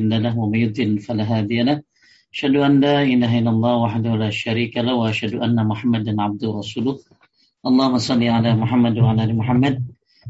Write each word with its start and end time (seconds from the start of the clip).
له 0.00 0.38
ومن 0.38 0.98
فلا 0.98 1.24
هادي 1.24 1.62
له 1.62 1.82
أشهد 2.34 2.56
أن 2.56 2.80
لا 2.80 3.02
إله 3.02 3.38
إلا 3.38 3.50
الله 3.50 3.74
وحده 3.76 4.16
لا 4.16 4.30
شريك 4.30 4.76
له 4.76 4.94
وأشهد 4.94 5.34
أن 5.34 5.54
محمدا 5.54 6.22
عبده 6.22 6.48
ورسوله 6.50 6.98
اللهم 7.66 7.98
صل 7.98 8.22
على 8.22 8.50
محمد 8.62 8.98
وعلى 8.98 9.24
آل 9.24 9.36
محمد 9.36 9.74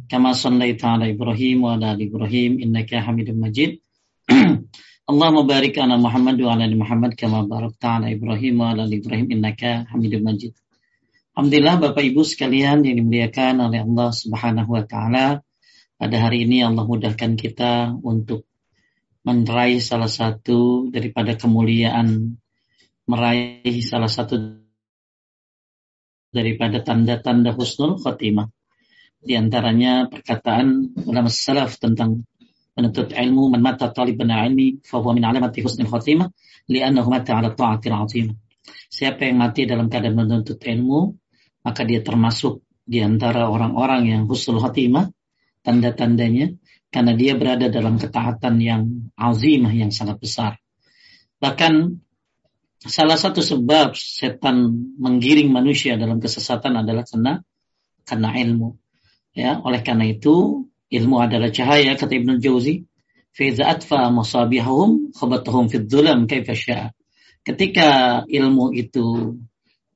كما 0.08 0.32
صليت 0.32 0.85
على 0.85 1.04
إبراهيم 1.16 1.64
وعلى 1.64 1.92
آل 1.92 2.00
إبراهيم 2.08 2.53
إنك 2.61 2.90
حميد 2.95 3.29
مجيد 3.30 3.80
اللهم 5.11 5.46
بارك 5.46 5.75
Alhamdulillah 11.35 11.75
Bapak 11.83 12.05
Ibu 12.07 12.23
sekalian 12.23 12.87
yang 12.87 12.95
dimuliakan 12.95 13.59
oleh 13.59 13.83
Allah 13.83 14.15
Subhanahu 14.15 14.71
wa 14.71 14.87
taala. 14.87 15.43
Pada 15.99 16.17
hari 16.23 16.46
ini 16.46 16.62
Allah 16.62 16.87
mudahkan 16.87 17.35
kita 17.35 17.91
untuk 18.07 18.46
meraih 19.25 19.80
salah 19.80 20.09
satu 20.09 20.93
daripada 20.93 21.32
kemuliaan 21.32 22.36
meraih 23.08 23.80
salah 23.80 24.08
satu 24.08 24.61
daripada 26.29 26.82
tanda-tanda 26.85 27.57
husnul 27.57 27.96
khotimah. 28.00 28.50
Di 29.25 29.40
antaranya 29.40 30.04
perkataan 30.11 30.99
ulama 31.08 31.32
salaf 31.32 31.80
tentang 31.80 32.28
menuntut 32.77 33.14
ilmu 33.14 33.48
man 33.48 33.62
mata 33.62 33.89
taliban 33.89 34.28
ilmi 34.28 34.84
fa 34.84 35.00
huwa 35.00 35.16
min 35.16 35.25
alamati 35.25 35.64
husnul 35.64 35.88
khotimah 35.88 36.28
li'annahu 36.69 37.08
mata 37.08 37.38
'ala 37.38 37.55
ta'atil 37.55 37.94
'azimah. 37.94 38.36
Siapa 38.92 39.25
yang 39.25 39.41
mati 39.41 39.64
dalam 39.64 39.88
keadaan 39.88 40.16
menuntut 40.16 40.61
ilmu, 40.61 41.00
maka 41.64 41.83
dia 41.88 42.05
termasuk 42.05 42.61
di 42.84 43.00
antara 43.00 43.48
orang-orang 43.48 44.12
yang 44.12 44.22
husnul 44.28 44.61
khotimah, 44.61 45.08
tanda-tandanya 45.64 46.52
karena 46.94 47.11
dia 47.19 47.34
berada 47.34 47.66
dalam 47.66 47.98
ketaatan 47.98 48.55
yang 48.62 49.11
azimah 49.19 49.75
yang 49.75 49.91
sangat 49.91 50.22
besar. 50.22 50.62
Bahkan 51.42 51.98
salah 52.78 53.19
satu 53.19 53.42
sebab 53.42 53.98
setan 53.98 54.70
menggiring 54.94 55.50
manusia 55.50 55.98
dalam 55.98 56.22
kesesatan 56.22 56.86
adalah 56.86 57.02
karena 57.02 57.42
karena 58.06 58.30
ilmu. 58.38 58.78
Ya, 59.34 59.58
oleh 59.58 59.82
karena 59.82 60.06
itu 60.06 60.70
ilmu 60.86 61.19
adalah 61.19 61.50
cahaya 61.50 61.98
kata 61.98 62.14
Ibnu 62.14 62.38
Jauzi. 62.38 62.86
Faiza 63.34 63.66
atfa 63.66 64.14
fid 65.66 65.91
Ketika 67.42 67.88
ilmu 68.30 68.64
itu 68.70 69.34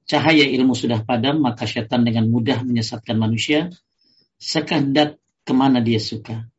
cahaya 0.03 0.45
ilmu 0.51 0.75
sudah 0.75 1.06
padam, 1.06 1.47
maka 1.47 1.62
setan 1.70 2.03
dengan 2.03 2.27
mudah 2.27 2.67
menyesatkan 2.67 3.14
manusia 3.14 3.70
sekehendak 4.42 5.23
ke 5.47 5.55
mana 5.55 5.78
dia 5.78 6.03
suka. 6.03 6.51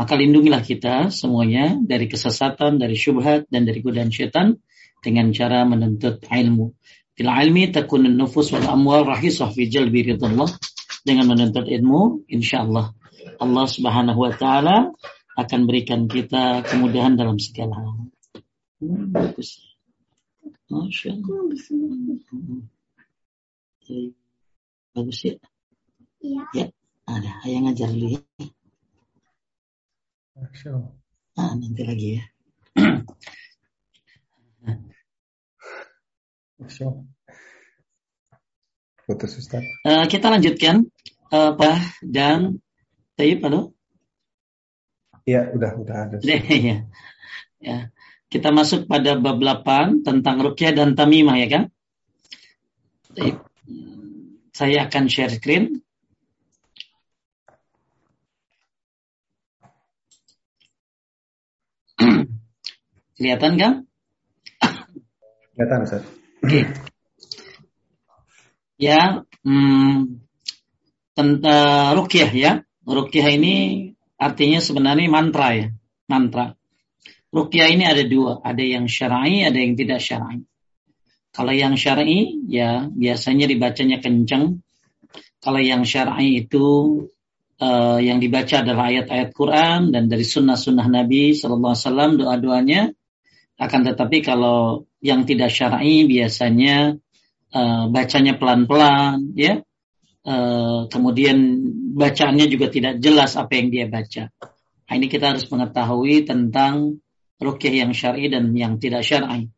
Maka 0.00 0.16
lindungilah 0.16 0.64
kita 0.64 1.12
semuanya 1.12 1.76
dari 1.76 2.08
kesesatan, 2.08 2.80
dari 2.80 2.96
syubhat, 2.96 3.44
dan 3.52 3.68
dari 3.68 3.84
godaan 3.84 4.08
syaitan 4.08 4.56
dengan 5.04 5.28
cara 5.36 5.68
menuntut 5.68 6.24
ilmu. 6.24 6.72
Fil 7.12 7.28
ilmi 7.28 7.68
takun 7.68 8.08
nufus 8.08 8.48
wal 8.56 8.64
amwal 8.64 9.04
rahisah 9.04 9.52
fi 9.52 9.68
jalbi 9.68 10.08
ridullah. 10.08 10.48
Dengan 11.04 11.28
menuntut 11.36 11.68
ilmu, 11.68 12.24
insya 12.32 12.64
Allah 12.64 12.96
Allah 13.40 13.66
subhanahu 13.68 14.20
wa 14.20 14.32
ta'ala 14.32 14.92
akan 15.36 15.60
berikan 15.64 16.08
kita 16.08 16.64
kemudahan 16.64 17.16
dalam 17.16 17.40
segala 17.40 17.76
hal. 17.76 18.08
Hmm, 18.80 19.08
bagus. 19.12 19.60
Masya 20.68 21.16
Allah. 21.16 21.40
Bagus 24.92 25.18
ya? 25.24 25.34
Iya. 26.20 26.42
Ya, 26.52 26.66
ada. 27.08 27.30
Ayah 27.44 27.60
ngajar 27.64 27.88
dulu 27.92 28.16
ya. 28.16 28.20
Ah, 31.36 31.52
nanti 31.52 31.84
lagi 31.84 32.08
ya. 32.16 32.24
Putus 39.04 39.36
Ustaz. 39.36 39.64
Uh, 39.84 40.08
kita 40.08 40.32
lanjutkan 40.32 40.88
uh, 41.28 41.52
Pak 41.52 42.00
dan 42.00 42.60
Tayyip 43.20 43.44
halo? 43.44 43.76
Iya, 45.28 45.52
udah 45.52 45.70
udah 45.76 45.96
ada. 46.08 46.16
ya. 46.24 46.88
ya. 47.60 47.78
Kita 48.30 48.48
masuk 48.54 48.88
pada 48.88 49.20
bab 49.20 49.42
8 49.42 50.06
tentang 50.06 50.40
rukyah 50.40 50.72
dan 50.72 50.96
tamimah 50.96 51.36
ya 51.36 51.48
kan? 51.52 51.62
Tayyip. 53.12 53.44
Saya 54.56 54.88
akan 54.88 55.04
share 55.12 55.36
screen. 55.36 55.84
Kelihatan 63.20 63.60
kan? 63.60 63.72
Kelihatan, 65.52 65.78
Ustaz. 65.84 66.00
Oke. 66.40 66.64
Okay. 66.64 66.64
Ya, 68.80 69.28
hmm, 69.44 70.24
tentang 71.12 72.00
rukyah 72.00 72.32
ya. 72.32 72.52
Rukyah 72.88 73.28
ini 73.36 73.54
artinya 74.16 74.64
sebenarnya 74.64 75.12
mantra 75.12 75.52
ya, 75.52 75.68
mantra. 76.08 76.56
Rukyah 77.28 77.68
ini 77.68 77.84
ada 77.84 78.00
dua, 78.08 78.40
ada 78.40 78.64
yang 78.64 78.88
syar'i, 78.88 79.44
ada 79.44 79.60
yang 79.60 79.76
tidak 79.76 80.00
syar'i. 80.00 80.40
Kalau 81.28 81.52
yang 81.52 81.76
syar'i 81.76 82.40
ya 82.48 82.88
biasanya 82.88 83.44
dibacanya 83.44 84.00
kencang. 84.00 84.64
Kalau 85.44 85.60
yang 85.60 85.84
syar'i 85.84 86.40
itu 86.40 86.64
uh, 87.60 88.00
yang 88.00 88.16
dibaca 88.16 88.64
adalah 88.64 88.88
ayat-ayat 88.88 89.28
Quran 89.36 89.92
dan 89.92 90.08
dari 90.08 90.24
sunnah-sunnah 90.24 90.88
Nabi 90.88 91.36
Sallallahu 91.36 91.76
Alaihi 91.76 91.84
Wasallam 91.84 92.10
doa-doanya 92.16 92.82
akan 93.60 93.80
tetapi 93.92 94.24
kalau 94.24 94.88
yang 95.04 95.28
tidak 95.28 95.52
syar'i 95.52 96.08
biasanya 96.08 96.96
uh, 97.52 97.84
bacanya 97.92 98.40
pelan-pelan, 98.40 99.36
ya. 99.36 99.60
Uh, 100.20 100.84
kemudian 100.92 101.36
bacaannya 101.96 102.48
juga 102.48 102.68
tidak 102.68 103.00
jelas 103.00 103.36
apa 103.36 103.52
yang 103.56 103.68
dia 103.72 103.86
baca. 103.88 104.32
Nah, 104.88 104.94
ini 104.96 105.08
kita 105.08 105.36
harus 105.36 105.48
mengetahui 105.48 106.28
tentang 106.28 107.00
rukyah 107.40 107.84
yang 107.84 107.92
syar'i 107.92 108.32
dan 108.32 108.52
yang 108.56 108.80
tidak 108.80 109.04
syar'i. 109.04 109.52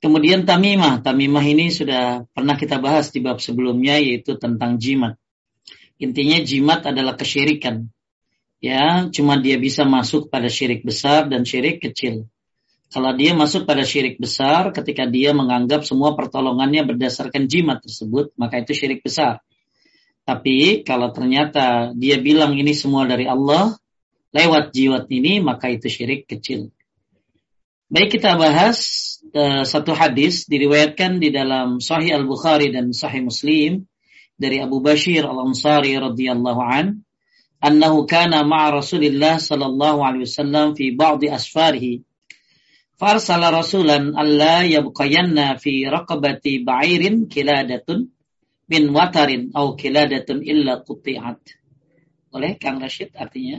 Kemudian 0.00 0.48
tamimah, 0.48 1.04
tamimah 1.04 1.44
ini 1.44 1.68
sudah 1.68 2.24
pernah 2.32 2.56
kita 2.56 2.80
bahas 2.80 3.12
di 3.12 3.20
bab 3.20 3.38
sebelumnya 3.38 4.00
yaitu 4.00 4.38
tentang 4.40 4.80
jimat. 4.80 5.20
Intinya 6.00 6.40
jimat 6.40 6.88
adalah 6.88 7.14
kesyirikan. 7.20 7.92
Ya, 8.64 9.08
cuma 9.12 9.36
dia 9.36 9.60
bisa 9.60 9.84
masuk 9.84 10.32
pada 10.32 10.48
syirik 10.48 10.88
besar 10.88 11.28
dan 11.28 11.44
syirik 11.44 11.84
kecil. 11.84 12.28
Kalau 12.90 13.14
dia 13.14 13.30
masuk 13.38 13.70
pada 13.70 13.86
syirik 13.86 14.18
besar 14.18 14.74
ketika 14.74 15.06
dia 15.06 15.30
menganggap 15.30 15.86
semua 15.86 16.18
pertolongannya 16.18 16.82
berdasarkan 16.82 17.46
jimat 17.46 17.78
tersebut, 17.86 18.34
maka 18.34 18.58
itu 18.58 18.74
syirik 18.74 19.06
besar. 19.06 19.38
Tapi 20.26 20.82
kalau 20.82 21.14
ternyata 21.14 21.94
dia 21.94 22.18
bilang 22.18 22.58
ini 22.58 22.74
semua 22.74 23.06
dari 23.06 23.30
Allah, 23.30 23.78
lewat 24.34 24.74
jiwat 24.74 25.06
ini, 25.06 25.38
maka 25.38 25.70
itu 25.70 25.86
syirik 25.86 26.26
kecil. 26.26 26.74
Baik 27.90 28.18
kita 28.18 28.34
bahas 28.34 28.78
uh, 29.34 29.62
satu 29.62 29.94
hadis 29.94 30.50
diriwayatkan 30.50 31.22
di 31.22 31.30
dalam 31.30 31.78
Sahih 31.78 32.18
Al 32.18 32.26
Bukhari 32.26 32.74
dan 32.74 32.90
Sahih 32.90 33.22
Muslim 33.22 33.86
dari 34.34 34.58
Abu 34.58 34.82
Bashir 34.82 35.26
Al 35.26 35.38
Ansari 35.46 35.94
radhiyallahu 35.94 36.62
an, 36.62 37.06
annahu 37.62 38.06
kana 38.06 38.42
ma'a 38.46 38.78
Rasulillah 38.78 39.38
sallallahu 39.38 40.02
alaihi 40.06 40.26
wasallam 40.26 40.74
fi 40.78 40.94
ba'di 40.94 41.30
asfarihi 41.30 42.09
farsala 43.00 43.48
rasulan 43.48 44.12
alla 44.12 44.60
yabqayanna 44.68 45.56
fi 45.56 45.88
raqabati 45.88 46.60
ba'irin 46.60 47.32
kiladatun 47.32 48.12
min 48.68 48.82
watarin 48.92 49.48
au 49.56 49.72
kiladatun 49.72 50.44
illa 50.44 50.84
quti'at. 50.84 51.40
Oleh 52.36 52.60
Kang 52.60 52.78
Rashid 52.78 53.16
artinya? 53.16 53.58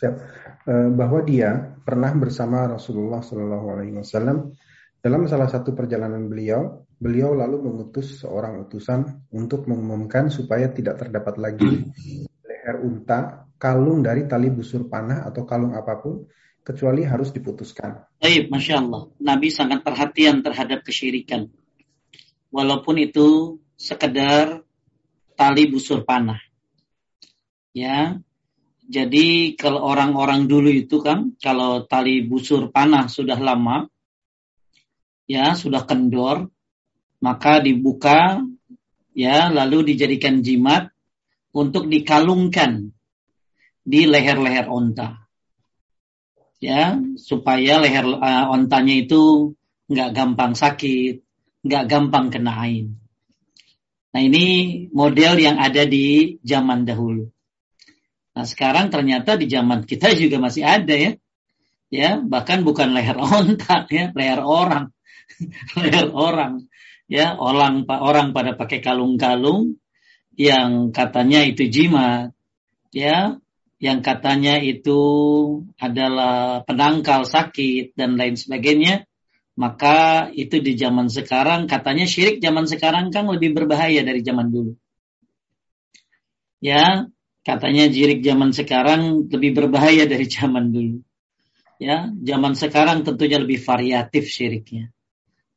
Eh, 0.00 0.88
bahwa 0.96 1.20
dia 1.26 1.76
pernah 1.84 2.14
bersama 2.16 2.64
Rasulullah 2.64 3.20
Shallallahu 3.20 3.66
Alaihi 3.76 3.94
Wasallam 4.00 4.54
dalam 5.02 5.28
salah 5.28 5.48
satu 5.50 5.76
perjalanan 5.76 6.24
beliau, 6.30 6.88
beliau 6.96 7.36
lalu 7.36 7.68
mengutus 7.68 8.24
seorang 8.24 8.64
utusan 8.64 9.28
untuk 9.36 9.68
mengumumkan 9.68 10.32
supaya 10.32 10.72
tidak 10.72 11.04
terdapat 11.04 11.36
lagi 11.36 11.84
leher 12.48 12.76
unta, 12.80 13.44
kalung 13.60 14.00
dari 14.00 14.24
tali 14.24 14.48
busur 14.48 14.88
panah 14.88 15.28
atau 15.28 15.44
kalung 15.44 15.76
apa 15.76 16.00
pun 16.00 16.24
kecuali 16.70 17.02
harus 17.02 17.34
diputuskan. 17.34 18.06
Baik, 18.22 18.46
Masya 18.46 18.78
Allah. 18.78 19.10
Nabi 19.18 19.50
sangat 19.50 19.82
perhatian 19.82 20.46
terhadap 20.46 20.86
kesyirikan. 20.86 21.50
Walaupun 22.54 23.02
itu 23.02 23.58
sekedar 23.74 24.62
tali 25.34 25.66
busur 25.66 26.06
panah. 26.06 26.38
Ya, 27.74 28.18
jadi 28.90 29.54
kalau 29.54 29.86
orang-orang 29.86 30.50
dulu 30.50 30.70
itu 30.70 30.98
kan, 30.98 31.38
kalau 31.38 31.86
tali 31.86 32.26
busur 32.26 32.74
panah 32.74 33.06
sudah 33.06 33.38
lama, 33.38 33.86
ya 35.30 35.54
sudah 35.54 35.86
kendor, 35.86 36.50
maka 37.22 37.62
dibuka, 37.62 38.42
ya 39.14 39.46
lalu 39.54 39.94
dijadikan 39.94 40.42
jimat 40.42 40.90
untuk 41.54 41.86
dikalungkan 41.86 42.90
di 43.86 44.10
leher-leher 44.10 44.66
onta. 44.66 45.29
Ya 46.60 47.00
supaya 47.16 47.80
leher 47.80 48.04
uh, 48.04 48.52
ontanya 48.52 48.94
itu 49.00 49.56
nggak 49.90 50.10
gampang 50.14 50.52
sakit, 50.54 51.24
nggak 51.66 51.84
gampang 51.88 52.30
kena 52.30 52.52
ain. 52.62 53.00
Nah 54.12 54.20
ini 54.20 54.86
model 54.92 55.40
yang 55.40 55.56
ada 55.58 55.88
di 55.88 56.38
zaman 56.44 56.84
dahulu. 56.86 57.32
Nah 58.36 58.46
sekarang 58.46 58.92
ternyata 58.92 59.34
di 59.34 59.50
zaman 59.50 59.82
kita 59.88 60.14
juga 60.14 60.38
masih 60.38 60.62
ada 60.62 60.94
ya, 60.94 61.12
ya 61.90 62.10
bahkan 62.22 62.62
bukan 62.62 62.94
leher 62.94 63.18
onta 63.24 63.88
ya, 63.90 64.14
leher 64.14 64.44
orang, 64.44 64.94
leher 65.80 66.12
orang, 66.12 66.70
ya 67.10 67.34
orang 67.40 67.88
orang 67.88 68.36
pada 68.36 68.54
pakai 68.54 68.78
kalung-kalung 68.84 69.80
yang 70.38 70.94
katanya 70.94 71.42
itu 71.42 71.66
jimat, 71.66 72.30
ya 72.94 73.40
yang 73.80 74.04
katanya 74.04 74.60
itu 74.60 75.00
adalah 75.80 76.60
penangkal 76.68 77.24
sakit 77.24 77.96
dan 77.96 78.20
lain 78.20 78.36
sebagainya 78.36 79.08
maka 79.60 80.28
itu 80.32 80.56
di 80.64 80.72
zaman 80.72 81.12
sekarang 81.12 81.68
katanya 81.68 82.08
syirik 82.08 82.40
zaman 82.40 82.64
sekarang 82.64 83.12
kan 83.12 83.28
lebih 83.28 83.52
berbahaya 83.52 84.00
dari 84.00 84.24
zaman 84.24 84.48
dulu. 84.48 84.72
Ya, 86.64 87.08
katanya 87.44 87.92
syirik 87.92 88.24
zaman 88.24 88.56
sekarang 88.56 89.28
lebih 89.28 89.52
berbahaya 89.52 90.08
dari 90.08 90.24
zaman 90.24 90.72
dulu. 90.72 91.04
Ya, 91.76 92.08
zaman 92.08 92.56
sekarang 92.56 93.04
tentunya 93.04 93.36
lebih 93.36 93.60
variatif 93.60 94.32
syiriknya. 94.32 94.92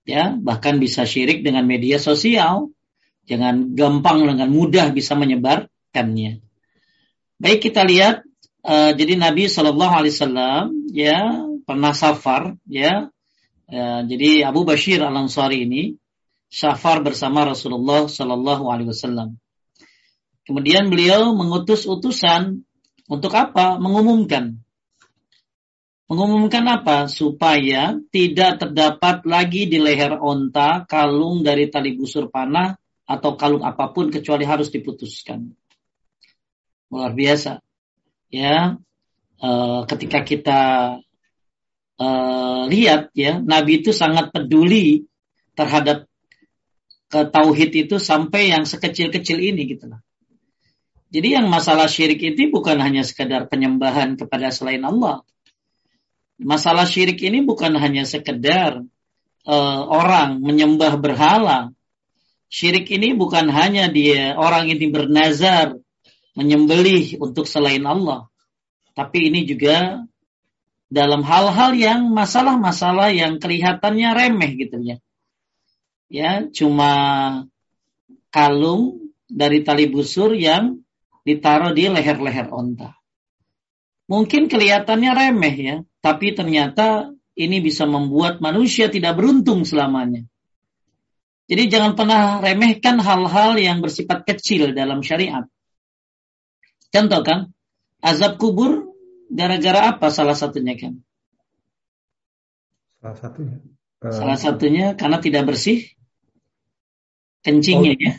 Ya, 0.04 0.36
bahkan 0.36 0.84
bisa 0.84 1.08
syirik 1.08 1.44
dengan 1.44 1.64
media 1.64 1.96
sosial. 1.96 2.76
Jangan 3.24 3.72
gampang 3.72 4.20
dengan 4.28 4.52
mudah 4.52 4.92
bisa 4.92 5.16
menyebarkannya. 5.16 6.44
Baik 7.44 7.68
kita 7.68 7.84
lihat, 7.84 8.24
uh, 8.64 8.96
jadi 8.96 9.20
Nabi 9.20 9.52
Shallallahu 9.52 9.94
Alaihi 10.00 10.16
Wasallam 10.16 10.64
ya 10.96 11.44
pernah 11.68 11.92
safar 11.92 12.56
ya 12.64 13.12
Ya, 13.74 14.04
jadi 14.04 14.46
Abu 14.46 14.70
Bashir 14.70 15.02
Al 15.02 15.16
Ansari 15.16 15.66
ini 15.66 15.98
safar 16.52 17.02
bersama 17.02 17.42
Rasulullah 17.42 18.06
Sallallahu 18.06 18.70
Alaihi 18.70 18.94
Wasallam. 18.94 19.42
Kemudian 20.44 20.94
beliau 20.94 21.34
mengutus 21.34 21.90
utusan 21.90 22.68
untuk 23.10 23.34
apa? 23.34 23.82
Mengumumkan. 23.82 24.62
Mengumumkan 26.06 26.62
apa? 26.68 27.10
Supaya 27.10 27.98
tidak 28.14 28.62
terdapat 28.62 29.26
lagi 29.26 29.66
di 29.66 29.82
leher 29.82 30.22
onta 30.22 30.86
kalung 30.86 31.42
dari 31.42 31.72
tali 31.72 31.98
busur 31.98 32.28
panah 32.28 32.76
atau 33.10 33.40
kalung 33.40 33.66
apa 33.66 33.90
pun 33.90 34.14
kecuali 34.14 34.46
harus 34.46 34.70
diputuskan. 34.70 35.50
Luar 36.94 37.18
biasa. 37.18 37.58
Ya, 38.30 38.78
e, 39.42 39.50
ketika 39.90 40.22
kita 40.22 40.62
uh, 41.98 42.64
lihat 42.70 43.14
ya, 43.14 43.42
Nabi 43.42 43.82
itu 43.82 43.94
sangat 43.94 44.34
peduli 44.34 45.06
terhadap 45.54 46.10
ke 47.10 47.20
tauhid 47.30 47.72
itu 47.88 48.02
sampai 48.02 48.50
yang 48.50 48.66
sekecil-kecil 48.66 49.38
ini 49.38 49.70
gitu 49.70 49.86
lah. 49.86 50.02
Jadi 51.14 51.38
yang 51.38 51.46
masalah 51.46 51.86
syirik 51.86 52.26
itu 52.26 52.50
bukan 52.50 52.82
hanya 52.82 53.06
sekedar 53.06 53.46
penyembahan 53.46 54.18
kepada 54.18 54.50
selain 54.50 54.82
Allah. 54.82 55.22
Masalah 56.42 56.90
syirik 56.90 57.22
ini 57.22 57.46
bukan 57.46 57.78
hanya 57.78 58.02
sekedar 58.10 58.82
uh, 59.46 59.82
orang 59.86 60.42
menyembah 60.42 60.98
berhala. 60.98 61.70
Syirik 62.50 62.90
ini 62.90 63.14
bukan 63.14 63.46
hanya 63.54 63.94
dia 63.94 64.34
orang 64.34 64.74
ini 64.74 64.90
bernazar 64.90 65.78
menyembelih 66.34 67.22
untuk 67.22 67.46
selain 67.46 67.86
Allah. 67.86 68.30
Tapi 68.94 69.34
ini 69.34 69.46
juga 69.46 70.06
dalam 70.94 71.26
hal-hal 71.26 71.74
yang 71.74 72.14
masalah-masalah 72.14 73.10
yang 73.10 73.42
kelihatannya 73.42 74.10
remeh 74.14 74.52
gitu 74.62 74.78
ya. 74.82 74.98
Ya, 76.14 76.46
cuma 76.54 76.92
kalung 78.30 79.10
dari 79.26 79.66
tali 79.66 79.90
busur 79.90 80.38
yang 80.38 80.86
ditaruh 81.26 81.74
di 81.74 81.90
leher-leher 81.90 82.54
onta. 82.54 82.94
Mungkin 84.06 84.46
kelihatannya 84.46 85.12
remeh 85.16 85.56
ya, 85.58 85.76
tapi 86.06 86.38
ternyata 86.38 87.10
ini 87.34 87.58
bisa 87.64 87.90
membuat 87.90 88.38
manusia 88.46 88.94
tidak 88.94 89.18
beruntung 89.18 89.66
selamanya. 89.66 90.22
Jadi 91.50 91.64
jangan 91.66 91.98
pernah 91.98 92.40
remehkan 92.40 93.02
hal-hal 93.02 93.58
yang 93.58 93.82
bersifat 93.82 94.24
kecil 94.24 94.72
dalam 94.78 95.02
syariat. 95.02 95.50
Contoh 96.94 97.22
kan, 97.26 97.40
azab 98.06 98.38
kubur 98.38 98.94
Gara-gara 99.34 99.90
apa 99.90 100.14
salah 100.14 100.38
satunya 100.38 100.78
kan? 100.78 101.02
Salah 103.02 103.18
satunya. 103.18 103.58
Uh, 104.04 104.14
salah 104.14 104.38
satunya 104.38 104.86
karena 104.94 105.18
tidak 105.18 105.44
bersih 105.50 105.90
kencingnya 107.42 107.98
oh, 107.98 107.98
ya. 107.98 108.14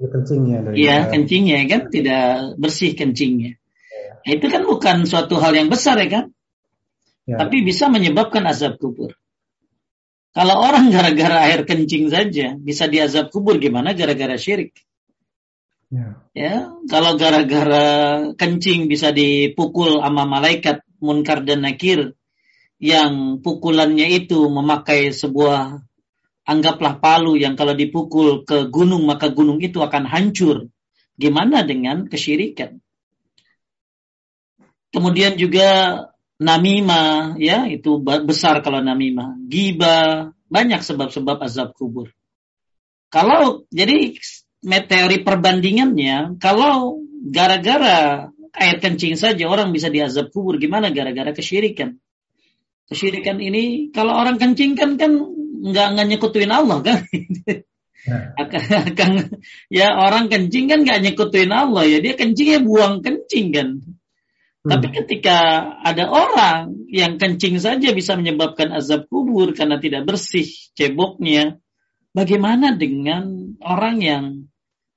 Kencingnya 0.00 0.58
Iya, 0.72 0.96
kencingnya 1.12 1.58
kan 1.66 1.82
tidak 1.92 2.56
bersih 2.56 2.94
kencingnya. 2.94 3.58
Ya. 3.58 4.12
Nah, 4.22 4.30
itu 4.32 4.46
kan 4.46 4.62
bukan 4.64 4.96
suatu 5.04 5.36
hal 5.42 5.52
yang 5.58 5.68
besar 5.68 5.98
ya 5.98 6.08
kan? 6.08 6.24
Ya. 7.26 7.36
Tapi 7.36 7.66
bisa 7.66 7.90
menyebabkan 7.90 8.46
azab 8.46 8.78
kubur. 8.78 9.18
Kalau 10.30 10.56
orang 10.62 10.88
gara-gara 10.94 11.50
air 11.50 11.66
kencing 11.66 12.14
saja 12.14 12.54
bisa 12.54 12.86
diazab 12.86 13.34
kubur 13.34 13.58
gimana 13.58 13.92
gara-gara 13.92 14.38
syirik? 14.38 14.72
Ya. 15.90 16.22
ya, 16.38 16.70
kalau 16.86 17.18
gara-gara 17.18 17.86
kencing 18.38 18.86
bisa 18.86 19.10
dipukul 19.10 19.98
sama 19.98 20.22
malaikat 20.22 20.86
munkar 21.02 21.42
dan 21.42 21.66
nakir 21.66 22.14
yang 22.78 23.42
pukulannya 23.42 24.06
itu 24.22 24.46
memakai 24.46 25.10
sebuah 25.10 25.82
anggaplah 26.46 27.02
palu 27.02 27.34
yang 27.34 27.58
kalau 27.58 27.74
dipukul 27.74 28.46
ke 28.46 28.70
gunung 28.70 29.02
maka 29.02 29.34
gunung 29.34 29.58
itu 29.58 29.82
akan 29.82 30.06
hancur. 30.06 30.70
Gimana 31.18 31.66
dengan 31.66 32.06
kesyirikan? 32.06 32.78
Kemudian 34.94 35.34
juga 35.36 36.02
namimah 36.40 37.34
ya 37.36 37.66
itu 37.66 37.98
besar 38.00 38.62
kalau 38.62 38.78
namimah, 38.78 39.36
giba 39.50 40.30
banyak 40.46 40.80
sebab-sebab 40.80 41.36
azab 41.44 41.74
kubur. 41.74 42.10
Kalau 43.10 43.66
jadi 43.74 44.14
teori 44.64 45.24
perbandingannya, 45.24 46.36
kalau 46.36 47.00
gara-gara 47.24 48.28
air 48.56 48.76
kencing 48.82 49.16
saja 49.16 49.48
orang 49.48 49.72
bisa 49.72 49.88
diazab 49.88 50.28
kubur, 50.34 50.60
gimana 50.60 50.92
gara-gara 50.92 51.32
kesyirikan? 51.32 51.96
Kesyirikan 52.90 53.38
ini 53.38 53.94
kalau 53.94 54.18
orang 54.18 54.36
kencing 54.36 54.74
kan 54.74 54.98
kan 54.98 55.14
nggak 55.60 55.88
nggak 55.96 56.06
nyekutuin 56.10 56.50
Allah 56.50 56.82
kan? 56.82 56.98
Akan, 58.40 59.36
ya 59.68 59.92
orang 59.92 60.32
kencing 60.32 60.72
kan 60.72 60.82
nggak 60.82 61.04
nyekutuin 61.04 61.52
Allah 61.52 61.84
ya 61.84 62.00
dia 62.00 62.16
kencingnya 62.16 62.64
buang 62.64 63.04
kencing 63.04 63.52
kan. 63.52 63.68
Hmm. 64.60 64.68
Tapi 64.76 64.92
ketika 64.92 65.68
ada 65.80 66.08
orang 66.08 66.88
yang 66.92 67.16
kencing 67.16 67.56
saja 67.62 67.96
bisa 67.96 68.16
menyebabkan 68.18 68.74
azab 68.74 69.08
kubur 69.08 69.56
karena 69.56 69.80
tidak 69.80 70.04
bersih 70.08 70.48
ceboknya, 70.76 71.60
bagaimana 72.12 72.74
dengan 72.76 73.54
orang 73.62 73.96
yang 74.02 74.24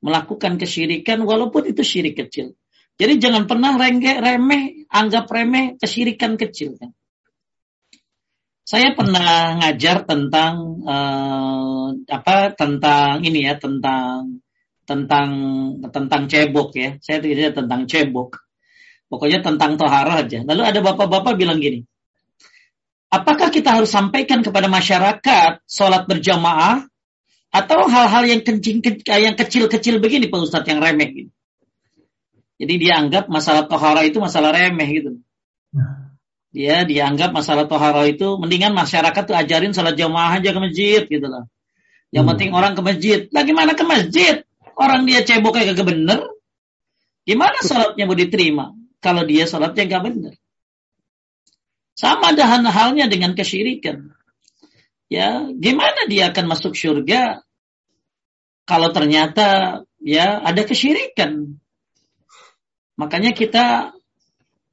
melakukan 0.04 0.60
kesyirikan 0.60 1.24
walaupun 1.24 1.64
itu 1.72 1.80
syirik 1.82 2.20
kecil. 2.20 2.60
Jadi 3.00 3.18
jangan 3.18 3.50
pernah 3.50 3.74
rengge, 3.74 4.20
remeh, 4.20 4.86
anggap 4.92 5.26
remeh 5.32 5.80
kesyirikan 5.80 6.38
kecil. 6.38 6.78
Saya 8.64 8.94
pernah 8.94 9.60
ngajar 9.64 10.06
tentang 10.06 10.84
uh, 10.86 11.90
apa 12.08 12.54
tentang 12.54 13.24
ini 13.26 13.48
ya 13.48 13.58
tentang 13.58 14.40
tentang 14.84 15.30
tentang 15.90 16.22
cebok 16.30 16.70
ya. 16.76 16.90
Saya 17.02 17.24
tidak 17.24 17.58
tentang 17.58 17.90
cebok. 17.90 18.44
Pokoknya 19.10 19.42
tentang 19.42 19.76
tohara 19.80 20.26
aja. 20.26 20.42
Lalu 20.46 20.62
ada 20.64 20.80
bapak-bapak 20.80 21.38
bilang 21.38 21.62
gini, 21.62 21.86
apakah 23.14 23.54
kita 23.54 23.78
harus 23.78 23.94
sampaikan 23.94 24.42
kepada 24.42 24.66
masyarakat 24.66 25.62
sholat 25.70 26.10
berjamaah 26.10 26.93
atau 27.54 27.86
hal-hal 27.86 28.24
yang 28.26 28.42
kencing 28.42 28.82
yang 29.06 29.38
kecil-kecil 29.38 30.02
begini 30.02 30.26
Pak 30.34 30.42
Ustadz 30.42 30.66
yang 30.66 30.82
remeh 30.82 31.10
gitu. 31.14 31.32
Jadi 32.58 32.74
dia 32.82 32.98
anggap 32.98 33.30
masalah 33.30 33.70
tohara 33.70 34.02
itu 34.02 34.18
masalah 34.18 34.50
remeh 34.50 34.90
gitu. 34.90 35.22
Dia 36.54 36.86
dianggap 36.86 37.34
masalah 37.34 37.66
tohara 37.66 38.06
itu 38.06 38.38
mendingan 38.38 38.78
masyarakat 38.78 39.24
tuh 39.26 39.34
ajarin 39.34 39.74
salat 39.74 39.98
jamaah 39.98 40.38
aja 40.38 40.54
ke 40.54 40.60
masjid 40.62 41.02
gitu 41.06 41.26
loh. 41.26 41.50
Yang 42.14 42.24
hmm. 42.26 42.32
penting 42.34 42.50
orang 42.54 42.74
ke 42.78 42.82
masjid. 42.86 43.20
Lah 43.34 43.42
gimana 43.42 43.74
ke 43.74 43.82
masjid? 43.82 44.46
Orang 44.78 45.10
dia 45.10 45.26
cebok 45.26 45.58
kayak 45.58 45.74
gak 45.74 45.90
bener. 45.90 46.30
Gimana 47.26 47.58
salatnya 47.66 48.06
mau 48.06 48.14
diterima? 48.14 48.66
Kalau 49.02 49.26
dia 49.26 49.50
salatnya 49.50 49.98
gak 49.98 50.04
bener. 50.06 50.34
Sama 51.98 52.38
ada 52.38 52.46
halnya 52.50 53.10
dengan 53.10 53.34
kesyirikan 53.34 54.14
ya 55.14 55.46
gimana 55.54 56.10
dia 56.10 56.34
akan 56.34 56.46
masuk 56.50 56.74
surga 56.74 57.46
kalau 58.64 58.90
ternyata 58.96 59.82
ya 60.00 60.40
ada 60.40 60.64
kesyirikan. 60.64 61.60
Makanya 62.96 63.36
kita 63.36 63.96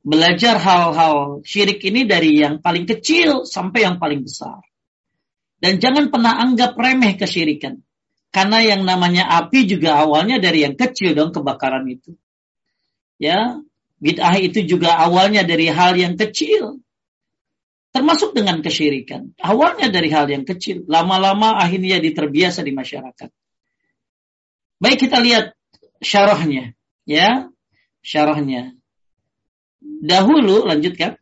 belajar 0.01 0.57
hal-hal 0.57 1.45
syirik 1.45 1.83
ini 1.85 2.07
dari 2.07 2.41
yang 2.41 2.63
paling 2.63 2.87
kecil 2.87 3.45
sampai 3.45 3.85
yang 3.85 3.97
paling 4.01 4.23
besar. 4.23 4.63
Dan 5.61 5.77
jangan 5.77 6.09
pernah 6.09 6.41
anggap 6.41 6.73
remeh 6.79 7.21
kesyirikan. 7.21 7.85
Karena 8.31 8.63
yang 8.63 8.87
namanya 8.87 9.27
api 9.43 9.67
juga 9.67 10.01
awalnya 10.01 10.39
dari 10.39 10.63
yang 10.63 10.79
kecil 10.79 11.19
dong 11.19 11.35
kebakaran 11.35 11.85
itu. 11.91 12.15
Ya, 13.21 13.61
bid'ah 14.01 14.39
itu 14.41 14.65
juga 14.65 14.97
awalnya 14.97 15.45
dari 15.45 15.69
hal 15.69 15.99
yang 15.99 16.15
kecil. 16.17 16.81
Termasuk 17.91 18.39
dengan 18.39 18.63
kesyirikan. 18.63 19.35
Awalnya 19.43 19.91
dari 19.91 20.15
hal 20.15 20.31
yang 20.31 20.47
kecil. 20.47 20.87
Lama-lama 20.87 21.59
akhirnya 21.59 21.99
diterbiasa 21.99 22.63
di 22.63 22.71
masyarakat. 22.71 23.31
Baik 24.79 25.11
kita 25.11 25.19
lihat 25.19 25.59
syarahnya. 25.99 26.79
Ya, 27.03 27.51
syarahnya. 28.01 28.79
Dahulu, 29.83 30.71
lanjutkan. 30.71 31.19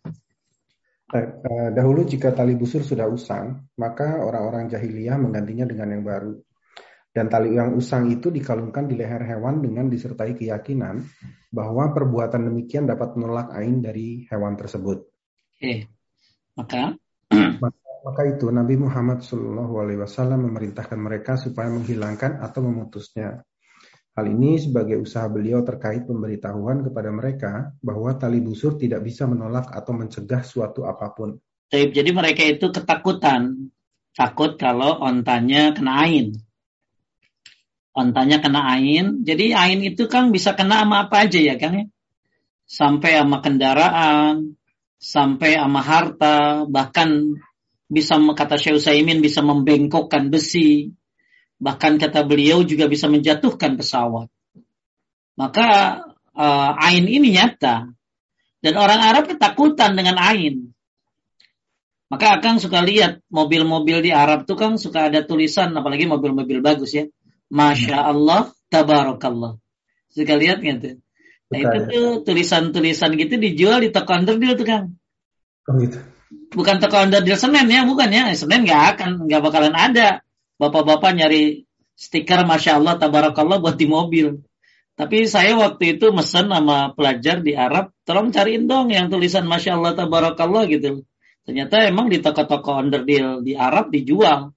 Eh, 1.09 1.29
dahulu 1.73 2.05
jika 2.05 2.37
tali 2.37 2.53
busur 2.53 2.85
sudah 2.85 3.09
usang, 3.09 3.73
maka 3.81 4.21
orang-orang 4.21 4.69
jahiliyah 4.69 5.17
menggantinya 5.17 5.65
dengan 5.65 5.89
yang 5.97 6.05
baru. 6.05 6.37
Dan 7.09 7.33
tali 7.33 7.57
yang 7.57 7.73
usang 7.75 8.13
itu 8.13 8.29
dikalungkan 8.29 8.85
di 8.87 8.95
leher 8.95 9.25
hewan 9.25 9.65
dengan 9.65 9.89
disertai 9.89 10.37
keyakinan 10.37 11.01
bahwa 11.49 11.97
perbuatan 11.97 12.53
demikian 12.53 12.85
dapat 12.85 13.17
menolak 13.17 13.51
ain 13.57 13.81
dari 13.81 14.29
hewan 14.29 14.55
tersebut. 14.55 15.09
Oke. 15.59 15.98
Maka 16.59 16.99
maka, 17.63 17.79
maka 18.03 18.23
itu 18.27 18.51
Nabi 18.51 18.75
Muhammad 18.81 19.23
SAW 19.23 20.35
memerintahkan 20.35 20.99
mereka 20.99 21.39
supaya 21.39 21.71
menghilangkan 21.71 22.43
atau 22.43 22.67
memutusnya. 22.67 23.47
Hal 24.19 24.27
ini 24.27 24.59
sebagai 24.59 24.99
usaha 24.99 25.31
beliau 25.31 25.63
terkait 25.63 26.03
pemberitahuan 26.03 26.83
kepada 26.83 27.15
mereka 27.15 27.71
bahwa 27.79 28.11
tali 28.19 28.43
busur 28.43 28.75
tidak 28.75 29.07
bisa 29.07 29.31
menolak 29.31 29.71
atau 29.71 29.95
mencegah 29.95 30.43
suatu 30.43 30.83
apa 30.83 31.15
pun. 31.15 31.39
Jadi 31.71 32.11
mereka 32.11 32.43
itu 32.43 32.75
ketakutan, 32.75 33.71
takut 34.17 34.59
kalau 34.59 34.99
ontanya 34.99 35.71
kena 35.71 36.03
ain. 36.03 36.35
Ontanya 37.95 38.43
kena 38.43 38.67
ain, 38.75 39.23
jadi 39.23 39.55
ain 39.55 39.87
itu 39.87 40.11
kan 40.11 40.35
bisa 40.35 40.59
kena 40.59 40.83
sama 40.83 41.07
apa 41.07 41.23
aja 41.23 41.39
ya 41.39 41.55
Kang 41.55 41.79
ya? 41.79 41.87
Sampai 42.67 43.15
sama 43.15 43.39
kendaraan, 43.39 44.58
sampai 44.99 45.57
sama 45.57 45.81
harta, 45.81 46.67
bahkan 46.67 47.39
bisa 47.89 48.19
kata 48.21 48.61
Syekh 48.61 48.83
Utsaimin 48.83 49.25
bisa 49.25 49.41
membengkokkan 49.41 50.29
besi, 50.29 50.93
bahkan 51.57 51.97
kata 51.97 52.27
beliau 52.27 52.67
juga 52.67 52.91
bisa 52.91 53.09
menjatuhkan 53.09 53.79
pesawat. 53.79 54.29
Maka 55.39 56.03
uh, 56.35 56.71
ain 56.83 57.07
ini 57.07 57.33
nyata 57.33 57.89
dan 58.59 58.75
orang 58.75 59.01
Arab 59.01 59.31
ketakutan 59.31 59.95
dengan 59.95 60.19
ain. 60.19 60.75
Maka 62.09 62.41
Akang 62.41 62.57
suka 62.57 62.81
lihat 62.81 63.21
mobil-mobil 63.29 64.01
di 64.01 64.11
Arab 64.11 64.49
tuh 64.49 64.57
kan 64.57 64.81
suka 64.81 65.13
ada 65.13 65.21
tulisan 65.23 65.77
apalagi 65.77 66.09
mobil-mobil 66.09 66.65
bagus 66.65 66.97
ya. 66.97 67.05
Masya 67.53 68.01
Allah, 68.01 68.49
tabarakallah. 68.73 69.61
Suka 70.09 70.35
lihat 70.37 70.65
gitu. 70.65 71.01
Nah 71.49 71.59
itu 71.65 71.79
tuh 71.89 72.07
tulisan-tulisan 72.29 73.17
gitu 73.17 73.41
dijual 73.41 73.81
di 73.81 73.89
toko 73.89 74.13
underdeal 74.13 74.53
tuh 74.53 74.67
Kang. 74.69 74.87
Oh 75.65 75.77
gitu. 75.81 75.97
Bukan 76.53 76.77
toko 76.77 77.01
underdeal 77.01 77.41
Senin 77.41 77.69
ya, 77.73 77.89
bukan 77.89 78.13
ya. 78.13 78.29
Senin 78.37 78.69
nggak 78.69 78.83
akan, 78.97 79.11
nggak 79.25 79.41
bakalan 79.41 79.77
ada. 79.77 80.21
Bapak-bapak 80.61 81.17
nyari 81.17 81.65
stiker 81.97 82.45
Masya 82.45 82.77
Allah, 82.79 83.01
Tabarakallah 83.01 83.59
buat 83.65 83.81
di 83.81 83.89
mobil. 83.89 84.45
Tapi 84.99 85.31
saya 85.31 85.55
waktu 85.55 85.97
itu 85.97 86.11
mesen 86.11 86.51
sama 86.51 86.91
pelajar 86.91 87.39
di 87.39 87.55
Arab, 87.55 87.95
tolong 88.03 88.35
cariin 88.35 88.67
dong 88.67 88.91
yang 88.91 89.07
tulisan 89.07 89.47
Masya 89.47 89.79
Allah, 89.79 89.95
Tabarakallah 89.95 90.67
gitu. 90.67 91.07
Ternyata 91.47 91.87
emang 91.87 92.13
di 92.13 92.21
toko-toko 92.21 92.77
underdeal 92.77 93.41
di 93.41 93.55
Arab 93.55 93.89
dijual. 93.89 94.53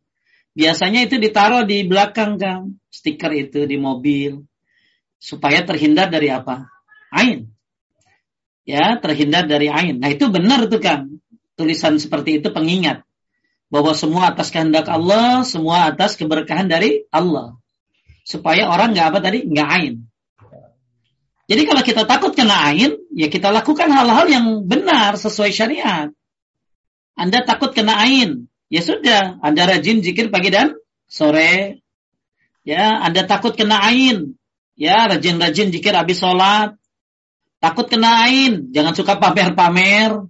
Biasanya 0.51 1.07
itu 1.07 1.15
ditaruh 1.15 1.63
di 1.63 1.87
belakang 1.87 2.35
Kang, 2.35 2.81
stiker 2.91 3.31
itu 3.31 3.63
di 3.63 3.79
mobil. 3.79 4.43
Supaya 5.21 5.63
terhindar 5.63 6.11
dari 6.11 6.33
apa? 6.33 6.67
Ain. 7.11 7.51
Ya, 8.63 8.97
terhindar 8.97 9.45
dari 9.45 9.67
ain. 9.67 9.99
Nah, 9.99 10.09
itu 10.09 10.31
benar 10.31 10.65
tuh 10.71 10.79
Kang. 10.79 11.19
Tulisan 11.59 11.99
seperti 11.99 12.39
itu 12.39 12.49
pengingat 12.49 13.03
bahwa 13.71 13.95
semua 13.95 14.35
atas 14.35 14.51
kehendak 14.51 14.87
Allah, 14.91 15.47
semua 15.47 15.87
atas 15.87 16.19
keberkahan 16.19 16.67
dari 16.67 17.07
Allah. 17.07 17.55
Supaya 18.27 18.67
orang 18.67 18.91
nggak 18.91 19.07
apa 19.15 19.19
tadi, 19.23 19.47
nggak 19.47 19.69
ain. 19.79 19.93
Jadi 21.47 21.61
kalau 21.67 21.83
kita 21.83 22.03
takut 22.07 22.31
kena 22.35 22.71
ain, 22.71 22.95
ya 23.11 23.27
kita 23.27 23.51
lakukan 23.51 23.91
hal-hal 23.91 24.27
yang 24.27 24.45
benar 24.67 25.19
sesuai 25.19 25.51
syariat. 25.51 26.11
Anda 27.15 27.43
takut 27.43 27.75
kena 27.75 27.99
ain, 28.07 28.47
ya 28.71 28.79
sudah, 28.79 29.39
Anda 29.43 29.67
rajin 29.67 29.99
zikir 29.99 30.31
pagi 30.31 30.47
dan 30.47 30.79
sore. 31.11 31.83
Ya, 32.63 33.03
Anda 33.03 33.27
takut 33.27 33.59
kena 33.59 33.83
ain, 33.83 34.39
ya 34.79 35.11
rajin-rajin 35.11 35.75
zikir 35.75 35.91
habis 35.91 36.23
sholat. 36.23 36.80
Takut 37.61 37.85
kena 37.85 38.25
ain, 38.25 38.73
jangan 38.73 38.97
suka 38.97 39.21
pamer-pamer. 39.21 40.25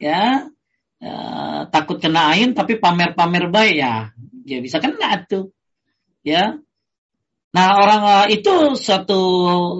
Ya, 0.00 0.48
ya 0.96 1.16
takut 1.68 2.00
kena 2.00 2.32
ain 2.32 2.56
tapi 2.56 2.80
pamer-pamer 2.80 3.52
baik 3.52 3.76
ya, 3.76 4.16
ya 4.48 4.58
bisa 4.64 4.80
kena 4.80 5.28
tuh. 5.28 5.52
Ya. 6.24 6.56
Nah, 7.52 7.68
orang 7.76 8.02
uh, 8.04 8.26
itu 8.32 8.80
satu 8.80 9.20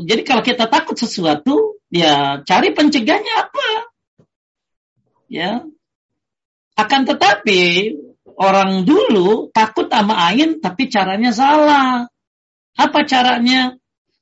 jadi 0.04 0.22
kalau 0.28 0.44
kita 0.44 0.68
takut 0.68 0.92
sesuatu, 0.92 1.80
ya 1.88 2.44
cari 2.44 2.76
pencegahnya 2.76 3.48
apa? 3.48 3.68
Ya. 5.32 5.64
Akan 6.76 7.08
tetapi 7.08 7.96
orang 8.36 8.84
dulu 8.84 9.48
takut 9.56 9.88
sama 9.88 10.20
ain 10.28 10.60
tapi 10.60 10.92
caranya 10.92 11.32
salah. 11.32 12.12
Apa 12.76 13.08
caranya? 13.08 13.74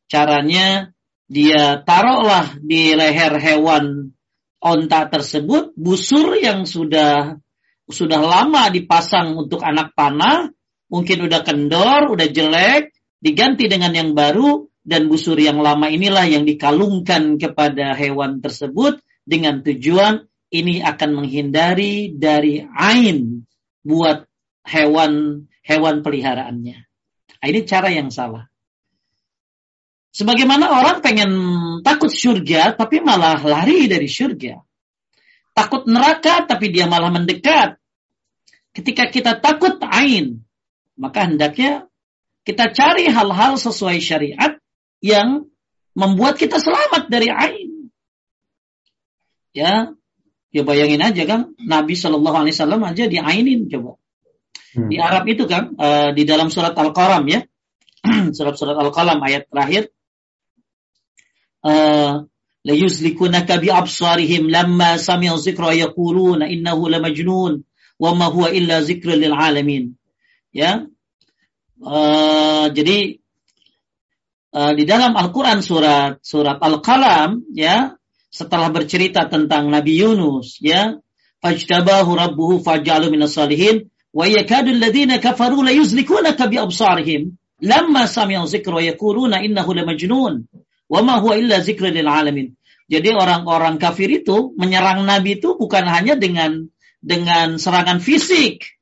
Caranya 0.07 0.96
dia 1.26 1.83
taruhlah 1.83 2.54
di 2.62 2.95
leher 2.95 3.35
hewan 3.42 4.14
onta 4.62 5.11
tersebut 5.11 5.75
busur 5.75 6.38
yang 6.38 6.66
sudah 6.66 7.38
sudah 7.87 8.18
lama 8.18 8.66
dipasang 8.71 9.38
untuk 9.38 9.62
anak 9.62 9.95
panah, 9.95 10.50
mungkin 10.90 11.23
udah 11.30 11.47
kendor, 11.47 12.11
udah 12.11 12.26
jelek, 12.26 12.90
diganti 13.23 13.71
dengan 13.71 13.95
yang 13.95 14.11
baru 14.11 14.66
dan 14.83 15.06
busur 15.06 15.38
yang 15.38 15.59
lama 15.62 15.87
inilah 15.90 16.26
yang 16.26 16.42
dikalungkan 16.42 17.38
kepada 17.38 17.95
hewan 17.95 18.42
tersebut 18.42 19.02
dengan 19.26 19.62
tujuan 19.62 20.26
ini 20.50 20.83
akan 20.83 21.11
menghindari 21.23 22.14
dari 22.14 22.62
ain 22.62 23.47
buat 23.83 24.26
hewan 24.66 25.47
hewan 25.62 26.02
peliharaannya. 26.02 26.87
Ini 27.42 27.61
cara 27.66 27.90
yang 27.90 28.11
salah. 28.11 28.50
Sebagaimana 30.16 30.73
orang 30.73 31.04
pengen 31.04 31.30
takut 31.85 32.08
surga 32.08 32.73
tapi 32.73 33.04
malah 33.04 33.37
lari 33.44 33.85
dari 33.85 34.08
surga. 34.08 34.64
Takut 35.52 35.85
neraka 35.85 36.49
tapi 36.49 36.73
dia 36.73 36.88
malah 36.88 37.12
mendekat. 37.12 37.76
Ketika 38.73 39.12
kita 39.12 39.37
takut 39.44 39.76
ain, 39.85 40.40
maka 40.96 41.28
hendaknya 41.28 41.85
kita 42.49 42.73
cari 42.73 43.12
hal-hal 43.12 43.61
sesuai 43.61 44.00
syariat 44.00 44.56
yang 45.04 45.52
membuat 45.92 46.40
kita 46.40 46.64
selamat 46.64 47.12
dari 47.12 47.28
ain. 47.28 47.92
Ya, 49.52 49.92
ya 50.49 50.62
bayangin 50.64 51.04
aja 51.04 51.28
kan 51.28 51.52
Nabi 51.61 51.92
Shallallahu 51.92 52.40
Alaihi 52.40 52.56
Wasallam 52.56 52.80
aja 52.88 53.04
diainin 53.04 53.68
coba. 53.68 54.00
Hmm. 54.73 54.88
Di 54.88 54.96
Arab 54.96 55.28
itu 55.28 55.44
kan 55.44 55.76
uh, 55.76 56.16
di 56.16 56.25
dalam 56.25 56.49
surat 56.49 56.73
Al-Qalam 56.73 57.25
ya, 57.28 57.44
surat-surat 58.37 58.76
Al-Qalam 58.76 59.20
ayat 59.20 59.49
terakhir 59.49 59.96
Eh, 61.66 62.12
la 62.66 62.75
yuzlikunaka 62.75 63.58
bi 63.62 63.70
absarihim 63.70 64.46
lamma 64.54 64.99
sami'u 64.99 65.37
dzikra 65.38 65.75
yaquluna 65.75 66.46
innahu 66.54 66.90
lamajnun 66.92 67.52
wa 68.02 68.11
ma 68.14 68.26
huwa 68.35 68.50
illa 68.58 68.82
dzikrul 68.82 69.18
lil 69.18 69.35
alamin. 69.35 69.94
Ya. 70.52 70.87
Uh, 71.76 72.73
jadi 72.73 73.20
uh, 74.56 74.73
di 74.73 74.85
dalam 74.88 75.12
Al-Qur'an 75.12 75.61
surat 75.61 76.25
surat 76.25 76.56
Al-Qalam 76.56 77.44
ya 77.52 78.00
setelah 78.32 78.73
bercerita 78.73 79.28
tentang 79.28 79.68
Nabi 79.68 80.00
Yunus 80.00 80.56
ya 80.64 80.96
fajtabahu 81.44 82.16
rabbuhu 82.16 82.64
faj'alu 82.64 83.12
minas 83.12 83.37
salihin 83.37 83.92
wa 84.16 84.25
yakadu 84.25 84.73
alladziina 84.73 85.20
kafaru 85.20 85.61
la 85.61 85.76
yuzlikunaka 85.76 86.49
bi 86.49 86.56
absarihim 86.56 87.37
lamma 87.61 88.08
sami'u 88.08 88.49
dzikra 88.49 88.80
yaquluna 88.80 89.44
innahu 89.44 89.76
lamajnun 89.76 90.49
Alamin. 92.07 92.55
Jadi 92.87 93.11
orang-orang 93.11 93.83
kafir 93.83 94.23
itu 94.23 94.55
menyerang 94.55 95.02
Nabi 95.02 95.43
itu 95.43 95.59
bukan 95.59 95.85
hanya 95.90 96.14
dengan 96.14 96.71
dengan 97.02 97.59
serangan 97.59 97.99
fisik. 97.99 98.78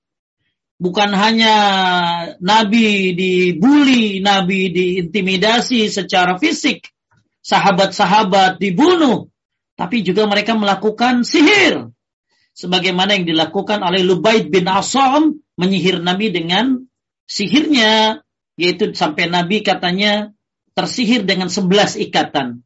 Bukan 0.76 1.16
hanya 1.16 1.54
Nabi 2.44 3.16
dibully, 3.16 4.20
Nabi 4.20 4.68
diintimidasi 4.68 5.88
secara 5.88 6.36
fisik. 6.36 6.92
Sahabat-sahabat 7.44 8.60
dibunuh. 8.60 9.28
tapi 9.74 10.06
juga 10.06 10.22
mereka 10.30 10.54
melakukan 10.54 11.26
sihir. 11.26 11.90
Sebagaimana 12.54 13.18
yang 13.18 13.26
dilakukan 13.26 13.82
oleh 13.82 14.06
Lubaid 14.06 14.46
bin 14.54 14.70
Asam 14.70 15.42
menyihir 15.58 15.98
Nabi 15.98 16.30
dengan 16.30 16.86
sihirnya, 17.26 18.22
yaitu 18.54 18.94
sampai 18.94 19.26
Nabi 19.26 19.66
katanya 19.66 20.30
tersihir 20.74 21.22
dengan 21.22 21.48
sebelas 21.48 21.94
ikatan. 21.94 22.62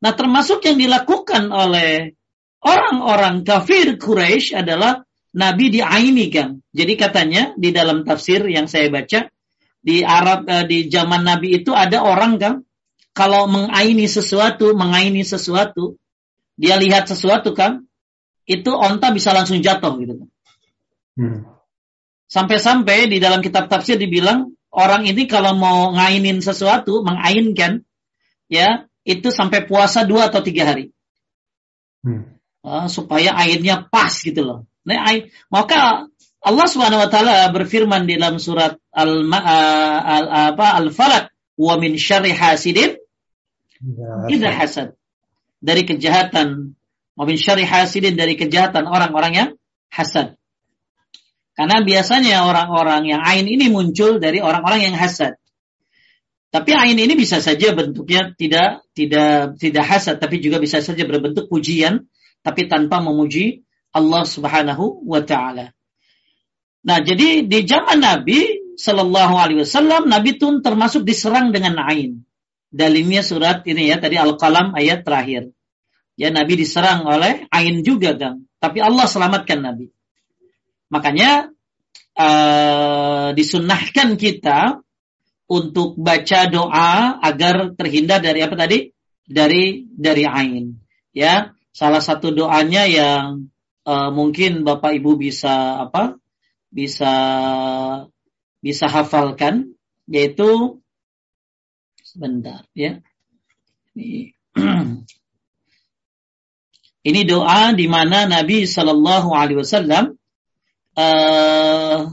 Nah 0.00 0.12
termasuk 0.12 0.64
yang 0.64 0.76
dilakukan 0.80 1.48
oleh 1.52 2.16
orang-orang 2.64 3.44
kafir 3.44 3.96
Quraisy 3.96 4.56
adalah 4.56 5.04
Nabi 5.36 5.68
diainikan. 5.68 6.64
Jadi 6.72 6.96
katanya 6.96 7.52
di 7.56 7.72
dalam 7.72 8.04
tafsir 8.08 8.44
yang 8.48 8.68
saya 8.68 8.88
baca 8.88 9.28
di 9.80 10.00
Arab 10.02 10.48
eh, 10.48 10.64
di 10.64 10.78
zaman 10.88 11.22
Nabi 11.22 11.60
itu 11.60 11.76
ada 11.76 12.02
orang 12.02 12.40
kan 12.40 12.54
kalau 13.16 13.48
mengaini 13.48 14.04
sesuatu, 14.04 14.76
mengaini 14.76 15.24
sesuatu, 15.24 15.96
dia 16.52 16.76
lihat 16.76 17.08
sesuatu 17.08 17.56
kan, 17.56 17.88
itu 18.44 18.68
onta 18.68 19.08
bisa 19.08 19.32
langsung 19.32 19.64
jatuh 19.64 19.96
gitu. 19.96 20.14
Hmm. 21.16 21.48
Sampai-sampai 22.28 23.08
di 23.08 23.16
dalam 23.16 23.40
kitab 23.40 23.72
tafsir 23.72 23.96
dibilang 23.96 24.52
orang 24.70 25.06
ini 25.06 25.28
kalau 25.30 25.54
mau 25.54 25.92
ngainin 25.94 26.42
sesuatu, 26.42 27.02
mengainkan, 27.02 27.82
ya 28.50 28.86
itu 29.06 29.30
sampai 29.30 29.66
puasa 29.66 30.02
dua 30.02 30.30
atau 30.30 30.42
tiga 30.42 30.66
hari, 30.66 30.90
hmm. 32.02 32.40
uh, 32.66 32.86
supaya 32.90 33.34
airnya 33.38 33.86
pas 33.86 34.12
gitu 34.12 34.42
loh. 34.42 34.58
Nah, 34.86 35.02
air, 35.10 35.34
maka 35.50 36.06
Allah 36.46 36.66
swt 36.70 37.16
berfirman 37.50 38.06
di 38.06 38.14
dalam 38.18 38.38
surat 38.38 38.78
al, 38.94 39.26
uh, 39.26 39.98
al 40.02 40.26
apa 40.54 40.78
al 40.78 40.94
falak 40.94 41.34
wa 41.58 41.74
min 41.80 41.98
syarri 41.98 42.30
hasidin 42.30 42.94
Idza 44.28 44.50
hasad. 44.52 44.88
Dari 45.60 45.84
kejahatan. 45.84 46.76
Wabin 47.16 47.40
syari 47.40 47.64
hasidin 47.64 48.16
dari 48.16 48.36
kejahatan 48.36 48.84
orang-orang 48.84 49.32
yang 49.32 49.50
hasad. 49.88 50.35
Karena 51.56 51.80
biasanya 51.80 52.44
orang-orang 52.44 53.16
yang 53.16 53.20
ain 53.24 53.48
ini 53.48 53.72
muncul 53.72 54.20
dari 54.20 54.44
orang-orang 54.44 54.92
yang 54.92 54.96
hasad. 55.00 55.40
Tapi 56.52 56.70
ain 56.76 57.00
ini 57.00 57.16
bisa 57.16 57.40
saja 57.40 57.72
bentuknya 57.72 58.36
tidak 58.36 58.84
tidak 58.92 59.56
tidak 59.56 59.84
hasad, 59.88 60.20
tapi 60.20 60.44
juga 60.44 60.60
bisa 60.60 60.84
saja 60.84 61.02
berbentuk 61.08 61.48
pujian, 61.48 62.06
tapi 62.44 62.68
tanpa 62.68 63.00
memuji 63.00 63.64
Allah 63.96 64.28
Subhanahu 64.28 65.08
wa 65.08 65.24
taala. 65.24 65.72
Nah, 66.86 67.00
jadi 67.02 67.42
di 67.48 67.58
zaman 67.64 67.98
Nabi 67.98 68.72
Shallallahu 68.76 69.34
Alaihi 69.34 69.64
Wasallam, 69.64 70.06
Nabi 70.06 70.36
pun 70.36 70.60
termasuk 70.60 71.02
diserang 71.02 71.50
dengan 71.50 71.80
ain 71.80 72.26
dalilnya 72.76 73.24
surat 73.24 73.64
ini 73.64 73.88
ya 73.88 73.96
tadi 73.96 74.20
Al-Qalam 74.20 74.76
ayat 74.76 75.06
terakhir. 75.06 75.56
Ya 76.16 76.32
Nabi 76.32 76.60
diserang 76.60 77.04
oleh 77.04 77.44
Ain 77.52 77.84
juga 77.84 78.16
kan. 78.16 78.44
Tapi 78.56 78.80
Allah 78.80 79.04
selamatkan 79.04 79.60
Nabi. 79.60 79.92
Makanya 80.88 81.50
uh, 82.16 83.28
disunnahkan 83.34 84.16
kita 84.18 84.80
untuk 85.46 85.94
baca 85.98 86.40
doa 86.50 87.22
agar 87.22 87.74
terhindar 87.78 88.22
dari 88.22 88.42
apa 88.42 88.54
tadi? 88.58 88.90
Dari 89.26 89.86
dari 89.90 90.24
Ain. 90.26 90.78
Ya, 91.10 91.54
salah 91.74 92.02
satu 92.02 92.30
doanya 92.34 92.86
yang 92.86 93.50
uh, 93.86 94.10
mungkin 94.10 94.62
Bapak 94.62 94.94
Ibu 94.98 95.18
bisa 95.18 95.86
apa? 95.86 96.18
Bisa 96.70 97.12
bisa 98.62 98.86
hafalkan 98.90 99.74
yaitu 100.06 100.82
Sebentar 102.16 102.64
ya. 102.72 103.04
Ini, 103.92 104.32
ini 107.12 107.20
doa 107.28 107.76
di 107.76 107.84
mana 107.92 108.24
Nabi 108.24 108.64
Shallallahu 108.64 109.36
Alaihi 109.36 109.60
Wasallam 109.60 110.15
uh, 110.96 112.10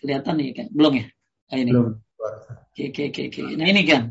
kelihatan 0.00 0.34
nih 0.38 0.48
kan? 0.54 0.66
Belum 0.72 0.92
ya? 0.96 1.06
Ah, 1.50 1.58
ini. 1.58 1.70
Belum. 1.70 1.98
Oke, 2.72 2.82
oke, 2.90 3.02
oke, 3.10 3.22
oke. 3.30 3.42
Nah 3.58 3.66
ini 3.66 3.82
kan. 3.84 4.02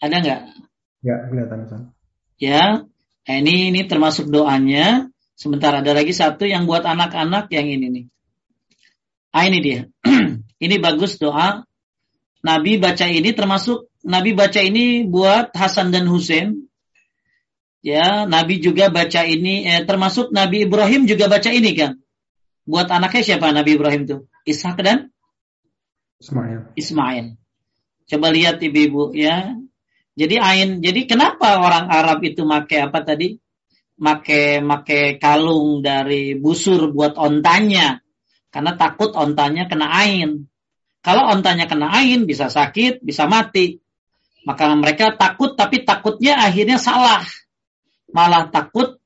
Ada 0.00 0.16
nggak? 0.22 0.40
Ya, 1.04 1.16
kelihatan 1.28 1.58
Ustaz. 1.68 1.82
Ya, 2.40 2.88
nah, 3.28 3.36
ini 3.36 3.68
ini 3.68 3.84
termasuk 3.84 4.32
doanya. 4.32 5.12
Sebentar 5.36 5.72
ada 5.72 5.92
lagi 5.96 6.12
satu 6.12 6.44
yang 6.44 6.68
buat 6.68 6.84
anak-anak 6.84 7.48
yang 7.52 7.68
ini 7.68 7.86
nih. 7.88 8.04
Ah 9.32 9.48
ini 9.48 9.58
dia. 9.64 9.80
ini 10.64 10.76
bagus 10.80 11.16
doa 11.16 11.64
Nabi 12.40 12.80
baca 12.80 13.04
ini 13.08 13.30
termasuk 13.36 13.92
Nabi 14.00 14.32
baca 14.32 14.60
ini 14.64 15.04
buat 15.04 15.52
Hasan 15.52 15.92
dan 15.92 16.08
Husain. 16.08 16.69
Ya, 17.80 18.28
Nabi 18.28 18.60
juga 18.60 18.92
baca 18.92 19.24
ini 19.24 19.64
eh, 19.64 19.88
termasuk 19.88 20.36
Nabi 20.36 20.68
Ibrahim 20.68 21.08
juga 21.08 21.32
baca 21.32 21.48
ini 21.48 21.72
kan. 21.72 21.96
Buat 22.68 22.92
anaknya 22.92 23.24
siapa 23.24 23.48
Nabi 23.50 23.80
Ibrahim 23.80 24.04
tuh? 24.04 24.20
Ishak 24.44 24.76
dan 24.84 25.08
Ismail. 26.20 26.76
Ismail. 26.76 27.26
Coba 28.04 28.28
lihat 28.28 28.60
ibu-ibu 28.60 29.16
ya. 29.16 29.56
Jadi 30.12 30.36
ain, 30.36 30.84
jadi 30.84 31.08
kenapa 31.08 31.56
orang 31.56 31.88
Arab 31.88 32.20
itu 32.20 32.44
make 32.44 32.76
apa 32.76 33.00
tadi? 33.00 33.40
Make 33.96 34.60
make 34.60 35.16
kalung 35.16 35.80
dari 35.80 36.36
busur 36.36 36.92
buat 36.92 37.16
ontanya. 37.16 38.04
Karena 38.52 38.76
takut 38.76 39.16
ontanya 39.16 39.64
kena 39.64 39.88
ain. 39.88 40.50
Kalau 41.00 41.32
ontanya 41.32 41.64
kena 41.64 41.88
ain 41.88 42.28
bisa 42.28 42.52
sakit, 42.52 43.00
bisa 43.00 43.24
mati. 43.24 43.80
Maka 44.44 44.68
mereka 44.76 45.16
takut 45.16 45.56
tapi 45.56 45.88
takutnya 45.88 46.36
akhirnya 46.44 46.76
salah. 46.76 47.24
Malah 48.10 48.50
takut 48.50 48.98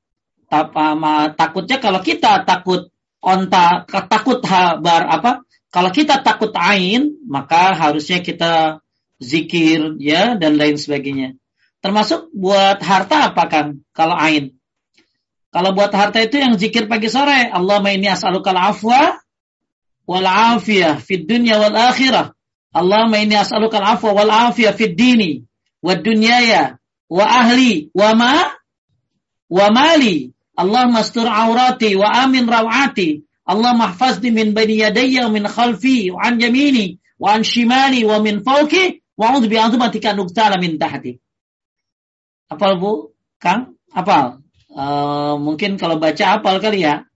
takutnya 1.35 1.77
kalau 1.81 1.99
kita 1.99 2.45
takut 2.45 2.93
onta 3.19 3.83
takut 3.89 4.39
habar 4.45 5.09
apa 5.09 5.31
kalau 5.73 5.89
kita 5.89 6.21
takut 6.21 6.53
ain 6.55 7.17
maka 7.25 7.75
harusnya 7.75 8.21
kita 8.21 8.79
zikir 9.19 9.99
ya 9.99 10.39
dan 10.39 10.55
lain 10.55 10.79
sebagainya. 10.79 11.35
Termasuk 11.83 12.33
buat 12.33 12.81
harta 12.81 13.33
apa 13.33 13.43
kan 13.51 13.65
kalau 13.91 14.15
ain. 14.17 14.57
Kalau 15.51 15.71
buat 15.71 15.91
harta 15.93 16.19
itu 16.19 16.39
yang 16.39 16.59
zikir 16.59 16.91
pagi 16.91 17.07
sore 17.07 17.47
Allahumma 17.47 17.95
inni 17.95 18.11
as'alukal 18.11 18.57
afwa 18.57 19.19
wal 20.07 20.27
afiyah 20.27 20.99
fid 20.99 21.27
dunya 21.27 21.59
wal 21.59 21.75
akhirah. 21.75 22.35
Allahumma 22.75 23.23
inni 23.23 23.39
as'aluka 23.39 23.79
al-afwa 23.79 24.11
wal 24.11 24.51
afiyah 24.51 24.75
fid 24.75 24.99
dini 24.99 25.47
wad 25.79 26.03
dunyaya 26.03 26.75
wa 27.07 27.23
ahli 27.23 27.87
wa 27.95 28.11
ma 28.11 28.35
wa 29.49 29.71
mali. 29.71 30.31
Allahumma 30.55 31.03
astur 31.03 31.27
aurati 31.27 31.95
wa 31.99 32.07
amin 32.23 32.47
rawati. 32.47 33.23
Allahumma 33.45 33.91
mahfazni 33.91 34.31
min 34.31 34.53
bani 34.55 34.79
yadayya 34.79 35.27
min 35.29 35.43
khalfi 35.45 36.11
wa 36.11 36.23
an 36.23 36.39
yamini 36.39 36.97
wa 37.19 37.35
an 37.35 37.43
shimali 37.43 38.01
wa 38.07 38.19
min 38.23 38.41
fawki 38.41 39.03
wa 39.19 39.31
a'udzu 39.31 39.47
bi 39.51 39.57
azumatika 39.59 40.15
nuqtala 40.15 40.57
min 40.57 40.79
tahti. 40.79 41.19
Apal 42.49 42.79
Bu? 42.79 43.13
Kang? 43.39 43.75
Apal? 43.91 44.41
Uh, 44.71 45.39
mungkin 45.39 45.79
kalau 45.79 45.99
baca 45.99 46.39
apal 46.39 46.59
kali 46.59 46.83
ya. 46.83 47.07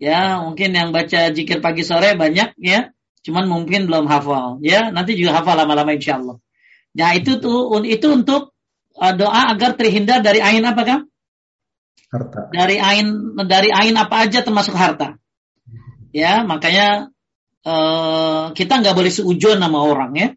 Ya, 0.00 0.40
mungkin 0.40 0.72
yang 0.72 0.96
baca 0.96 1.28
jikir 1.28 1.60
pagi 1.60 1.84
sore 1.84 2.16
banyak 2.16 2.56
ya, 2.56 2.88
cuman 3.20 3.44
mungkin 3.44 3.84
belum 3.84 4.08
hafal. 4.08 4.56
Ya, 4.64 4.88
nanti 4.88 5.12
juga 5.12 5.36
hafal 5.36 5.60
lama-lama 5.60 5.92
insya 5.92 6.16
Allah. 6.16 6.40
Nah, 6.96 7.12
itu 7.12 7.36
tuh 7.36 7.84
itu 7.84 8.08
untuk 8.08 8.56
uh, 8.96 9.12
doa 9.12 9.52
agar 9.52 9.76
terhindar 9.76 10.24
dari 10.24 10.40
ain 10.40 10.64
apa 10.64 10.82
kan? 10.88 11.00
Harta. 12.10 12.50
Dari 12.50 12.76
ain 12.82 13.38
dari 13.46 13.70
ain 13.70 13.94
apa 13.94 14.26
aja 14.26 14.42
termasuk 14.42 14.74
harta. 14.74 15.16
Ya, 16.10 16.42
makanya 16.42 17.14
uh, 17.62 18.50
kita 18.50 18.82
nggak 18.82 18.98
boleh 18.98 19.14
seujon 19.14 19.62
sama 19.62 19.78
orang 19.86 20.12
ya. 20.18 20.28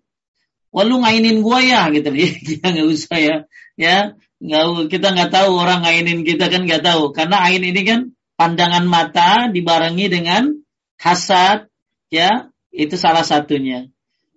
Wah 0.70 0.86
lu 0.86 1.02
ngainin 1.02 1.42
gua 1.42 1.62
ya 1.66 1.90
gitu 1.90 2.14
kita 2.54 2.74
nggak 2.74 2.88
usah 2.88 3.18
ya. 3.18 3.36
Ya, 3.74 4.14
nggak 4.38 4.94
kita 4.94 5.18
nggak 5.18 5.34
tahu 5.34 5.58
orang 5.58 5.82
ngainin 5.82 6.22
kita 6.22 6.46
kan 6.54 6.70
nggak 6.70 6.86
tahu 6.86 7.10
karena 7.10 7.42
ain 7.42 7.66
ini 7.66 7.82
kan 7.82 8.14
pandangan 8.38 8.86
mata 8.86 9.50
dibarengi 9.50 10.10
dengan 10.14 10.54
hasad, 11.02 11.68
ya, 12.14 12.54
itu 12.72 12.96
salah 12.96 13.26
satunya. 13.26 13.90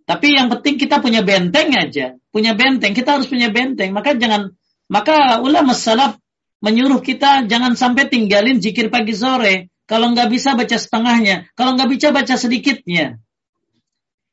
Tapi 0.07 0.39
yang 0.39 0.51
penting 0.51 0.79
kita 0.79 1.03
punya 1.03 1.27
benteng 1.27 1.75
aja, 1.75 2.15
punya 2.31 2.55
benteng. 2.55 2.95
Kita 2.95 3.19
harus 3.19 3.27
punya 3.27 3.51
benteng. 3.51 3.91
Maka 3.91 4.15
jangan, 4.15 4.55
maka 4.87 5.43
ulama 5.43 5.75
salaf 5.75 6.19
menyuruh 6.61 7.01
kita 7.05 7.45
jangan 7.49 7.75
sampai 7.75 8.09
tinggalin 8.09 8.61
zikir 8.61 8.89
pagi 8.89 9.13
sore. 9.13 9.73
Kalau 9.87 10.11
nggak 10.11 10.35
bisa 10.35 10.59
baca 10.59 10.75
setengahnya, 10.75 11.47
kalau 11.55 11.79
nggak 11.79 11.91
bisa 11.95 12.11
baca 12.11 12.35
sedikitnya. 12.35 13.23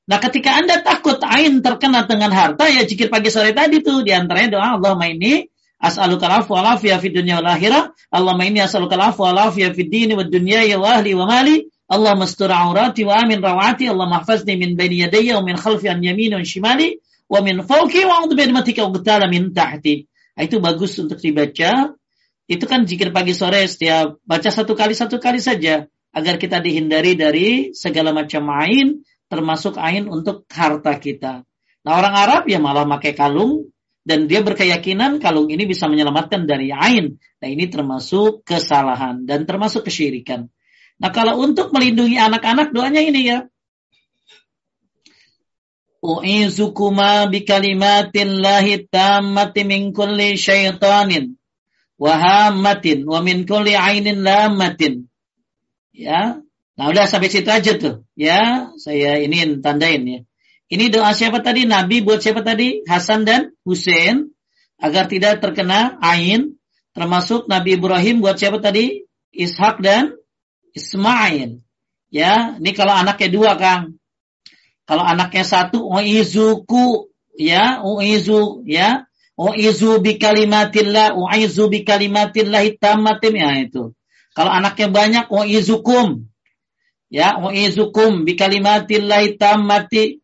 Nah 0.03 0.19
ketika 0.19 0.59
anda 0.59 0.81
takut 0.81 1.21
ain 1.23 1.61
terkena 1.63 2.03
dengan 2.09 2.33
harta 2.33 2.67
ya 2.67 2.83
zikir 2.83 3.07
pagi 3.07 3.31
sore 3.31 3.55
tadi 3.55 3.79
tuh 3.79 4.03
di 4.03 4.11
antaranya 4.11 4.59
doa 4.59 4.67
Allah 4.75 4.97
ini 5.07 5.47
As'aluka 5.83 6.31
al-afwa 6.31 6.63
wal 6.63 6.79
afiyah 6.79 6.95
fid 7.03 7.11
dunya 7.11 7.43
wal 7.43 7.59
akhirah. 7.59 7.91
Allahumma 8.07 8.47
inni 8.47 8.63
as'aluka 8.63 8.95
al-afwa 8.95 9.35
wal 9.35 9.51
afiyah 9.51 9.75
fid 9.75 9.91
dini 9.91 10.15
wad 10.15 10.31
dunya 10.31 10.63
ya 10.63 10.79
wa 10.79 10.95
ahli 10.95 11.11
wa 11.11 11.27
mali. 11.27 11.67
Allah 11.91 12.15
mastur 12.15 12.47
aurati 12.47 13.03
wa 13.03 13.19
amin 13.19 13.43
rawati. 13.43 13.91
Allah 13.91 14.07
mahfazni 14.07 14.55
min 14.55 14.79
baini 14.79 15.03
yadayya 15.03 15.35
wa 15.35 15.43
min 15.43 15.59
khalfi 15.59 15.91
an 15.91 15.99
yamini 15.99 16.39
wa 16.39 16.47
shimali 16.47 17.03
wa 17.27 17.43
min 17.43 17.67
fawqi 17.67 18.07
wa 18.07 18.23
a'udzu 18.23 18.35
bi 18.39 18.47
min 19.27 19.51
tahti. 19.51 20.07
itu 20.39 20.55
bagus 20.63 20.95
untuk 21.03 21.19
dibaca. 21.19 21.91
Itu 22.43 22.67
kan 22.67 22.83
jikir 22.83 23.15
pagi 23.15 23.31
sore 23.31 23.63
setiap 23.63 24.19
baca 24.27 24.49
satu 24.51 24.75
kali 24.75 24.91
satu 24.91 25.15
kali 25.15 25.39
saja 25.39 25.87
agar 26.11 26.35
kita 26.35 26.59
dihindari 26.59 27.15
dari 27.15 27.71
segala 27.71 28.11
macam 28.11 28.51
ain 28.51 29.01
termasuk 29.31 29.79
ain 29.79 30.11
untuk 30.11 30.43
harta 30.51 30.93
kita. 30.99 31.47
Nah 31.83 31.93
orang 31.95 32.15
Arab 32.15 32.43
ya 32.51 32.59
malah 32.59 32.83
pakai 32.85 33.15
kalung 33.15 33.71
dan 34.03 34.27
dia 34.27 34.43
berkeyakinan 34.43 35.23
kalung 35.23 35.47
ini 35.47 35.63
bisa 35.63 35.87
menyelamatkan 35.87 36.43
dari 36.43 36.69
ain. 36.69 37.15
Nah 37.15 37.47
ini 37.47 37.71
termasuk 37.71 38.43
kesalahan 38.43 39.23
dan 39.23 39.47
termasuk 39.47 39.87
kesyirikan. 39.87 40.51
Nah 40.99 41.09
kalau 41.15 41.39
untuk 41.39 41.71
melindungi 41.71 42.19
anak-anak 42.19 42.75
doanya 42.75 42.99
ini 42.99 43.21
ya. 43.23 43.39
U'izukuma 46.03 47.31
bikalimatin 47.31 48.43
lahi 48.43 48.83
tammati 48.91 49.63
min 49.63 49.95
kulli 49.95 50.35
syaitanin 50.35 51.39
wahamatin 51.97 53.05
wa 53.05 53.19
min 53.21 53.45
kulli 53.45 53.77
ainin 53.77 54.21
lamatin. 54.21 55.09
Ya. 55.93 56.41
Nah 56.73 56.85
udah 56.89 57.05
sampai 57.05 57.29
situ 57.29 57.49
aja 57.49 57.77
tuh. 57.77 58.01
Ya, 58.17 58.73
saya 58.81 59.21
ini 59.21 59.61
tandain 59.61 60.01
ya. 60.05 60.19
Ini 60.73 60.89
doa 60.89 61.13
siapa 61.13 61.45
tadi? 61.45 61.69
Nabi 61.69 62.01
buat 62.01 62.17
siapa 62.17 62.41
tadi? 62.41 62.81
Hasan 62.89 63.29
dan 63.29 63.53
Hussein 63.61 64.33
agar 64.81 65.05
tidak 65.05 65.37
terkena 65.37 66.01
ain. 66.01 66.57
Termasuk 66.97 67.45
Nabi 67.45 67.77
Ibrahim 67.77 68.25
buat 68.25 68.41
siapa 68.41 68.57
tadi? 68.57 69.05
Ishak 69.33 69.81
dan 69.81 70.17
Ismail. 70.73 71.61
Ya, 72.13 72.57
ini 72.61 72.71
kalau 72.77 72.93
anaknya 72.93 73.29
dua, 73.33 73.57
Kang. 73.57 73.97
Kalau 74.85 75.01
anaknya 75.01 75.41
satu, 75.41 75.81
uizuku, 75.81 77.09
ya, 77.33 77.81
uizu, 77.81 78.61
ya, 78.69 79.09
uizu 79.37 80.01
bi 80.03 80.17
kalimatillah, 80.19 81.17
uizu 81.17 81.69
bi 81.69 81.83
kalimatillah 81.83 82.63
tamatim, 82.79 83.33
ya 83.37 83.49
itu. 83.59 83.83
Kalau 84.33 84.51
anaknya 84.51 84.87
banyak, 84.89 85.25
uizukum, 85.29 86.25
ya, 87.09 87.37
uizukum 87.37 88.25
bi 88.25 88.33
kalimatillah 88.33 89.23
tamati, 89.37 90.21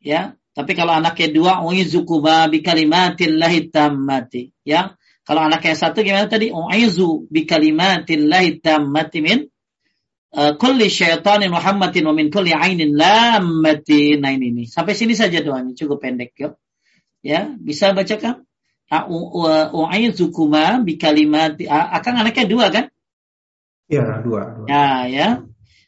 ya. 0.00 0.36
Tapi 0.50 0.72
kalau 0.74 0.92
anaknya 0.96 1.28
dua, 1.30 1.52
uizukuma 1.62 2.48
bi 2.48 2.60
kalimatillah 2.60 3.54
tamati, 3.70 4.52
ya. 4.64 4.96
Kalau 5.24 5.46
anaknya 5.46 5.78
satu 5.78 6.02
gimana 6.02 6.26
tadi? 6.26 6.50
Uizu 6.50 7.30
bi 7.30 7.46
kalimatillah 7.46 8.44
tamati 8.58 9.20
min 9.22 9.50
Eh, 10.30 10.54
kulli 10.62 10.86
syaitanin 10.86 11.50
Muhammadin 11.50 12.06
wa 12.06 12.14
min 12.14 12.30
kulli 12.30 12.54
ainin 12.54 12.94
lammatin. 12.94 14.22
Nah 14.22 14.30
ini, 14.30 14.54
ini. 14.54 14.64
Sampai 14.70 14.94
sini 14.94 15.18
saja 15.18 15.42
doanya, 15.42 15.74
cukup 15.74 15.98
pendek 15.98 16.38
yuk. 16.38 16.54
Ya, 17.18 17.50
bisa 17.58 17.90
bacakan? 17.90 18.46
U'aizukuma 18.90 20.82
bi 20.82 20.98
kalimat 20.98 21.54
akan 21.70 22.14
anaknya 22.26 22.46
dua 22.50 22.66
kan? 22.74 22.90
Ya, 23.86 24.18
dua, 24.18 24.50
dua. 24.58 24.66
Ya, 24.66 25.06
ya. 25.06 25.28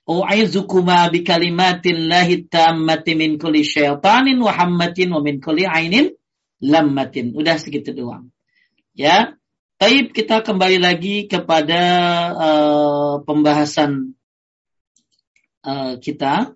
U'aizukuma 0.07 1.11
bi 1.11 1.27
kalimatin 1.27 2.07
lahi 2.07 2.47
tammati 2.47 3.19
min 3.19 3.43
kulli 3.43 3.67
syaitanin 3.67 4.39
Muhammadin 4.39 5.11
wa 5.11 5.19
min 5.19 5.43
kulli 5.43 5.67
ainin 5.67 6.15
lammatin. 6.63 7.35
Udah 7.35 7.59
segitu 7.59 7.91
doang. 7.91 8.31
Ya. 8.95 9.35
Taib 9.83 10.15
kita 10.15 10.47
kembali 10.47 10.79
lagi 10.79 11.27
kepada 11.27 11.83
uh, 12.39 13.15
pembahasan 13.27 14.15
uh, 15.67 15.99
kita. 15.99 16.55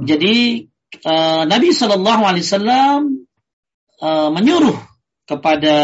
Jadi 0.00 0.64
uh, 1.04 1.44
Nabi 1.44 1.68
Shallallahu 1.76 2.22
Alaihi 2.24 2.46
Wasallam 2.48 3.27
uh, 4.00 4.30
menyuruh 4.32 4.76
kepada 5.28 5.76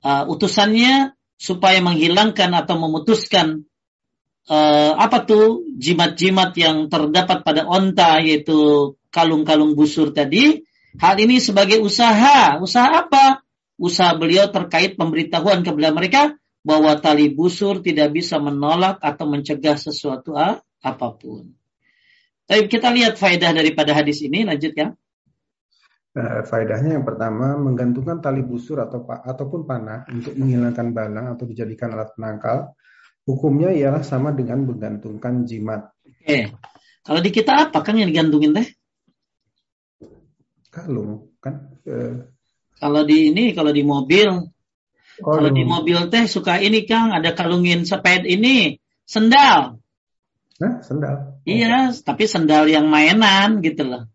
uh, 0.00 0.24
utusannya 0.30 1.12
supaya 1.34 1.82
menghilangkan 1.82 2.50
atau 2.54 2.80
memutuskan 2.80 3.66
uh, 4.48 4.92
apa 4.96 5.28
tuh 5.28 5.66
jimat-jimat 5.76 6.56
yang 6.56 6.88
terdapat 6.88 7.44
pada 7.44 7.68
onta 7.68 8.22
yaitu 8.22 8.94
kalung-kalung 9.12 9.78
busur 9.78 10.10
tadi. 10.10 10.66
Hal 10.98 11.18
ini 11.18 11.42
sebagai 11.42 11.82
usaha. 11.82 12.58
Usaha 12.62 13.06
apa? 13.06 13.42
Usaha 13.74 14.14
beliau 14.14 14.46
terkait 14.54 14.94
pemberitahuan 14.94 15.66
kepada 15.66 15.90
mereka 15.90 16.22
bahwa 16.62 16.94
tali 16.96 17.28
busur 17.34 17.82
tidak 17.82 18.14
bisa 18.14 18.38
menolak 18.38 19.02
atau 19.02 19.26
mencegah 19.26 19.76
sesuatu 19.76 20.32
apa 20.34 21.08
pun. 21.18 21.52
Tapi 22.44 22.68
kita 22.70 22.92
lihat 22.94 23.16
faedah 23.18 23.56
daripada 23.56 23.96
hadis 23.96 24.20
ini, 24.22 24.46
lanjut 24.46 24.72
ya. 24.76 24.94
Uh, 26.14 26.46
faedahnya 26.46 26.94
yang 26.94 27.02
pertama 27.02 27.58
menggantungkan 27.58 28.22
tali 28.22 28.38
busur 28.46 28.78
atau 28.78 29.02
ataupun 29.02 29.66
panah 29.66 30.06
untuk 30.06 30.38
menghilangkan 30.38 30.94
bala 30.94 31.34
atau 31.34 31.42
dijadikan 31.42 31.90
alat 31.90 32.14
penangkal 32.14 32.70
hukumnya 33.26 33.74
ialah 33.74 34.06
sama 34.06 34.30
dengan 34.30 34.62
menggantungkan 34.62 35.42
jimat. 35.42 35.90
Oke. 36.06 36.54
Kalau 37.02 37.20
di 37.20 37.30
kita 37.34 37.68
apa 37.68 37.82
kan 37.82 37.98
yang 37.98 38.14
digantungin 38.14 38.54
teh? 38.54 38.68
Kalung 40.70 41.34
kan. 41.42 41.82
Uh, 41.82 42.30
kalau 42.78 43.02
di 43.02 43.34
ini 43.34 43.50
kalau 43.50 43.74
di 43.74 43.82
mobil 43.82 44.30
oh, 45.18 45.34
kalau 45.34 45.50
di 45.50 45.66
mobil 45.66 45.98
teh 46.14 46.30
suka 46.30 46.62
ini 46.62 46.86
Kang 46.86 47.10
ada 47.10 47.34
kalungin 47.34 47.82
seped 47.82 48.22
ini 48.22 48.78
sendal. 49.02 49.82
Hah, 50.62 50.78
sendal. 50.86 51.42
Iya, 51.42 51.90
tapi 52.06 52.30
sendal 52.30 52.70
yang 52.70 52.86
mainan 52.86 53.58
gitu 53.66 53.82
loh. 53.82 54.13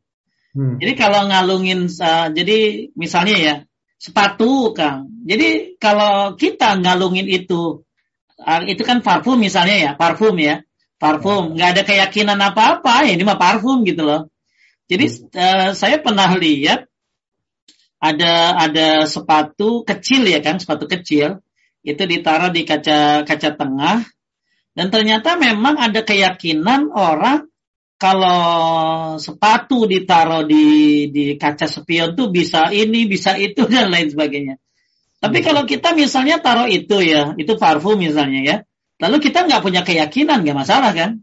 Hmm. 0.53 0.81
Jadi 0.81 0.93
kalau 0.97 1.29
ngalungin, 1.29 1.85
uh, 1.88 2.27
jadi 2.33 2.89
misalnya 2.97 3.35
ya 3.38 3.55
sepatu, 4.01 4.73
Kang. 4.73 5.09
Jadi 5.27 5.77
kalau 5.77 6.33
kita 6.33 6.79
ngalungin 6.81 7.29
itu, 7.29 7.85
uh, 8.41 8.62
itu 8.65 8.81
kan 8.81 9.05
parfum 9.05 9.38
misalnya 9.38 9.77
ya, 9.77 9.91
parfum 9.93 10.33
ya, 10.41 10.65
parfum. 10.97 11.51
Hmm. 11.51 11.53
Nggak 11.57 11.69
ada 11.75 11.81
keyakinan 11.85 12.39
apa-apa, 12.41 13.05
ya 13.05 13.13
ini 13.13 13.23
mah 13.27 13.38
parfum 13.38 13.85
gitu 13.85 14.01
loh. 14.01 14.31
Jadi 14.89 15.05
hmm. 15.05 15.38
uh, 15.38 15.69
saya 15.77 16.01
pernah 16.01 16.33
lihat 16.33 16.89
ada 17.99 18.57
ada 18.57 18.88
sepatu 19.05 19.85
kecil 19.85 20.25
ya 20.25 20.41
kan, 20.41 20.57
sepatu 20.57 20.89
kecil 20.89 21.43
itu 21.83 22.03
ditaruh 22.03 22.51
di 22.51 22.67
kaca 22.67 23.23
kaca 23.23 23.49
tengah 23.55 24.03
dan 24.79 24.88
ternyata 24.93 25.35
memang 25.35 25.75
ada 25.75 26.05
keyakinan 26.05 26.91
orang 26.93 27.48
kalau 27.99 28.41
sepatu 29.19 29.83
ditaruh 29.83 30.47
di 30.47 31.05
di 31.12 31.35
kaca 31.35 31.67
spion 31.67 32.15
tuh 32.15 32.31
bisa 32.31 32.71
ini, 32.71 33.05
bisa 33.05 33.35
itu 33.35 33.67
dan 33.71 33.91
lain 33.91 34.07
sebagainya. 34.07 34.55
Tapi 35.19 35.43
hmm. 35.43 35.45
kalau 35.45 35.63
kita 35.67 35.91
misalnya 35.91 36.39
taruh 36.39 36.65
itu 36.71 37.03
ya, 37.03 37.35
itu 37.35 37.59
parfum 37.59 37.99
misalnya 37.99 38.39
ya, 38.39 38.55
lalu 39.03 39.19
kita 39.19 39.43
nggak 39.43 39.59
punya 39.59 39.83
keyakinan, 39.83 40.47
nggak 40.47 40.57
masalah 40.57 40.95
kan? 40.95 41.19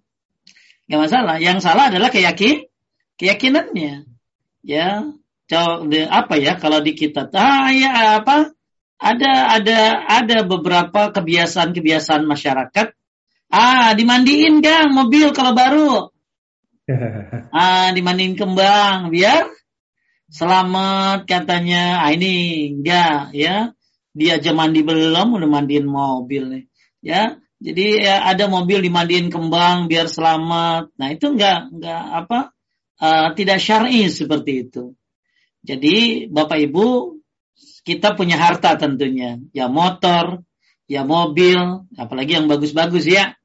Nggak 0.87 1.01
masalah. 1.09 1.37
Yang 1.41 1.59
salah 1.65 1.89
adalah 1.89 2.12
keyakin 2.12 2.69
keyakinannya. 3.17 4.05
Ya, 4.61 5.09
apa 6.12 6.35
ya 6.37 6.61
kalau 6.61 6.85
di 6.85 6.93
kita, 6.93 7.33
ah 7.33 7.73
ya 7.73 8.21
apa? 8.21 8.53
Ada 8.97 9.61
ada 9.61 9.81
ada 10.09 10.39
beberapa 10.45 11.12
kebiasaan-kebiasaan 11.12 12.25
masyarakat 12.25 12.97
Ah, 13.47 13.95
dimandiin 13.95 14.59
Kang 14.59 14.91
mobil 14.91 15.31
kalau 15.31 15.55
baru. 15.55 16.11
ah, 17.51 17.90
dimandiin 17.90 18.38
kembang 18.38 19.11
biar 19.11 19.51
selamat 20.31 21.27
katanya. 21.27 22.07
Ah, 22.07 22.14
ini 22.14 22.70
enggak 22.79 23.35
ya. 23.35 23.75
Dia 24.16 24.40
aja 24.40 24.57
mandi 24.57 24.81
belum 24.81 25.37
udah 25.37 25.51
mandiin 25.51 25.85
mobil 25.85 26.42
nih. 26.49 26.64
Ya. 27.03 27.37
Jadi 27.57 28.05
ya, 28.05 28.20
ada 28.29 28.53
mobil 28.53 28.85
dimandiin 28.85 29.33
kembang 29.33 29.88
biar 29.88 30.07
selamat. 30.07 30.92
Nah, 30.94 31.09
itu 31.11 31.27
enggak 31.35 31.72
enggak 31.72 32.03
apa? 32.25 32.38
Uh, 32.96 33.29
tidak 33.37 33.61
syar'i 33.61 34.09
seperti 34.09 34.68
itu. 34.68 34.96
Jadi 35.66 36.29
Bapak 36.33 36.57
Ibu 36.57 37.18
kita 37.85 38.16
punya 38.16 38.40
harta 38.40 38.77
tentunya, 38.81 39.38
ya 39.53 39.70
motor, 39.70 40.42
ya 40.90 41.07
mobil, 41.07 41.87
apalagi 41.94 42.35
yang 42.40 42.51
bagus-bagus 42.51 43.07
ya, 43.07 43.37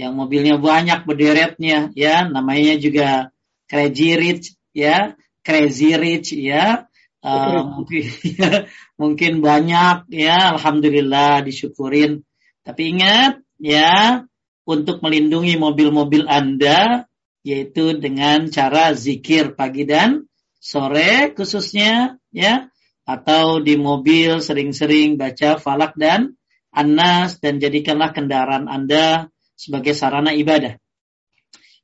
yang 0.00 0.16
mobilnya 0.16 0.56
banyak 0.56 1.04
berderetnya, 1.04 1.92
ya, 1.92 2.24
namanya 2.24 2.80
juga 2.80 3.28
Crazy 3.68 4.16
Rich, 4.16 4.56
ya, 4.72 5.12
Crazy 5.44 5.92
Rich, 5.92 6.32
ya, 6.32 6.88
uh, 7.20 7.60
mungkin, 7.76 8.08
ya, 8.24 8.64
mungkin 9.00 9.32
banyak, 9.44 10.08
ya, 10.08 10.56
alhamdulillah 10.56 11.44
disyukurin. 11.44 12.24
Tapi 12.64 12.96
ingat, 12.96 13.44
ya, 13.60 14.24
untuk 14.64 15.04
melindungi 15.04 15.60
mobil-mobil 15.60 16.24
Anda, 16.24 17.04
yaitu 17.44 17.92
dengan 18.00 18.48
cara 18.48 18.96
zikir 18.96 19.52
pagi 19.52 19.84
dan 19.84 20.24
sore 20.56 21.36
khususnya, 21.36 22.16
ya, 22.32 22.72
atau 23.04 23.60
di 23.60 23.76
mobil 23.76 24.40
sering-sering 24.40 25.20
baca 25.20 25.60
falak 25.60 25.92
dan 26.00 26.40
Anas 26.72 27.36
dan 27.42 27.60
jadikanlah 27.60 28.14
kendaraan 28.14 28.70
Anda 28.70 29.28
sebagai 29.60 29.92
sarana 29.92 30.32
ibadah. 30.32 30.80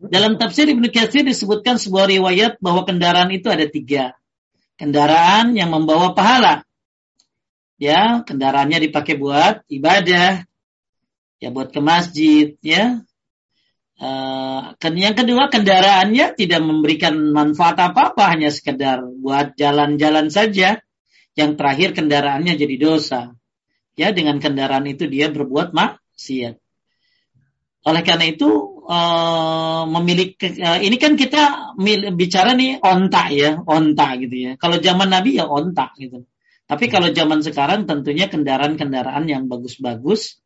Dalam 0.00 0.40
tafsir 0.40 0.64
Ibnu 0.68 0.88
Katsir 0.88 1.24
disebutkan 1.24 1.76
sebuah 1.76 2.08
riwayat 2.08 2.60
bahwa 2.60 2.88
kendaraan 2.88 3.32
itu 3.32 3.52
ada 3.52 3.68
tiga. 3.68 4.16
Kendaraan 4.80 5.52
yang 5.52 5.68
membawa 5.68 6.16
pahala. 6.16 6.64
ya 7.76 8.24
kendaraannya 8.24 8.88
dipakai 8.88 9.20
buat 9.20 9.60
ibadah, 9.68 10.48
ya 11.36 11.48
buat 11.52 11.68
ke 11.68 11.80
masjid, 11.84 12.56
ya. 12.64 13.04
Uh, 13.96 14.76
yang 14.80 15.16
kedua 15.16 15.48
kendaraannya 15.48 16.36
tidak 16.36 16.60
memberikan 16.64 17.16
manfaat 17.32 17.76
apa-apa, 17.80 18.32
hanya 18.32 18.48
sekedar 18.48 19.04
buat 19.04 19.56
jalan-jalan 19.56 20.32
saja. 20.32 20.80
Yang 21.36 21.52
terakhir 21.60 21.88
kendaraannya 21.92 22.56
jadi 22.56 22.76
dosa. 22.80 23.36
Ya 23.96 24.12
dengan 24.12 24.40
kendaraan 24.40 24.88
itu 24.88 25.04
dia 25.08 25.28
berbuat 25.28 25.76
maksiat. 25.76 26.65
Oleh 27.86 28.02
karena 28.02 28.26
itu 28.26 28.50
uh, 28.82 29.86
memiliki 29.86 30.58
uh, 30.58 30.82
ini 30.82 30.98
kan 30.98 31.14
kita 31.14 31.74
bicara 32.18 32.58
nih 32.58 32.82
onta 32.82 33.30
ya, 33.30 33.62
onta 33.62 34.18
gitu 34.18 34.34
ya. 34.34 34.52
Kalau 34.58 34.82
zaman 34.82 35.06
Nabi 35.06 35.38
ya 35.38 35.46
onta 35.46 35.94
gitu. 35.94 36.26
Tapi 36.66 36.90
kalau 36.90 37.14
zaman 37.14 37.46
sekarang 37.46 37.86
tentunya 37.86 38.26
kendaraan-kendaraan 38.26 39.30
yang 39.30 39.46
bagus-bagus. 39.46 40.42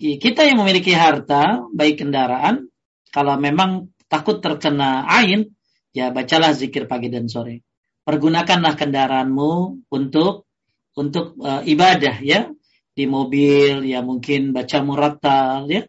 Kita 0.00 0.48
yang 0.48 0.64
memiliki 0.64 0.96
harta, 0.96 1.64
baik 1.76 2.00
kendaraan, 2.00 2.72
kalau 3.12 3.36
memang 3.36 3.92
takut 4.08 4.40
terkena 4.40 5.04
ain, 5.04 5.52
ya 5.92 6.08
bacalah 6.08 6.56
zikir 6.56 6.88
pagi 6.88 7.12
dan 7.12 7.28
sore. 7.28 7.60
Pergunakanlah 8.04 8.80
kendaraanmu 8.80 9.84
untuk 9.92 10.48
untuk 10.96 11.36
uh, 11.40 11.60
ibadah 11.64 12.16
ya 12.20 12.48
di 12.96 13.04
mobil 13.06 13.86
ya 13.86 14.02
mungkin 14.02 14.52
baca 14.52 14.82
murattal 14.82 15.70
ya 15.70 15.84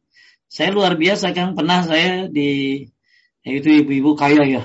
saya 0.51 0.75
luar 0.75 0.99
biasa 0.99 1.31
kan 1.31 1.55
pernah 1.55 1.79
saya 1.87 2.27
di 2.27 2.83
ya 3.39 3.51
itu 3.55 3.71
ibu-ibu 3.71 4.19
kaya 4.19 4.43
ya. 4.43 4.63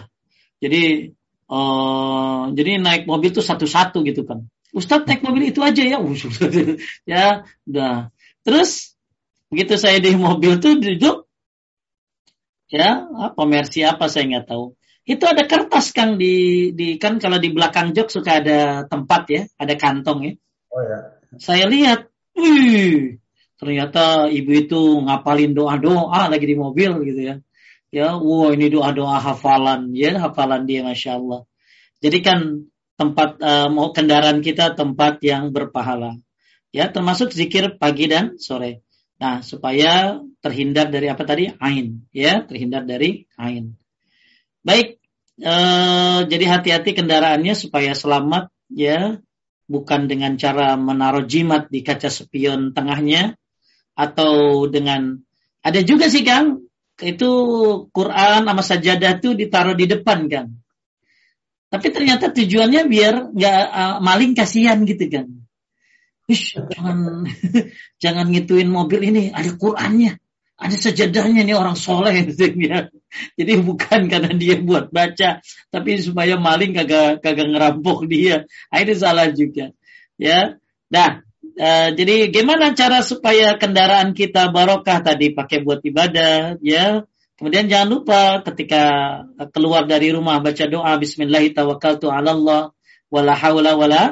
Jadi 0.58 1.14
uh, 1.46 2.50
jadi 2.50 2.82
naik 2.82 3.06
mobil 3.06 3.30
tuh 3.30 3.46
satu-satu 3.46 4.02
gitu 4.02 4.26
kan. 4.26 4.50
Ustadz 4.74 5.06
naik 5.06 5.22
mobil 5.22 5.54
itu 5.54 5.62
aja 5.62 5.86
ya. 5.86 6.02
ya 7.14 7.46
udah. 7.70 8.10
Terus 8.42 8.98
begitu 9.46 9.78
saya 9.78 10.02
di 10.02 10.10
mobil 10.18 10.58
tuh 10.58 10.74
duduk 10.74 11.30
ya 12.66 13.06
komersi 13.38 13.86
apa 13.86 14.10
saya 14.10 14.26
nggak 14.26 14.50
tahu. 14.50 14.74
Itu 15.06 15.22
ada 15.22 15.46
kertas 15.46 15.94
Kang 15.94 16.18
di 16.18 16.74
di 16.74 16.98
kan 16.98 17.22
kalau 17.22 17.38
di 17.38 17.54
belakang 17.54 17.94
jok 17.94 18.10
suka 18.10 18.42
ada 18.42 18.90
tempat 18.90 19.22
ya, 19.30 19.42
ada 19.54 19.78
kantong 19.78 20.18
ya. 20.26 20.32
Oh 20.74 20.82
ya. 20.82 20.98
Saya 21.38 21.70
lihat, 21.70 22.10
wih, 22.34 23.22
ternyata 23.56 24.28
ibu 24.28 24.50
itu 24.52 24.80
ngapalin 25.04 25.52
doa-doa 25.56 26.28
lagi 26.28 26.46
di 26.46 26.56
mobil 26.56 26.92
gitu 27.04 27.22
ya. 27.22 27.36
Ya, 27.94 28.18
wow 28.18 28.52
ini 28.52 28.68
doa-doa 28.68 29.22
hafalan, 29.22 29.94
ya 29.96 30.18
hafalan 30.20 30.68
dia 30.68 30.84
masya 30.84 31.16
Allah. 31.16 31.48
Jadi 32.02 32.18
kan 32.20 32.68
tempat 32.96 33.40
uh, 33.40 33.68
mau 33.72 33.92
kendaraan 33.92 34.44
kita 34.44 34.76
tempat 34.76 35.20
yang 35.24 35.52
berpahala. 35.52 36.20
Ya, 36.74 36.92
termasuk 36.92 37.32
zikir 37.32 37.80
pagi 37.80 38.10
dan 38.10 38.36
sore. 38.36 38.84
Nah, 39.16 39.40
supaya 39.40 40.20
terhindar 40.44 40.92
dari 40.92 41.08
apa 41.08 41.24
tadi? 41.24 41.48
Ain, 41.56 42.04
ya, 42.12 42.44
terhindar 42.44 42.84
dari 42.84 43.24
ain. 43.40 43.80
Baik, 44.60 45.00
uh, 45.40 46.28
jadi 46.28 46.44
hati-hati 46.44 46.92
kendaraannya 46.92 47.56
supaya 47.56 47.96
selamat, 47.96 48.52
ya, 48.68 49.24
bukan 49.70 50.04
dengan 50.04 50.36
cara 50.36 50.76
menaruh 50.76 51.24
jimat 51.24 51.72
di 51.72 51.80
kaca 51.80 52.12
spion 52.12 52.76
tengahnya, 52.76 53.40
atau 53.96 54.64
dengan 54.68 55.16
ada 55.64 55.80
juga 55.82 56.06
sih 56.12 56.22
Kang 56.22 56.62
itu 57.00 57.30
Quran 57.90 58.46
sama 58.46 58.62
sajadah 58.62 59.18
tuh 59.18 59.32
ditaruh 59.34 59.74
di 59.74 59.88
depan 59.88 60.28
Kang. 60.28 60.48
Tapi 61.66 61.86
ternyata 61.90 62.30
tujuannya 62.30 62.86
biar 62.86 63.14
nggak 63.34 63.60
uh, 63.74 63.96
maling 63.98 64.38
kasihan 64.38 64.78
gitu 64.86 65.10
kan. 65.10 65.26
Ish, 66.30 66.58
jangan 66.58 67.26
jangan 68.02 68.26
ngituin 68.30 68.70
mobil 68.70 69.02
ini 69.10 69.22
ada 69.34 69.50
Qurannya, 69.54 70.18
ada 70.58 70.74
sajadahnya 70.74 71.42
nih 71.42 71.58
orang 71.58 71.74
soleh 71.74 72.14
gitu 72.30 72.54
ya. 72.54 72.86
Jadi 73.34 73.52
bukan 73.60 74.06
karena 74.06 74.30
dia 74.34 74.62
buat 74.62 74.94
baca, 74.94 75.42
tapi 75.74 75.90
supaya 75.98 76.38
maling 76.38 76.74
kagak 76.74 77.20
kagak 77.20 77.50
ngerampok 77.50 78.06
dia. 78.06 78.46
Ini 78.70 78.94
salah 78.94 79.34
juga. 79.34 79.74
Ya. 80.16 80.58
Nah, 80.86 81.25
Uh, 81.56 81.88
jadi 81.96 82.28
gimana 82.28 82.76
cara 82.76 83.00
supaya 83.00 83.56
kendaraan 83.56 84.12
kita 84.12 84.52
barokah 84.52 85.00
tadi 85.00 85.32
pakai 85.32 85.64
buat 85.64 85.80
ibadah 85.80 86.60
ya. 86.60 87.08
Kemudian 87.40 87.68
jangan 87.68 87.88
lupa 87.88 88.20
ketika 88.44 88.82
keluar 89.52 89.88
dari 89.88 90.12
rumah 90.12 90.40
baca 90.40 90.64
doa 90.68 90.96
bismillahirrahmanirrahim 91.00 92.72
wala 93.08 93.32
haula 93.32 93.72
wala 93.72 94.02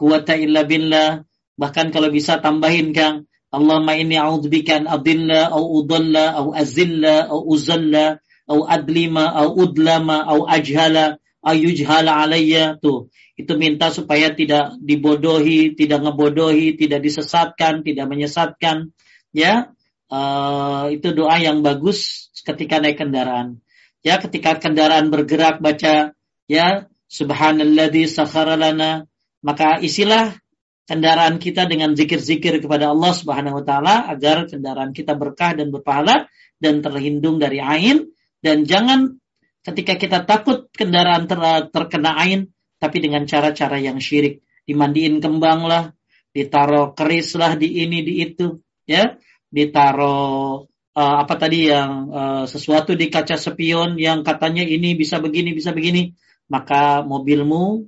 quwata 0.00 0.36
illa 0.40 0.64
billah. 0.64 1.28
Bahkan 1.60 1.92
kalau 1.92 2.08
bisa 2.08 2.40
tambahin 2.40 2.96
Kang 2.96 3.28
Allahumma 3.54 3.94
inni 3.94 4.18
a'udzubika 4.18 4.82
an 4.82 4.90
adilla 4.90 5.52
au 5.54 5.84
udalla 5.84 6.34
au 6.34 6.50
azilla 6.50 7.30
au 7.30 7.46
uzalla 7.46 8.18
au 8.50 8.66
adlima 8.66 9.30
au 9.30 9.54
udlama 9.54 10.26
au 10.26 10.42
ajhala 10.50 11.22
ayujhala 11.44 12.24
alayya 12.24 12.80
tuh 12.80 13.12
itu 13.34 13.52
minta 13.58 13.90
supaya 13.90 14.30
tidak 14.30 14.78
dibodohi, 14.78 15.74
tidak 15.74 16.06
ngebodohi, 16.06 16.78
tidak 16.78 17.02
disesatkan, 17.02 17.82
tidak 17.82 18.06
menyesatkan, 18.06 18.94
ya. 19.34 19.74
Uh, 20.06 20.94
itu 20.94 21.10
doa 21.10 21.42
yang 21.42 21.66
bagus 21.66 22.30
ketika 22.46 22.78
naik 22.78 23.02
kendaraan. 23.02 23.58
Ya, 24.06 24.22
ketika 24.22 24.54
kendaraan 24.62 25.10
bergerak 25.10 25.58
baca 25.58 26.14
ya 26.46 26.86
subhanalladzi 27.10 28.06
sakhara 28.06 28.54
lana, 28.54 29.10
maka 29.42 29.82
isilah 29.82 30.38
kendaraan 30.86 31.42
kita 31.42 31.66
dengan 31.66 31.96
zikir-zikir 31.98 32.62
kepada 32.62 32.92
Allah 32.92 33.12
Subhanahu 33.16 33.58
wa 33.58 33.64
taala 33.64 34.06
agar 34.06 34.46
kendaraan 34.46 34.92
kita 34.92 35.16
berkah 35.16 35.56
dan 35.56 35.72
berpahala 35.72 36.28
dan 36.60 36.84
terlindung 36.84 37.40
dari 37.40 37.58
ain 37.58 38.12
dan 38.44 38.68
jangan 38.68 39.18
ketika 39.64 39.96
kita 39.96 40.18
takut 40.28 40.68
kendaraan 40.70 41.24
ter, 41.24 41.40
terkena 41.72 42.20
ain 42.20 42.52
tapi 42.76 43.00
dengan 43.00 43.24
cara-cara 43.24 43.80
yang 43.80 43.96
syirik. 43.96 44.44
Dimandiin 44.64 45.20
kembang 45.20 45.64
lah, 45.64 45.92
ditaruh 46.32 46.92
keris 46.96 47.36
lah 47.36 47.56
di 47.56 47.84
ini 47.84 48.00
di 48.00 48.24
itu, 48.24 48.60
ya, 48.88 49.16
ditaruh 49.52 50.64
uh, 50.96 51.16
apa 51.20 51.34
tadi 51.36 51.68
yang 51.68 52.08
uh, 52.08 52.44
sesuatu 52.48 52.96
di 52.96 53.12
kaca 53.12 53.36
spion 53.36 54.00
yang 54.00 54.24
katanya 54.24 54.64
ini 54.64 54.96
bisa 54.96 55.20
begini 55.20 55.52
bisa 55.52 55.76
begini, 55.76 56.16
maka 56.48 57.04
mobilmu 57.04 57.84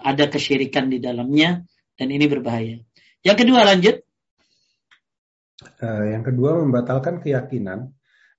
ada 0.00 0.28
kesyirikan 0.28 0.92
di 0.92 1.00
dalamnya 1.00 1.64
dan 1.96 2.08
ini 2.12 2.28
berbahaya. 2.28 2.84
Yang 3.24 3.36
kedua 3.44 3.64
lanjut. 3.64 3.96
Uh, 5.80 6.12
yang 6.12 6.24
kedua 6.24 6.60
membatalkan 6.60 7.24
keyakinan 7.24 7.96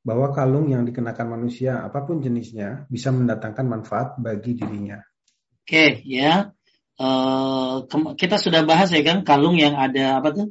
bahwa 0.07 0.31
kalung 0.31 0.71
yang 0.71 0.87
dikenakan 0.87 1.35
manusia 1.35 1.83
apa 1.83 2.07
pun 2.07 2.23
jenisnya 2.23 2.87
bisa 2.87 3.11
mendatangkan 3.11 3.67
manfaat 3.67 4.15
bagi 4.15 4.55
dirinya. 4.55 5.03
Oke, 5.67 5.99
ya. 6.07 6.55
Uh, 6.95 7.83
kita 8.15 8.39
sudah 8.39 8.63
bahas 8.63 8.89
ya 8.95 9.03
kan 9.03 9.27
kalung 9.27 9.59
yang 9.59 9.75
ada 9.75 10.23
apa 10.23 10.31
tuh? 10.31 10.47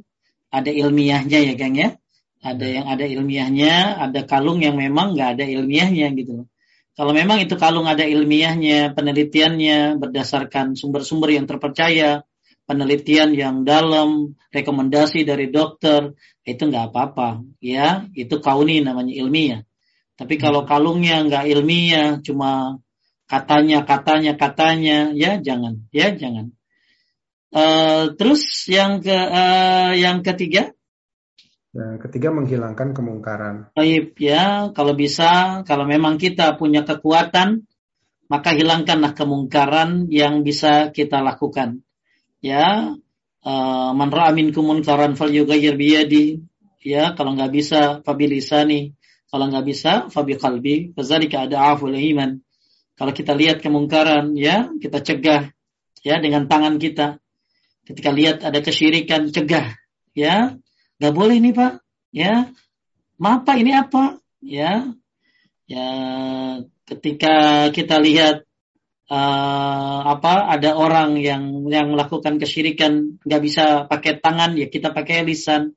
Ada 0.53 0.69
ilmiahnya 0.69 1.41
ya 1.41 1.53
Kang 1.57 1.73
ya. 1.73 1.97
Ada 2.37 2.65
yang 2.69 2.85
ada 2.85 3.01
ilmiahnya, 3.09 3.97
ada 3.97 4.21
kalung 4.29 4.61
yang 4.61 4.77
memang 4.77 5.17
nggak 5.17 5.41
ada 5.41 5.45
ilmiahnya 5.49 6.13
gitu. 6.13 6.45
Kalau 6.93 7.13
memang 7.17 7.41
itu 7.41 7.57
kalung 7.57 7.89
ada 7.89 8.05
ilmiahnya, 8.05 8.93
penelitiannya 8.93 9.97
berdasarkan 9.97 10.77
sumber-sumber 10.77 11.33
yang 11.33 11.49
terpercaya, 11.49 12.21
penelitian 12.67 13.31
yang 13.33 13.63
dalam, 13.63 14.35
rekomendasi 14.51 15.23
dari 15.23 15.47
dokter, 15.47 16.13
itu 16.43 16.61
nggak 16.67 16.91
apa-apa, 16.91 17.41
ya. 17.63 18.05
Itu 18.11 18.43
kauni 18.43 18.83
namanya 18.83 19.15
ilmiah. 19.15 19.63
Tapi 20.19 20.35
kalau 20.35 20.67
hmm. 20.67 20.69
kalungnya 20.69 21.23
nggak 21.23 21.45
ilmiah, 21.47 22.19
cuma 22.19 22.83
katanya 23.27 23.83
katanya 23.83 24.33
katanya 24.39 25.11
ya 25.11 25.37
jangan 25.43 25.83
ya 25.91 26.15
jangan 26.15 26.55
uh, 27.51 28.15
terus 28.15 28.65
yang 28.71 29.03
ke 29.03 29.11
uh, 29.13 29.91
yang 29.99 30.23
ketiga 30.23 30.71
yang 31.75 31.99
ketiga 31.99 32.31
menghilangkan 32.31 32.95
kemungkaran 32.95 33.55
baik 33.75 34.15
ya 34.15 34.71
kalau 34.71 34.95
bisa 34.95 35.61
kalau 35.67 35.83
memang 35.83 36.15
kita 36.15 36.55
punya 36.55 36.87
kekuatan 36.87 37.67
maka 38.31 38.55
hilangkanlah 38.55 39.11
kemungkaran 39.11 40.07
yang 40.07 40.47
bisa 40.47 40.95
kita 40.95 41.19
lakukan 41.19 41.83
ya 42.41 42.93
uh, 43.43 43.91
man 43.93 44.09
ra'a 44.09 44.33
minkum 44.33 44.67
munkaran 44.67 45.15
falyughayyir 45.15 45.75
biyadi. 45.77 46.41
Ya 46.83 47.11
kalau 47.17 47.35
nggak 47.35 47.51
bisa 47.51 47.81
fabilisani. 48.03 48.95
Kalau 49.27 49.51
nggak 49.51 49.65
bisa 49.67 49.91
fabi 50.07 50.39
qalbi 50.39 50.95
fadzalika 50.95 51.43
ad'aful 51.43 51.91
iman. 51.91 52.39
Kalau 52.97 53.11
kita 53.13 53.35
lihat 53.35 53.61
kemungkaran, 53.61 54.33
ya 54.39 54.71
kita 54.79 55.03
cegah, 55.03 55.53
ya 56.01 56.15
dengan 56.17 56.49
tangan 56.49 56.79
kita. 56.79 57.19
Ketika 57.85 58.09
lihat 58.09 58.41
ada 58.41 58.63
kesyirikan, 58.63 59.29
cegah, 59.29 59.77
ya. 60.17 60.57
Nggak 60.97 61.13
boleh 61.13 61.37
nih 61.37 61.53
pak, 61.53 61.73
ya. 62.09 62.49
Maaf 63.21 63.45
ini 63.53 63.75
apa, 63.75 64.17
ya. 64.41 64.95
Ya 65.67 65.87
ketika 66.87 67.67
kita 67.75 67.99
lihat 67.99 68.46
uh, 69.07 69.99
apa 70.07 70.51
ada 70.51 70.75
orang 70.75 71.19
yang 71.19 71.67
yang 71.67 71.91
melakukan 71.95 72.39
kesyirikan 72.39 73.19
nggak 73.23 73.41
bisa 73.43 73.65
pakai 73.87 74.19
tangan 74.19 74.55
ya 74.59 74.67
kita 74.67 74.91
pakai 74.91 75.23
lisan. 75.27 75.75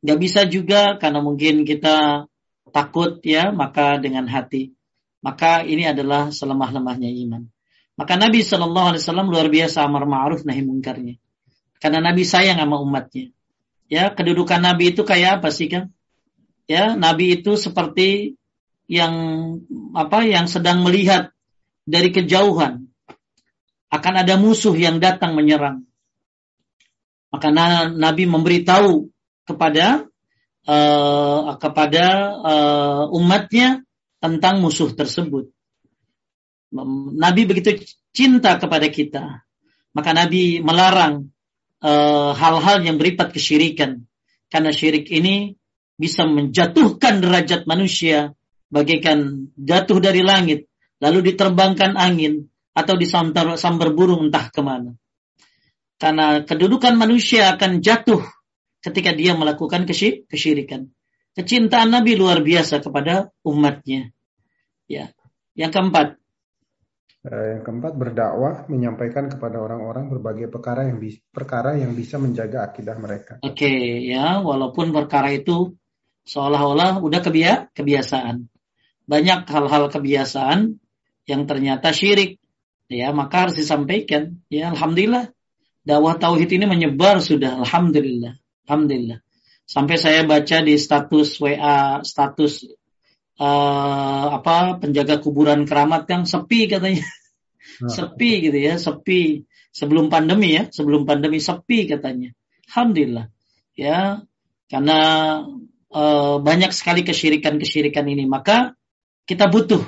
Nggak 0.00 0.18
bisa 0.18 0.40
juga 0.48 0.96
karena 0.96 1.20
mungkin 1.20 1.68
kita 1.68 2.24
takut 2.72 3.20
ya 3.20 3.52
maka 3.52 4.00
dengan 4.00 4.24
hati. 4.28 4.72
Maka 5.20 5.60
ini 5.68 5.84
adalah 5.84 6.32
selemah-lemahnya 6.32 7.12
iman. 7.28 7.44
Maka 8.00 8.16
Nabi 8.16 8.40
Shallallahu 8.40 8.96
Alaihi 8.96 9.02
Wasallam 9.04 9.28
luar 9.28 9.52
biasa 9.52 9.84
amar 9.84 10.08
ma'ruf 10.08 10.48
nahi 10.48 10.64
mungkarnya. 10.64 11.20
Karena 11.76 12.00
Nabi 12.00 12.24
sayang 12.24 12.56
sama 12.56 12.80
umatnya. 12.80 13.28
Ya 13.92 14.08
kedudukan 14.08 14.64
Nabi 14.64 14.96
itu 14.96 15.04
kayak 15.04 15.44
apa 15.44 15.52
sih 15.52 15.68
kan 15.68 15.92
ya 16.70 16.94
Nabi 16.94 17.42
itu 17.42 17.58
seperti 17.58 18.38
yang 18.86 19.14
apa 19.98 20.22
yang 20.22 20.46
sedang 20.46 20.86
melihat 20.86 21.34
dari 21.90 22.14
kejauhan 22.14 22.86
akan 23.90 24.14
ada 24.22 24.38
musuh 24.38 24.72
yang 24.78 25.02
datang 25.02 25.34
menyerang. 25.34 25.82
Maka 27.30 27.50
Nabi 27.90 28.26
memberitahu 28.26 29.10
kepada 29.46 30.06
uh, 30.66 31.58
kepada 31.58 32.06
uh, 32.38 33.04
umatnya 33.18 33.82
tentang 34.22 34.62
musuh 34.62 34.94
tersebut. 34.94 35.50
Nabi 37.18 37.50
begitu 37.50 37.82
cinta 38.14 38.54
kepada 38.54 38.86
kita, 38.86 39.42
maka 39.90 40.14
Nabi 40.14 40.62
melarang 40.62 41.34
eh, 41.82 42.30
hal-hal 42.30 42.78
uh, 42.78 42.84
yang 42.86 42.94
beripat 42.94 43.34
kesyirikan, 43.34 44.06
karena 44.46 44.70
syirik 44.70 45.10
ini 45.10 45.58
bisa 45.98 46.30
menjatuhkan 46.30 47.18
derajat 47.18 47.66
manusia 47.66 48.38
bagaikan 48.70 49.50
jatuh 49.58 49.98
dari 49.98 50.22
langit 50.22 50.69
lalu 51.00 51.32
diterbangkan 51.32 51.96
angin 51.96 52.46
atau 52.76 52.94
disambar 52.94 53.58
sambar 53.58 53.90
burung 53.96 54.30
entah 54.30 54.52
ke 54.52 54.60
mana. 54.62 54.94
Karena 56.00 56.44
kedudukan 56.44 56.96
manusia 56.96 57.52
akan 57.52 57.84
jatuh 57.84 58.24
ketika 58.80 59.12
dia 59.12 59.36
melakukan 59.36 59.84
kesyirikan. 60.28 60.88
Kecintaan 61.36 61.92
Nabi 61.92 62.16
luar 62.16 62.40
biasa 62.40 62.80
kepada 62.80 63.28
umatnya. 63.44 64.08
Ya. 64.88 65.12
Yang 65.52 65.72
keempat. 65.76 66.06
Eh, 67.20 67.46
yang 67.52 67.62
keempat 67.68 67.92
berdakwah 68.00 68.64
menyampaikan 68.72 69.28
kepada 69.28 69.60
orang-orang 69.60 70.08
berbagai 70.08 70.48
perkara 70.48 70.88
yang 70.88 70.96
perkara 71.28 71.76
yang 71.76 71.92
bisa 71.92 72.16
menjaga 72.16 72.72
akidah 72.72 72.96
mereka. 72.96 73.36
Oke, 73.44 73.68
okay, 73.68 74.08
ya, 74.08 74.40
walaupun 74.40 74.88
perkara 74.88 75.36
itu 75.36 75.76
seolah-olah 76.24 77.04
udah 77.04 77.20
kebiasaan. 77.76 78.48
Banyak 79.04 79.40
hal-hal 79.52 79.92
kebiasaan 79.92 80.80
yang 81.28 81.44
ternyata 81.44 81.90
syirik. 81.90 82.40
Ya, 82.90 83.14
maka 83.14 83.46
harus 83.46 83.56
disampaikan. 83.56 84.42
Ya, 84.50 84.74
alhamdulillah. 84.74 85.30
Dakwah 85.86 86.18
tauhid 86.18 86.50
ini 86.50 86.66
menyebar 86.66 87.22
sudah, 87.22 87.62
alhamdulillah. 87.62 88.36
Alhamdulillah. 88.66 89.22
Sampai 89.64 89.96
saya 89.96 90.26
baca 90.26 90.58
di 90.66 90.74
status 90.74 91.38
WA, 91.38 92.02
status 92.02 92.66
uh, 93.38 94.26
apa 94.42 94.82
penjaga 94.82 95.22
kuburan 95.22 95.64
keramat 95.64 96.10
yang 96.10 96.26
sepi 96.26 96.66
katanya. 96.66 97.06
Nah. 97.80 97.88
sepi 97.88 98.50
gitu 98.50 98.58
ya, 98.58 98.76
sepi. 98.76 99.46
Sebelum 99.70 100.10
pandemi 100.10 100.58
ya, 100.58 100.66
sebelum 100.68 101.06
pandemi 101.06 101.38
sepi 101.38 101.86
katanya. 101.86 102.34
Alhamdulillah. 102.68 103.30
Ya, 103.78 104.26
karena 104.66 104.98
uh, 105.94 106.36
banyak 106.42 106.74
sekali 106.74 107.06
kesyirikan-kesyirikan 107.06 108.04
ini, 108.10 108.26
maka 108.26 108.74
kita 109.24 109.46
butuh 109.46 109.82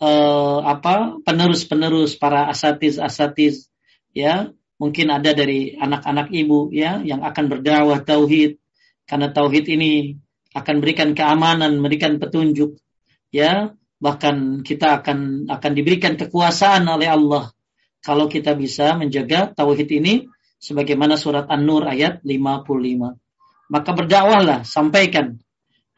uh, 0.00 0.58
apa 0.64 1.20
penerus-penerus 1.22 2.16
para 2.16 2.48
asatiz-asatiz 2.50 3.68
ya. 4.16 4.50
Mungkin 4.80 5.12
ada 5.12 5.36
dari 5.36 5.76
anak-anak 5.76 6.32
ibu 6.32 6.72
ya 6.72 7.04
yang 7.04 7.20
akan 7.20 7.44
berdakwah 7.52 8.00
tauhid. 8.00 8.56
Karena 9.04 9.28
tauhid 9.28 9.68
ini 9.68 10.16
akan 10.56 10.80
berikan 10.80 11.12
keamanan, 11.12 11.78
memberikan 11.78 12.16
petunjuk 12.16 12.80
ya. 13.28 13.76
Bahkan 14.00 14.64
kita 14.64 15.04
akan 15.04 15.52
akan 15.52 15.72
diberikan 15.76 16.16
kekuasaan 16.16 16.88
oleh 16.88 17.12
Allah. 17.12 17.52
Kalau 18.00 18.32
kita 18.32 18.56
bisa 18.56 18.96
menjaga 18.96 19.52
tauhid 19.52 19.92
ini 19.92 20.24
sebagaimana 20.56 21.20
surat 21.20 21.44
An-Nur 21.52 21.84
ayat 21.84 22.24
55. 22.24 23.20
Maka 23.68 23.90
berdakwahlah, 23.92 24.64
sampaikan 24.64 25.36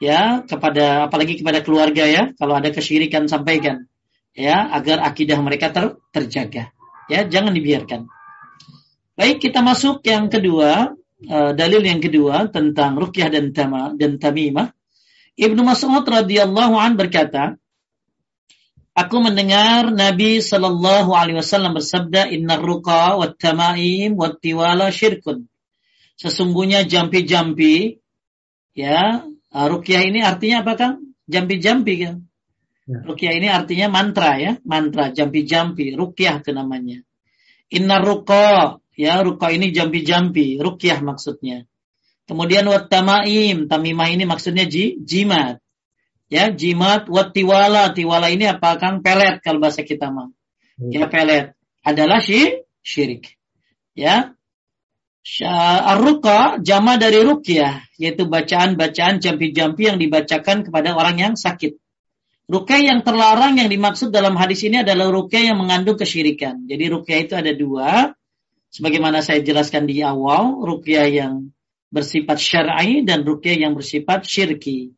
ya 0.03 0.43
kepada 0.43 1.07
apalagi 1.07 1.39
kepada 1.39 1.63
keluarga 1.63 2.03
ya, 2.03 2.35
kalau 2.35 2.59
ada 2.59 2.75
kesyirikan 2.75 3.31
sampaikan 3.31 3.87
ya 4.33 4.73
agar 4.73 5.05
akidah 5.05 5.39
mereka 5.41 5.73
ter, 5.73 5.97
terjaga. 6.13 6.73
Ya, 7.09 7.25
jangan 7.29 7.53
dibiarkan. 7.53 8.09
Baik, 9.13 9.45
kita 9.45 9.61
masuk 9.61 10.01
yang 10.09 10.33
kedua, 10.33 10.97
uh, 11.29 11.51
dalil 11.53 11.85
yang 11.85 12.01
kedua 12.01 12.49
tentang 12.49 12.97
rukyah 12.97 13.29
dan 13.29 13.53
tama 13.53 13.93
dan 13.93 14.17
tamimah. 14.17 14.73
Ibnu 15.37 15.61
Mas'ud 15.61 16.05
radhiyallahu 16.05 16.75
an 16.77 16.97
berkata, 16.97 17.61
Aku 18.93 19.25
mendengar 19.25 19.89
Nabi 19.89 20.45
Shallallahu 20.45 21.17
Alaihi 21.17 21.41
Wasallam 21.41 21.73
bersabda, 21.77 22.29
Inna 22.29 22.61
ruqa 22.61 23.17
wa 23.17 23.33
tamaim 23.33 24.17
wa 24.17 24.33
tiwala 24.37 24.93
syirkun. 24.93 25.49
Sesungguhnya 26.21 26.85
jampi-jampi, 26.85 28.05
ya, 28.77 29.25
uh, 29.29 29.67
rukyah 29.69 30.05
ini 30.05 30.21
artinya 30.21 30.61
apa 30.65 30.73
kang? 30.77 30.95
Jampi-jampi 31.29 31.95
kan? 32.05 32.32
Ya. 32.83 32.99
Rukyah 33.07 33.33
ini 33.39 33.47
artinya 33.47 33.87
mantra 33.87 34.43
ya, 34.43 34.53
mantra 34.67 35.15
jampi-jampi, 35.15 35.95
rukyah 35.95 36.43
itu 36.43 36.51
namanya. 36.51 37.07
Inna 37.71 38.03
ruqa, 38.03 38.83
ya 38.99 39.23
ruqa 39.23 39.55
ini 39.55 39.71
jampi-jampi, 39.71 40.59
rukyah 40.59 40.99
maksudnya. 40.99 41.71
Kemudian 42.27 42.67
wat 42.67 42.91
tamaim, 42.91 43.71
tamimah 43.71 44.09
ini 44.11 44.27
maksudnya 44.27 44.67
ji, 44.67 44.99
jimat. 45.03 45.63
Ya, 46.33 46.49
jimat 46.49 47.07
wat 47.13 47.37
tiwala, 47.37 47.93
tiwala 47.93 48.33
ini 48.33 48.49
apa 48.49 48.81
Kang? 48.81 49.05
Pelet 49.05 49.45
kalau 49.45 49.61
bahasa 49.61 49.85
kita 49.85 50.09
mah. 50.09 50.33
Ya, 50.81 51.05
ya 51.05 51.13
pelet. 51.13 51.53
Adalah 51.85 52.23
syi, 52.23 52.63
syirik. 52.81 53.37
Ya. 53.93 54.33
Ar-ruqa 55.87 56.59
jama 56.65 56.99
dari 56.99 57.23
rukyah, 57.23 57.85
yaitu 57.95 58.27
bacaan-bacaan 58.27 59.23
jampi-jampi 59.23 59.87
yang 59.87 59.99
dibacakan 60.03 60.67
kepada 60.67 60.99
orang 60.99 61.17
yang 61.21 61.35
sakit. 61.39 61.79
Rukyah 62.51 62.83
yang 62.83 63.01
terlarang 63.07 63.55
yang 63.57 63.71
dimaksud 63.71 64.11
dalam 64.11 64.35
hadis 64.35 64.67
ini 64.67 64.83
adalah 64.83 65.09
rukyah 65.15 65.55
yang 65.55 65.59
mengandung 65.63 65.95
kesyirikan. 65.95 66.67
Jadi 66.67 66.85
rukyah 66.91 67.19
itu 67.23 67.35
ada 67.39 67.53
dua. 67.55 67.91
Sebagaimana 68.73 69.23
saya 69.23 69.45
jelaskan 69.45 69.87
di 69.87 70.03
awal, 70.03 70.59
rukyah 70.65 71.07
yang 71.07 71.53
bersifat 71.93 72.41
syar'i 72.41 73.05
dan 73.05 73.23
rukyah 73.23 73.69
yang 73.69 73.77
bersifat 73.77 74.25
syirki. 74.25 74.97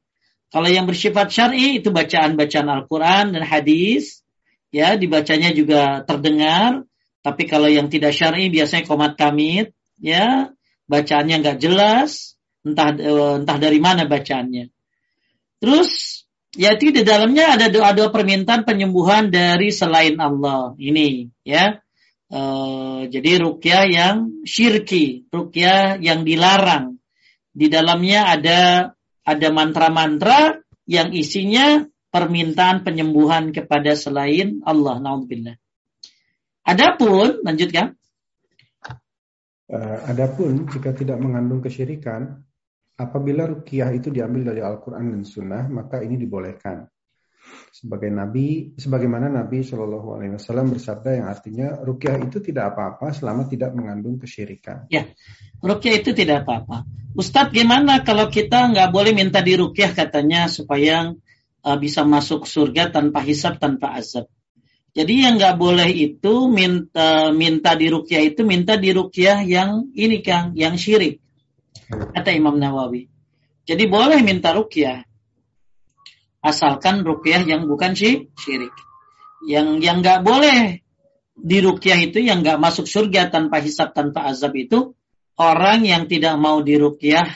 Kalau 0.54 0.70
yang 0.70 0.86
bersifat 0.86 1.34
syar'i 1.34 1.82
itu 1.82 1.90
bacaan-bacaan 1.90 2.70
Al-Quran 2.70 3.34
dan 3.34 3.42
hadis, 3.42 4.22
ya 4.70 4.94
dibacanya 4.94 5.50
juga 5.50 6.06
terdengar. 6.06 6.86
Tapi 7.20 7.50
kalau 7.50 7.66
yang 7.66 7.90
tidak 7.90 8.14
syar'i 8.14 8.46
biasanya 8.48 8.86
komat 8.86 9.18
kamit, 9.18 9.74
ya 9.98 10.54
bacaannya 10.86 11.42
nggak 11.42 11.58
jelas, 11.58 12.38
entah 12.62 12.94
eh, 12.94 13.34
entah 13.42 13.58
dari 13.58 13.82
mana 13.82 14.06
bacaannya. 14.06 14.70
Terus 15.58 16.23
yaitu 16.54 16.94
di 16.94 17.02
dalamnya 17.02 17.58
ada 17.58 17.66
doa-doa 17.70 18.14
permintaan 18.14 18.62
penyembuhan 18.62 19.30
dari 19.30 19.74
selain 19.74 20.18
Allah. 20.22 20.74
Ini 20.78 21.30
ya. 21.42 21.82
E, 22.30 22.40
jadi 23.10 23.30
rukyah 23.42 23.84
yang 23.90 24.16
syirki, 24.46 25.26
rukyah 25.30 25.98
yang 25.98 26.22
dilarang. 26.22 27.02
Di 27.54 27.70
dalamnya 27.70 28.30
ada 28.30 28.60
ada 29.24 29.48
mantra-mantra 29.50 30.58
yang 30.86 31.14
isinya 31.14 31.86
permintaan 32.14 32.86
penyembuhan 32.86 33.50
kepada 33.50 33.98
selain 33.98 34.62
Allah. 34.62 35.02
Nauzubillah. 35.02 35.58
Adapun 36.64 37.42
lanjutkan. 37.42 37.98
Uh, 39.64 39.96
adapun 40.06 40.68
jika 40.70 40.92
tidak 40.92 41.18
mengandung 41.18 41.64
kesyirikan, 41.64 42.44
Apabila 42.94 43.42
rukiah 43.50 43.90
itu 43.90 44.10
diambil 44.14 44.54
dari 44.54 44.62
Al-Quran 44.62 45.10
dan 45.10 45.22
Sunnah, 45.26 45.66
maka 45.66 45.98
ini 45.98 46.14
dibolehkan. 46.14 46.86
Sebagai 47.74 48.08
Nabi, 48.08 48.72
sebagaimana 48.78 49.28
Nabi 49.28 49.66
Shallallahu 49.66 50.16
Alaihi 50.16 50.32
Wasallam 50.38 50.72
bersabda 50.72 51.10
yang 51.18 51.26
artinya 51.26 51.68
rukiah 51.82 52.16
itu 52.22 52.38
tidak 52.38 52.72
apa-apa 52.72 53.10
selama 53.12 53.50
tidak 53.50 53.74
mengandung 53.74 54.16
kesyirikan. 54.16 54.86
Ya, 54.88 55.10
rukiah 55.58 55.98
itu 55.98 56.14
tidak 56.14 56.46
apa-apa. 56.46 56.86
Ustadz, 57.18 57.50
gimana 57.50 58.00
kalau 58.06 58.30
kita 58.30 58.70
nggak 58.70 58.90
boleh 58.94 59.12
minta 59.12 59.42
di 59.42 59.58
rukiah 59.58 59.90
katanya 59.90 60.46
supaya 60.46 61.12
uh, 61.66 61.78
bisa 61.80 62.06
masuk 62.06 62.46
surga 62.46 62.94
tanpa 62.94 63.20
hisap, 63.26 63.58
tanpa 63.58 63.98
azab. 63.98 64.30
Jadi 64.94 65.26
yang 65.26 65.34
nggak 65.34 65.58
boleh 65.58 65.90
itu 65.90 66.46
minta 66.46 67.34
minta 67.34 67.74
di 67.74 67.90
rukiah 67.90 68.22
itu 68.22 68.46
minta 68.46 68.78
di 68.78 68.94
rukiah 68.94 69.42
yang 69.42 69.90
ini 69.90 70.22
kang, 70.22 70.54
yang 70.54 70.78
syirik. 70.78 71.23
Kata 72.14 72.30
Imam 72.34 72.56
Nawawi. 72.58 73.08
Jadi 73.64 73.84
boleh 73.88 74.20
minta 74.20 74.52
rukyah. 74.52 75.02
Asalkan 76.44 77.00
rukyah 77.00 77.48
yang 77.48 77.64
bukan 77.64 77.96
syirik. 77.96 78.74
Yang 79.48 79.80
yang 79.80 80.04
nggak 80.04 80.20
boleh 80.20 80.84
di 81.34 81.58
rukyah 81.58 81.98
itu 81.98 82.22
yang 82.22 82.44
nggak 82.44 82.60
masuk 82.60 82.86
surga 82.86 83.32
tanpa 83.32 83.58
hisap 83.58 83.96
tanpa 83.96 84.30
azab 84.30 84.54
itu 84.54 84.94
orang 85.40 85.82
yang 85.82 86.06
tidak 86.06 86.36
mau 86.36 86.60
di 86.60 86.76
rukyah. 86.76 87.26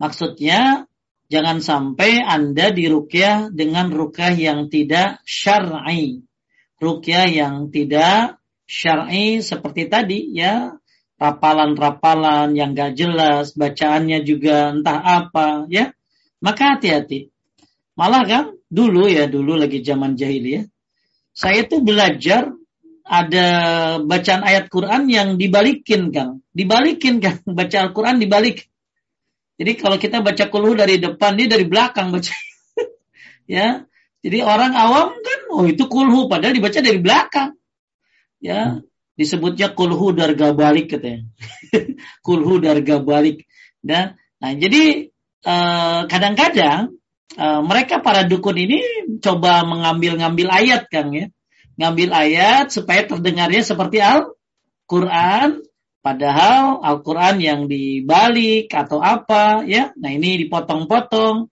Maksudnya 0.00 0.88
jangan 1.28 1.60
sampai 1.60 2.24
Anda 2.24 2.72
di 2.72 2.88
rukyah 2.88 3.52
dengan 3.52 3.92
rukyah 3.92 4.32
yang 4.34 4.72
tidak 4.72 5.20
syar'i. 5.28 6.24
Rukyah 6.80 7.28
yang 7.28 7.68
tidak 7.68 8.40
syar'i 8.64 9.44
seperti 9.44 9.92
tadi 9.92 10.32
ya 10.32 10.79
rapalan-rapalan 11.20 12.56
yang 12.56 12.72
gak 12.72 12.96
jelas, 12.96 13.52
bacaannya 13.52 14.24
juga 14.24 14.72
entah 14.72 15.04
apa, 15.04 15.68
ya. 15.68 15.92
Maka 16.40 16.80
hati-hati. 16.80 17.28
Malah 17.92 18.24
kan 18.24 18.44
dulu 18.72 19.04
ya, 19.04 19.28
dulu 19.28 19.60
lagi 19.60 19.84
zaman 19.84 20.16
jahiliyah, 20.16 20.64
saya 21.36 21.68
tuh 21.68 21.84
belajar 21.84 22.48
ada 23.04 23.46
bacaan 24.00 24.42
ayat 24.46 24.72
Quran 24.72 25.12
yang 25.12 25.28
dibalikin, 25.36 26.08
Kang. 26.08 26.40
Dibalikin, 26.56 27.20
Kang. 27.20 27.44
Baca 27.58 27.76
Al-Quran 27.84 28.16
dibalik. 28.22 28.70
Jadi 29.60 29.76
kalau 29.76 30.00
kita 30.00 30.24
baca 30.24 30.48
kulhu 30.48 30.72
dari 30.72 30.96
depan, 30.96 31.36
dia 31.36 31.44
dari 31.44 31.68
belakang 31.68 32.08
baca. 32.16 32.32
ya. 33.60 33.84
Jadi 34.24 34.40
orang 34.40 34.72
awam 34.72 35.12
kan, 35.20 35.40
oh 35.52 35.68
itu 35.68 35.84
kulhu, 35.84 36.32
padahal 36.32 36.56
dibaca 36.56 36.80
dari 36.80 36.96
belakang. 36.96 37.60
Ya, 38.40 38.80
disebutnya 39.18 39.72
kulhu 39.74 40.12
darga 40.12 40.52
balik 40.52 40.96
katanya. 40.96 41.26
kulhu 42.26 42.62
darga 42.62 42.98
balik. 43.02 43.46
Nah, 43.82 44.14
nah 44.38 44.52
jadi 44.54 45.12
eh, 45.44 46.00
kadang-kadang 46.06 47.00
uh, 47.38 47.60
mereka 47.62 48.02
para 48.02 48.26
dukun 48.26 48.56
ini 48.58 48.80
coba 49.22 49.62
mengambil-ngambil 49.62 50.48
ayat 50.50 50.90
Kang 50.90 51.14
ya. 51.14 51.30
Ngambil 51.78 52.10
ayat 52.12 52.72
supaya 52.74 53.06
terdengarnya 53.06 53.62
seperti 53.64 54.02
Al-Qur'an 54.02 55.64
padahal 56.00 56.80
Al-Qur'an 56.84 57.40
yang 57.40 57.70
dibalik 57.70 58.72
atau 58.72 59.00
apa 59.00 59.62
ya. 59.64 59.94
Nah, 59.96 60.10
ini 60.10 60.44
dipotong-potong. 60.46 61.48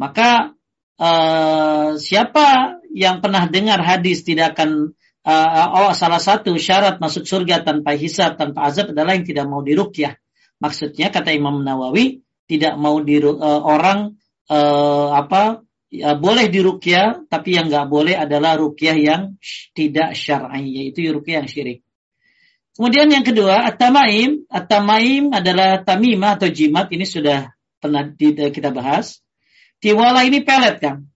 Maka 0.00 0.56
uh, 0.98 1.94
siapa 1.94 2.80
yang 2.90 3.22
pernah 3.22 3.46
dengar 3.46 3.78
hadis 3.84 4.26
tidak 4.26 4.58
akan 4.58 4.96
uh, 5.26 5.66
oh 5.86 5.92
salah 5.94 6.18
satu 6.18 6.54
syarat 6.58 6.98
masuk 6.98 7.26
surga 7.26 7.62
tanpa 7.62 7.94
hisab 7.94 8.38
tanpa 8.38 8.66
azab 8.70 8.94
adalah 8.94 9.14
yang 9.14 9.26
tidak 9.26 9.46
mau 9.46 9.62
dirukyah. 9.62 10.18
Maksudnya 10.62 11.10
kata 11.10 11.34
Imam 11.34 11.62
Nawawi 11.62 12.22
tidak 12.46 12.78
mau 12.78 13.02
di 13.02 13.18
uh, 13.18 13.34
orang 13.62 14.18
uh, 14.50 15.08
apa 15.14 15.62
ya, 15.90 16.14
boleh 16.18 16.50
dirukyah 16.50 17.26
tapi 17.26 17.58
yang 17.58 17.70
nggak 17.70 17.86
boleh 17.90 18.14
adalah 18.18 18.58
rukyah 18.58 18.96
yang 18.98 19.22
tidak 19.74 20.14
syar'i 20.14 20.66
yaitu 20.82 21.10
rukyah 21.10 21.42
yang 21.42 21.50
syirik. 21.50 21.78
Kemudian 22.72 23.12
yang 23.12 23.20
kedua 23.20 23.68
at-tamaim, 23.68 24.48
at-tamaim 24.48 25.28
adalah 25.28 25.84
tamimah 25.84 26.40
atau 26.40 26.48
jimat 26.48 26.88
ini 26.88 27.04
sudah 27.04 27.52
pernah 27.76 28.08
kita 28.16 28.72
bahas. 28.72 29.20
Tiwala 29.76 30.24
ini 30.24 30.40
pelet 30.40 30.80
kan 30.80 31.11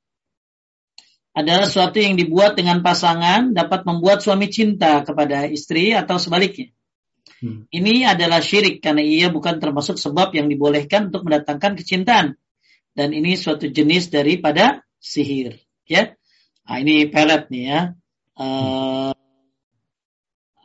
adalah 1.36 1.68
sesuatu 1.68 2.00
yang 2.00 2.16
dibuat 2.16 2.56
dengan 2.56 2.80
pasangan 2.80 3.52
dapat 3.52 3.84
membuat 3.84 4.24
suami 4.24 4.48
cinta 4.48 5.04
kepada 5.04 5.44
istri 5.44 5.92
atau 5.92 6.16
sebaliknya. 6.16 6.72
Hmm. 7.44 7.68
Ini 7.68 8.08
adalah 8.08 8.40
syirik 8.40 8.80
karena 8.80 9.04
ia 9.04 9.28
bukan 9.28 9.60
termasuk 9.60 10.00
sebab 10.00 10.32
yang 10.32 10.48
dibolehkan 10.48 11.12
untuk 11.12 11.28
mendatangkan 11.28 11.76
kecintaan. 11.76 12.40
Dan 12.96 13.12
ini 13.12 13.36
suatu 13.36 13.68
jenis 13.68 14.08
daripada 14.08 14.80
sihir. 14.96 15.60
Ya, 15.84 16.16
nah, 16.64 16.80
ini 16.80 17.04
pelet 17.12 17.52
nih 17.52 17.64
ya. 17.68 17.80
Uh, 18.32 19.12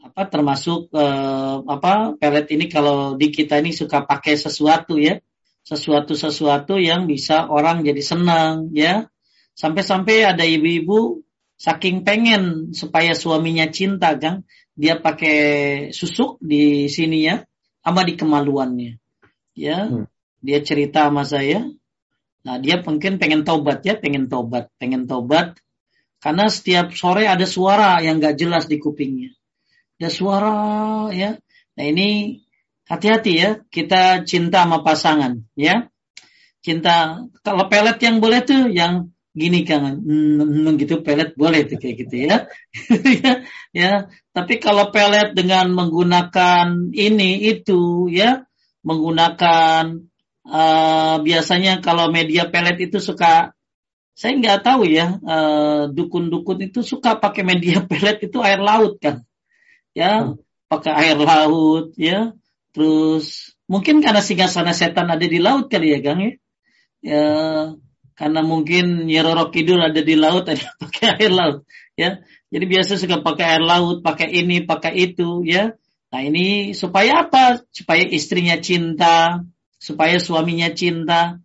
apa 0.08 0.22
termasuk 0.32 0.88
uh, 0.96 1.68
apa 1.68 2.16
pelet 2.16 2.48
ini 2.56 2.72
kalau 2.72 3.20
di 3.20 3.28
kita 3.28 3.60
ini 3.60 3.76
suka 3.76 4.08
pakai 4.08 4.40
sesuatu 4.40 4.96
ya, 4.96 5.20
sesuatu 5.68 6.16
sesuatu 6.16 6.80
yang 6.80 7.12
bisa 7.12 7.52
orang 7.52 7.84
jadi 7.84 8.00
senang 8.00 8.72
ya 8.72 9.11
Sampai-sampai 9.56 10.26
ada 10.26 10.44
ibu-ibu 10.48 11.22
saking 11.60 12.02
pengen 12.02 12.74
supaya 12.74 13.14
suaminya 13.14 13.70
cinta 13.70 14.18
kan, 14.18 14.48
dia 14.74 14.98
pakai 14.98 15.38
susuk 15.94 16.42
di 16.42 16.90
sini 16.90 17.28
ya, 17.28 17.46
sama 17.86 18.02
di 18.02 18.18
kemaluannya. 18.18 18.98
Ya, 19.54 19.86
hmm. 19.86 20.10
dia 20.42 20.60
cerita 20.66 21.06
sama 21.12 21.28
saya. 21.28 21.68
Nah, 22.42 22.58
dia 22.58 22.82
mungkin 22.82 23.22
pengen 23.22 23.46
tobat 23.46 23.86
ya, 23.86 23.94
pengen 24.00 24.26
tobat, 24.26 24.74
pengen 24.82 25.06
tobat. 25.06 25.62
Karena 26.22 26.50
setiap 26.50 26.94
sore 26.94 27.26
ada 27.26 27.46
suara 27.50 27.98
yang 28.02 28.22
gak 28.22 28.38
jelas 28.38 28.70
di 28.70 28.78
kupingnya. 28.78 29.34
Ada 29.98 30.10
suara 30.10 30.58
ya. 31.14 31.38
Nah 31.78 31.86
ini 31.86 32.42
hati-hati 32.86 33.34
ya, 33.38 33.50
kita 33.70 34.26
cinta 34.26 34.66
sama 34.66 34.86
pasangan 34.86 35.46
ya. 35.58 35.90
Cinta 36.62 37.26
kalau 37.42 37.66
pelet 37.70 37.98
yang 38.06 38.22
boleh 38.22 38.42
tuh 38.46 38.70
yang 38.70 39.10
gini 39.32 39.64
kan 39.64 39.96
hmm, 39.96 40.76
gitu 40.76 41.00
pelet 41.00 41.32
boleh 41.40 41.64
tuh 41.64 41.80
kayak 41.80 41.96
gitu 42.04 42.16
ya. 42.28 42.38
ya 43.24 43.32
ya. 43.72 43.92
Tapi 44.36 44.60
kalau 44.60 44.92
pelet 44.92 45.32
dengan 45.32 45.72
menggunakan 45.72 46.92
ini 46.92 47.48
itu 47.48 48.12
ya. 48.12 48.44
Menggunakan 48.82 50.02
uh, 50.50 51.16
biasanya 51.22 51.86
kalau 51.86 52.10
media 52.10 52.50
pelet 52.50 52.90
itu 52.90 52.98
suka 52.98 53.54
saya 54.12 54.34
nggak 54.38 54.62
tahu 54.66 54.90
ya 54.90 55.22
uh, 55.22 55.88
dukun-dukun 55.94 56.66
itu 56.66 56.82
suka 56.84 57.16
pakai 57.18 57.46
media 57.46 57.82
pelet 57.90 58.26
itu 58.26 58.38
air 58.42 58.60
laut 58.60 58.98
kan 59.00 59.24
ya 59.96 60.34
hmm. 60.34 60.42
pakai 60.68 60.94
air 61.08 61.18
laut 61.18 61.96
ya. 61.96 62.36
Terus 62.72 63.52
mungkin 63.68 64.00
karena 64.00 64.24
singgah 64.24 64.48
sana 64.48 64.72
setan 64.72 65.12
ada 65.12 65.24
di 65.28 65.40
laut 65.40 65.68
kali 65.68 65.92
ya 65.92 66.00
Gang 66.00 66.20
ya, 66.24 66.32
ya 67.04 67.24
karena 68.22 68.46
mungkin 68.46 69.10
Nyerorok 69.10 69.50
Kidul 69.50 69.82
ada 69.82 69.98
di 69.98 70.14
laut 70.14 70.46
ada 70.46 70.62
pakai 70.78 71.18
air 71.18 71.34
laut 71.34 71.66
ya. 71.98 72.22
Jadi 72.54 72.66
biasa 72.70 73.02
suka 73.02 73.26
pakai 73.26 73.58
air 73.58 73.64
laut 73.66 74.06
pakai 74.06 74.30
ini 74.30 74.62
pakai 74.62 74.94
itu 75.10 75.42
ya. 75.42 75.74
Nah 76.14 76.22
ini 76.22 76.78
supaya 76.78 77.26
apa? 77.26 77.66
Supaya 77.74 78.06
istrinya 78.06 78.62
cinta 78.62 79.42
supaya 79.82 80.22
suaminya 80.22 80.70
cinta. 80.70 81.42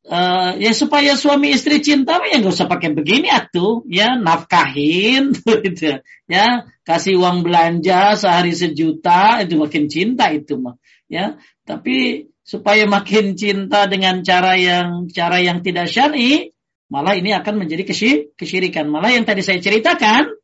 Uh, 0.00 0.56
ya 0.56 0.72
supaya 0.72 1.12
suami 1.12 1.52
istri 1.52 1.84
cinta 1.84 2.24
ya 2.24 2.40
nggak 2.40 2.54
usah 2.54 2.70
pakai 2.70 2.94
begini 2.94 3.26
atuh 3.26 3.82
ya. 3.90 4.14
Nafkahin 4.14 5.34
gitu 5.66 5.98
ya. 6.30 6.70
Kasih 6.86 7.18
uang 7.18 7.42
belanja 7.42 8.14
sehari 8.14 8.54
sejuta 8.54 9.42
itu 9.42 9.58
makin 9.58 9.90
cinta 9.90 10.30
itu 10.30 10.62
mah 10.62 10.78
ya. 11.10 11.42
Tapi 11.66 12.29
supaya 12.50 12.82
makin 12.90 13.38
cinta 13.38 13.86
dengan 13.86 14.26
cara 14.26 14.58
yang 14.58 15.06
cara 15.06 15.38
yang 15.38 15.62
tidak 15.62 15.86
syar'i, 15.86 16.50
malah 16.90 17.14
ini 17.14 17.30
akan 17.30 17.62
menjadi 17.62 17.86
kesyirikan. 18.34 18.90
Malah 18.90 19.14
yang 19.14 19.22
tadi 19.22 19.46
saya 19.46 19.62
ceritakan 19.62 20.34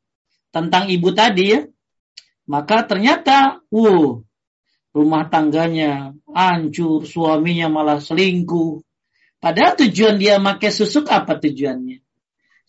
tentang 0.54 0.86
ibu 0.86 1.10
tadi 1.10 1.58
ya, 1.58 1.66
maka 2.46 2.86
ternyata, 2.86 3.58
uh, 3.58 4.22
rumah 4.94 5.26
tangganya 5.26 6.14
hancur, 6.30 7.02
suaminya 7.02 7.66
malah 7.66 7.98
selingkuh. 7.98 8.86
Padahal 9.42 9.74
tujuan 9.74 10.22
dia 10.22 10.38
pakai 10.38 10.70
susuk 10.70 11.10
apa 11.10 11.42
tujuannya? 11.42 12.06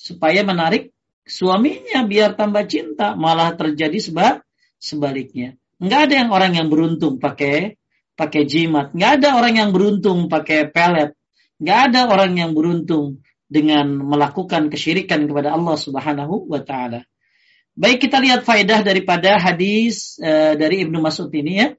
Supaya 0.02 0.42
menarik 0.42 0.98
suaminya 1.30 2.02
biar 2.10 2.34
tambah 2.34 2.66
cinta, 2.66 3.14
malah 3.14 3.54
terjadi 3.54 4.02
sebab 4.02 4.42
sebaliknya. 4.82 5.62
Enggak 5.78 6.10
ada 6.10 6.14
yang 6.26 6.30
orang 6.34 6.52
yang 6.58 6.68
beruntung 6.74 7.22
pakai 7.22 7.78
pakai 8.18 8.50
jimat. 8.50 8.92
Nggak 8.92 9.22
ada 9.22 9.30
orang 9.38 9.54
yang 9.62 9.70
beruntung 9.70 10.26
pakai 10.28 10.68
pelet. 10.74 11.14
Nggak 11.62 11.80
ada 11.94 12.02
orang 12.10 12.34
yang 12.34 12.52
beruntung 12.58 13.22
dengan 13.48 13.88
melakukan 13.88 14.68
kesyirikan 14.68 15.30
kepada 15.30 15.54
Allah 15.56 15.78
Subhanahu 15.78 16.50
wa 16.50 16.60
taala. 16.66 17.06
Baik 17.78 18.10
kita 18.10 18.18
lihat 18.18 18.42
faedah 18.42 18.82
daripada 18.82 19.38
hadis 19.38 20.18
uh, 20.18 20.58
dari 20.58 20.82
Ibnu 20.82 20.98
Mas'ud 20.98 21.30
ini 21.30 21.54
ya. 21.62 21.70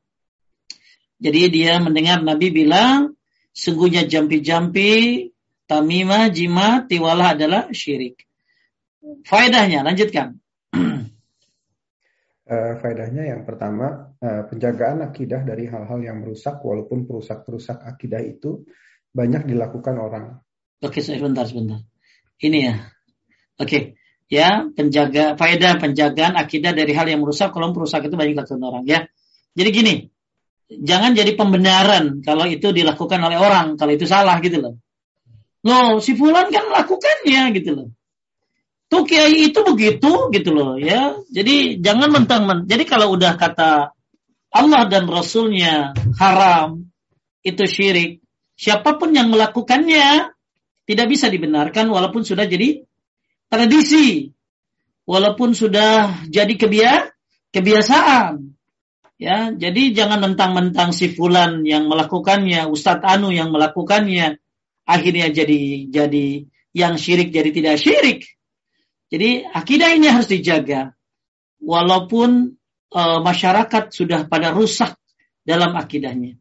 Jadi 1.19 1.51
dia 1.51 1.83
mendengar 1.83 2.23
Nabi 2.23 2.55
bilang 2.55 3.19
sungguhnya 3.51 4.07
jampi-jampi, 4.07 5.35
tamimah, 5.67 6.31
jimat, 6.31 6.87
tiwalah 6.87 7.35
adalah 7.35 7.67
syirik. 7.75 8.23
Faedahnya 9.27 9.83
lanjutkan. 9.83 10.39
Uh, 12.49 12.81
faedahnya 12.81 13.29
yang 13.29 13.45
pertama 13.45 14.17
uh, 14.25 14.49
penjagaan 14.49 15.05
akidah 15.05 15.45
dari 15.45 15.69
hal-hal 15.69 16.01
yang 16.01 16.25
merusak 16.25 16.65
walaupun 16.65 17.05
perusak-perusak 17.05 17.85
akidah 17.85 18.25
itu 18.25 18.65
banyak 19.13 19.45
dilakukan 19.45 20.01
orang. 20.01 20.41
Oke, 20.81 21.05
sebentar 21.05 21.45
sebentar. 21.45 21.85
Ini 22.41 22.59
ya. 22.65 22.75
Oke. 23.61 24.01
Ya, 24.33 24.65
penjaga 24.65 25.37
faedah 25.37 25.77
penjagaan 25.77 26.41
akidah 26.41 26.73
dari 26.73 26.97
hal 26.97 27.09
yang 27.09 27.21
merusak 27.21 27.53
kalau 27.53 27.73
perusak 27.77 28.09
itu 28.09 28.17
banyak 28.17 28.33
dilakukan 28.33 28.65
orang 28.65 28.85
ya. 28.89 29.05
Jadi 29.53 29.69
gini, 29.69 29.95
jangan 30.69 31.13
jadi 31.13 31.33
pembenaran 31.37 32.25
kalau 32.25 32.45
itu 32.45 32.73
dilakukan 32.73 33.21
oleh 33.25 33.37
orang, 33.41 33.77
kalau 33.81 33.93
itu 33.93 34.05
salah 34.05 34.41
gitu 34.41 34.61
loh. 34.61 34.75
Loh, 35.65 36.01
si 36.01 36.17
fulan 36.17 36.49
kan 36.49 36.65
melakukannya 36.65 37.43
gitu 37.61 37.71
loh. 37.77 37.89
Tuh 38.89 39.05
kiai 39.05 39.53
itu 39.53 39.61
begitu 39.63 40.33
gitu 40.33 40.51
loh 40.53 40.81
ya. 40.81 41.17
Jadi 41.29 41.79
jangan 41.85 42.09
mentang 42.09 42.49
mentang. 42.49 42.67
Jadi 42.69 42.85
kalau 42.89 43.13
udah 43.15 43.37
kata 43.37 43.93
Allah 44.49 44.83
dan 44.89 45.05
Rasulnya 45.07 45.93
haram 46.17 46.89
itu 47.45 47.65
syirik, 47.69 48.25
siapa 48.57 48.97
pun 48.97 49.13
yang 49.13 49.29
melakukannya 49.29 50.33
tidak 50.89 51.07
bisa 51.07 51.29
dibenarkan 51.29 51.93
walaupun 51.93 52.25
sudah 52.25 52.49
jadi 52.49 52.81
tradisi, 53.53 54.33
walaupun 55.05 55.53
sudah 55.53 56.25
jadi 56.33 56.55
kebia 56.57 57.13
kebiasaan. 57.53 58.57
Ya, 59.19 59.51
jadi 59.51 59.99
jangan 59.99 60.23
mentang-mentang 60.23 60.95
si 60.95 61.11
fulan 61.11 61.67
yang 61.67 61.91
melakukannya, 61.91 62.71
Ustadz 62.71 63.03
Anu 63.03 63.35
yang 63.35 63.51
melakukannya, 63.51 64.39
akhirnya 64.87 65.35
jadi 65.35 65.91
jadi 65.91 66.47
yang 66.71 66.95
syirik 66.95 67.35
jadi 67.35 67.51
tidak 67.51 67.83
syirik. 67.83 68.38
Jadi 69.09 69.45
akidah 69.45 69.97
ini 69.97 70.07
harus 70.13 70.29
dijaga. 70.29 70.93
Walaupun 71.59 72.55
e, 72.93 73.03
masyarakat 73.25 73.91
sudah 73.91 74.29
pada 74.29 74.53
rusak 74.53 74.95
dalam 75.43 75.73
akidahnya. 75.75 76.37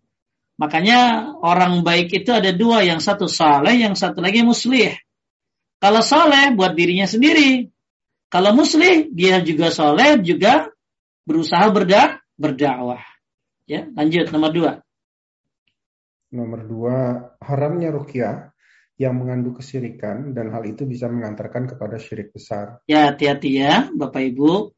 Makanya 0.60 1.32
orang 1.40 1.86
baik 1.86 2.12
itu 2.12 2.34
ada 2.34 2.52
dua, 2.52 2.84
yang 2.84 3.00
satu 3.00 3.30
saleh, 3.30 3.78
yang 3.78 3.96
satu 3.96 4.20
lagi 4.20 4.44
muslih. 4.44 4.98
Kalau 5.78 6.02
saleh 6.02 6.52
buat 6.58 6.74
dirinya 6.74 7.06
sendiri. 7.06 7.70
Kalau 8.28 8.52
muslih, 8.52 9.08
dia 9.14 9.40
juga 9.40 9.72
saleh, 9.72 10.20
juga 10.20 10.68
berusaha 11.24 11.72
berda 11.72 12.20
berdakwah. 12.36 13.00
Ya, 13.70 13.88
lanjut 13.96 14.34
nomor 14.34 14.52
dua. 14.52 14.72
Nomor 16.34 16.60
dua, 16.68 16.98
haramnya 17.40 17.94
rukyah 17.96 18.52
yang 18.98 19.14
mengandung 19.14 19.54
kesirikan 19.54 20.34
dan 20.34 20.50
hal 20.50 20.66
itu 20.66 20.84
bisa 20.90 21.06
mengantarkan 21.06 21.70
kepada 21.70 22.02
syirik 22.02 22.34
besar. 22.34 22.82
Ya, 22.90 23.14
hati-hati 23.14 23.62
ya, 23.62 23.94
Bapak 23.94 24.26
Ibu. 24.34 24.74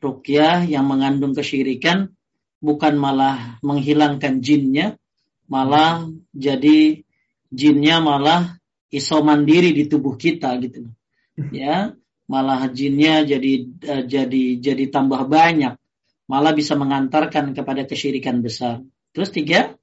Rukyah 0.00 0.64
yang 0.64 0.88
mengandung 0.88 1.36
kesyirikan 1.36 2.10
bukan 2.58 2.96
malah 2.96 3.60
menghilangkan 3.60 4.40
jinnya, 4.40 4.96
malah 5.44 6.08
jadi 6.32 7.04
jinnya 7.52 8.00
malah 8.00 8.56
iso 8.88 9.20
mandiri 9.20 9.76
di 9.76 9.84
tubuh 9.86 10.16
kita 10.16 10.56
gitu. 10.64 10.88
Ya, 11.52 11.92
malah 12.26 12.64
jinnya 12.72 13.28
jadi 13.28 13.52
uh, 13.86 14.04
jadi 14.08 14.44
jadi 14.56 14.84
tambah 14.88 15.28
banyak 15.28 15.76
malah 16.30 16.52
bisa 16.54 16.78
mengantarkan 16.80 17.52
kepada 17.52 17.84
kesyirikan 17.84 18.40
besar. 18.40 18.80
Terus 19.10 19.34
tiga? 19.34 19.74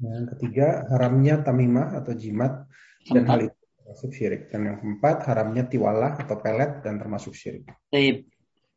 Yang 0.00 0.38
ketiga 0.38 0.88
haramnya 0.88 1.44
tamimah 1.44 2.00
atau 2.00 2.16
jimat 2.16 2.64
dan 3.10 3.24
hal 3.26 3.40
itu 3.50 3.58
termasuk 3.82 4.10
syirik. 4.14 4.42
Dan 4.48 4.60
yang 4.66 4.76
keempat 4.78 5.26
haramnya 5.26 5.64
tiwalah 5.66 6.18
atau 6.22 6.36
pelet 6.38 6.80
dan 6.86 7.02
termasuk 7.02 7.34
syirik. 7.34 7.66
Baik. 7.90 8.30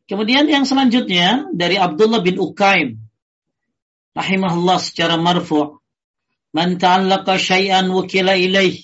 Kemudian 0.09 0.49
yang 0.49 0.67
selanjutnya 0.67 1.47
dari 1.55 1.79
Abdullah 1.79 2.19
bin 2.19 2.35
Ukaim 2.35 2.99
rahimahullah 4.13 4.77
secara 4.83 5.15
marfu' 5.15 5.83
Man 6.53 6.77
ta'allaqa 6.77 7.41
syai'an 7.41 7.89
wukila 7.89 8.37
ilaih. 8.37 8.77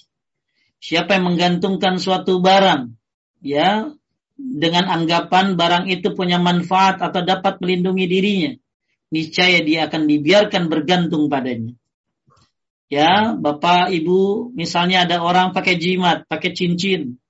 Siapa 0.81 1.21
yang 1.21 1.33
menggantungkan 1.33 2.01
suatu 2.01 2.41
barang 2.41 2.97
ya 3.45 3.93
dengan 4.39 4.89
anggapan 4.89 5.53
barang 5.53 5.85
itu 5.85 6.17
punya 6.17 6.41
manfaat 6.41 6.97
atau 7.03 7.21
dapat 7.21 7.61
melindungi 7.61 8.05
dirinya, 8.09 8.51
niscaya 9.13 9.61
dia 9.61 9.85
akan 9.85 10.09
dibiarkan 10.09 10.65
bergantung 10.65 11.29
padanya. 11.29 11.77
Ya, 12.89 13.37
Bapak, 13.37 13.93
Ibu, 13.93 14.49
misalnya 14.57 15.05
ada 15.05 15.21
orang 15.21 15.53
pakai 15.53 15.77
jimat, 15.77 16.25
pakai 16.25 16.57
cincin. 16.57 17.21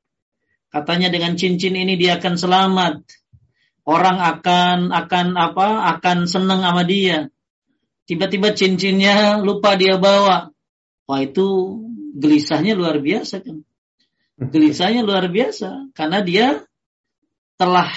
Katanya 0.72 1.12
dengan 1.12 1.36
cincin 1.36 1.76
ini 1.76 2.00
dia 2.00 2.16
akan 2.16 2.40
selamat. 2.40 3.04
Orang 3.84 4.24
akan 4.24 4.96
akan 4.96 5.28
apa? 5.36 5.84
akan 5.98 6.32
senang 6.32 6.64
sama 6.64 6.88
dia. 6.88 7.28
Tiba-tiba 8.08 8.56
cincinnya 8.56 9.44
lupa 9.44 9.76
dia 9.76 10.00
bawa. 10.00 10.56
Wah, 11.10 11.20
itu 11.20 11.78
gelisahnya 12.16 12.78
luar 12.80 13.04
biasa 13.04 13.44
kan. 13.44 13.66
Gelisahnya 14.40 15.04
luar 15.04 15.28
biasa 15.28 15.92
karena 15.92 16.24
dia 16.24 16.48
telah 17.60 17.92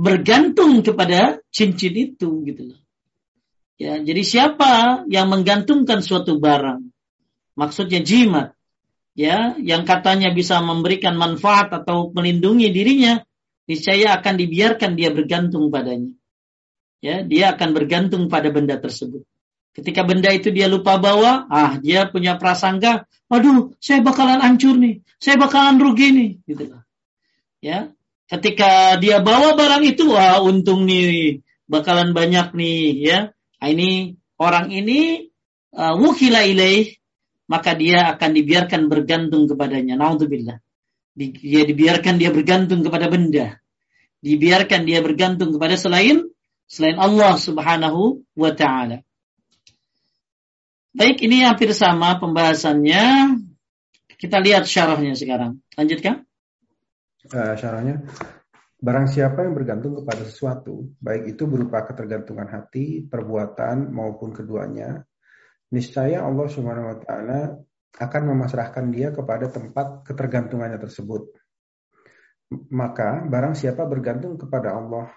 bergantung 0.00 0.80
kepada 0.80 1.44
cincin 1.52 1.92
itu 1.92 2.40
gitu 2.48 2.72
loh. 2.72 2.80
Ya, 3.74 3.98
jadi 4.00 4.22
siapa 4.22 5.04
yang 5.10 5.28
menggantungkan 5.28 6.00
suatu 6.00 6.38
barang? 6.38 6.93
Maksudnya 7.54 8.02
jimat. 8.02 8.54
Ya, 9.14 9.54
yang 9.62 9.86
katanya 9.86 10.34
bisa 10.34 10.58
memberikan 10.58 11.14
manfaat 11.14 11.70
atau 11.70 12.10
melindungi 12.10 12.74
dirinya, 12.74 13.22
niscaya 13.70 14.18
akan 14.18 14.34
dibiarkan 14.34 14.98
dia 14.98 15.14
bergantung 15.14 15.70
padanya. 15.70 16.10
Ya, 16.98 17.22
dia 17.22 17.54
akan 17.54 17.78
bergantung 17.78 18.26
pada 18.26 18.50
benda 18.50 18.74
tersebut. 18.74 19.22
Ketika 19.70 20.02
benda 20.02 20.34
itu 20.34 20.50
dia 20.50 20.66
lupa 20.66 20.98
bawa, 20.98 21.46
ah 21.46 21.78
dia 21.78 22.10
punya 22.10 22.34
prasangka, 22.42 23.06
aduh, 23.30 23.74
saya 23.78 24.02
bakalan 24.02 24.42
hancur 24.42 24.74
nih, 24.74 25.06
saya 25.22 25.38
bakalan 25.38 25.78
rugi 25.78 26.08
nih, 26.10 26.30
gitu. 26.50 26.74
Ya, 27.62 27.94
ketika 28.28 28.96
dia 28.98 29.20
bawa 29.20 29.54
barang 29.54 29.84
itu 29.84 30.10
wah 30.10 30.40
untung 30.40 30.88
nih 30.88 31.44
bakalan 31.68 32.16
banyak 32.16 32.56
nih 32.56 32.82
ya 33.00 33.18
nah, 33.60 33.68
ini 33.68 34.16
orang 34.40 34.72
ini 34.72 35.30
uh, 35.76 35.94
wukila 35.96 36.44
ilaih 36.44 36.96
maka 37.46 37.76
dia 37.76 38.14
akan 38.16 38.30
dibiarkan 38.32 38.88
bergantung 38.88 39.44
kepadanya. 39.48 39.94
Naudzubillah. 39.98 40.58
Di, 41.14 41.30
dia 41.30 41.62
dibiarkan 41.62 42.18
dia 42.18 42.34
bergantung 42.34 42.82
kepada 42.82 43.06
benda. 43.06 43.60
Dibiarkan 44.24 44.82
dia 44.88 45.04
bergantung 45.04 45.54
kepada 45.54 45.76
selain 45.76 46.26
selain 46.64 46.96
Allah 46.96 47.36
Subhanahu 47.36 48.24
wa 48.34 48.50
taala. 48.56 49.04
Baik 50.94 51.26
ini 51.26 51.44
hampir 51.44 51.74
sama 51.74 52.16
pembahasannya. 52.22 53.36
Kita 54.14 54.38
lihat 54.40 54.64
syarahnya 54.64 55.18
sekarang. 55.18 55.60
Lanjutkan. 55.74 56.24
Uh, 57.28 57.54
syarahnya 57.58 58.04
barang 58.84 59.08
siapa 59.08 59.48
yang 59.48 59.56
bergantung 59.56 59.96
kepada 59.96 60.28
sesuatu, 60.28 60.92
baik 61.00 61.34
itu 61.36 61.48
berupa 61.48 61.88
ketergantungan 61.88 62.44
hati, 62.52 63.08
perbuatan 63.08 63.88
maupun 63.88 64.36
keduanya, 64.36 65.00
niscaya 65.72 66.20
Allah 66.26 66.46
Subhanahu 66.50 66.90
wa 66.92 66.98
taala 67.00 67.40
akan 67.94 68.22
memasrahkan 68.34 68.90
dia 68.90 69.14
kepada 69.14 69.46
tempat 69.46 70.02
ketergantungannya 70.02 70.82
tersebut. 70.82 71.30
Maka 72.74 73.22
barang 73.24 73.54
siapa 73.54 73.86
bergantung 73.86 74.34
kepada 74.34 74.74
Allah 74.74 75.08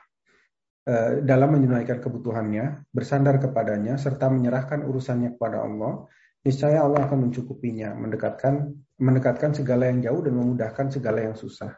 uh, 0.85 1.11
dalam 1.25 1.57
menunaikan 1.57 1.97
kebutuhannya, 1.97 2.87
bersandar 2.93 3.41
kepadanya 3.41 3.97
serta 3.97 4.29
menyerahkan 4.29 4.85
urusannya 4.85 5.35
kepada 5.35 5.65
Allah, 5.65 6.05
niscaya 6.45 6.85
Allah 6.85 7.09
akan 7.09 7.29
mencukupinya, 7.29 7.97
mendekatkan 7.97 8.71
mendekatkan 8.97 9.53
segala 9.53 9.89
yang 9.89 10.01
jauh 10.01 10.21
dan 10.25 10.33
memudahkan 10.37 10.93
segala 10.93 11.25
yang 11.25 11.35
susah. 11.37 11.73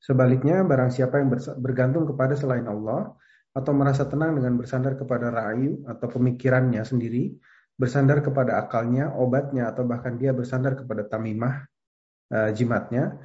Sebaliknya, 0.00 0.66
barang 0.66 0.90
siapa 0.90 1.22
yang 1.22 1.30
bergantung 1.60 2.08
kepada 2.08 2.34
selain 2.34 2.66
Allah 2.66 3.14
atau 3.50 3.72
merasa 3.74 4.06
tenang 4.06 4.38
dengan 4.38 4.54
bersandar 4.54 4.94
kepada 4.94 5.30
rayu 5.30 5.82
atau 5.86 6.06
pemikirannya 6.06 6.82
sendiri, 6.86 7.34
bersandar 7.74 8.22
kepada 8.22 8.62
akalnya, 8.62 9.10
obatnya, 9.16 9.74
atau 9.74 9.82
bahkan 9.82 10.14
dia 10.14 10.30
bersandar 10.30 10.78
kepada 10.78 11.08
tamimah, 11.08 11.66
uh, 12.30 12.50
jimatnya, 12.54 13.18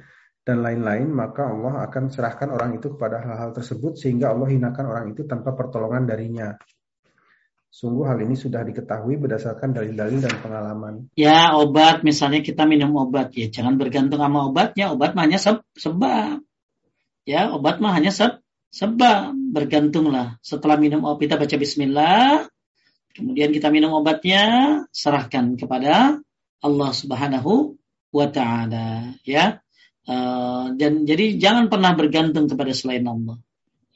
dan 0.46 0.62
lain-lain, 0.62 1.10
maka 1.10 1.50
Allah 1.50 1.86
akan 1.90 2.10
serahkan 2.10 2.54
orang 2.54 2.78
itu 2.78 2.94
kepada 2.94 3.18
hal-hal 3.18 3.50
tersebut 3.50 3.98
sehingga 3.98 4.30
Allah 4.30 4.46
hinakan 4.46 4.84
orang 4.86 5.06
itu 5.10 5.26
tanpa 5.26 5.54
pertolongan 5.58 6.06
darinya. 6.06 6.54
Sungguh 7.66 8.06
hal 8.08 8.22
ini 8.22 8.38
sudah 8.38 8.62
diketahui 8.62 9.18
berdasarkan 9.20 9.74
dalil-dalil 9.74 10.22
dan 10.22 10.34
pengalaman. 10.40 10.94
Ya, 11.18 11.52
obat 11.58 12.06
misalnya 12.06 12.40
kita 12.40 12.64
minum 12.64 12.94
obat 12.94 13.34
ya, 13.34 13.50
jangan 13.50 13.74
bergantung 13.76 14.22
sama 14.22 14.48
obatnya, 14.48 14.94
obat 14.94 15.12
hanya 15.18 15.36
sebab. 15.76 16.40
Ya, 17.26 17.50
obat 17.50 17.82
mah 17.82 17.92
hanya 17.92 18.14
se 18.14 18.45
sebab 18.70 19.32
bergantunglah. 19.54 20.36
Setelah 20.44 20.76
minum 20.76 21.04
obat 21.08 21.24
kita 21.24 21.34
baca 21.40 21.56
bismillah, 21.56 22.46
kemudian 23.16 23.50
kita 23.50 23.72
minum 23.72 23.96
obatnya, 23.96 24.44
serahkan 24.92 25.56
kepada 25.56 26.20
Allah 26.60 26.90
Subhanahu 26.92 27.80
wa 28.12 28.26
taala, 28.28 29.16
ya. 29.24 29.60
Uh, 30.06 30.70
dan 30.78 31.02
jadi 31.02 31.34
jangan 31.34 31.66
pernah 31.66 31.96
bergantung 31.98 32.46
kepada 32.46 32.70
selain 32.70 33.02
Allah. 33.08 33.42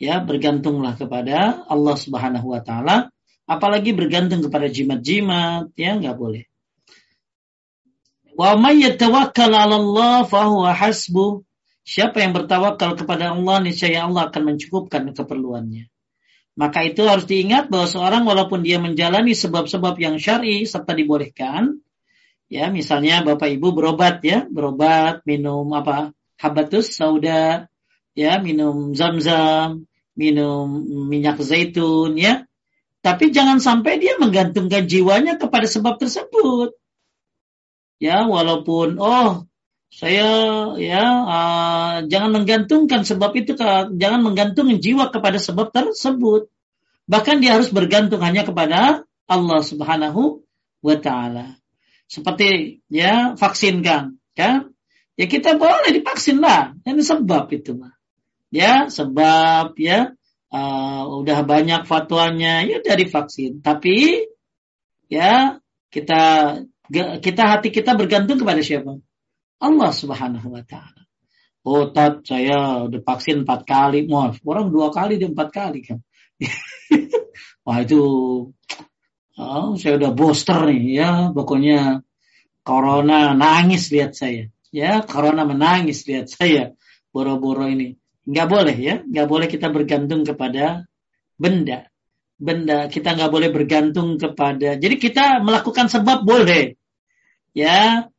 Ya, 0.01 0.19
bergantunglah 0.25 0.97
kepada 0.97 1.69
Allah 1.69 1.97
Subhanahu 2.01 2.57
wa 2.57 2.65
taala, 2.65 3.13
apalagi 3.45 3.93
bergantung 3.93 4.41
kepada 4.41 4.73
jimat-jimat, 4.73 5.77
ya 5.77 6.01
nggak 6.01 6.17
boleh. 6.17 6.49
Wa 8.33 8.57
may 8.57 8.81
yatawakkal 8.81 9.53
'ala 9.53 9.77
Allah 9.77 10.25
fa 10.25 10.49
huwa 10.49 10.73
hasbuh 10.73 11.45
Siapa 11.91 12.23
yang 12.23 12.31
bertawakal 12.31 12.95
kepada 12.95 13.35
Allah, 13.35 13.59
niscaya 13.67 14.07
Allah 14.07 14.31
akan 14.31 14.55
mencukupkan 14.55 15.11
keperluannya. 15.11 15.91
Maka 16.55 16.87
itu 16.87 17.03
harus 17.03 17.27
diingat 17.27 17.67
bahwa 17.67 17.91
seorang 17.91 18.23
walaupun 18.23 18.63
dia 18.63 18.79
menjalani 18.79 19.35
sebab-sebab 19.35 19.99
yang 19.99 20.15
syar'i 20.23 20.71
serta 20.71 20.95
dibolehkan, 20.95 21.83
ya 22.47 22.71
misalnya 22.71 23.27
Bapak 23.27 23.51
Ibu 23.51 23.75
berobat 23.75 24.23
ya, 24.23 24.47
berobat, 24.47 25.27
minum 25.27 25.67
apa, 25.75 26.15
habatus 26.39 26.95
sauda, 26.95 27.67
ya 28.15 28.39
minum 28.39 28.95
zam-zam, 28.95 29.83
minum 30.15 30.71
minyak 31.11 31.43
zaitun, 31.43 32.15
ya. 32.15 32.47
Tapi 33.03 33.35
jangan 33.35 33.59
sampai 33.59 33.99
dia 33.99 34.15
menggantungkan 34.15 34.87
jiwanya 34.87 35.43
kepada 35.43 35.67
sebab 35.67 35.99
tersebut. 35.99 36.71
Ya, 37.99 38.23
walaupun 38.31 38.95
oh 39.03 39.50
saya 39.91 40.31
ya 40.79 41.03
uh, 41.27 41.95
jangan 42.07 42.31
menggantungkan 42.31 43.03
sebab 43.03 43.35
itu 43.35 43.59
jangan 43.99 44.21
menggantungkan 44.23 44.79
jiwa 44.79 45.11
kepada 45.11 45.43
sebab 45.43 45.75
tersebut. 45.75 46.47
Bahkan 47.11 47.43
dia 47.43 47.59
harus 47.59 47.75
bergantung 47.75 48.23
hanya 48.23 48.47
kepada 48.47 49.03
Allah 49.27 49.61
Subhanahu 49.67 50.47
wa 50.79 50.97
taala. 50.97 51.59
Seperti 52.07 52.83
ya 52.87 53.35
vaksin 53.35 53.83
kan, 53.83 54.19
kan? 54.39 54.71
Ya 55.19 55.27
kita 55.27 55.59
boleh 55.59 55.91
divaksin 55.91 56.39
lah, 56.39 56.73
ini 56.87 57.03
sebab 57.03 57.51
itu 57.53 57.77
mah. 57.77 57.93
Ya, 58.51 58.91
sebab 58.91 59.79
ya 59.79 60.17
uh, 60.51 61.03
udah 61.23 61.47
banyak 61.47 61.87
fatwanya 61.87 62.67
ya 62.67 62.83
dari 62.83 63.07
vaksin. 63.07 63.63
Tapi 63.63 64.27
ya 65.11 65.59
kita 65.91 66.23
kita 67.23 67.43
hati 67.47 67.69
kita 67.71 67.95
bergantung 67.95 68.39
kepada 68.39 68.63
siapa? 68.63 68.99
Allah 69.61 69.91
Subhanahu 69.93 70.49
wa 70.57 70.65
taala. 70.65 71.05
Oh, 71.61 71.93
tat 71.93 72.25
saya 72.25 72.89
udah 72.89 73.01
vaksin 73.05 73.45
empat 73.45 73.69
kali, 73.69 74.09
mau 74.09 74.33
orang 74.33 74.73
dua 74.73 74.89
kali 74.89 75.21
dia 75.21 75.29
empat 75.29 75.49
kali 75.53 75.85
kan. 75.85 76.01
Wah 77.69 77.79
itu 77.85 78.01
Oh, 79.41 79.73
saya 79.81 79.97
udah 79.97 80.13
booster 80.13 80.69
nih 80.69 81.01
ya, 81.01 81.11
pokoknya 81.33 82.05
corona 82.61 83.33
nangis 83.33 83.89
lihat 83.89 84.13
saya. 84.13 84.53
Ya, 84.69 85.01
corona 85.01 85.49
menangis 85.49 86.05
lihat 86.05 86.29
saya. 86.37 86.77
Boro-boro 87.09 87.65
ini. 87.65 87.97
Nggak 88.29 88.49
boleh 88.53 88.77
ya, 88.77 89.01
nggak 89.01 89.27
boleh 89.27 89.49
kita 89.49 89.73
bergantung 89.73 90.29
kepada 90.29 90.85
benda. 91.41 91.89
Benda 92.37 92.93
kita 92.93 93.17
nggak 93.17 93.33
boleh 93.33 93.49
bergantung 93.49 94.21
kepada. 94.21 94.77
Jadi 94.77 95.01
kita 95.01 95.41
melakukan 95.41 95.89
sebab 95.89 96.21
boleh. 96.21 96.77
Ya, 97.57 98.13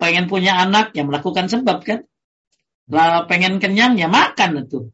pengen 0.00 0.26
punya 0.32 0.56
anak 0.56 0.96
ya 0.96 1.04
melakukan 1.04 1.52
sebab 1.52 1.84
kan. 1.84 2.00
Lah 2.88 3.28
pengen 3.28 3.60
kenyang 3.60 4.00
ya 4.00 4.08
makan 4.08 4.64
itu. 4.64 4.90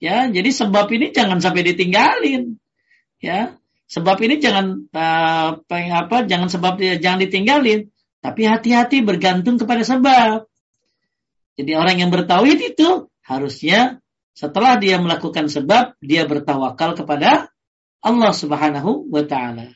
Ya, 0.00 0.30
jadi 0.32 0.48
sebab 0.48 0.88
ini 0.96 1.12
jangan 1.12 1.44
sampai 1.44 1.60
ditinggalin. 1.66 2.56
Ya, 3.20 3.60
Sebab 3.90 4.22
ini 4.22 4.38
jangan 4.38 4.86
uh, 4.94 5.50
apa 5.66 6.16
jangan 6.30 6.46
sebab 6.46 6.78
jangan 7.02 7.18
ditinggalin, 7.26 7.90
tapi 8.22 8.46
hati-hati 8.46 9.02
bergantung 9.02 9.58
kepada 9.58 9.82
sebab. 9.82 10.46
Jadi 11.58 11.74
orang 11.74 11.98
yang 11.98 12.14
bertauhid 12.14 12.78
itu 12.78 13.10
harusnya 13.26 13.98
setelah 14.30 14.78
dia 14.78 15.02
melakukan 15.02 15.50
sebab 15.50 15.98
dia 15.98 16.22
bertawakal 16.22 16.94
kepada 16.94 17.50
Allah 17.98 18.30
Subhanahu 18.30 19.10
wa 19.10 19.26
taala. 19.26 19.74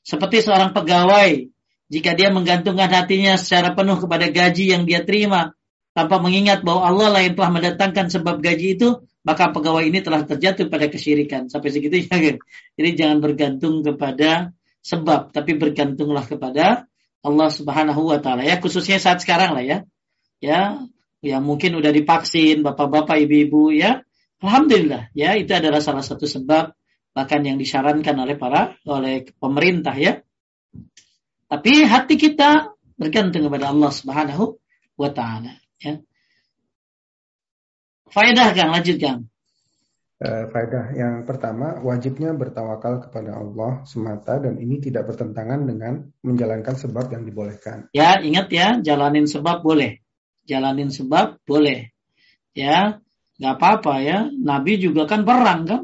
Seperti 0.00 0.40
seorang 0.40 0.72
pegawai 0.72 1.44
jika 1.90 2.14
dia 2.14 2.30
menggantungkan 2.30 2.86
hatinya 2.86 3.34
secara 3.34 3.74
penuh 3.74 3.98
kepada 3.98 4.30
gaji 4.30 4.70
yang 4.70 4.86
dia 4.86 5.02
terima 5.02 5.58
tanpa 5.90 6.22
mengingat 6.22 6.62
bahwa 6.62 6.86
Allah 6.86 7.08
lah 7.18 7.20
yang 7.26 7.34
telah 7.34 7.50
mendatangkan 7.50 8.06
sebab 8.14 8.38
gaji 8.38 8.78
itu, 8.78 9.02
maka 9.26 9.50
pegawai 9.50 9.82
ini 9.82 9.98
telah 9.98 10.22
terjatuh 10.22 10.70
pada 10.70 10.86
kesyirikan. 10.86 11.50
Sampai 11.50 11.74
segitu 11.74 11.98
ya 12.06 12.14
kan? 12.14 12.36
Jadi 12.78 12.90
jangan 12.94 13.18
bergantung 13.18 13.82
kepada 13.82 14.54
sebab, 14.80 15.34
tapi 15.34 15.58
bergantunglah 15.58 16.24
kepada 16.24 16.86
Allah 17.20 17.48
Subhanahu 17.52 18.14
wa 18.14 18.22
taala 18.22 18.46
ya, 18.46 18.62
khususnya 18.62 19.02
saat 19.02 19.20
sekarang 19.20 19.52
lah 19.52 19.64
ya. 19.66 19.78
Ya, 20.40 20.88
yang 21.20 21.44
mungkin 21.44 21.76
udah 21.76 21.92
divaksin, 21.92 22.64
bapak-bapak, 22.64 23.20
ibu-ibu 23.28 23.74
ya. 23.74 24.06
Alhamdulillah 24.40 25.12
ya, 25.12 25.36
itu 25.36 25.52
adalah 25.52 25.84
salah 25.84 26.00
satu 26.00 26.24
sebab 26.24 26.72
bahkan 27.12 27.42
yang 27.44 27.58
disarankan 27.58 28.14
oleh 28.14 28.38
para 28.38 28.78
oleh 28.88 29.26
pemerintah 29.36 29.92
ya. 29.98 30.22
Tapi 31.50 31.82
hati 31.82 32.14
kita 32.14 32.78
bergantung 32.94 33.50
kepada 33.50 33.74
Allah 33.74 33.90
Subhanahu 33.90 34.54
wa 34.94 35.10
taala 35.10 35.58
ya. 35.82 35.98
Faedah 38.10 38.54
Kang, 38.54 38.70
lanjut 38.70 39.02
Kang. 39.02 39.26
Uh, 40.20 40.44
faedah 40.52 40.92
yang 40.92 41.24
pertama 41.24 41.80
wajibnya 41.80 42.36
bertawakal 42.36 43.00
kepada 43.08 43.40
Allah 43.40 43.80
semata 43.88 44.36
dan 44.36 44.60
ini 44.60 44.76
tidak 44.76 45.08
bertentangan 45.08 45.64
dengan 45.64 46.12
menjalankan 46.20 46.76
sebab 46.76 47.08
yang 47.08 47.24
dibolehkan. 47.24 47.88
Ya 47.96 48.20
ingat 48.20 48.52
ya 48.52 48.78
jalanin 48.84 49.24
sebab 49.24 49.64
boleh, 49.64 50.04
jalanin 50.44 50.92
sebab 50.92 51.40
boleh, 51.48 51.96
ya 52.52 53.00
nggak 53.40 53.54
apa-apa 53.56 53.94
ya. 54.04 54.28
Nabi 54.28 54.76
juga 54.76 55.08
kan 55.08 55.24
perang 55.24 55.64
kan, 55.64 55.82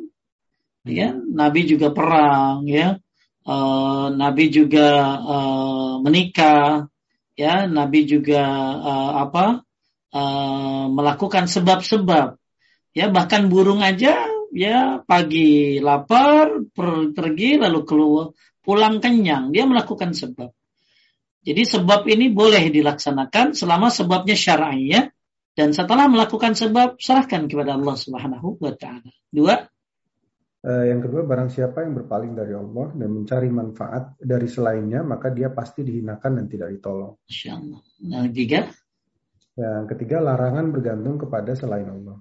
ya 0.85 1.17
Nabi 1.17 1.64
juga 1.64 1.97
perang 1.97 2.69
ya, 2.69 3.01
uh, 3.47 4.11
Nabi 4.11 4.51
juga 4.51 5.17
uh, 5.23 5.93
menikah, 6.03 6.91
ya 7.39 7.71
Nabi 7.71 8.05
juga 8.05 8.43
uh, 8.77 9.13
apa 9.23 9.63
uh, 10.13 10.85
melakukan 10.91 11.47
sebab-sebab. 11.47 12.37
Ya 12.97 13.13
bahkan 13.13 13.53
burung 13.53 13.85
aja 13.85 14.17
ya 14.57 15.05
pagi 15.05 15.79
lapar 15.85 16.65
pergi 17.13 17.61
lalu 17.61 17.81
keluar 17.85 18.33
pulang 18.65 18.99
kenyang 18.99 19.55
dia 19.55 19.69
melakukan 19.69 20.17
sebab. 20.17 20.51
Jadi 21.47 21.63
sebab 21.63 22.11
ini 22.11 22.35
boleh 22.35 22.75
dilaksanakan 22.75 23.55
selama 23.55 23.87
sebabnya 23.87 24.35
syar'i 24.35 24.91
ya. 24.91 25.07
Dan 25.57 25.73
setelah 25.73 26.05
melakukan 26.11 26.53
sebab 26.53 27.01
serahkan 27.01 27.49
kepada 27.49 27.81
Allah 27.81 27.97
Subhanahu 27.97 28.61
wa 28.61 28.77
taala. 28.77 29.09
Dua, 29.33 29.57
yang 30.67 30.99
kedua, 30.99 31.23
barang 31.23 31.47
siapa 31.47 31.87
yang 31.87 31.95
berpaling 31.95 32.35
dari 32.35 32.51
Allah 32.51 32.91
dan 32.91 33.09
mencari 33.14 33.47
manfaat 33.47 34.19
dari 34.19 34.51
selainnya, 34.51 35.07
maka 35.07 35.31
dia 35.31 35.55
pasti 35.55 35.87
dihinakan 35.87 36.43
dan 36.43 36.47
tidak 36.51 36.75
ditolong. 36.75 37.14
Insya 37.31 37.55
Allah. 37.55 37.81
Yang 38.03 38.27
tiga, 38.35 38.61
yang 39.57 39.89
ketiga, 39.89 40.21
larangan 40.21 40.69
bergantung 40.69 41.17
kepada 41.17 41.57
selain 41.57 41.89
Allah. 41.89 42.21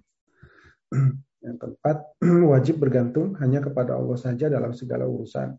Yang 1.46 1.58
keempat, 1.62 1.98
wajib 2.54 2.76
bergantung 2.82 3.36
hanya 3.44 3.60
kepada 3.60 4.00
Allah 4.00 4.18
saja 4.18 4.48
dalam 4.48 4.72
segala 4.72 5.06
urusan. 5.06 5.54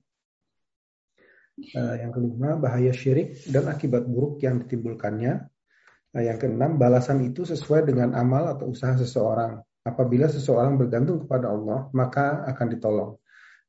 Eh, 1.57 1.95
yang 2.05 2.13
kelima, 2.13 2.59
bahaya 2.59 2.93
syirik 2.93 3.49
dan 3.49 3.71
akibat 3.71 4.05
buruk 4.05 4.43
yang 4.45 4.61
ditimbulkannya. 4.61 5.47
Yang 6.17 6.39
keenam, 6.43 6.81
balasan 6.81 7.23
itu 7.29 7.45
sesuai 7.45 7.87
dengan 7.87 8.17
amal 8.17 8.57
atau 8.57 8.73
usaha 8.73 8.97
seseorang. 8.97 9.63
Apabila 9.87 10.27
seseorang 10.27 10.75
bergantung 10.75 11.23
kepada 11.23 11.55
Allah, 11.55 11.87
maka 11.95 12.43
akan 12.51 12.67
ditolong. 12.75 13.13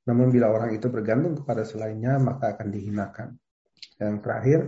Namun 0.09 0.33
bila 0.33 0.49
orang 0.49 0.73
itu 0.73 0.89
bergantung 0.89 1.37
kepada 1.37 1.61
selainnya, 1.61 2.17
maka 2.17 2.57
akan 2.57 2.73
dihinakan. 2.73 3.37
Yang 4.01 4.15
terakhir, 4.25 4.59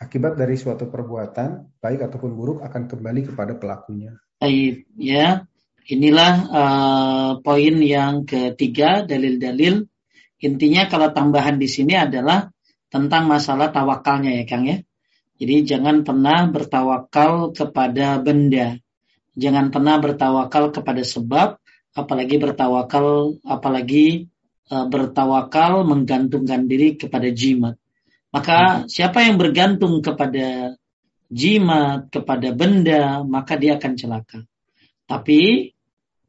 akibat 0.00 0.40
dari 0.40 0.56
suatu 0.56 0.88
perbuatan 0.88 1.76
baik 1.76 2.08
ataupun 2.08 2.30
buruk 2.32 2.58
akan 2.64 2.88
kembali 2.88 3.20
kepada 3.28 3.52
pelakunya. 3.60 4.16
Baik, 4.40 4.88
ya. 4.96 5.44
Inilah 5.84 6.32
uh, 6.48 7.30
poin 7.44 7.76
yang 7.84 8.24
ketiga 8.24 9.04
dalil-dalil. 9.04 9.84
Intinya 10.40 10.88
kalau 10.88 11.12
tambahan 11.12 11.60
di 11.60 11.68
sini 11.68 11.92
adalah 11.92 12.48
tentang 12.88 13.28
masalah 13.28 13.68
tawakalnya 13.68 14.40
ya 14.40 14.44
Kang 14.48 14.64
ya. 14.64 14.80
Jadi 15.36 15.68
jangan 15.68 16.00
pernah 16.00 16.48
bertawakal 16.48 17.52
kepada 17.52 18.16
benda. 18.22 18.80
Jangan 19.34 19.74
pernah 19.74 19.98
bertawakal 19.98 20.70
kepada 20.70 21.02
sebab, 21.02 21.58
apalagi 21.94 22.36
bertawakal 22.38 23.38
apalagi 23.42 24.30
uh, 24.70 24.86
bertawakal 24.86 25.82
menggantungkan 25.86 26.66
diri 26.70 26.94
kepada 26.94 27.28
jimat. 27.34 27.74
Maka 28.34 28.90
siapa 28.90 29.22
yang 29.22 29.38
bergantung 29.38 30.02
kepada 30.02 30.74
jimat, 31.30 32.10
kepada 32.10 32.50
benda, 32.50 33.22
maka 33.22 33.54
dia 33.54 33.78
akan 33.78 33.92
celaka. 33.94 34.42
Tapi 35.06 35.70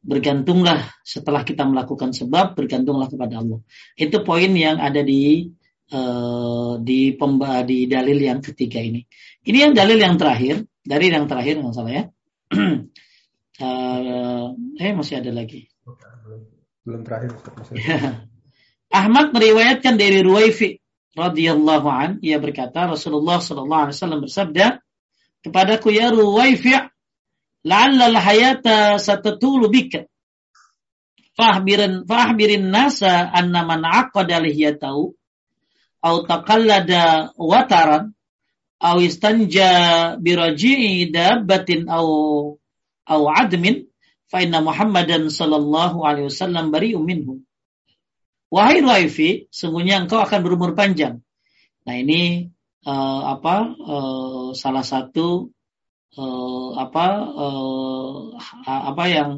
bergantunglah 0.06 0.86
setelah 1.02 1.42
kita 1.42 1.66
melakukan 1.66 2.14
sebab, 2.14 2.54
bergantunglah 2.54 3.10
kepada 3.10 3.42
Allah. 3.42 3.58
Itu 3.98 4.22
poin 4.22 4.54
yang 4.54 4.78
ada 4.78 5.02
di 5.02 5.50
uh, 5.90 6.78
di 6.78 7.14
pemba 7.18 7.66
di 7.66 7.90
dalil 7.90 8.18
yang 8.22 8.38
ketiga 8.38 8.78
ini. 8.78 9.02
Ini 9.42 9.70
yang 9.70 9.72
dalil 9.74 9.98
yang 9.98 10.14
terakhir, 10.14 10.62
dari 10.86 11.10
yang 11.10 11.26
terakhir 11.26 11.58
nggak 11.58 11.74
salah 11.74 11.92
ya. 11.92 12.04
Uh, 12.54 14.46
eh 14.82 14.92
masih 14.94 15.20
ada 15.20 15.30
lagi. 15.34 15.68
Belum 16.86 17.02
terakhir. 17.02 17.34
Ahmad 19.00 19.34
meriwayatkan 19.34 19.98
dari 19.98 20.22
Ruwaifi 20.22 20.78
radhiyallahu 21.18 21.88
an 21.90 22.10
ia 22.22 22.38
berkata 22.38 22.86
Rasulullah 22.86 23.42
sallallahu 23.42 23.82
alaihi 23.90 23.96
wasallam 23.98 24.20
bersabda 24.22 24.66
kepadaku 25.42 25.90
ya 25.90 26.12
Ruwaifi' 26.12 26.76
la'alla 27.66 28.04
al-hayata 28.12 28.96
satatulu 29.02 29.66
bika 29.68 30.06
fahbirin 31.36 32.08
fahbirin 32.08 32.72
nasa 32.72 33.28
anna 33.28 33.66
man 33.68 33.84
aqada 33.84 34.40
lihiyatahu 34.40 35.12
au 36.00 36.16
taqallada 36.24 37.34
wataran 37.36 38.15
au 38.80 39.00
istanja 39.00 39.70
biraji'i 40.20 41.08
dabbatin 41.08 41.88
au 41.88 42.08
aw 43.06 43.22
admin 43.32 43.86
fa 44.26 44.42
inna 44.42 44.60
Muhammadan 44.60 45.30
sallallahu 45.30 46.02
alaihi 46.02 46.28
wasallam 46.28 46.74
bari'um 46.74 47.02
minhu. 47.06 47.46
Wahai 48.50 48.82
Ruaifi, 48.82 49.50
sungguhnya 49.50 49.98
engkau 50.02 50.22
akan 50.22 50.40
berumur 50.42 50.74
panjang. 50.78 51.22
Nah 51.86 51.94
ini 51.98 52.50
uh, 52.86 53.22
apa 53.38 53.74
uh, 53.74 54.48
salah 54.54 54.86
satu 54.86 55.50
uh, 56.18 56.70
apa 56.78 57.06
uh, 57.26 58.34
apa 58.66 59.04
yang 59.10 59.30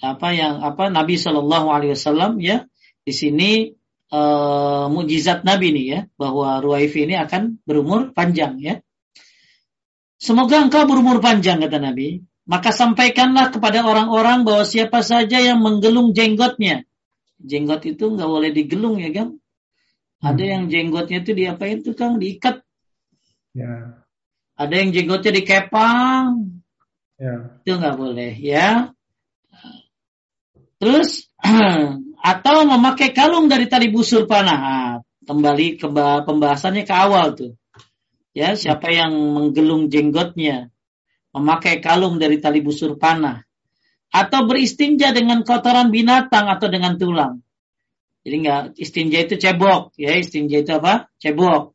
apa 0.00 0.28
yang 0.32 0.64
apa 0.64 0.88
Nabi 0.88 1.20
Shallallahu 1.20 1.68
Alaihi 1.68 1.92
Wasallam 1.92 2.40
ya 2.40 2.64
di 3.04 3.12
sini 3.12 3.76
uh, 4.10 4.86
mujizat 4.90 5.46
Nabi 5.46 5.72
nih 5.72 5.86
ya 5.86 6.00
bahwa 6.18 6.58
Ruaifi 6.60 7.06
ini 7.06 7.16
akan 7.16 7.62
berumur 7.64 8.12
panjang 8.12 8.58
ya. 8.60 8.82
Semoga 10.20 10.60
engkau 10.60 10.84
berumur 10.84 11.22
panjang 11.24 11.64
kata 11.64 11.80
Nabi. 11.80 12.20
Maka 12.50 12.74
sampaikanlah 12.74 13.54
kepada 13.54 13.86
orang-orang 13.86 14.42
bahwa 14.42 14.66
siapa 14.66 15.06
saja 15.06 15.38
yang 15.38 15.62
menggelung 15.62 16.12
jenggotnya. 16.12 16.82
Jenggot 17.40 17.86
itu 17.86 18.10
nggak 18.10 18.26
boleh 18.26 18.50
digelung 18.50 18.98
ya 18.98 19.14
kan? 19.14 19.38
Ada 20.20 20.42
hmm. 20.44 20.52
yang 20.52 20.64
jenggotnya 20.68 21.18
itu 21.24 21.32
diapain 21.32 21.80
tuh 21.80 21.96
Kang? 21.96 22.20
Diikat. 22.20 22.60
Ya. 23.56 24.04
Ada 24.58 24.74
yang 24.76 24.90
jenggotnya 24.92 25.32
dikepang. 25.40 26.58
Ya. 27.16 27.56
Itu 27.64 27.80
nggak 27.80 27.96
boleh 27.96 28.32
ya. 28.36 28.92
Terus 30.82 31.30
atau 32.20 32.68
memakai 32.68 33.16
kalung 33.16 33.48
dari 33.48 33.64
tali 33.66 33.88
busur 33.88 34.28
panah. 34.28 34.60
Nah, 34.60 34.94
kembali 35.24 35.80
ke 35.80 35.88
pembahasannya 36.28 36.84
ke 36.84 36.94
awal 36.94 37.32
tuh. 37.32 37.52
Ya, 38.36 38.54
siapa 38.54 38.92
yang 38.92 39.10
menggelung 39.10 39.90
jenggotnya 39.90 40.70
memakai 41.34 41.78
kalung 41.78 42.18
dari 42.18 42.42
tali 42.42 42.58
busur 42.62 42.98
panah, 42.98 43.46
atau 44.10 44.46
beristinja 44.46 45.14
dengan 45.14 45.46
kotoran 45.46 45.94
binatang 45.94 46.50
atau 46.50 46.66
dengan 46.66 46.98
tulang. 46.98 47.42
Jadi 48.26 48.34
enggak 48.36 48.62
istinja 48.76 49.18
itu 49.24 49.34
cebok, 49.40 49.96
ya 49.96 50.18
istinja 50.18 50.60
itu 50.60 50.72
apa? 50.76 51.08
Cebok. 51.16 51.72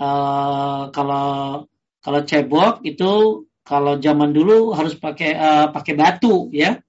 Uh, 0.00 0.88
kalau 0.96 1.68
kalau 2.00 2.20
cebok 2.24 2.80
itu 2.88 3.44
kalau 3.60 4.00
zaman 4.00 4.32
dulu 4.32 4.72
harus 4.72 4.96
pakai 4.96 5.36
uh, 5.36 5.66
pakai 5.70 5.94
batu, 5.94 6.48
ya. 6.50 6.80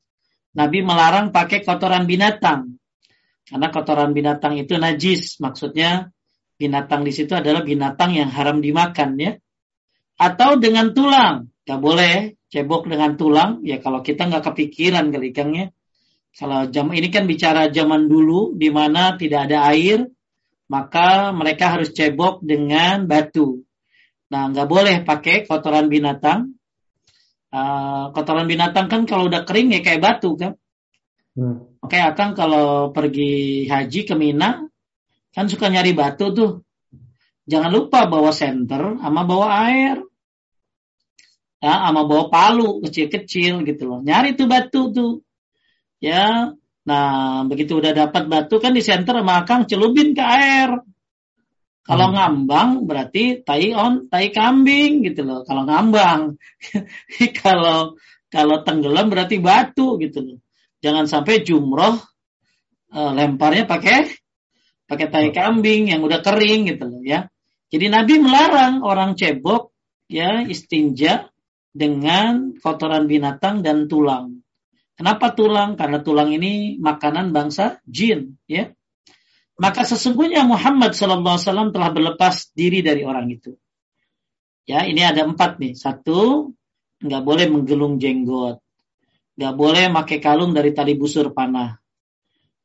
Nabi 0.52 0.84
melarang 0.84 1.32
pakai 1.32 1.64
kotoran 1.64 2.04
binatang. 2.08 2.76
Karena 3.48 3.68
kotoran 3.72 4.12
binatang 4.12 4.56
itu 4.60 4.76
najis, 4.80 5.40
maksudnya 5.44 6.12
binatang 6.56 7.04
di 7.04 7.12
situ 7.12 7.36
adalah 7.36 7.64
binatang 7.64 8.16
yang 8.16 8.32
haram 8.32 8.60
dimakan 8.60 9.20
ya. 9.20 9.32
Atau 10.20 10.60
dengan 10.60 10.92
tulang. 10.92 11.50
Gak 11.64 11.80
boleh 11.80 12.36
cebok 12.52 12.86
dengan 12.92 13.16
tulang. 13.16 13.64
Ya 13.64 13.80
kalau 13.80 14.04
kita 14.04 14.28
nggak 14.28 14.52
kepikiran 14.52 15.10
kali. 15.10 15.32
Kalau 16.32 16.68
jam 16.72 16.88
ini 16.96 17.12
kan 17.12 17.28
bicara 17.28 17.68
zaman 17.72 18.08
dulu 18.08 18.56
di 18.56 18.72
mana 18.72 19.20
tidak 19.20 19.52
ada 19.52 19.68
air, 19.72 20.08
maka 20.72 21.36
mereka 21.36 21.76
harus 21.76 21.92
cebok 21.92 22.40
dengan 22.40 23.04
batu. 23.04 23.68
Nah, 24.32 24.48
nggak 24.48 24.68
boleh 24.68 24.96
pakai 25.04 25.44
kotoran 25.44 25.92
binatang. 25.92 26.56
Uh, 27.52 28.16
kotoran 28.16 28.48
binatang 28.48 28.88
kan 28.88 29.04
kalau 29.04 29.28
udah 29.28 29.44
kering 29.44 29.76
ya 29.76 29.84
kayak 29.84 30.00
batu 30.00 30.40
kan. 30.40 30.56
Hmm. 31.36 31.68
Oke, 31.84 32.00
Akang 32.00 32.32
kalau 32.32 32.96
pergi 32.96 33.68
haji 33.68 34.08
ke 34.08 34.16
Mina 34.16 34.64
kan 35.36 35.46
suka 35.52 35.68
nyari 35.68 35.92
batu 35.92 36.32
tuh. 36.32 36.64
Jangan 37.46 37.72
lupa 37.72 38.08
bawa 38.08 38.32
senter 38.32 38.96
sama 39.04 39.28
bawa 39.28 39.48
air 39.68 40.00
ya 41.62 41.74
sama 41.78 42.10
bawa 42.10 42.26
palu 42.34 42.82
kecil-kecil 42.82 43.62
gitu 43.70 43.86
loh 43.86 44.02
nyari 44.02 44.34
tuh 44.34 44.50
batu 44.50 44.90
tuh 44.90 45.22
ya 46.02 46.50
nah 46.82 47.46
begitu 47.46 47.78
udah 47.78 47.94
dapat 47.94 48.26
batu 48.26 48.58
kan 48.58 48.74
di 48.74 48.82
center 48.82 49.22
sama 49.22 49.46
akang 49.46 49.70
celubin 49.70 50.18
ke 50.18 50.24
air 50.26 50.82
kalau 51.82 52.10
hmm. 52.10 52.16
ngambang 52.18 52.70
berarti 52.86 53.42
tai 53.42 53.74
on 53.74 54.08
tai 54.08 54.30
kambing 54.30 55.02
gitu 55.06 55.26
loh 55.26 55.42
kalau 55.46 55.66
ngambang 55.66 56.38
kalau 57.42 57.98
kalau 58.32 58.58
tenggelam 58.62 59.10
berarti 59.10 59.42
batu 59.42 59.98
gitu 59.98 60.20
loh 60.22 60.38
jangan 60.82 61.06
sampai 61.10 61.42
jumroh 61.42 61.98
uh, 62.94 63.12
lemparnya 63.14 63.66
pakai 63.66 64.10
pakai 64.86 65.08
tai 65.10 65.28
hmm. 65.30 65.36
kambing 65.36 65.82
yang 65.90 66.02
udah 66.06 66.22
kering 66.22 66.70
gitu 66.70 66.86
loh 66.86 67.02
ya 67.02 67.32
jadi 67.72 67.88
Nabi 67.88 68.20
melarang 68.20 68.84
orang 68.84 69.16
cebok 69.16 69.72
ya 70.12 70.44
istinja 70.44 71.32
dengan 71.72 72.52
kotoran 72.60 73.08
binatang 73.08 73.64
dan 73.64 73.88
tulang. 73.88 74.44
Kenapa 75.00 75.32
tulang? 75.32 75.80
Karena 75.80 76.04
tulang 76.04 76.36
ini 76.36 76.78
makanan 76.78 77.32
bangsa 77.32 77.80
jin, 77.88 78.38
ya. 78.46 78.70
Maka 79.62 79.86
sesungguhnya 79.86 80.42
Muhammad 80.42 80.98
SAW 80.98 81.70
telah 81.70 81.90
berlepas 81.94 82.50
diri 82.58 82.82
dari 82.82 83.06
orang 83.06 83.30
itu. 83.30 83.54
Ya, 84.66 84.90
ini 84.90 85.06
ada 85.06 85.22
empat 85.22 85.62
nih. 85.62 85.78
Satu, 85.78 86.50
nggak 87.06 87.22
boleh 87.22 87.46
menggelung 87.46 88.02
jenggot, 88.02 88.58
nggak 89.38 89.54
boleh 89.54 89.94
pakai 89.94 90.18
kalung 90.18 90.58
dari 90.58 90.74
tali 90.74 90.98
busur 90.98 91.30
panah. 91.30 91.78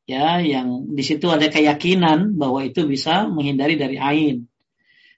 Ya, 0.09 0.41
yang 0.41 0.89
di 0.89 1.03
situ 1.05 1.29
ada 1.29 1.45
keyakinan 1.51 2.33
bahwa 2.33 2.65
itu 2.65 2.87
bisa 2.89 3.29
menghindari 3.29 3.77
dari 3.77 4.01
ain. 4.01 4.49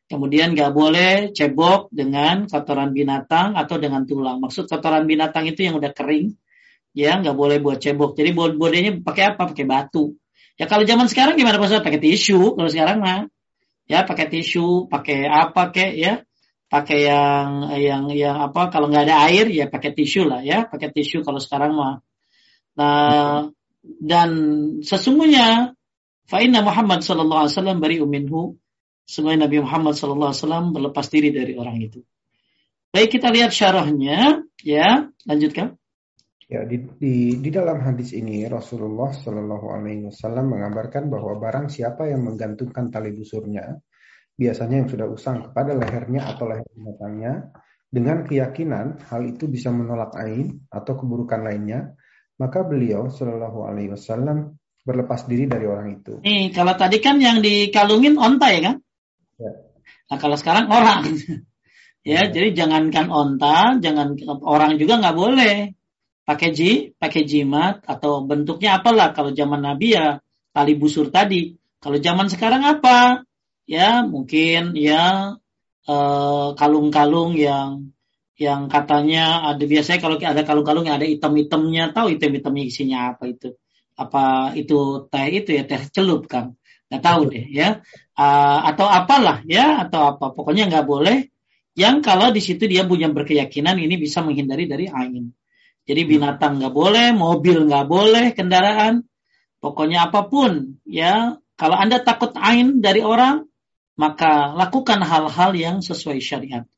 Kemudian 0.10 0.58
nggak 0.58 0.74
boleh 0.74 1.30
cebok 1.32 1.94
dengan 1.94 2.50
kotoran 2.50 2.92
binatang 2.92 3.54
atau 3.54 3.78
dengan 3.78 4.04
tulang. 4.04 4.42
Maksud 4.42 4.66
kotoran 4.66 5.06
binatang 5.06 5.46
itu 5.46 5.64
yang 5.64 5.78
udah 5.78 5.94
kering, 5.94 6.34
ya 6.92 7.22
nggak 7.22 7.38
boleh 7.38 7.62
buat 7.62 7.78
cebok. 7.78 8.18
Jadi 8.18 8.34
bodenya 8.36 8.98
pakai 9.00 9.38
apa? 9.38 9.54
Pakai 9.54 9.64
batu. 9.70 10.18
Ya 10.60 10.68
kalau 10.68 10.84
zaman 10.84 11.08
sekarang 11.08 11.40
gimana 11.40 11.56
Pak 11.56 11.80
Pakai 11.82 12.04
tisu. 12.04 12.60
Kalau 12.60 12.70
sekarang 12.70 13.00
mah, 13.00 13.32
ya 13.88 14.04
pakai 14.04 14.28
tisu, 14.28 14.92
pakai 14.92 15.26
apa 15.26 15.72
kek 15.72 15.96
ya? 15.96 16.22
Pakai 16.70 17.08
yang 17.08 17.72
yang 17.80 18.04
yang 18.14 18.38
apa? 18.38 18.70
Kalau 18.70 18.92
nggak 18.92 19.10
ada 19.10 19.26
air 19.32 19.50
ya 19.50 19.66
pakai 19.72 19.96
tisu 19.96 20.28
lah 20.28 20.46
ya, 20.46 20.68
pakai 20.70 20.92
tisu 20.94 21.26
kalau 21.26 21.42
sekarang 21.42 21.74
mah. 21.74 22.04
Nah 22.78 23.50
dan 23.82 24.30
sesungguhnya 24.84 25.74
Fa'inna 26.30 26.62
Muhammad 26.62 27.02
sallallahu 27.02 27.48
alaihi 27.48 27.56
wasallam 27.58 27.78
bari 27.82 27.98
uminhu 28.04 28.60
Semuanya 29.10 29.50
Nabi 29.50 29.66
Muhammad 29.66 29.98
SAW 29.98 30.70
berlepas 30.70 31.10
diri 31.10 31.34
dari 31.34 31.58
orang 31.58 31.82
itu. 31.82 32.06
Baik 32.94 33.18
kita 33.18 33.34
lihat 33.34 33.50
syarahnya, 33.50 34.46
ya 34.62 35.10
lanjutkan. 35.26 35.79
Ya 36.50 36.66
di, 36.66 36.82
di, 36.98 37.38
di 37.38 37.50
dalam 37.54 37.78
hadis 37.86 38.10
ini 38.18 38.42
Rasulullah 38.50 39.14
Shallallahu 39.14 39.70
Alaihi 39.70 40.10
Wasallam 40.10 40.58
mengabarkan 40.58 41.06
bahwa 41.06 41.38
barang 41.38 41.70
siapa 41.70 42.10
yang 42.10 42.26
menggantungkan 42.26 42.90
tali 42.90 43.14
busurnya, 43.14 43.78
biasanya 44.34 44.82
yang 44.82 44.90
sudah 44.90 45.08
usang 45.14 45.46
kepada 45.46 45.78
lehernya 45.78 46.26
atau 46.26 46.50
leher 46.50 46.66
binatangnya, 46.74 47.54
dengan 47.86 48.26
keyakinan 48.26 48.98
hal 49.14 49.30
itu 49.30 49.46
bisa 49.46 49.70
menolak 49.70 50.10
ain 50.18 50.66
atau 50.74 50.98
keburukan 50.98 51.38
lainnya, 51.46 51.94
maka 52.42 52.66
beliau 52.66 53.14
Shallallahu 53.14 53.70
Alaihi 53.70 53.94
Wasallam 53.94 54.58
berlepas 54.82 55.30
diri 55.30 55.46
dari 55.46 55.70
orang 55.70 56.02
itu. 56.02 56.18
Nih 56.26 56.50
kalau 56.50 56.74
tadi 56.74 56.98
kan 56.98 57.22
yang 57.22 57.46
dikalungin 57.46 58.18
onta 58.18 58.50
ya 58.50 58.74
kan? 58.74 58.76
Ya. 59.38 59.54
Nah 60.10 60.18
kalau 60.18 60.34
sekarang 60.34 60.66
orang, 60.66 61.14
ya, 62.10 62.26
ya 62.26 62.34
jadi 62.34 62.58
jangankan 62.58 63.06
onta, 63.14 63.78
jangan 63.78 64.18
orang 64.42 64.82
juga 64.82 64.98
nggak 64.98 65.14
boleh 65.14 65.78
pakai 66.30 66.54
ji, 66.54 66.94
pakai 67.02 67.26
jimat 67.26 67.82
atau 67.90 68.22
bentuknya 68.22 68.78
apalah. 68.78 69.18
Kalau 69.18 69.34
zaman 69.34 69.66
Nabi 69.66 69.98
ya 69.98 70.22
tali 70.54 70.78
busur 70.78 71.10
tadi. 71.10 71.58
Kalau 71.82 71.98
zaman 71.98 72.30
sekarang 72.30 72.62
apa? 72.70 73.26
Ya 73.66 74.06
mungkin 74.06 74.78
ya 74.78 75.34
eh, 75.90 76.48
kalung-kalung 76.54 77.34
uh, 77.34 77.42
yang 77.42 77.70
yang 78.38 78.70
katanya 78.70 79.50
ada 79.50 79.64
biasanya 79.66 80.00
kalau 80.00 80.16
ada 80.22 80.44
kalung-kalung 80.46 80.86
yang 80.86 81.02
ada 81.02 81.10
item-itemnya 81.10 81.92
tahu 81.98 82.14
item-itemnya 82.14 82.64
isinya 82.70 83.00
apa 83.18 83.26
itu? 83.34 83.58
Apa 83.98 84.54
itu 84.54 85.10
teh 85.10 85.28
itu 85.34 85.50
ya 85.58 85.66
teh 85.66 85.82
celup 85.90 86.30
kan? 86.30 86.54
Nggak 86.94 87.02
tahu 87.02 87.22
deh 87.34 87.46
ya. 87.50 87.82
Uh, 88.14 88.60
atau 88.70 88.86
apalah 88.86 89.42
ya 89.50 89.82
atau 89.82 90.14
apa. 90.14 90.30
Pokoknya 90.30 90.70
nggak 90.70 90.86
boleh. 90.86 91.26
Yang 91.74 91.96
kalau 92.06 92.30
di 92.30 92.42
situ 92.44 92.70
dia 92.70 92.86
punya 92.86 93.08
berkeyakinan 93.10 93.82
ini 93.82 93.96
bisa 93.98 94.22
menghindari 94.22 94.68
dari 94.70 94.86
angin 94.92 95.34
jadi 95.90 96.06
binatang 96.06 96.62
nggak 96.62 96.74
boleh 96.74 97.10
mobil 97.18 97.66
nggak 97.66 97.88
boleh 97.90 98.26
kendaraan 98.38 99.10
pokoknya 99.58 100.14
apa 100.14 100.30
pun 100.30 100.78
ya 100.86 101.42
kalau 101.58 101.76
anda 101.76 101.98
takut 102.06 102.30
angin 102.38 102.86
dari 102.86 103.02
orang 103.02 103.50
maka 103.98 104.54
lakukan 104.54 105.02
hal-hal 105.02 105.52
yang 105.58 105.82
sesuai 105.82 106.22
syariat 106.22 106.70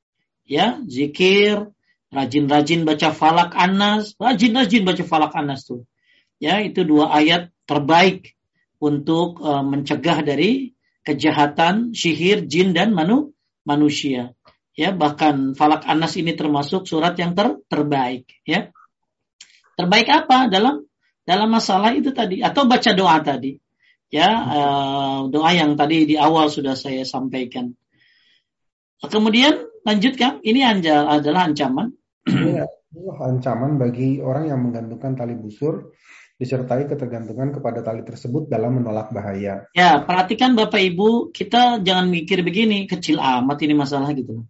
ya 0.48 0.80
zikir 0.88 1.68
rajin-rajin 2.08 2.88
baca 2.88 3.12
falak 3.12 3.52
anas 3.60 4.16
rajin-rajin 4.16 4.88
baca 4.88 5.04
falak 5.04 5.36
anas 5.36 5.68
tuh 5.68 5.84
ya 6.40 6.64
itu 6.64 6.88
dua 6.88 7.12
ayat 7.12 7.52
terbaik 7.68 8.40
untuk 8.82 9.38
uh, 9.46 9.62
mencegah 9.62 10.26
dari 10.26 10.74
kejahatan 11.06 11.94
sihir 11.94 12.50
jin 12.50 12.74
dan 12.74 12.94
manu, 12.94 13.34
manusia. 13.66 14.34
Ya, 14.74 14.96
bahkan 14.96 15.54
Falak 15.54 15.86
Anas 15.86 16.18
ini 16.18 16.34
termasuk 16.34 16.90
surat 16.90 17.14
yang 17.20 17.38
ter, 17.38 17.60
terbaik, 17.70 18.26
ya. 18.48 18.74
Terbaik 19.82 20.08
apa 20.14 20.46
dalam 20.46 20.86
dalam 21.26 21.50
masalah 21.50 21.98
itu 21.98 22.14
tadi 22.14 22.46
atau 22.46 22.70
baca 22.70 22.92
doa 22.94 23.18
tadi. 23.26 23.58
Ya, 24.12 24.30
uh, 24.30 25.20
doa 25.32 25.50
yang 25.56 25.74
tadi 25.74 26.06
di 26.06 26.20
awal 26.20 26.54
sudah 26.54 26.78
saya 26.78 27.02
sampaikan. 27.08 27.74
Kemudian 29.02 29.66
lanjutkan, 29.82 30.44
ini 30.46 30.62
adalah 30.62 31.50
ancaman. 31.50 31.96
Ini 32.30 32.62
ancaman 33.18 33.82
bagi 33.82 34.22
orang 34.22 34.52
yang 34.52 34.60
menggantungkan 34.62 35.16
tali 35.16 35.34
busur 35.34 35.96
disertai 36.42 36.90
ketergantungan 36.90 37.54
kepada 37.54 37.86
tali 37.86 38.02
tersebut 38.02 38.50
dalam 38.50 38.82
menolak 38.82 39.14
bahaya. 39.14 39.66
Ya, 39.78 40.02
perhatikan 40.02 40.58
Bapak 40.58 40.82
Ibu, 40.82 41.30
kita 41.30 41.80
jangan 41.86 42.10
mikir 42.10 42.42
begini, 42.42 42.90
kecil 42.90 43.22
amat 43.22 43.58
ini 43.62 43.74
masalah 43.78 44.10
gitu. 44.18 44.44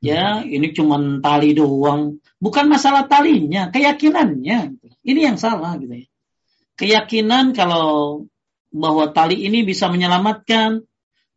Ya, 0.00 0.40
ini 0.40 0.72
cuma 0.72 0.96
tali 1.20 1.52
doang. 1.52 2.24
Bukan 2.40 2.72
masalah 2.72 3.04
talinya, 3.04 3.68
keyakinannya. 3.68 4.80
Ini 5.04 5.20
yang 5.32 5.36
salah 5.36 5.76
gitu 5.76 5.92
ya. 5.92 6.08
Keyakinan 6.80 7.52
kalau 7.52 8.24
bahwa 8.72 9.12
tali 9.12 9.44
ini 9.44 9.60
bisa 9.60 9.92
menyelamatkan, 9.92 10.88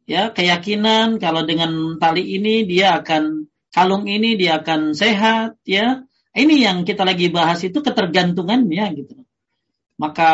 ya, 0.08 0.32
keyakinan 0.32 1.20
kalau 1.20 1.44
dengan 1.44 2.00
tali 2.00 2.40
ini 2.40 2.64
dia 2.64 3.04
akan 3.04 3.52
kalung 3.76 4.08
ini 4.08 4.40
dia 4.40 4.64
akan 4.64 4.96
sehat, 4.96 5.60
ya. 5.68 6.08
Ini 6.34 6.56
yang 6.66 6.78
kita 6.88 7.04
lagi 7.04 7.28
bahas 7.30 7.62
itu 7.68 7.84
ketergantungannya 7.84 8.86
gitu. 8.96 9.28
Maka 10.00 10.32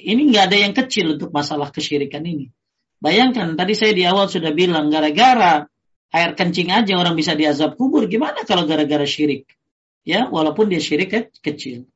ini 0.00 0.32
nggak 0.32 0.44
ada 0.48 0.56
yang 0.56 0.72
kecil 0.72 1.18
untuk 1.18 1.34
masalah 1.34 1.68
kesyirikan 1.68 2.24
ini. 2.24 2.48
Bayangkan 3.00 3.58
tadi 3.58 3.74
saya 3.76 3.92
di 3.92 4.04
awal 4.06 4.30
sudah 4.30 4.52
bilang 4.56 4.88
gara-gara 4.88 5.68
air 6.10 6.34
kencing 6.34 6.70
aja 6.74 6.94
orang 6.98 7.14
bisa 7.14 7.34
diazab 7.34 7.74
kubur. 7.74 8.06
Gimana 8.10 8.42
kalau 8.46 8.66
gara-gara 8.66 9.06
syirik? 9.06 9.46
Ya, 10.02 10.26
walaupun 10.26 10.70
dia 10.70 10.82
syirik 10.82 11.32
kecil. 11.42 11.86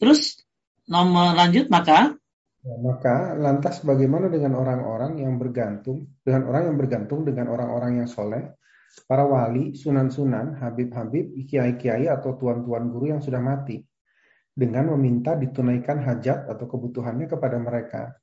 Terus 0.00 0.44
nomor 0.88 1.36
lanjut 1.36 1.68
maka 1.72 2.16
Ya, 2.64 2.80
maka 2.80 3.36
lantas 3.36 3.84
bagaimana 3.84 4.32
dengan 4.32 4.56
orang-orang 4.56 5.20
yang 5.20 5.36
bergantung 5.36 6.16
dengan 6.24 6.48
orang 6.48 6.72
yang 6.72 6.80
bergantung 6.80 7.20
dengan 7.20 7.52
orang-orang 7.52 8.00
yang 8.00 8.08
soleh, 8.08 8.56
para 9.04 9.28
wali, 9.28 9.76
sunan-sunan, 9.76 10.56
habib-habib, 10.64 11.36
kiai-kiai 11.44 12.08
atau 12.08 12.40
tuan-tuan 12.40 12.88
guru 12.88 13.12
yang 13.12 13.20
sudah 13.20 13.36
mati? 13.36 13.84
dengan 14.54 14.94
meminta 14.94 15.34
ditunaikan 15.34 15.98
hajat 15.98 16.46
atau 16.46 16.70
kebutuhannya 16.70 17.26
kepada 17.26 17.58
mereka, 17.58 18.14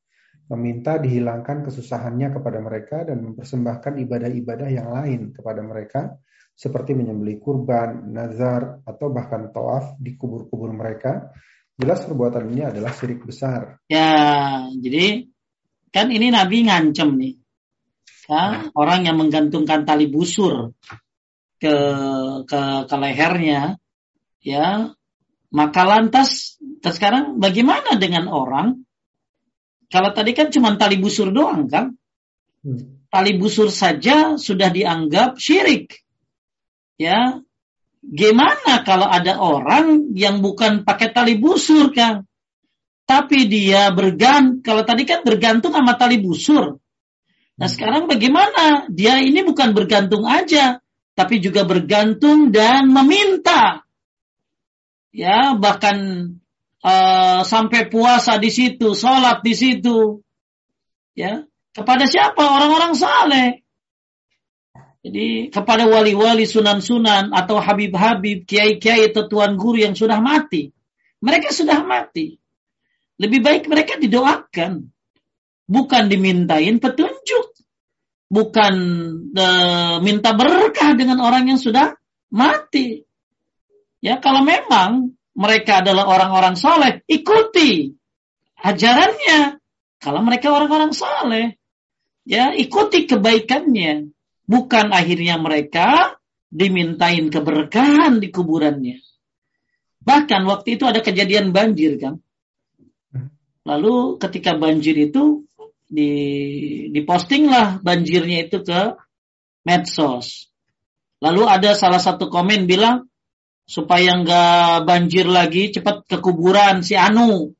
meminta 0.52 0.99
dihilangkan 0.99 1.64
kesusahannya 1.64 2.36
kepada 2.36 2.60
mereka 2.60 3.08
dan 3.08 3.24
mempersembahkan 3.24 4.04
ibadah-ibadah 4.04 4.70
yang 4.70 4.91
lain 4.91 5.32
kepada 5.32 5.64
mereka 5.64 6.20
seperti 6.52 6.93
menyembelih 6.93 7.39
kurban, 7.39 8.12
nazar, 8.12 8.84
atau 8.84 9.08
bahkan 9.10 9.49
toaf 9.49 9.95
di 9.97 10.14
kubur-kubur 10.20 10.70
mereka. 10.76 11.32
Jelas 11.80 12.04
perbuatan 12.06 12.52
ini 12.52 12.68
adalah 12.68 12.93
syirik 12.93 13.24
besar. 13.26 13.80
Ya, 13.88 14.68
jadi 14.78 15.26
kan 15.89 16.12
ini 16.12 16.30
Nabi 16.30 16.68
ngancem 16.68 17.10
nih. 17.18 17.36
Ya, 18.30 18.72
orang 18.78 19.08
yang 19.08 19.18
menggantungkan 19.18 19.84
tali 19.84 20.08
busur 20.08 20.76
ke 21.60 21.76
ke, 22.47 22.62
ke 22.88 22.95
lehernya 22.95 23.76
ya 24.39 24.95
maka 25.52 25.82
lantas 25.84 26.56
sekarang 26.80 27.38
bagaimana 27.38 27.99
dengan 27.99 28.32
orang? 28.32 28.88
Kalau 29.92 30.16
tadi 30.16 30.32
kan 30.32 30.48
cuma 30.48 30.80
tali 30.80 30.96
busur 30.98 31.36
doang 31.36 31.68
kan? 31.68 31.94
Hmm. 32.64 33.04
Tali 33.12 33.36
busur 33.36 33.68
saja 33.68 34.39
sudah 34.39 34.72
dianggap 34.72 35.36
syirik. 35.36 36.00
Ya, 36.96 37.44
gimana 38.00 38.88
kalau 38.88 39.10
ada 39.10 39.36
orang 39.36 40.16
yang 40.16 40.39
bukan 40.39 40.88
pakai 40.88 41.12
tali 41.12 41.36
busur 41.36 41.92
kan? 41.92 42.24
Tapi 43.04 43.52
dia 43.52 43.92
bergantung, 43.92 44.64
kalau 44.64 44.88
tadi 44.88 45.04
kan 45.04 45.28
bergantung 45.28 45.76
sama 45.76 46.00
tali 46.00 46.24
busur. 46.24 46.80
Nah 47.60 47.68
hmm. 47.68 47.74
sekarang 47.76 48.04
bagaimana? 48.08 48.88
Dia 48.88 49.20
ini 49.20 49.44
bukan 49.44 49.76
bergantung 49.76 50.24
aja, 50.24 50.80
tapi 51.12 51.44
juga 51.44 51.68
bergantung 51.68 52.56
dan 52.56 52.88
meminta 52.88 53.84
ya 55.12 55.54
bahkan 55.60 56.28
uh, 56.82 57.42
sampai 57.46 57.88
puasa 57.88 58.38
di 58.42 58.50
situ, 58.50 58.94
sholat 58.98 59.42
di 59.46 59.54
situ, 59.54 60.22
ya 61.16 61.46
kepada 61.72 62.04
siapa 62.06 62.42
orang-orang 62.42 62.94
saleh. 62.98 63.50
Jadi 65.02 65.50
kepada 65.50 65.90
wali-wali 65.90 66.46
sunan-sunan 66.46 67.34
atau 67.34 67.58
habib-habib, 67.58 68.46
kiai-kiai 68.46 69.10
atau 69.10 69.26
tuan 69.26 69.58
guru 69.58 69.82
yang 69.82 69.98
sudah 69.98 70.22
mati. 70.22 70.70
Mereka 71.26 71.50
sudah 71.50 71.82
mati. 71.82 72.38
Lebih 73.18 73.42
baik 73.42 73.64
mereka 73.66 73.98
didoakan. 73.98 74.94
Bukan 75.66 76.04
dimintain 76.06 76.78
petunjuk. 76.78 77.48
Bukan 78.30 78.74
uh, 79.34 79.98
minta 80.06 80.38
berkah 80.38 80.94
dengan 80.94 81.18
orang 81.18 81.50
yang 81.50 81.58
sudah 81.58 81.98
mati. 82.30 83.02
Ya, 84.06 84.22
kalau 84.22 84.46
memang 84.46 85.18
mereka 85.42 85.82
adalah 85.82 86.06
orang-orang 86.06 86.54
soleh, 86.54 87.02
ikuti 87.10 87.89
ajarannya. 88.62 89.58
Kalau 89.98 90.22
mereka 90.22 90.54
orang-orang 90.54 90.94
soleh, 90.94 91.58
ya 92.26 92.54
ikuti 92.54 93.10
kebaikannya. 93.10 94.14
Bukan 94.46 94.94
akhirnya 94.94 95.42
mereka 95.42 96.18
dimintain 96.52 97.32
keberkahan 97.34 98.22
di 98.22 98.30
kuburannya. 98.30 99.02
Bahkan 100.02 100.42
waktu 100.50 100.78
itu 100.78 100.84
ada 100.86 101.00
kejadian 101.00 101.54
banjir 101.54 101.98
kan. 102.02 102.20
Lalu 103.62 104.18
ketika 104.18 104.58
banjir 104.58 104.98
itu 104.98 105.46
di 105.86 106.12
dipostinglah 106.89 107.84
banjirnya 107.86 108.50
itu 108.50 108.66
ke 108.66 108.98
medsos. 109.62 110.50
Lalu 111.22 111.46
ada 111.46 111.78
salah 111.78 112.02
satu 112.02 112.34
komen 112.34 112.66
bilang 112.66 113.11
supaya 113.66 114.20
nggak 114.20 114.84
banjir 114.84 115.26
lagi 115.28 115.72
cepat 115.72 116.07
ke 116.07 116.18
kuburan 116.20 116.86
si 116.86 116.93
Anu. 116.95 117.55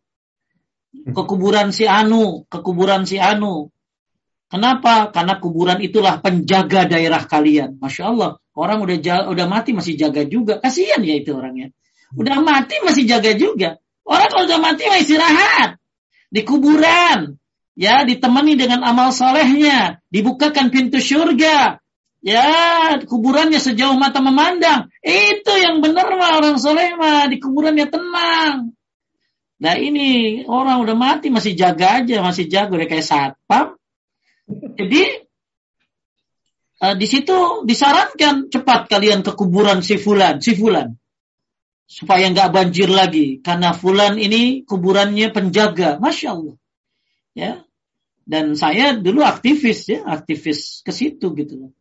Ke 0.92 1.24
kuburan 1.24 1.72
si 1.72 1.88
Anu 1.88 2.46
ke 2.46 2.60
kuburan 2.60 3.08
si 3.08 3.18
Anu. 3.18 3.72
Kenapa? 4.52 5.10
Karena 5.16 5.40
kuburan 5.40 5.80
itulah 5.80 6.20
penjaga 6.20 6.84
daerah 6.84 7.24
kalian. 7.24 7.80
Masya 7.80 8.04
Allah 8.12 8.38
orang 8.52 8.84
udah 8.84 9.32
udah 9.32 9.46
mati 9.48 9.72
masih 9.72 9.96
jaga 9.96 10.28
juga. 10.28 10.60
Kasihan 10.60 11.00
ya 11.02 11.16
itu 11.18 11.32
orangnya 11.32 11.72
udah 12.16 12.38
mati 12.44 12.76
masih 12.84 13.08
jaga 13.08 13.32
juga. 13.36 13.80
Orang 14.04 14.28
kalau 14.28 14.46
udah 14.48 14.60
mati 14.60 14.84
masih 14.88 15.04
istirahat. 15.16 15.80
Di 16.32 16.42
kuburan. 16.44 17.40
Ya 17.76 18.04
ditemani 18.04 18.60
dengan 18.60 18.84
amal 18.84 19.16
solehnya. 19.16 20.04
Dibukakan 20.12 20.70
pintu 20.70 21.00
surga 21.00 21.81
Ya, 22.22 23.02
kuburannya 23.02 23.58
sejauh 23.58 23.98
mata 23.98 24.22
memandang. 24.22 24.94
Itu 25.02 25.58
yang 25.58 25.82
benar 25.82 26.06
mah 26.14 26.38
orang 26.38 26.62
soleh 26.62 26.94
mah 26.94 27.26
di 27.26 27.42
kuburannya 27.42 27.90
tenang. 27.90 28.78
Nah 29.62 29.76
ini 29.78 30.42
orang 30.46 30.86
udah 30.86 30.94
mati 30.94 31.34
masih 31.34 31.58
jaga 31.58 32.02
aja, 32.02 32.22
masih 32.22 32.46
jago 32.46 32.78
udah 32.78 32.86
kayak 32.86 33.10
satpam. 33.10 33.74
Jadi 34.78 35.02
uh, 36.86 36.94
di 36.94 37.08
situ 37.10 37.66
disarankan 37.66 38.54
cepat 38.54 38.86
kalian 38.86 39.26
ke 39.26 39.34
kuburan 39.34 39.82
si 39.82 39.98
fulan, 39.98 40.38
si 40.46 40.54
fulan. 40.54 40.94
Supaya 41.90 42.30
nggak 42.30 42.54
banjir 42.54 42.90
lagi. 42.94 43.42
Karena 43.42 43.74
fulan 43.74 44.22
ini 44.22 44.62
kuburannya 44.62 45.34
penjaga. 45.34 45.98
Masya 45.98 46.38
Allah. 46.38 46.56
Ya. 47.34 47.66
Dan 48.30 48.54
saya 48.54 48.94
dulu 48.94 49.26
aktivis 49.26 49.90
ya, 49.90 50.06
aktivis 50.06 50.86
ke 50.86 50.94
situ 50.94 51.34
gitu 51.34 51.58
loh 51.58 51.72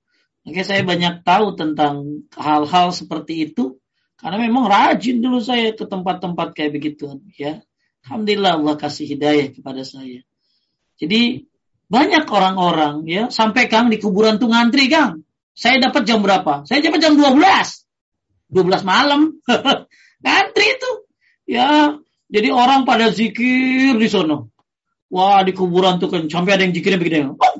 Oke, 0.40 0.64
saya 0.64 0.80
banyak 0.80 1.20
tahu 1.20 1.52
tentang 1.52 2.24
hal-hal 2.32 2.96
seperti 2.96 3.50
itu 3.50 3.76
karena 4.16 4.40
memang 4.40 4.68
rajin 4.68 5.20
dulu 5.20 5.40
saya 5.40 5.72
ke 5.72 5.84
tempat-tempat 5.84 6.56
kayak 6.56 6.72
begitu 6.76 7.20
ya. 7.36 7.60
Alhamdulillah 8.04 8.56
Allah 8.56 8.74
kasih 8.80 9.04
hidayah 9.04 9.52
kepada 9.52 9.84
saya. 9.84 10.24
Jadi 10.96 11.44
banyak 11.90 12.24
orang-orang 12.28 13.04
ya 13.04 13.28
sampai 13.28 13.68
Kang 13.68 13.92
di 13.92 14.00
kuburan 14.00 14.40
tuh 14.40 14.48
ngantri 14.48 14.88
Kang. 14.88 15.24
Saya 15.52 15.76
dapat 15.80 16.08
jam 16.08 16.24
berapa? 16.24 16.64
Saya 16.64 16.80
dapat 16.80 17.00
jam 17.04 17.16
12. 17.16 17.36
12 18.48 18.84
malam. 18.88 19.36
ngantri 20.24 20.66
itu. 20.72 20.90
Ya, 21.50 21.98
jadi 22.30 22.54
orang 22.54 22.86
pada 22.86 23.10
zikir 23.10 23.98
di 23.98 24.08
sana. 24.08 24.46
Wah, 25.10 25.42
di 25.42 25.50
kuburan 25.50 25.98
tuh 25.98 26.06
kan 26.06 26.30
sampai 26.30 26.54
ada 26.54 26.62
yang 26.62 26.72
zikirnya 26.76 27.02
begini. 27.02 27.34
Oh, 27.34 27.54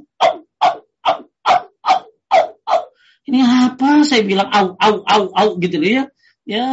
ini 3.30 3.46
apa? 3.46 4.02
Saya 4.02 4.26
bilang 4.26 4.50
au 4.50 4.74
au 4.74 4.94
au 5.06 5.24
au 5.30 5.48
gitu 5.62 5.78
loh 5.78 5.90
ya. 6.02 6.04
Ya, 6.50 6.66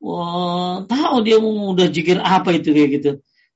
wah, 0.00 0.88
tahu 0.88 1.20
dia 1.20 1.36
mau 1.36 1.76
udah 1.76 1.92
jikir 1.92 2.16
apa 2.16 2.56
itu 2.56 2.72
kayak 2.72 2.90
gitu. 2.96 3.10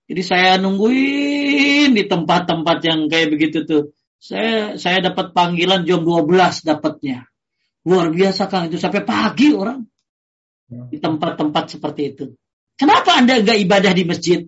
Jadi 0.05 0.23
saya 0.23 0.61
nungguin 0.61 1.97
di 1.97 2.05
tempat-tempat 2.05 2.79
yang 2.85 3.09
kayak 3.09 3.33
begitu 3.33 3.65
tuh. 3.65 3.97
Saya 4.21 4.77
saya 4.77 5.01
dapat 5.01 5.33
panggilan 5.33 5.89
jam 5.89 6.05
12 6.05 6.29
dapatnya. 6.69 7.25
Luar 7.89 8.13
biasa 8.13 8.47
Kang 8.53 8.69
itu 8.69 8.77
sampai 8.77 9.03
pagi 9.03 9.57
orang. 9.57 9.81
Di 10.69 11.01
tempat-tempat 11.01 11.65
seperti 11.73 12.03
itu. 12.13 12.25
Kenapa 12.77 13.17
Anda 13.17 13.41
enggak 13.41 13.59
ibadah 13.65 13.93
di 13.97 14.05
masjid? 14.05 14.41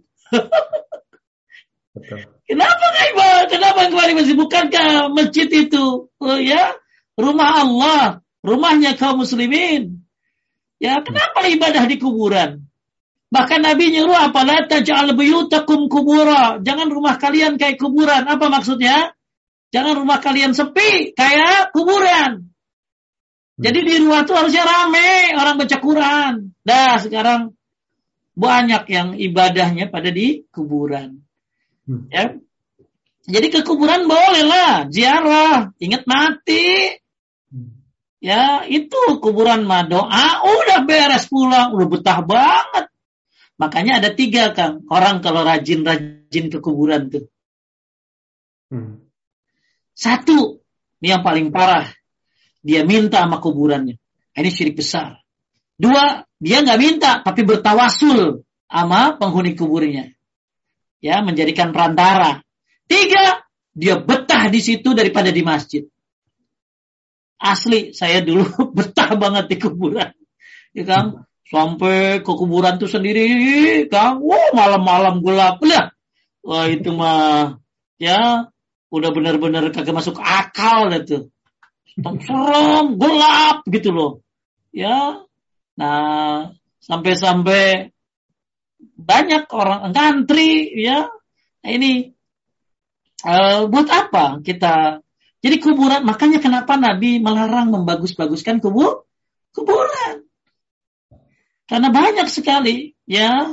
Kenapa 2.48 2.84
enggak 2.84 3.06
ibadah? 3.16 3.44
Kenapa 3.48 3.80
enggak 3.88 4.06
di 4.12 4.14
masjid? 4.20 4.36
Bukankah 4.36 4.88
masjid 5.08 5.48
itu 5.48 6.12
oh, 6.12 6.38
ya 6.40 6.76
rumah 7.14 7.50
Allah, 7.62 8.02
rumahnya 8.44 8.94
kaum 8.98 9.22
muslimin? 9.22 10.04
Ya, 10.82 11.00
kenapa 11.00 11.46
ibadah 11.48 11.84
di 11.86 11.96
kuburan? 11.96 12.66
Bahkan 13.34 13.60
Nabi 13.66 13.90
nyuruh 13.90 14.30
apa? 14.30 14.46
La 14.46 14.62
taj'al 14.70 15.18
buyutakum 15.18 15.90
kubura. 15.90 16.62
Jangan 16.62 16.86
rumah 16.86 17.18
kalian 17.18 17.58
kayak 17.58 17.82
kuburan. 17.82 18.30
Apa 18.30 18.46
maksudnya? 18.46 19.10
Jangan 19.74 19.98
rumah 19.98 20.22
kalian 20.22 20.54
sepi 20.54 21.18
kayak 21.18 21.74
kuburan. 21.74 22.54
Jadi 23.58 23.78
di 23.86 23.94
rumah 24.02 24.22
itu 24.22 24.34
harusnya 24.34 24.62
rame 24.62 25.34
orang 25.34 25.58
baca 25.58 25.76
Quran. 25.82 26.32
Dah 26.62 27.02
sekarang 27.02 27.58
banyak 28.38 28.82
yang 28.90 29.08
ibadahnya 29.18 29.90
pada 29.90 30.14
di 30.14 30.46
kuburan. 30.54 31.22
Hmm. 31.90 32.06
Ya. 32.10 32.38
Jadi 33.24 33.46
ke 33.50 33.66
kuburan 33.66 34.06
bolehlah 34.06 34.90
ziarah, 34.94 35.74
ingat 35.82 36.06
mati. 36.06 37.02
Ya, 38.24 38.64
itu 38.64 39.20
kuburan 39.20 39.68
mah 39.68 39.84
doa 39.84 40.40
udah 40.40 40.88
beres 40.88 41.28
pulang, 41.28 41.76
udah 41.76 41.88
betah 41.92 42.24
banget. 42.24 42.88
Makanya 43.60 44.00
ada 44.00 44.16
tiga 44.16 44.56
Kang, 44.56 44.88
orang 44.88 45.20
kalau 45.20 45.44
rajin-rajin 45.44 46.48
ke 46.48 46.58
kuburan 46.64 47.12
tuh. 47.12 47.28
Hmm. 48.72 49.04
Satu, 49.92 50.64
ini 51.04 51.12
yang 51.12 51.20
paling 51.20 51.52
parah 51.52 51.84
dia 52.64 52.80
minta 52.88 53.20
sama 53.20 53.44
kuburannya. 53.44 54.00
Ini 54.32 54.50
syirik 54.50 54.80
besar. 54.80 55.20
Dua, 55.76 56.24
dia 56.40 56.64
nggak 56.64 56.80
minta, 56.80 57.20
tapi 57.20 57.44
bertawasul 57.44 58.40
sama 58.64 59.20
penghuni 59.20 59.52
kuburnya. 59.52 60.08
Ya, 61.04 61.20
menjadikan 61.20 61.76
perantara. 61.76 62.40
Tiga, 62.88 63.44
dia 63.76 64.00
betah 64.00 64.48
di 64.48 64.64
situ 64.64 64.96
daripada 64.96 65.28
di 65.28 65.44
masjid. 65.44 65.84
Asli, 67.40 67.92
saya 67.92 68.22
dulu 68.24 68.46
betah 68.76 69.14
banget 69.18 69.44
di 69.50 69.56
kuburan. 69.60 70.10
Ya 70.74 70.84
kan? 70.86 71.26
Sampai 71.44 72.24
ke 72.24 72.32
kuburan 72.34 72.80
tuh 72.80 72.88
sendiri, 72.90 73.86
kan? 73.86 74.18
Wow, 74.18 74.56
malam-malam 74.56 75.20
gelap. 75.20 75.60
Lah, 75.62 75.92
wah 76.42 76.66
itu 76.66 76.90
mah, 76.90 77.60
ya, 78.00 78.48
udah 78.90 79.10
benar-benar 79.12 79.68
kagak 79.74 79.94
masuk 79.94 80.18
akal 80.18 80.88
itu 80.94 81.30
serem, 82.02 82.98
gelap 82.98 83.62
gitu 83.70 83.90
loh. 83.94 84.12
Ya. 84.74 85.22
Nah, 85.78 86.54
sampai-sampai 86.82 87.94
banyak 88.98 89.46
orang 89.54 89.94
ngantri 89.94 90.74
ya. 90.74 91.10
Nah, 91.62 91.70
ini 91.70 92.12
uh, 93.24 93.70
buat 93.70 93.88
apa 93.88 94.42
kita 94.42 95.00
jadi 95.44 95.60
kuburan 95.60 96.08
makanya 96.08 96.40
kenapa 96.40 96.80
Nabi 96.80 97.20
melarang 97.20 97.68
membagus-baguskan 97.68 98.64
kubur 98.64 99.04
kuburan. 99.52 100.24
Karena 101.68 101.92
banyak 101.92 102.32
sekali 102.32 102.96
ya. 103.04 103.52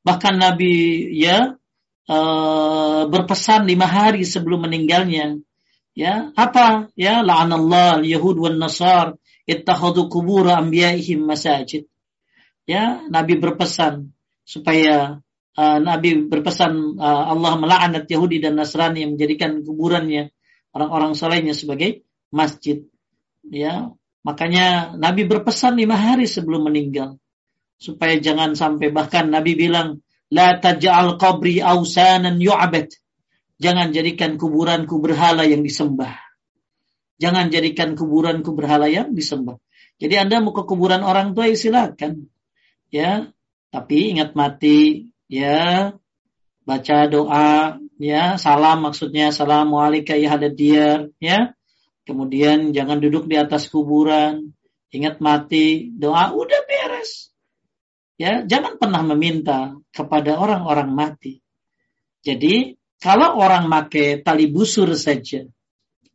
Bahkan 0.00 0.34
Nabi 0.40 1.04
ya 1.12 1.52
uh, 2.08 3.02
berpesan 3.12 3.68
lima 3.68 3.84
hari 3.84 4.24
sebelum 4.24 4.64
meninggalnya. 4.64 5.36
Ya 5.92 6.32
apa? 6.32 6.88
Ya 6.96 7.20
la'anallah 7.20 8.00
yahud 8.00 8.40
wan 8.40 8.56
nasar 8.56 9.20
ittakhadhu 9.44 10.08
kubur 10.08 10.48
anbiya'ihim 10.48 11.28
masajid. 11.28 11.84
Ya 12.64 13.04
nabi 13.12 13.36
berpesan 13.36 14.16
supaya 14.48 15.20
uh, 15.60 15.78
nabi 15.78 16.24
berpesan 16.24 16.96
uh, 16.96 17.36
Allah 17.36 17.52
melaknat 17.60 18.08
Yahudi 18.08 18.40
dan 18.40 18.56
Nasrani 18.56 19.04
yang 19.04 19.14
menjadikan 19.14 19.60
kuburannya 19.60 20.35
orang-orang 20.76 21.16
solehnya 21.16 21.56
sebagai 21.56 22.04
masjid 22.28 22.84
ya 23.48 23.88
makanya 24.20 24.92
nabi 25.00 25.24
berpesan 25.24 25.80
lima 25.80 25.96
hari 25.96 26.28
sebelum 26.28 26.68
meninggal 26.68 27.16
supaya 27.80 28.20
jangan 28.20 28.52
sampai 28.52 28.92
bahkan 28.92 29.32
nabi 29.32 29.56
bilang 29.56 30.04
la 30.28 30.60
taj'al 30.60 31.16
qabri 31.16 31.64
ausanan 31.64 32.36
yu'abad 32.36 32.92
Jangan 33.56 33.88
jadikan 33.92 34.36
kuburanku 34.36 35.00
berhala 35.00 35.48
yang 35.48 35.64
disembah. 35.64 36.12
Jangan 37.16 37.48
jadikan 37.48 37.96
kuburanku 37.96 38.52
berhala 38.52 38.92
yang 38.92 39.16
disembah. 39.16 39.56
Jadi 39.96 40.14
Anda 40.20 40.44
mau 40.44 40.52
ke 40.52 40.68
kuburan 40.68 41.00
orang 41.00 41.32
tua 41.32 41.48
ya 41.48 41.56
silakan. 41.56 42.28
Ya, 42.92 43.32
tapi 43.72 44.12
ingat 44.12 44.36
mati, 44.36 45.08
ya. 45.24 45.96
Baca 46.68 46.98
doa, 47.08 47.80
ya, 48.00 48.36
salam 48.40 48.86
maksudnya 48.86 49.34
assalamualaikum 49.34 50.16
ya 50.16 50.28
hadir, 50.36 51.10
ya. 51.20 51.56
Kemudian 52.06 52.70
jangan 52.70 53.02
duduk 53.02 53.26
di 53.26 53.34
atas 53.34 53.66
kuburan. 53.66 54.54
Ingat 54.94 55.18
mati, 55.18 55.90
doa 55.90 56.30
udah 56.30 56.62
beres. 56.64 57.34
Ya, 58.16 58.46
jangan 58.46 58.80
pernah 58.80 59.02
meminta 59.04 59.76
kepada 59.92 60.38
orang-orang 60.40 60.88
mati. 60.94 61.42
Jadi 62.24 62.78
kalau 62.96 63.36
orang 63.36 63.68
make 63.68 64.24
tali 64.24 64.48
busur 64.48 64.88
saja 64.96 65.44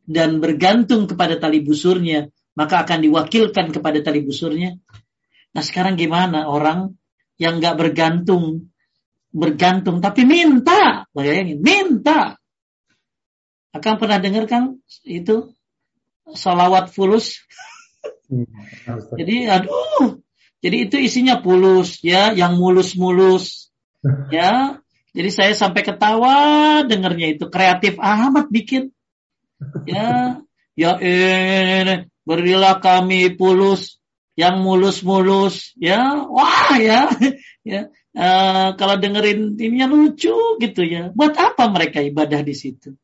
dan 0.02 0.42
bergantung 0.42 1.06
kepada 1.06 1.38
tali 1.38 1.62
busurnya, 1.62 2.34
maka 2.58 2.82
akan 2.82 3.06
diwakilkan 3.06 3.70
kepada 3.70 4.02
tali 4.02 4.26
busurnya. 4.26 4.82
Nah 5.54 5.64
sekarang 5.64 5.94
gimana 5.94 6.50
orang 6.50 6.98
yang 7.38 7.62
nggak 7.62 7.78
bergantung, 7.78 8.74
bergantung 9.30 10.02
tapi 10.02 10.26
minta, 10.26 10.81
bayangin, 11.12 11.59
minta. 11.59 12.39
Akan 13.72 13.95
pernah 13.95 14.20
dengar 14.20 14.47
kan 14.51 14.84
itu 15.07 15.55
salawat 16.36 16.91
fulus? 16.91 17.39
Hmm, 18.28 18.47
jadi 19.16 19.59
aduh, 19.59 20.20
jadi 20.59 20.88
itu 20.88 20.95
isinya 20.99 21.39
fulus 21.39 22.03
ya, 22.03 22.36
yang 22.36 22.59
mulus-mulus 22.59 23.72
ya 24.34 24.82
jadi 25.12 25.30
saya 25.30 25.53
sampai 25.53 25.84
ketawa 25.84 26.36
dengernya 26.88 27.36
itu 27.36 27.51
kreatif 27.51 27.99
amat 27.99 28.47
bikin. 28.47 28.95
Ya, 29.84 30.39
ya 30.74 30.91
eh 30.97 32.07
berilah 32.24 32.80
kami 32.80 33.36
pulus 33.36 33.99
yang 34.39 34.64
mulus-mulus 34.64 35.76
ya. 35.76 35.99
Wah 36.32 36.80
ya. 36.80 37.12
ya. 37.68 37.91
Uh, 38.12 38.76
kalau 38.76 38.99
dengerin 38.99 39.55
ininya 39.55 39.88
lucu 39.88 40.36
gitu 40.59 40.82
ya. 40.84 41.09
Buat 41.16 41.39
apa 41.39 41.72
mereka 41.72 42.03
ibadah 42.03 42.43
di 42.43 42.51
situ? 42.51 42.95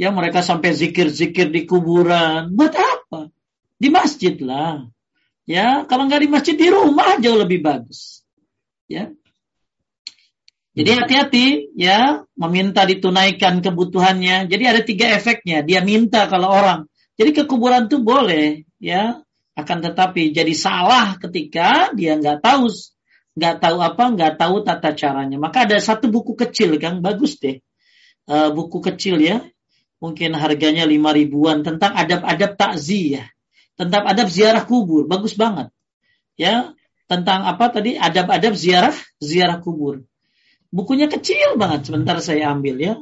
Ya 0.00 0.08
mereka 0.08 0.40
sampai 0.40 0.72
zikir-zikir 0.72 1.52
di 1.52 1.68
kuburan. 1.68 2.56
Buat 2.56 2.74
apa? 2.76 3.28
Di 3.76 3.92
masjid 3.92 4.36
lah. 4.40 4.88
Ya, 5.44 5.84
kalau 5.90 6.06
nggak 6.06 6.22
di 6.24 6.28
masjid 6.30 6.56
di 6.56 6.68
rumah 6.70 7.18
jauh 7.18 7.36
lebih 7.36 7.60
bagus. 7.60 8.22
Ya, 8.86 9.10
jadi 10.70 11.02
hati-hati 11.02 11.74
ya 11.74 12.22
meminta 12.38 12.86
ditunaikan 12.86 13.58
kebutuhannya. 13.58 14.46
Jadi 14.46 14.64
ada 14.64 14.80
tiga 14.86 15.10
efeknya. 15.10 15.66
Dia 15.66 15.82
minta 15.82 16.30
kalau 16.30 16.48
orang. 16.48 16.86
Jadi 17.18 17.30
ke 17.34 17.42
kuburan 17.44 17.90
tuh 17.90 18.00
boleh 18.00 18.64
ya. 18.78 19.18
Akan 19.58 19.82
tetapi 19.82 20.30
jadi 20.30 20.54
salah 20.54 21.18
ketika 21.18 21.90
dia 21.92 22.16
nggak 22.16 22.40
tahu 22.40 22.70
nggak 23.40 23.64
tahu 23.64 23.80
apa 23.80 24.04
nggak 24.12 24.32
tahu 24.36 24.60
tata 24.60 24.92
caranya. 24.92 25.40
Maka 25.40 25.64
ada 25.64 25.80
satu 25.80 26.12
buku 26.12 26.36
kecil 26.36 26.76
kan 26.76 27.00
bagus 27.00 27.40
deh. 27.40 27.64
Uh, 28.28 28.52
buku 28.52 28.84
kecil 28.84 29.16
ya. 29.16 29.40
Mungkin 29.96 30.36
harganya 30.36 30.84
lima 30.84 31.16
ribuan 31.16 31.64
tentang 31.64 31.96
adab-adab 31.96 32.60
takziah. 32.60 33.32
Tentang 33.80 34.04
adab 34.04 34.28
ziarah 34.28 34.68
kubur. 34.68 35.08
Bagus 35.08 35.32
banget. 35.32 35.72
Ya, 36.36 36.76
tentang 37.08 37.48
apa 37.48 37.72
tadi 37.72 37.96
adab-adab 37.96 38.52
ziarah 38.52 38.96
ziarah 39.24 39.56
kubur. 39.64 40.04
Bukunya 40.68 41.08
kecil 41.08 41.56
banget. 41.56 41.88
Sebentar 41.88 42.20
saya 42.20 42.52
ambil 42.52 42.76
ya. 42.76 42.94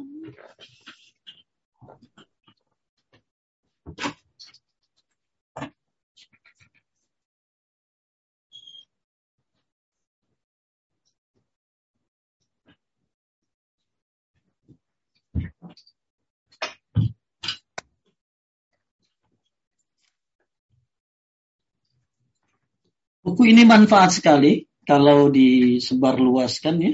Buku 23.28 23.44
ini 23.52 23.68
manfaat 23.68 24.16
sekali 24.16 24.64
kalau 24.88 25.28
disebar 25.28 26.16
luaskan 26.16 26.80
ya. 26.80 26.92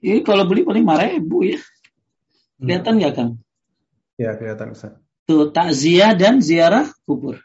Ini 0.00 0.24
kalau 0.24 0.48
beli 0.48 0.64
paling 0.64 0.88
ribu 0.88 1.44
ya. 1.44 1.60
Kelihatan 2.56 2.96
nggak 2.96 3.12
Kang? 3.12 3.30
Ya 4.16 4.32
kelihatan 4.40 4.72
Ustaz. 4.72 4.96
Tuh 5.28 5.52
takziah 5.52 6.16
dan 6.16 6.40
ziarah 6.40 6.88
kubur. 7.04 7.44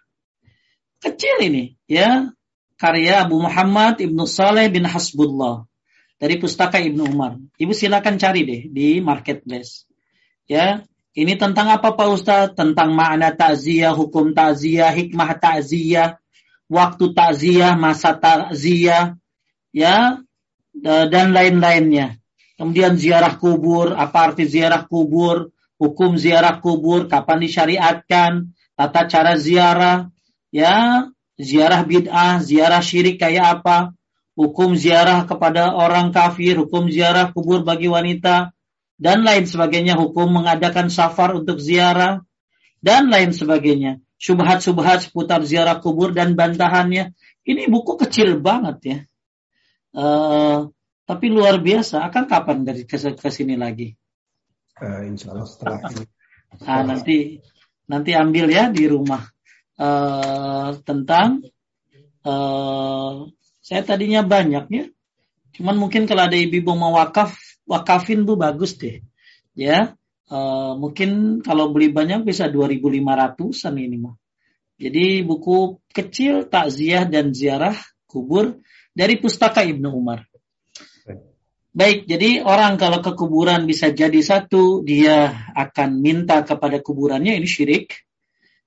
Kecil 1.04 1.44
ini 1.44 1.76
ya. 1.92 2.32
karya 2.80 3.28
Abu 3.28 3.42
Muhammad 3.42 4.00
Ibnu 4.00 4.24
Saleh 4.24 4.72
bin 4.72 4.88
Hasbullah 4.88 5.68
dari 6.16 6.40
pustaka 6.40 6.80
Ibnu 6.80 7.04
Umar. 7.10 7.36
Ibu 7.60 7.76
silakan 7.76 8.16
cari 8.16 8.48
deh 8.48 8.62
di 8.72 9.04
marketplace. 9.04 9.84
Ya, 10.48 10.88
ini 11.18 11.36
tentang 11.36 11.68
apa 11.68 11.92
Pak 11.98 12.08
Ustaz? 12.16 12.56
Tentang 12.56 12.96
makna 12.96 13.36
takziah, 13.36 13.92
hukum 13.92 14.32
takziah, 14.32 14.94
hikmah 14.94 15.36
takziah, 15.36 16.22
waktu 16.68 17.16
takziah, 17.16 17.74
masa 17.80 18.16
takziah, 18.16 19.16
ya, 19.72 20.20
dan 20.84 21.28
lain-lainnya. 21.34 22.20
Kemudian 22.60 23.00
ziarah 23.00 23.38
kubur, 23.40 23.96
apa 23.96 24.32
arti 24.32 24.46
ziarah 24.46 24.86
kubur, 24.86 25.54
hukum 25.80 26.18
ziarah 26.20 26.60
kubur, 26.60 27.08
kapan 27.08 27.44
disyariatkan, 27.44 28.54
tata 28.76 29.02
cara 29.08 29.38
ziarah, 29.38 30.10
ya, 30.50 31.08
ziarah 31.38 31.82
bid'ah, 31.86 32.42
ziarah 32.42 32.82
syirik 32.82 33.22
kayak 33.22 33.62
apa, 33.62 33.94
hukum 34.34 34.74
ziarah 34.74 35.26
kepada 35.30 35.74
orang 35.74 36.10
kafir, 36.10 36.58
hukum 36.58 36.90
ziarah 36.90 37.30
kubur 37.30 37.62
bagi 37.62 37.90
wanita, 37.90 38.54
dan 38.98 39.22
lain 39.22 39.46
sebagainya. 39.46 39.94
Hukum 39.94 40.34
mengadakan 40.34 40.90
safar 40.90 41.38
untuk 41.38 41.62
ziarah 41.62 42.26
dan 42.82 43.14
lain 43.14 43.30
sebagainya 43.30 44.02
subhat-subhat 44.18 45.10
seputar 45.10 45.46
ziarah 45.46 45.78
kubur 45.78 46.12
dan 46.12 46.34
bantahannya. 46.34 47.14
Ini 47.48 47.70
buku 47.72 47.96
kecil 47.96 48.42
banget 48.42 48.78
ya. 48.84 49.00
Uh, 49.94 50.74
tapi 51.08 51.32
luar 51.32 51.62
biasa. 51.64 52.04
Akan 52.04 52.28
kapan 52.28 52.68
dari 52.68 52.84
ke, 52.84 52.98
ke 52.98 53.30
sini 53.32 53.56
lagi? 53.56 53.96
Uh, 54.78 55.08
insya 55.08 55.32
Allah 55.34 55.48
setelah 55.48 55.80
ini. 55.94 56.04
Nah, 56.66 56.82
nanti 56.84 57.18
nanti 57.88 58.12
ambil 58.18 58.46
ya 58.52 58.68
di 58.68 58.86
rumah. 58.90 59.24
Uh, 59.78 60.74
tentang 60.82 61.46
uh, 62.26 63.30
saya 63.62 63.82
tadinya 63.86 64.26
banyak 64.26 64.66
ya. 64.74 64.86
Cuman 65.54 65.78
mungkin 65.78 66.10
kalau 66.10 66.26
ada 66.26 66.38
ibu-ibu 66.38 66.74
mau 66.74 66.98
wakaf 66.98 67.38
wakafin 67.70 68.26
tuh 68.26 68.36
bagus 68.36 68.76
deh. 68.76 69.06
Ya, 69.58 69.98
uh, 70.32 70.74
mungkin 70.76 71.42
kalau 71.44 71.72
beli 71.72 71.92
banyak 71.92 72.24
bisa 72.24 72.48
2.500an 72.52 73.76
ini 73.76 73.98
mah. 74.00 74.16
Jadi 74.78 75.26
buku 75.26 75.82
kecil 75.90 76.46
takziah 76.46 77.10
dan 77.10 77.34
ziarah 77.34 77.74
kubur 78.06 78.62
dari 78.94 79.18
pustaka 79.18 79.66
Ibnu 79.66 79.90
Umar. 79.90 80.26
Baik, 81.78 82.10
jadi 82.10 82.42
orang 82.42 82.74
kalau 82.82 83.06
ke 83.06 83.14
kuburan 83.14 83.70
bisa 83.70 83.94
jadi 83.94 84.18
satu, 84.18 84.82
dia 84.82 85.30
akan 85.54 86.02
minta 86.02 86.42
kepada 86.42 86.82
kuburannya 86.82 87.38
ini 87.38 87.46
syirik. 87.46 88.02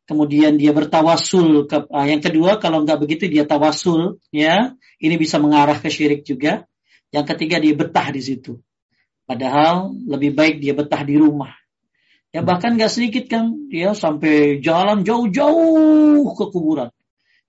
Kemudian 0.07 0.55
dia 0.55 0.71
bertawasul 0.71 1.67
ke 1.67 1.91
uh, 1.91 2.07
yang 2.07 2.23
kedua 2.23 2.63
kalau 2.63 2.87
nggak 2.87 2.99
begitu 3.03 3.27
dia 3.27 3.47
tawasul 3.47 4.23
ya. 4.31 4.75
Ini 5.03 5.15
bisa 5.19 5.43
mengarah 5.43 5.79
ke 5.83 5.91
syirik 5.91 6.23
juga. 6.23 6.67
Yang 7.11 7.35
ketiga 7.35 7.59
dia 7.59 7.75
betah 7.75 8.15
di 8.15 8.23
situ. 8.23 8.63
Padahal 9.31 9.95
lebih 10.11 10.35
baik 10.35 10.59
dia 10.59 10.75
betah 10.75 11.07
di 11.07 11.15
rumah. 11.15 11.55
Ya 12.35 12.43
bahkan 12.43 12.75
gak 12.75 12.91
sedikit 12.91 13.31
kan 13.31 13.71
dia 13.71 13.95
sampai 13.95 14.59
jalan 14.59 15.07
jauh-jauh 15.07 16.27
ke 16.35 16.45
kuburan. 16.51 16.91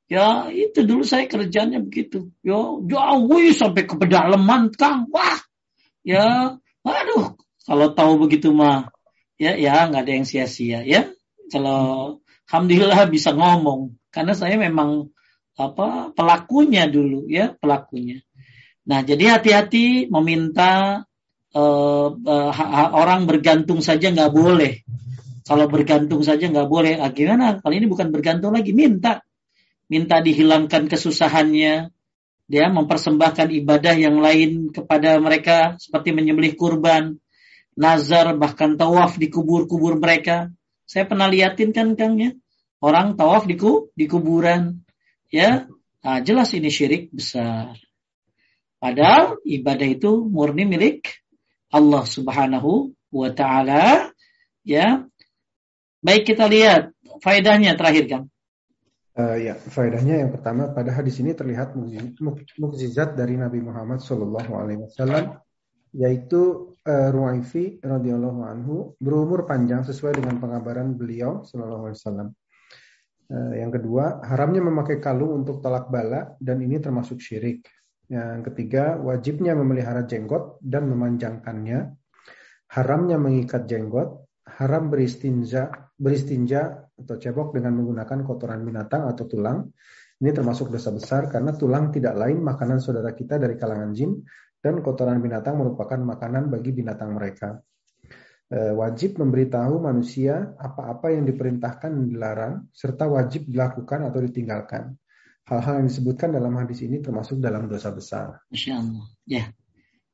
Ya 0.06 0.54
itu 0.54 0.86
dulu 0.86 1.02
saya 1.02 1.26
kerjanya 1.26 1.82
begitu. 1.82 2.30
Ya 2.46 2.62
jauh 2.86 3.42
sampai 3.58 3.90
ke 3.90 3.98
pedalaman 3.98 4.70
kang. 4.78 5.10
Wah 5.10 5.42
ya 6.06 6.54
aduh 6.86 7.34
kalau 7.66 7.98
tahu 7.98 8.30
begitu 8.30 8.54
mah 8.54 8.94
ya 9.42 9.58
ya 9.58 9.90
nggak 9.90 10.06
ada 10.06 10.14
yang 10.22 10.28
sia-sia 10.30 10.86
ya. 10.86 11.10
Kalau 11.50 12.22
alhamdulillah 12.46 13.10
bisa 13.10 13.34
ngomong 13.34 13.98
karena 14.14 14.38
saya 14.38 14.54
memang 14.54 15.10
apa 15.58 16.14
pelakunya 16.14 16.86
dulu 16.86 17.26
ya 17.26 17.58
pelakunya. 17.58 18.22
Nah 18.86 19.02
jadi 19.02 19.34
hati-hati 19.34 20.06
meminta 20.14 21.06
uh, 21.56 22.08
uh, 22.16 22.52
orang 22.96 23.28
bergantung 23.28 23.84
saja 23.84 24.12
nggak 24.12 24.32
boleh. 24.32 24.84
Kalau 25.42 25.68
bergantung 25.68 26.22
saja 26.24 26.48
nggak 26.48 26.70
boleh, 26.70 27.02
ah, 27.02 27.12
gimana? 27.12 27.60
Kali 27.60 27.82
ini 27.82 27.88
bukan 27.90 28.14
bergantung 28.14 28.54
lagi, 28.56 28.72
minta, 28.72 29.26
minta 29.90 30.22
dihilangkan 30.22 30.88
kesusahannya, 30.88 31.92
dia 32.52 32.66
mempersembahkan 32.72 33.52
ibadah 33.64 33.96
yang 33.98 34.22
lain 34.22 34.70
kepada 34.72 35.18
mereka 35.20 35.76
seperti 35.82 36.14
menyembelih 36.16 36.56
kurban, 36.56 37.18
nazar, 37.76 38.32
bahkan 38.38 38.78
tawaf 38.78 39.18
di 39.18 39.28
kubur-kubur 39.28 39.98
mereka. 39.98 40.54
Saya 40.86 41.08
pernah 41.10 41.28
liatin 41.28 41.74
kan 41.74 41.98
Kang 41.98 42.20
ya, 42.22 42.32
orang 42.80 43.18
tawaf 43.18 43.50
di, 43.50 43.58
di 43.96 44.06
kuburan, 44.06 44.84
ya, 45.34 45.68
nah, 46.06 46.20
jelas 46.22 46.54
ini 46.54 46.70
syirik 46.70 47.10
besar. 47.12 47.76
Padahal 48.78 49.42
ibadah 49.46 49.88
itu 49.90 50.26
murni 50.26 50.70
milik 50.70 51.22
Allah 51.72 52.04
Subhanahu 52.04 52.92
wa 53.12 53.30
taala 53.32 54.12
ya. 54.68 55.08
Baik 56.02 56.34
kita 56.34 56.50
lihat 56.50 56.92
faedahnya 57.22 57.78
terakhir 57.78 58.06
kan. 58.10 58.24
Uh, 59.12 59.38
ya, 59.38 59.54
faedahnya 59.60 60.24
yang 60.24 60.32
pertama 60.32 60.72
pada 60.72 60.96
hadis 60.96 61.20
ini 61.20 61.36
terlihat 61.36 61.76
mukjizat 62.58 63.14
dari 63.14 63.36
Nabi 63.36 63.60
Muhammad 63.60 64.00
Shallallahu 64.00 64.52
Alaihi 64.56 64.88
Wasallam, 64.88 65.36
yaitu 65.92 66.74
uh, 66.88 67.10
Ruwaifi 67.12 67.84
radhiyallahu 67.84 68.40
anhu 68.42 68.76
berumur 69.04 69.44
panjang 69.44 69.84
sesuai 69.84 70.16
dengan 70.16 70.40
pengabaran 70.40 70.96
beliau 70.96 71.44
Shallallahu 71.44 71.92
Alaihi 71.92 72.00
Wasallam. 72.00 72.28
Uh, 73.30 73.54
yang 73.60 73.70
kedua, 73.70 74.24
haramnya 74.26 74.64
memakai 74.64 75.04
kalung 75.04 75.44
untuk 75.44 75.60
talak 75.60 75.92
bala 75.92 76.34
dan 76.40 76.64
ini 76.64 76.80
termasuk 76.80 77.20
syirik. 77.20 77.68
Yang 78.12 78.52
ketiga, 78.52 79.00
wajibnya 79.00 79.56
memelihara 79.56 80.04
jenggot 80.04 80.60
dan 80.60 80.92
memanjangkannya. 80.92 81.96
Haramnya 82.76 83.16
mengikat 83.16 83.72
jenggot. 83.72 84.28
Haram 84.52 84.92
beristinja, 84.92 85.72
beristinja 85.96 86.92
atau 86.92 87.16
cebok 87.16 87.56
dengan 87.56 87.80
menggunakan 87.80 88.20
kotoran 88.28 88.68
binatang 88.68 89.08
atau 89.08 89.24
tulang. 89.24 89.72
Ini 90.20 90.36
termasuk 90.36 90.68
dosa 90.68 90.92
besar 90.92 91.32
karena 91.32 91.56
tulang 91.56 91.90
tidak 91.90 92.14
lain 92.20 92.44
makanan 92.44 92.84
saudara 92.84 93.16
kita 93.16 93.40
dari 93.40 93.56
kalangan 93.56 93.96
jin 93.96 94.22
dan 94.62 94.84
kotoran 94.86 95.18
binatang 95.18 95.58
merupakan 95.58 95.98
makanan 95.98 96.54
bagi 96.54 96.76
binatang 96.76 97.18
mereka. 97.18 97.58
E, 98.46 98.76
wajib 98.76 99.18
memberitahu 99.18 99.82
manusia 99.82 100.54
apa-apa 100.60 101.16
yang 101.16 101.26
diperintahkan 101.26 101.90
dan 101.90 102.06
dilarang 102.06 102.54
serta 102.70 103.10
wajib 103.10 103.50
dilakukan 103.50 104.14
atau 104.14 104.20
ditinggalkan. 104.22 104.94
Hal-hal 105.50 105.82
yang 105.82 105.88
disebutkan 105.90 106.30
dalam 106.32 106.54
hadis 106.54 106.86
ini 106.86 107.02
termasuk 107.02 107.42
dalam 107.42 107.66
dosa 107.66 107.90
besar. 107.90 108.46
Masya 108.54 108.74
Allah. 108.78 109.06
Ya, 109.26 109.44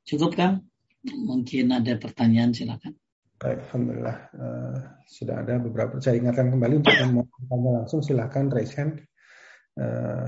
cukup 0.08 0.40
kan? 0.40 0.64
Mungkin 1.04 1.72
ada 1.72 2.00
pertanyaan 2.00 2.56
silakan. 2.56 2.96
Baik, 3.38 3.70
Alhamdulillah 3.70 4.18
uh, 4.34 4.78
sudah 5.06 5.46
ada 5.46 5.62
beberapa. 5.62 6.02
Saya 6.02 6.18
ingatkan 6.18 6.50
kembali 6.50 6.82
untuk 6.82 6.96
yang 6.98 7.14
mau 7.14 7.26
bertanya 7.30 7.70
langsung 7.84 8.02
silakan 8.02 8.50
raise 8.50 8.74
hand. 8.74 8.98
Uh, 9.78 10.26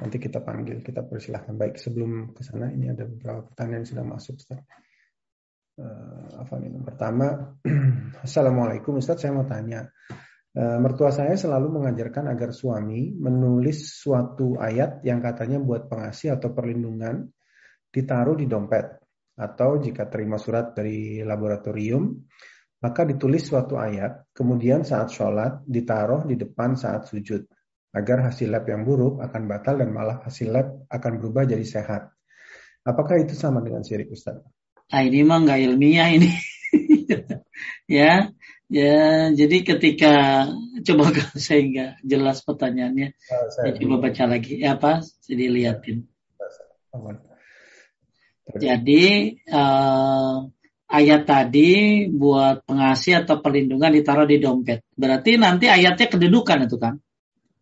nanti 0.00 0.16
kita 0.16 0.40
panggil, 0.40 0.80
kita 0.80 1.04
persilahkan. 1.04 1.52
Baik, 1.58 1.76
sebelum 1.76 2.32
ke 2.32 2.40
sana 2.40 2.72
ini 2.72 2.88
ada 2.88 3.04
beberapa 3.04 3.52
pertanyaan 3.52 3.84
yang 3.84 3.90
sudah 3.92 4.04
masuk. 4.06 4.34
Ustaz. 4.40 4.64
Uh, 5.76 6.40
apa 6.40 6.54
ini? 6.64 6.80
Pertama, 6.80 7.26
Assalamualaikum 8.26 8.96
Ustaz, 8.96 9.20
saya 9.20 9.36
mau 9.36 9.44
tanya. 9.44 9.84
Eh, 10.48 10.78
mertua 10.80 11.12
saya 11.12 11.36
selalu 11.36 11.76
mengajarkan 11.76 12.32
agar 12.32 12.56
suami 12.56 13.12
menulis 13.12 14.00
suatu 14.00 14.56
ayat 14.56 15.04
yang 15.04 15.20
katanya 15.20 15.60
buat 15.60 15.92
pengasih 15.92 16.40
atau 16.40 16.56
perlindungan 16.56 17.28
ditaruh 17.92 18.32
di 18.32 18.48
dompet 18.48 18.96
atau 19.36 19.76
jika 19.76 20.08
terima 20.08 20.40
surat 20.40 20.72
dari 20.72 21.20
laboratorium 21.20 22.16
maka 22.80 23.04
ditulis 23.04 23.44
suatu 23.44 23.76
ayat 23.76 24.32
kemudian 24.32 24.88
saat 24.88 25.12
sholat 25.12 25.62
ditaruh 25.68 26.24
di 26.24 26.40
depan 26.40 26.74
saat 26.80 27.04
sujud 27.04 27.44
agar 27.92 28.32
hasil 28.32 28.48
lab 28.48 28.64
yang 28.64 28.88
buruk 28.88 29.20
akan 29.20 29.42
batal 29.48 29.76
dan 29.76 29.92
malah 29.92 30.24
hasil 30.24 30.48
lab 30.48 30.84
akan 30.88 31.12
berubah 31.20 31.48
jadi 31.48 31.64
sehat. 31.64 32.08
Apakah 32.84 33.20
itu 33.20 33.36
sama 33.36 33.60
dengan 33.60 33.84
syirik 33.84 34.12
Ustaz? 34.12 34.40
Nah, 34.88 35.02
ini 35.04 35.20
mah 35.24 35.44
nggak 35.44 35.60
ilmiah 35.60 36.08
ini. 36.12 36.30
ya, 37.98 38.32
Ya, 38.68 39.32
jadi 39.32 39.64
ketika 39.64 40.44
coba 40.86 41.04
saya 41.40 41.60
nggak 41.64 41.92
jelas 42.04 42.44
pertanyaannya, 42.44 43.16
oh, 43.16 43.48
saya 43.48 43.70
coba 43.80 43.94
baca 44.08 44.24
lagi. 44.28 44.60
Ya 44.60 44.76
apa? 44.76 45.00
Jadi 45.24 45.44
liatin. 45.48 46.04
Jadi 48.48 49.36
uh, 49.52 50.48
ayat 50.88 51.22
tadi 51.28 52.08
buat 52.08 52.64
pengasih 52.64 53.24
atau 53.24 53.44
perlindungan 53.44 53.92
ditaruh 53.92 54.24
di 54.24 54.40
dompet. 54.40 54.88
Berarti 54.96 55.36
nanti 55.36 55.68
ayatnya 55.68 56.08
kedudukan 56.08 56.64
itu 56.64 56.76
kan? 56.80 56.96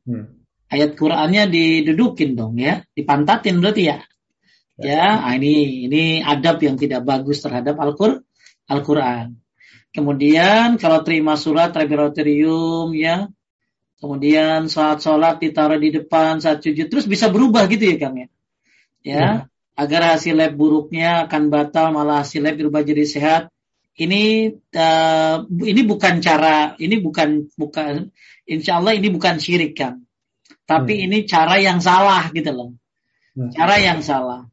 Hmm. 0.07 0.47
Ayat 0.71 0.99
Qurannya 0.99 1.47
didudukin 1.51 2.35
dong 2.39 2.59
ya, 2.59 2.83
dipantatin 2.95 3.59
berarti 3.59 3.83
ya. 3.91 3.99
Ya, 4.77 4.93
ya 4.93 5.07
ah, 5.27 5.33
ini 5.39 5.87
ini 5.89 6.21
adab 6.21 6.61
yang 6.63 6.77
tidak 6.77 7.03
bagus 7.07 7.43
terhadap 7.43 7.79
Al-Qur'an. 7.79 8.23
Al-Qur'an. 8.67 9.46
Kemudian 9.97 10.77
kalau 10.77 11.01
terima 11.01 11.41
surat 11.41 11.73
laboratorium 11.73 12.93
ya 12.93 13.33
kemudian 13.97 14.69
saat 14.69 15.01
sholat 15.01 15.41
ditaruh 15.41 15.81
di 15.81 15.89
depan, 15.89 16.39
saat 16.41 16.61
sujud, 16.61 16.93
terus 16.93 17.09
bisa 17.09 17.33
berubah 17.33 17.65
gitu 17.67 17.89
ya 17.89 17.97
Kang 17.97 18.17
ya. 18.21 18.29
Ya, 19.01 19.17
ya. 19.17 19.31
agar 19.79 20.17
hasil 20.17 20.37
lab 20.37 20.53
buruknya 20.59 21.25
akan 21.31 21.49
batal, 21.49 21.97
malah 21.97 22.21
hasil 22.27 22.45
lab 22.45 22.61
berubah 22.61 22.85
jadi 22.85 23.05
sehat. 23.09 23.43
Ini 23.97 24.53
uh, 24.77 25.37
ini 25.49 25.81
bukan 25.89 26.21
cara, 26.21 26.77
ini 26.77 27.01
bukan 27.01 27.49
bukan, 27.57 28.13
insya 28.45 28.77
Allah 28.77 28.93
ini 28.93 29.09
bukan 29.09 29.41
syirik 29.41 29.73
kan. 29.73 30.05
Tapi 30.69 31.01
hmm. 31.01 31.05
ini 31.09 31.19
cara 31.25 31.57
yang 31.57 31.81
salah 31.81 32.29
gitu 32.37 32.53
loh. 32.53 32.71
Hmm. 33.33 33.49
Cara 33.57 33.81
yang 33.81 34.05
salah. 34.05 34.45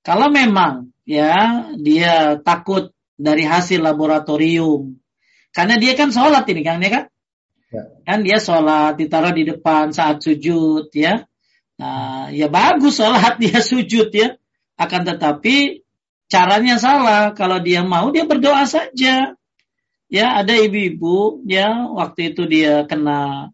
Kalau 0.00 0.32
memang 0.32 0.96
ya 1.04 1.68
dia 1.76 2.40
takut 2.40 2.95
dari 3.16 3.48
hasil 3.48 3.80
laboratorium, 3.80 4.96
karena 5.56 5.80
dia 5.80 5.96
kan 5.96 6.12
sholat 6.12 6.44
ini 6.52 6.60
kan, 6.60 6.84
ya 6.84 6.90
kan? 6.92 7.04
Ya. 7.72 7.82
Kan 8.04 8.18
dia 8.22 8.38
sholat 8.38 9.00
ditaruh 9.00 9.32
di 9.32 9.48
depan 9.48 9.90
saat 9.90 10.20
sujud 10.20 10.92
ya. 10.92 11.24
Nah, 11.80 12.28
ya 12.28 12.52
bagus 12.52 13.00
sholat 13.00 13.36
dia 13.42 13.64
sujud 13.64 14.12
ya. 14.12 14.36
Akan 14.76 15.08
tetapi 15.08 15.80
caranya 16.28 16.76
salah. 16.76 17.32
Kalau 17.32 17.58
dia 17.64 17.80
mau 17.82 18.12
dia 18.12 18.28
berdoa 18.28 18.68
saja. 18.68 19.32
Ya 20.06 20.26
ada 20.38 20.54
ibu-ibu 20.54 21.42
ya 21.50 21.90
waktu 21.90 22.30
itu 22.30 22.46
dia 22.46 22.86
kena 22.86 23.50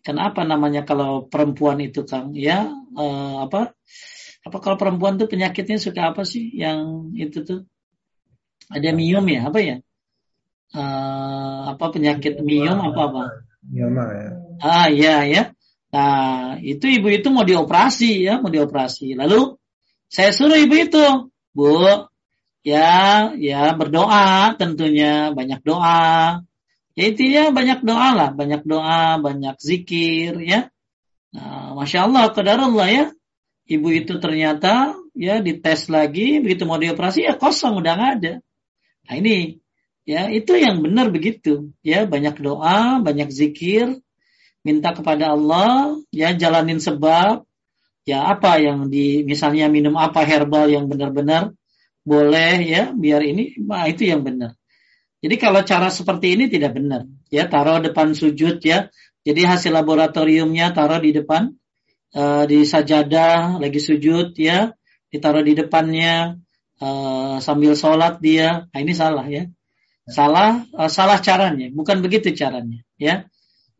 kenapa 0.00 0.48
namanya 0.48 0.88
kalau 0.88 1.28
perempuan 1.28 1.76
itu 1.84 2.08
Kang 2.08 2.32
ya 2.32 2.72
eh, 2.96 3.34
apa 3.36 3.76
apa 4.40 4.56
kalau 4.64 4.80
perempuan 4.80 5.20
tuh 5.20 5.28
penyakitnya 5.28 5.76
suka 5.76 6.16
apa 6.16 6.24
sih 6.24 6.48
yang 6.56 7.12
itu 7.12 7.44
tuh 7.44 7.68
ada 8.70 8.88
miom 8.94 9.26
ya 9.26 9.50
apa 9.50 9.58
ya 9.58 9.76
uh, 10.78 11.74
apa 11.74 11.84
penyakit 11.90 12.38
miom 12.40 12.78
apa 12.78 13.00
apa 13.10 13.22
Mioma 13.66 14.04
ya. 14.08 14.30
Ah 14.60 14.88
iya 14.88 15.16
ya. 15.28 15.42
Nah 15.92 16.56
itu 16.62 16.86
ibu 16.88 17.12
itu 17.12 17.28
mau 17.28 17.44
dioperasi 17.44 18.24
ya, 18.24 18.40
mau 18.40 18.48
dioperasi. 18.48 19.12
Lalu 19.18 19.58
saya 20.10 20.32
suruh 20.32 20.56
ibu 20.56 20.74
itu, 20.74 21.04
bu, 21.52 22.08
ya 22.64 23.30
ya 23.36 23.76
berdoa 23.76 24.56
tentunya 24.56 25.34
banyak 25.34 25.60
doa. 25.62 26.40
Ya 26.98 27.02
intinya 27.06 27.54
banyak 27.54 27.80
doa 27.86 28.08
lah, 28.16 28.30
banyak 28.34 28.62
doa, 28.66 29.20
banyak 29.22 29.56
zikir 29.62 30.40
ya. 30.42 30.68
Nah, 31.30 31.78
masya 31.78 32.10
Allah, 32.10 32.34
Allah 32.34 32.88
ya. 32.90 33.04
Ibu 33.70 34.02
itu 34.02 34.18
ternyata 34.18 34.98
ya 35.14 35.38
dites 35.38 35.86
lagi, 35.86 36.42
begitu 36.42 36.66
mau 36.66 36.74
dioperasi 36.74 37.22
ya 37.22 37.38
kosong 37.38 37.78
udah 37.78 37.92
nggak 37.94 38.12
ada. 38.18 38.34
Nah 39.10 39.18
ini 39.18 39.60
Ya, 40.10 40.26
itu 40.26 40.58
yang 40.58 40.82
benar 40.82 41.12
begitu. 41.14 41.70
Ya, 41.86 42.02
banyak 42.02 42.40
doa, 42.42 42.98
banyak 42.98 43.30
zikir, 43.30 44.00
minta 44.66 44.90
kepada 44.90 45.38
Allah, 45.38 46.02
ya 46.10 46.34
jalanin 46.34 46.82
sebab, 46.82 47.46
ya 48.02 48.26
apa 48.32 48.58
yang 48.58 48.90
di 48.90 49.22
misalnya 49.22 49.70
minum 49.70 49.94
apa 49.94 50.26
herbal 50.26 50.66
yang 50.66 50.90
benar-benar 50.90 51.54
boleh 52.02 52.54
ya, 52.64 52.90
biar 52.90 53.22
ini 53.22 53.54
nah, 53.62 53.86
itu 53.86 54.08
yang 54.08 54.26
benar. 54.26 54.58
Jadi 55.20 55.36
kalau 55.38 55.62
cara 55.62 55.92
seperti 55.94 56.34
ini 56.34 56.50
tidak 56.50 56.74
benar. 56.74 57.06
Ya, 57.30 57.46
taruh 57.46 57.78
depan 57.78 58.16
sujud 58.16 58.58
ya. 58.64 58.90
Jadi 59.22 59.44
hasil 59.46 59.70
laboratoriumnya 59.70 60.74
taruh 60.74 60.98
di 60.98 61.12
depan 61.12 61.54
uh, 62.16 62.48
di 62.50 62.64
sajadah 62.66 63.62
lagi 63.62 63.78
sujud 63.78 64.32
ya, 64.34 64.74
ditaruh 65.12 65.44
di 65.44 65.54
depannya 65.54 66.40
uh, 66.80 67.36
sambil 67.38 67.76
sholat 67.76 68.18
dia. 68.18 68.66
Nah, 68.72 68.80
ini 68.80 68.92
salah 68.96 69.26
ya. 69.28 69.46
Salah 70.10 70.66
uh, 70.74 70.90
salah 70.90 71.22
caranya, 71.22 71.70
bukan 71.70 72.02
begitu 72.02 72.34
caranya, 72.34 72.82
ya. 72.98 73.30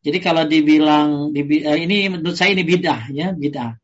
Jadi 0.01 0.19
kalau 0.23 0.47
dibilang 0.47 1.35
di, 1.35 1.43
uh, 1.67 1.77
ini 1.77 2.07
menurut 2.09 2.37
saya 2.39 2.55
ini 2.55 2.63
bidah 2.63 3.11
ya, 3.11 3.35
bidah. 3.35 3.77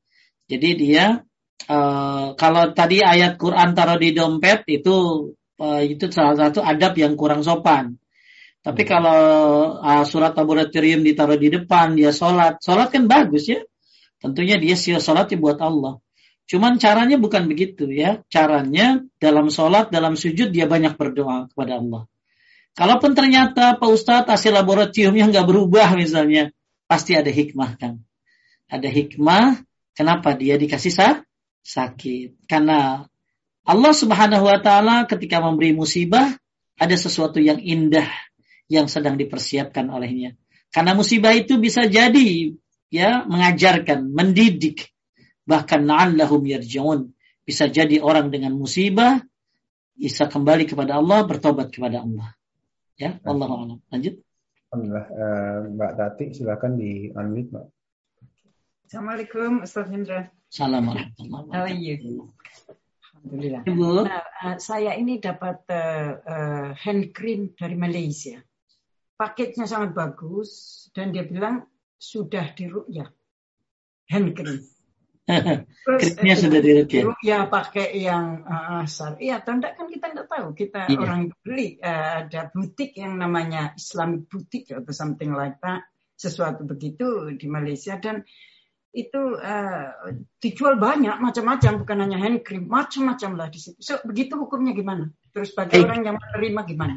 Jadi 0.47 0.69
dia 0.79 1.21
uh, 1.67 2.27
kalau 2.39 2.71
tadi 2.71 3.03
ayat 3.03 3.35
Quran 3.35 3.75
taruh 3.75 3.99
di 3.99 4.15
dompet 4.15 4.63
itu 4.71 4.95
uh, 5.59 5.83
itu 5.83 6.07
salah 6.15 6.37
satu 6.39 6.63
adab 6.63 6.95
yang 6.97 7.19
kurang 7.19 7.43
sopan. 7.43 7.99
Tapi 8.63 8.83
hmm. 8.83 8.91
kalau 8.91 9.21
uh, 9.79 10.05
surat 10.07 10.35
laboratorium 10.35 11.03
ditaruh 11.07 11.39
di 11.39 11.55
depan, 11.55 11.95
dia 11.95 12.11
sholat, 12.11 12.59
sholat 12.59 12.91
kan 12.91 13.07
bagus 13.07 13.47
ya. 13.47 13.63
Tentunya 14.19 14.59
dia 14.59 14.75
sia 14.75 14.99
sholat 14.99 15.31
buat 15.39 15.61
Allah. 15.63 16.03
Cuman 16.47 16.79
caranya 16.79 17.19
bukan 17.19 17.51
begitu 17.51 17.91
ya. 17.91 18.23
Caranya 18.31 19.03
dalam 19.19 19.51
sholat, 19.51 19.91
dalam 19.91 20.15
sujud 20.15 20.55
dia 20.55 20.71
banyak 20.71 20.95
berdoa 20.95 21.51
kepada 21.51 21.83
Allah. 21.83 22.03
Kalaupun 22.77 23.17
ternyata 23.17 23.81
Pak 23.81 23.91
Ustadz 23.91 24.31
hasil 24.31 24.53
laboratoriumnya 24.53 25.27
nggak 25.33 25.47
berubah 25.49 25.97
misalnya, 25.97 26.53
pasti 26.87 27.19
ada 27.19 27.33
hikmah 27.33 27.81
kan. 27.81 28.05
Ada 28.71 28.87
hikmah 28.87 29.65
kenapa 29.97 30.37
dia 30.37 30.61
dikasih 30.61 30.93
sah? 30.93 31.27
sakit. 31.67 32.47
Karena 32.47 33.03
Allah 33.67 33.93
Subhanahu 33.93 34.47
wa 34.47 34.59
taala 34.63 35.11
ketika 35.11 35.43
memberi 35.43 35.75
musibah 35.75 36.31
ada 36.79 36.95
sesuatu 36.95 37.43
yang 37.43 37.59
indah 37.59 38.07
yang 38.71 38.87
sedang 38.87 39.19
dipersiapkan 39.19 39.91
olehnya. 39.91 40.39
Karena 40.71 40.95
musibah 40.95 41.35
itu 41.35 41.59
bisa 41.59 41.91
jadi 41.91 42.55
ya 42.95 43.27
mengajarkan, 43.27 44.07
mendidik, 44.15 44.95
bahkan 45.47 45.87
na'allahum 45.87 46.43
yarji'un. 46.45 47.15
Bisa 47.47 47.71
jadi 47.71 48.03
orang 48.03 48.35
dengan 48.35 48.59
musibah 48.59 49.23
bisa 49.97 50.29
kembali 50.29 50.69
kepada 50.69 51.01
Allah, 51.01 51.25
bertobat 51.25 51.73
kepada 51.73 52.05
Allah. 52.05 52.29
Ya, 53.01 53.17
Allah 53.25 53.49
alam. 53.49 53.81
Lanjut. 53.89 54.21
Alhamdulillah. 54.69 55.07
Uh, 55.09 55.59
Mbak 55.73 55.93
Tati, 55.97 56.25
silakan 56.37 56.73
di 56.77 57.09
unmute, 57.17 57.49
Mbak. 57.49 57.67
Assalamualaikum, 58.87 59.51
Ustaz 59.65 59.89
Hendra. 59.89 60.29
Assalamualaikum. 60.53 61.27
How 61.49 61.65
are 61.65 61.73
you? 61.73 62.29
Alhamdulillah. 63.25 63.63
Ibu. 63.65 63.91
Nah, 64.05 64.25
uh, 64.45 64.57
saya 64.61 64.93
ini 65.01 65.17
dapat 65.17 65.65
uh, 65.73 66.11
uh, 66.23 66.69
hand 66.77 67.17
cream 67.17 67.57
dari 67.57 67.75
Malaysia. 67.75 68.37
Paketnya 69.17 69.65
sangat 69.65 69.97
bagus 69.97 70.87
dan 70.93 71.09
dia 71.09 71.25
bilang 71.25 71.65
sudah 71.97 72.53
dirukyah. 72.53 73.09
Hand 74.13 74.37
cream. 74.37 74.61
Krimnya 75.27 76.37
sudah 76.39 76.61
dirukyah. 76.63 77.19
Ya 77.19 77.51
pakai 77.51 77.99
yang 77.99 78.47
uh, 78.47 78.87
asal. 78.87 79.19
Iya, 79.19 79.43
tanda 79.43 79.75
kan 79.75 79.91
kita 79.91 80.15
tidak 80.15 80.31
tahu. 80.31 80.55
Kita 80.55 80.87
iya. 80.87 80.99
orang 81.03 81.35
beli 81.43 81.83
uh, 81.83 82.27
ada 82.27 82.47
butik 82.55 82.95
yang 82.95 83.19
namanya 83.19 83.75
Islamic 83.75 84.31
butik 84.31 84.71
atau 84.71 84.93
something 84.95 85.35
like 85.35 85.59
that. 85.59 85.91
Sesuatu 86.17 86.63
begitu 86.65 87.35
di 87.35 87.47
Malaysia 87.51 87.99
dan 87.99 88.23
itu 88.97 89.37
uh, 89.37 90.17
dijual 90.41 90.81
banyak 90.81 91.21
macam-macam 91.21 91.85
bukan 91.85 91.99
hanya 92.09 92.17
hand 92.17 92.41
cream 92.41 92.65
macam-macam 92.71 93.31
lah 93.37 93.49
di 93.53 93.61
situ. 93.61 93.77
So, 93.85 94.01
begitu 94.07 94.41
hukumnya 94.41 94.73
gimana? 94.73 95.13
Terus 95.37 95.53
bagi 95.53 95.77
hey. 95.77 95.85
orang 95.85 96.01
yang 96.07 96.17
menerima 96.17 96.61
gimana? 96.65 96.95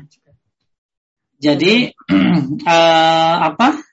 Jadi 1.39 1.91
uh, 2.63 3.35
apa? 3.51 3.83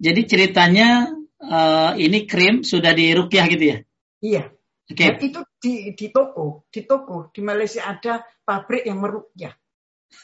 Jadi 0.00 0.20
ceritanya 0.28 1.19
uh, 1.44 1.92
ini 1.96 2.28
krim 2.28 2.62
sudah 2.62 2.92
dirukyah 2.92 3.46
gitu 3.48 3.64
ya? 3.64 3.78
Iya. 4.20 4.42
Oke. 4.90 5.06
Okay. 5.06 5.30
itu 5.30 5.40
di, 5.62 5.72
di 5.94 6.06
toko, 6.10 6.66
di 6.66 6.82
toko 6.82 7.30
di 7.30 7.40
Malaysia 7.46 7.86
ada 7.86 8.26
pabrik 8.42 8.82
yang 8.82 8.98
merukyah 8.98 9.54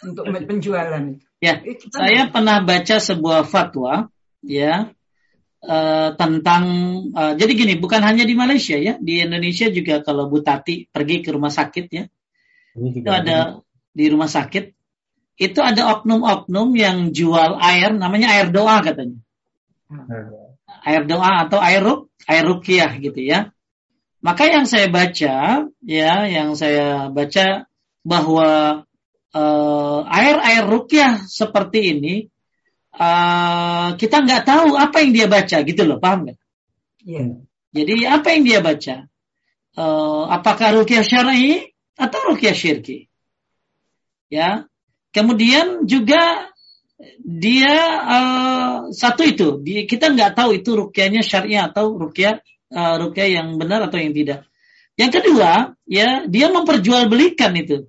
untuk 0.03 0.27
penjualan 0.27 1.03
itu. 1.07 1.23
Ya, 1.39 1.63
itu 1.63 1.87
kan 1.93 1.99
saya 2.03 2.23
pernah 2.33 2.59
baca 2.65 2.97
sebuah 2.99 3.47
fatwa 3.47 4.11
ya 4.43 4.91
uh, 5.63 6.11
tentang 6.19 6.65
uh, 7.15 7.33
jadi 7.39 7.53
gini, 7.55 7.75
bukan 7.79 8.03
hanya 8.03 8.27
di 8.27 8.35
Malaysia 8.35 8.75
ya, 8.75 8.99
di 8.99 9.23
Indonesia 9.23 9.71
juga 9.71 10.03
kalau 10.03 10.27
Bu 10.27 10.43
Tati 10.43 10.91
pergi 10.91 11.23
ke 11.23 11.31
rumah 11.31 11.55
sakit 11.55 11.87
ya. 11.93 12.05
Itu 12.75 13.09
ada 13.09 13.63
di 13.95 14.05
rumah 14.11 14.29
sakit 14.29 14.75
itu 15.37 15.61
ada 15.61 15.93
oknum-oknum 16.01 16.73
yang 16.75 17.13
jual 17.13 17.61
air 17.61 17.93
namanya 17.93 18.35
air 18.35 18.49
doa 18.51 18.83
katanya. 18.83 19.21
Hmm 19.87 20.46
air 20.87 21.03
doa 21.03 21.51
atau 21.51 21.59
air 21.59 21.83
ruk, 21.83 22.15
air 22.31 22.47
rukyah 22.47 22.95
gitu 23.03 23.19
ya. 23.19 23.51
Maka 24.23 24.47
yang 24.47 24.65
saya 24.71 24.87
baca, 24.87 25.67
ya, 25.83 26.13
yang 26.31 26.55
saya 26.55 27.11
baca 27.11 27.67
bahwa 28.07 28.83
uh, 29.35 30.01
air 30.07 30.39
air 30.39 30.65
rukyah 30.67 31.27
seperti 31.27 31.99
ini 31.99 32.15
uh, 32.95 33.99
kita 33.99 34.23
nggak 34.23 34.47
tahu 34.47 34.79
apa 34.79 35.03
yang 35.03 35.13
dia 35.13 35.27
baca 35.27 35.57
gitu 35.67 35.83
loh, 35.83 35.99
paham 35.99 36.31
nggak? 36.31 36.39
Yeah. 37.03 37.43
Jadi 37.75 38.07
apa 38.07 38.27
yang 38.33 38.43
dia 38.47 38.61
baca? 38.63 38.97
Uh, 39.77 40.25
apakah 40.33 40.73
rukyah 40.81 41.05
syar'i 41.05 41.77
atau 41.99 42.33
rukyah 42.33 42.57
syirki? 42.57 43.11
Ya. 44.33 44.65
Kemudian 45.13 45.89
juga 45.89 46.51
dia 47.21 47.77
uh, 48.01 48.75
satu 48.89 49.23
itu 49.25 49.61
dia, 49.61 49.85
kita 49.85 50.13
nggak 50.17 50.33
tahu 50.33 50.57
itu 50.57 50.73
rukyahnya 50.73 51.21
syariah 51.21 51.69
atau 51.69 51.93
rukyah 51.93 52.41
uh, 52.73 52.97
rukyah 52.97 53.29
yang 53.41 53.61
benar 53.61 53.85
atau 53.85 54.01
yang 54.01 54.17
tidak. 54.17 54.49
Yang 54.97 55.21
kedua, 55.21 55.77
ya 55.85 56.25
dia 56.25 56.49
memperjualbelikan 56.49 57.53
itu. 57.53 57.85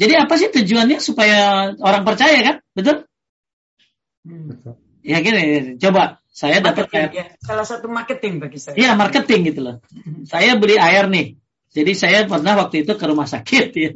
Jadi 0.00 0.14
apa 0.16 0.34
sih 0.40 0.48
tujuannya 0.48 0.98
supaya 1.04 1.68
orang 1.76 2.02
percaya 2.02 2.38
kan? 2.40 2.56
Betul? 2.72 3.04
Hmm. 4.24 4.56
Ya 5.04 5.20
gini, 5.20 5.76
coba 5.76 6.22
saya 6.32 6.64
dapat 6.64 6.88
ya. 6.88 7.36
salah 7.44 7.66
satu 7.68 7.92
marketing 7.92 8.40
bagi 8.40 8.56
saya. 8.56 8.72
Iya 8.72 8.96
marketing 8.96 9.52
gitu 9.52 9.60
loh. 9.60 9.76
saya 10.24 10.56
beli 10.56 10.80
air 10.80 11.12
nih. 11.12 11.36
Jadi 11.72 11.92
saya 11.92 12.24
pernah 12.24 12.56
waktu 12.56 12.88
itu 12.88 12.96
ke 12.96 13.04
rumah 13.04 13.28
sakit 13.28 13.66
ya. 13.84 13.90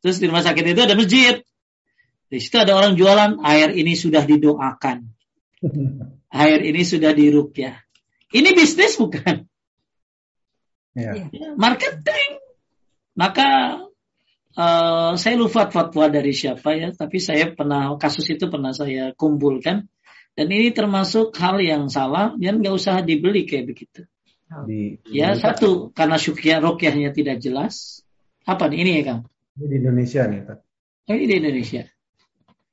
Terus 0.00 0.16
di 0.16 0.26
rumah 0.32 0.40
sakit 0.40 0.64
itu 0.64 0.80
ada 0.80 0.96
masjid. 0.96 1.44
Di 2.28 2.38
situ 2.44 2.60
ada 2.60 2.76
orang 2.76 2.92
jualan 2.94 3.40
air 3.40 3.72
ini 3.72 3.96
sudah 3.96 4.24
didoakan. 4.28 5.08
Air 6.28 6.60
ini 6.60 6.84
sudah 6.84 7.16
dirukyah. 7.16 7.88
Ini 8.36 8.52
bisnis 8.52 9.00
bukan? 9.00 9.48
Ya. 10.92 11.24
Marketing. 11.56 12.36
Maka 13.16 13.80
uh, 14.52 15.16
saya 15.16 15.34
lupa 15.40 15.72
fatwa 15.72 16.12
dari 16.12 16.36
siapa 16.36 16.76
ya, 16.76 16.92
tapi 16.92 17.16
saya 17.16 17.48
pernah 17.56 17.96
kasus 17.96 18.28
itu 18.28 18.46
pernah 18.52 18.76
saya 18.76 19.16
kumpulkan 19.16 19.88
dan 20.38 20.46
ini 20.54 20.70
termasuk 20.70 21.34
hal 21.34 21.58
yang 21.58 21.90
salah 21.90 22.36
dan 22.38 22.62
nggak 22.62 22.74
usah 22.76 23.02
dibeli 23.02 23.42
kayak 23.42 23.74
begitu. 23.74 24.06
Di, 24.48 24.96
ya 25.10 25.34
di 25.34 25.42
satu 25.42 25.90
karena 25.90 26.14
syukia 26.14 26.62
rokyahnya 26.62 27.10
tidak 27.10 27.42
jelas. 27.42 28.04
Apa 28.46 28.70
nih 28.70 28.78
ini 28.86 28.90
ya 29.00 29.02
kang? 29.02 29.20
Ini 29.58 29.66
di 29.66 29.76
Indonesia 29.82 30.22
nih 30.30 30.40
Pak. 30.46 30.58
Oh, 31.10 31.14
ini 31.16 31.26
di 31.26 31.36
Indonesia. 31.42 31.82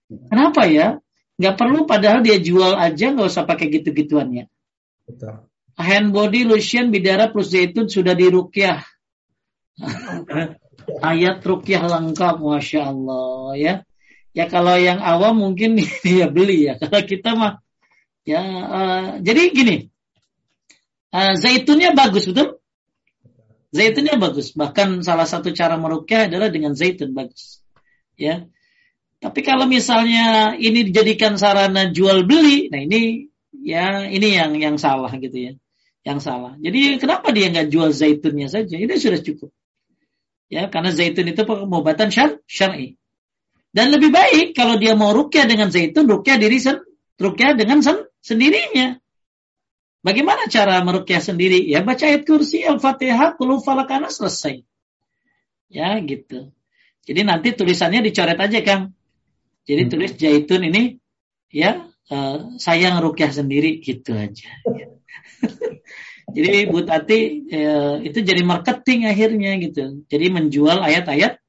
Kenapa 0.09 0.69
ya? 0.69 1.01
Nggak 1.35 1.55
perlu 1.59 1.79
padahal 1.83 2.23
dia 2.23 2.39
jual 2.39 2.77
aja 2.77 3.11
nggak 3.11 3.27
usah 3.27 3.43
pakai 3.43 3.67
gitu-gituannya. 3.73 4.47
Betul. 5.05 5.49
Hand 5.75 6.15
body 6.15 6.47
lotion 6.47 6.93
bidara 6.93 7.27
plus 7.27 7.51
zaitun 7.51 7.91
sudah 7.91 8.15
dirukyah. 8.15 8.79
Ayat 11.01 11.41
rukyah 11.41 11.83
lengkap, 11.83 12.39
masya 12.39 12.93
Allah 12.93 13.57
ya. 13.57 13.73
Ya 14.35 14.45
kalau 14.51 14.75
yang 14.75 14.99
awam 14.99 15.39
mungkin 15.43 15.79
ya 16.03 16.27
beli 16.31 16.71
ya. 16.71 16.79
Kalau 16.79 17.01
kita 17.03 17.35
mah 17.35 17.59
ya 18.23 18.41
uh, 18.43 19.07
jadi 19.19 19.51
gini. 19.51 19.75
Uh, 21.15 21.35
zaitunnya 21.39 21.95
bagus 21.95 22.27
betul? 22.27 22.59
Zaitunnya 23.75 24.15
bagus. 24.15 24.55
Bahkan 24.55 25.03
salah 25.03 25.27
satu 25.27 25.51
cara 25.51 25.75
merukyah 25.75 26.31
adalah 26.31 26.47
dengan 26.47 26.75
zaitun 26.75 27.11
bagus. 27.11 27.63
Ya. 28.15 28.47
Tapi 29.25 29.41
kalau 29.41 29.65
misalnya 29.65 30.53
ini 30.53 30.85
dijadikan 30.85 31.33
sarana 31.33 31.89
jual 31.89 32.29
beli, 32.29 32.69
nah 32.69 32.77
ini 32.77 33.25
ya 33.65 34.05
ini 34.05 34.37
yang 34.37 34.53
yang 34.53 34.77
salah 34.77 35.09
gitu 35.17 35.33
ya. 35.33 35.53
Yang 36.05 36.29
salah. 36.29 36.53
Jadi 36.61 37.01
kenapa 37.01 37.33
dia 37.33 37.49
nggak 37.49 37.73
jual 37.73 37.89
zaitunnya 37.89 38.45
saja? 38.45 38.77
Ini 38.77 38.93
sudah 38.93 39.17
cukup. 39.25 39.49
Ya, 40.45 40.69
karena 40.69 40.93
zaitun 40.93 41.25
itu 41.25 41.41
pengobatan 41.41 42.13
syar 42.13 42.37
syar'i. 42.45 43.01
Dan 43.73 43.89
lebih 43.89 44.13
baik 44.13 44.53
kalau 44.53 44.77
dia 44.77 44.93
mau 44.93 45.09
rukyah 45.09 45.49
dengan 45.49 45.73
zaitun, 45.73 46.05
rukyah 46.05 46.37
diri 46.37 46.61
sen, 46.61 46.79
rukyah 47.17 47.57
dengan 47.57 47.81
sen, 47.81 48.05
sendirinya. 48.21 49.01
Bagaimana 50.05 50.47
cara 50.47 50.79
merukyah 50.85 51.19
sendiri? 51.19 51.65
Ya 51.65 51.83
baca 51.83 52.07
ayat 52.07 52.23
kursi, 52.29 52.61
al-fatihah, 52.61 53.35
kulu 53.35 53.59
falakana 53.59 54.13
selesai. 54.13 54.63
Ya 55.67 55.97
gitu. 56.05 56.53
Jadi 57.03 57.21
nanti 57.25 57.51
tulisannya 57.51 58.05
dicoret 58.05 58.39
aja 58.39 58.61
Kang. 58.63 58.94
Jadi 59.65 59.81
hmm. 59.85 59.91
tulis 59.91 60.11
zaitun 60.13 60.61
ini 60.69 61.01
ya 61.49 61.89
uh, 62.13 62.37
saya 62.61 62.93
ngerukyah 62.95 63.31
sendiri 63.33 63.81
gitu 63.81 64.13
aja. 64.13 64.49
jadi 66.35 66.69
Bu 66.69 66.85
Tati 66.85 67.19
uh, 67.49 67.97
itu 68.01 68.19
jadi 68.21 68.41
marketing 68.45 69.09
akhirnya 69.09 69.51
gitu. 69.61 70.05
Jadi 70.05 70.25
menjual 70.29 70.81
ayat-ayat 70.81 71.41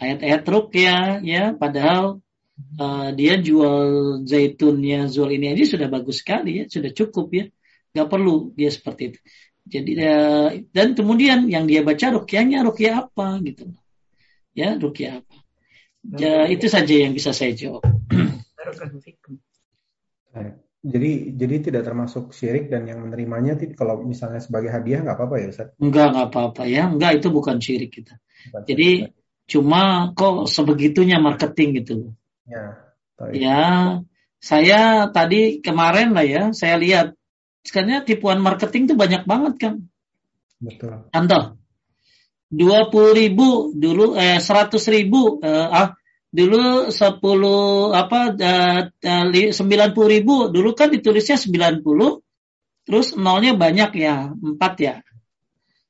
ayat-ayat 0.00 0.42
rukyah 0.44 1.20
ya 1.24 1.52
padahal 1.56 2.20
uh, 2.80 3.08
dia 3.16 3.40
jual 3.40 4.20
zaitunnya 4.24 5.08
zual 5.08 5.32
ini 5.32 5.52
aja 5.56 5.64
sudah 5.76 5.88
bagus 5.88 6.20
sekali 6.20 6.62
ya 6.62 6.64
sudah 6.68 6.92
cukup 6.92 7.26
ya 7.32 7.44
nggak 7.96 8.08
perlu 8.08 8.52
dia 8.52 8.68
seperti 8.72 9.02
itu 9.12 9.20
jadi 9.66 9.90
uh, 10.04 10.48
dan 10.70 10.92
kemudian 10.92 11.48
yang 11.48 11.64
dia 11.64 11.80
baca 11.80 12.12
rukyahnya 12.12 12.60
rukyah 12.64 13.08
apa 13.08 13.40
gitu 13.44 13.72
ya 14.52 14.76
rukyah 14.76 15.24
apa 15.24 15.25
ya, 16.14 16.46
itu 16.46 16.70
saja 16.70 16.94
yang 16.94 17.16
bisa 17.16 17.34
saya 17.34 17.56
jawab 17.56 17.82
jadi 20.86 21.34
jadi 21.34 21.56
tidak 21.66 21.82
termasuk 21.82 22.30
syirik 22.30 22.70
dan 22.70 22.86
yang 22.86 23.02
menerimanya 23.02 23.58
kalau 23.74 24.06
misalnya 24.06 24.38
sebagai 24.38 24.70
hadiah 24.70 25.02
nggak 25.02 25.18
apa-apa 25.18 25.42
ya 25.42 25.46
Ustaz? 25.50 25.74
Enggak 25.82 26.14
nggak 26.14 26.26
apa-apa 26.30 26.62
ya 26.70 26.86
enggak 26.86 27.18
itu 27.18 27.28
bukan 27.34 27.58
syirik 27.58 27.90
kita. 27.90 28.22
Bukan 28.54 28.70
jadi 28.70 29.10
Cuma 29.46 30.12
kok 30.12 30.50
sebegitunya 30.50 31.22
marketing 31.22 31.82
gitu. 31.82 31.94
Ya. 32.50 32.82
Ya, 33.32 33.62
saya 34.42 35.08
tadi 35.08 35.62
kemarin 35.62 36.12
lah 36.12 36.26
ya, 36.26 36.42
saya 36.52 36.76
lihat 36.76 37.16
sekarang 37.64 38.04
tipuan 38.04 38.42
marketing 38.42 38.92
tuh 38.92 38.98
banyak 38.98 39.22
banget 39.24 39.54
kan. 39.56 39.74
Betul. 40.58 41.08
Contoh, 41.14 41.56
dua 42.46 42.88
puluh 42.90 43.12
ribu 43.12 43.74
dulu 43.74 44.14
eh 44.14 44.38
seratus 44.38 44.86
ribu 44.90 45.42
eh, 45.42 45.66
ah 45.66 45.94
dulu 46.30 46.92
sepuluh 46.92 47.94
apa 47.94 48.34
eh, 49.02 49.50
sembilan 49.50 49.90
puluh 49.94 50.08
ribu 50.10 50.36
dulu 50.50 50.74
kan 50.74 50.90
ditulisnya 50.90 51.38
sembilan 51.38 51.82
puluh 51.82 52.18
terus 52.86 53.18
nolnya 53.18 53.58
banyak 53.58 53.90
ya 53.98 54.30
empat 54.30 54.74
ya 54.78 54.94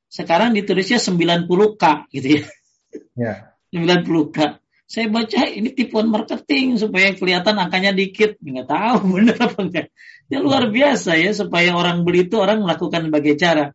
sekarang 0.09 0.57
ditulisnya 0.57 0.97
sembilan 0.97 1.45
puluh 1.45 1.77
k 1.77 2.09
gitu 2.15 2.41
ya 2.41 2.45
Ya. 3.17 3.53
90k. 3.75 4.39
Saya 4.87 5.11
baca 5.11 5.43
ini 5.51 5.75
tipuan 5.75 6.07
marketing 6.07 6.79
supaya 6.79 7.11
kelihatan 7.19 7.59
angkanya 7.59 7.91
dikit. 7.91 8.39
Nggak 8.39 8.71
tahu 8.71 8.99
benar 9.19 9.37
apa 9.43 9.59
enggak. 9.59 9.87
Ya 10.31 10.39
luar 10.39 10.71
biasa 10.71 11.19
ya 11.19 11.35
supaya 11.35 11.75
orang 11.75 12.07
beli 12.07 12.31
itu 12.31 12.39
orang 12.39 12.63
melakukan 12.63 13.11
berbagai 13.11 13.35
cara. 13.35 13.75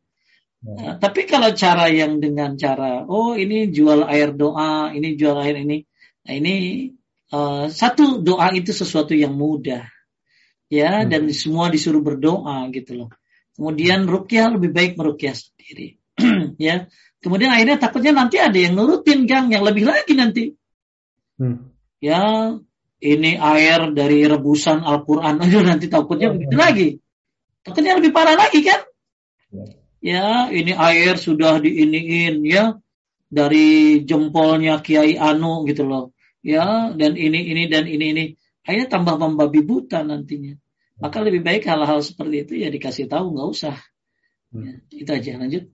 Nah, 0.62 1.02
tapi 1.02 1.26
kalau 1.26 1.50
cara 1.58 1.90
yang 1.90 2.22
dengan 2.22 2.54
cara 2.54 3.02
oh 3.10 3.34
ini 3.34 3.74
jual 3.74 4.06
air 4.06 4.30
doa, 4.30 4.94
ini 4.94 5.18
jual 5.18 5.34
air 5.42 5.58
ini, 5.58 5.82
nah 6.22 6.34
ini 6.38 6.54
uh, 7.34 7.66
satu 7.66 8.22
doa 8.22 8.54
itu 8.54 8.70
sesuatu 8.70 9.18
yang 9.18 9.34
mudah, 9.34 9.90
ya 10.70 11.02
hmm. 11.02 11.10
dan 11.10 11.22
semua 11.34 11.74
disuruh 11.74 12.06
berdoa 12.06 12.70
gitu 12.78 12.94
loh. 12.94 13.10
Kemudian 13.58 14.06
rukyah 14.06 14.54
lebih 14.54 14.70
baik 14.70 14.92
merukyah 15.02 15.34
sendiri, 15.34 15.98
ya. 16.62 16.86
Kemudian 17.22 17.50
akhirnya 17.54 17.82
takutnya 17.82 18.14
nanti 18.14 18.38
ada 18.38 18.58
yang 18.58 18.78
nurutin 18.78 19.26
Kang, 19.26 19.50
yang 19.50 19.66
lebih 19.66 19.90
lagi 19.90 20.14
nanti. 20.14 20.54
Hmm. 21.42 21.74
Ya, 22.02 22.54
ini 23.02 23.34
air 23.34 23.98
dari 23.98 24.30
rebusan 24.30 24.86
Al-Quran 24.86 25.38
aja 25.44 25.60
nanti 25.66 25.90
takutnya 25.90 26.30
begitu 26.30 26.54
ya. 26.54 26.62
lagi. 26.70 26.90
Takutnya 27.66 27.98
lebih 27.98 28.14
parah 28.14 28.38
lagi 28.38 28.62
kan? 28.62 28.86
Ya. 29.50 29.81
Ya, 30.02 30.50
ini 30.50 30.74
air 30.74 31.16
sudah 31.16 31.62
diiniin 31.62 32.42
ya 32.44 32.76
dari 33.32 34.02
jempolnya 34.04 34.82
Kiai 34.84 35.16
Anu 35.16 35.64
gitu 35.70 35.88
loh. 35.88 36.12
Ya, 36.42 36.90
dan 36.98 37.14
ini 37.16 37.54
ini 37.54 37.70
dan 37.70 37.86
ini 37.86 38.06
ini. 38.12 38.26
Akhirnya 38.66 38.98
tambah 38.98 39.16
membabi 39.18 39.62
buta 39.62 40.02
nantinya. 40.02 40.58
Maka 41.02 41.18
lebih 41.22 41.42
baik 41.42 41.66
hal-hal 41.66 42.02
seperti 42.06 42.46
itu 42.46 42.54
ya 42.62 42.70
dikasih 42.70 43.10
tahu 43.10 43.34
nggak 43.34 43.50
usah. 43.50 43.78
Hmm. 44.54 44.62
Ya, 44.66 44.74
itu 44.92 45.12
aja 45.14 45.32
lanjut. 45.42 45.66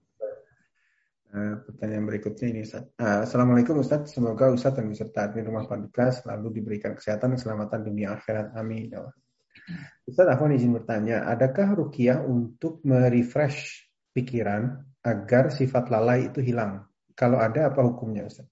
Eh, 1.28 1.56
pertanyaan 1.68 2.08
berikutnya 2.08 2.48
ini 2.50 2.64
Ustaz. 2.64 2.88
Uh, 2.96 3.28
Assalamualaikum 3.28 3.78
Ustaz, 3.84 4.16
semoga 4.16 4.48
Ustaz 4.48 4.74
dan 4.80 4.88
beserta 4.88 5.28
admin 5.28 5.46
rumah 5.46 5.68
paduka 5.68 6.10
selalu 6.10 6.56
diberikan 6.56 6.96
kesehatan 6.96 7.36
dan 7.36 7.38
keselamatan 7.38 7.80
dunia 7.84 8.16
akhirat. 8.16 8.56
Amin. 8.56 8.90
Ya 8.90 9.04
Ustaz, 10.08 10.26
aku 10.32 10.48
izin 10.50 10.72
bertanya, 10.72 11.28
adakah 11.28 11.76
rukiah 11.76 12.24
untuk 12.24 12.80
merefresh 12.88 13.87
pikiran 14.18 14.82
agar 15.06 15.54
sifat 15.54 15.94
lalai 15.94 16.34
itu 16.34 16.42
hilang? 16.42 16.90
Kalau 17.14 17.38
ada, 17.38 17.70
apa 17.70 17.86
hukumnya 17.86 18.26
Ustaz? 18.26 18.50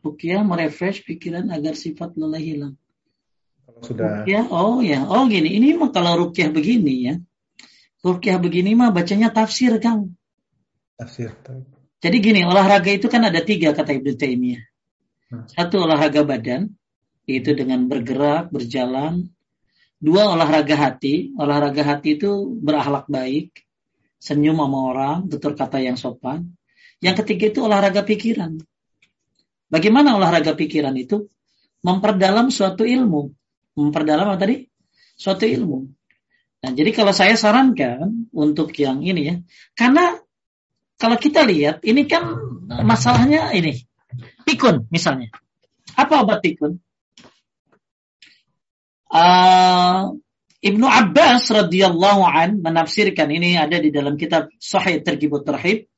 Rukiah 0.00 0.46
merefresh 0.46 1.02
pikiran 1.02 1.50
agar 1.50 1.74
sifat 1.74 2.14
lalai 2.14 2.42
hilang. 2.46 2.74
Kalau 3.66 3.82
sudah 3.82 4.22
rukiah, 4.22 4.46
oh 4.48 4.78
ya, 4.78 5.02
oh 5.02 5.26
gini, 5.26 5.58
ini 5.58 5.74
mah 5.74 5.90
kalau 5.90 6.26
rukiah 6.26 6.54
begini 6.54 6.94
ya. 7.10 7.14
Rukiah 8.00 8.38
begini 8.38 8.72
mah 8.78 8.94
bacanya 8.94 9.28
tafsir, 9.34 9.76
Kang 9.82 10.16
Tafsir. 11.00 11.32
Jadi 12.00 12.16
gini, 12.20 12.44
olahraga 12.44 12.92
itu 12.92 13.08
kan 13.08 13.24
ada 13.24 13.40
tiga 13.40 13.72
kata 13.72 13.96
Ibnu 13.96 14.20
Taimiyah. 14.20 14.64
Hmm. 15.32 15.44
Satu 15.48 15.84
olahraga 15.84 16.24
badan, 16.28 16.76
yaitu 17.24 17.56
dengan 17.56 17.88
bergerak, 17.88 18.52
berjalan. 18.52 19.32
Dua 20.00 20.32
olahraga 20.32 20.76
hati, 20.76 21.32
olahraga 21.36 21.84
hati 21.84 22.20
itu 22.20 22.56
berakhlak 22.60 23.08
baik, 23.08 23.52
senyum 24.20 24.60
sama 24.60 24.78
orang, 24.92 25.18
tutur 25.32 25.56
kata 25.56 25.80
yang 25.80 25.96
sopan. 25.96 26.52
Yang 27.00 27.24
ketiga 27.24 27.44
itu 27.56 27.60
olahraga 27.64 28.04
pikiran. 28.04 28.60
Bagaimana 29.72 30.20
olahraga 30.20 30.52
pikiran 30.52 30.92
itu? 31.00 31.32
Memperdalam 31.80 32.52
suatu 32.52 32.84
ilmu. 32.84 33.32
Memperdalam 33.80 34.28
apa 34.28 34.44
tadi? 34.44 34.68
Suatu 35.16 35.48
ilmu. 35.48 35.88
Nah, 36.60 36.70
jadi 36.76 36.92
kalau 36.92 37.16
saya 37.16 37.40
sarankan 37.40 38.28
untuk 38.36 38.76
yang 38.76 39.00
ini 39.00 39.22
ya, 39.24 39.36
karena 39.72 40.20
kalau 41.00 41.16
kita 41.16 41.40
lihat 41.48 41.80
ini 41.80 42.04
kan 42.04 42.36
masalahnya 42.84 43.56
ini 43.56 43.88
pikun 44.44 44.84
misalnya. 44.92 45.32
Apa 45.96 46.20
obat 46.20 46.44
pikun? 46.44 46.76
Uh, 49.08 50.20
Ibnu 50.60 50.84
Abbas 50.84 51.48
radhiyallahu 51.48 52.22
an 52.24 52.60
menafsirkan 52.60 53.32
ini 53.32 53.56
ada 53.56 53.80
di 53.80 53.88
dalam 53.88 54.20
kitab 54.20 54.52
Sahih 54.60 55.00
Tergibut 55.00 55.48
Terhib 55.48 55.88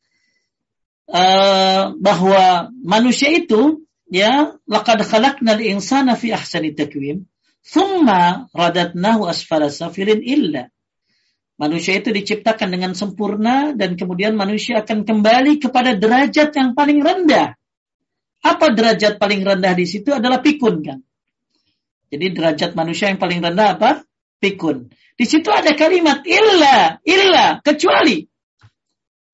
uh, 1.11 1.91
bahwa 1.99 2.71
manusia 2.87 3.35
itu 3.35 3.83
ya 4.07 4.55
laqad 4.71 5.03
khalaqnal 5.03 5.59
insana 5.59 6.15
fi 6.15 6.31
ahsani 6.31 6.79
takwim 6.79 7.27
thumma 7.67 8.47
radatnahu 8.55 9.27
asfala 9.27 9.67
safilin 9.67 10.23
illa 10.23 10.71
Manusia 11.63 11.95
itu 11.95 12.11
diciptakan 12.11 12.75
dengan 12.75 12.91
sempurna 12.91 13.71
dan 13.71 13.95
kemudian 13.95 14.35
manusia 14.35 14.83
akan 14.83 15.07
kembali 15.07 15.63
kepada 15.63 15.95
derajat 15.95 16.51
yang 16.59 16.75
paling 16.75 16.99
rendah. 16.99 17.55
Apa 18.43 18.75
derajat 18.75 19.23
paling 19.23 19.47
rendah 19.47 19.71
di 19.71 19.87
situ 19.87 20.11
adalah 20.11 20.43
pikun 20.43 20.83
kan? 20.83 20.99
Jadi 22.11 22.27
derajat 22.35 22.75
manusia 22.75 23.15
yang 23.15 23.23
paling 23.23 23.39
rendah 23.39 23.79
apa? 23.79 24.03
Pikun. 24.43 24.91
Di 25.15 25.23
situ 25.23 25.55
ada 25.55 25.71
kalimat 25.79 26.27
illa, 26.27 26.99
illa, 27.07 27.63
kecuali. 27.63 28.27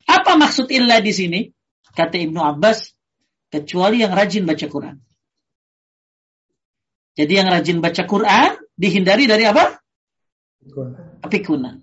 Apa 0.05 0.37
maksud 0.37 0.69
illa 0.69 1.01
di 1.01 1.13
sini? 1.17 1.41
Kata 1.97 2.21
Ibnu 2.21 2.37
Abbas, 2.45 2.93
kecuali 3.49 4.05
yang 4.05 4.13
rajin 4.13 4.45
baca 4.45 4.69
Quran. 4.69 4.97
Jadi 7.17 7.33
yang 7.33 7.49
rajin 7.49 7.81
baca 7.81 8.05
Quran 8.05 8.51
dihindari 8.77 9.25
dari 9.25 9.49
apa? 9.49 9.81
Pikunan. 11.25 11.83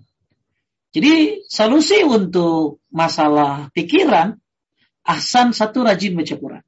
Jadi 0.94 1.44
solusi 1.44 2.00
untuk 2.06 2.80
masalah 2.88 3.68
pikiran, 3.74 4.38
ahsan 5.04 5.52
satu 5.52 5.84
rajin 5.84 6.16
baca 6.16 6.34
Quran. 6.38 6.64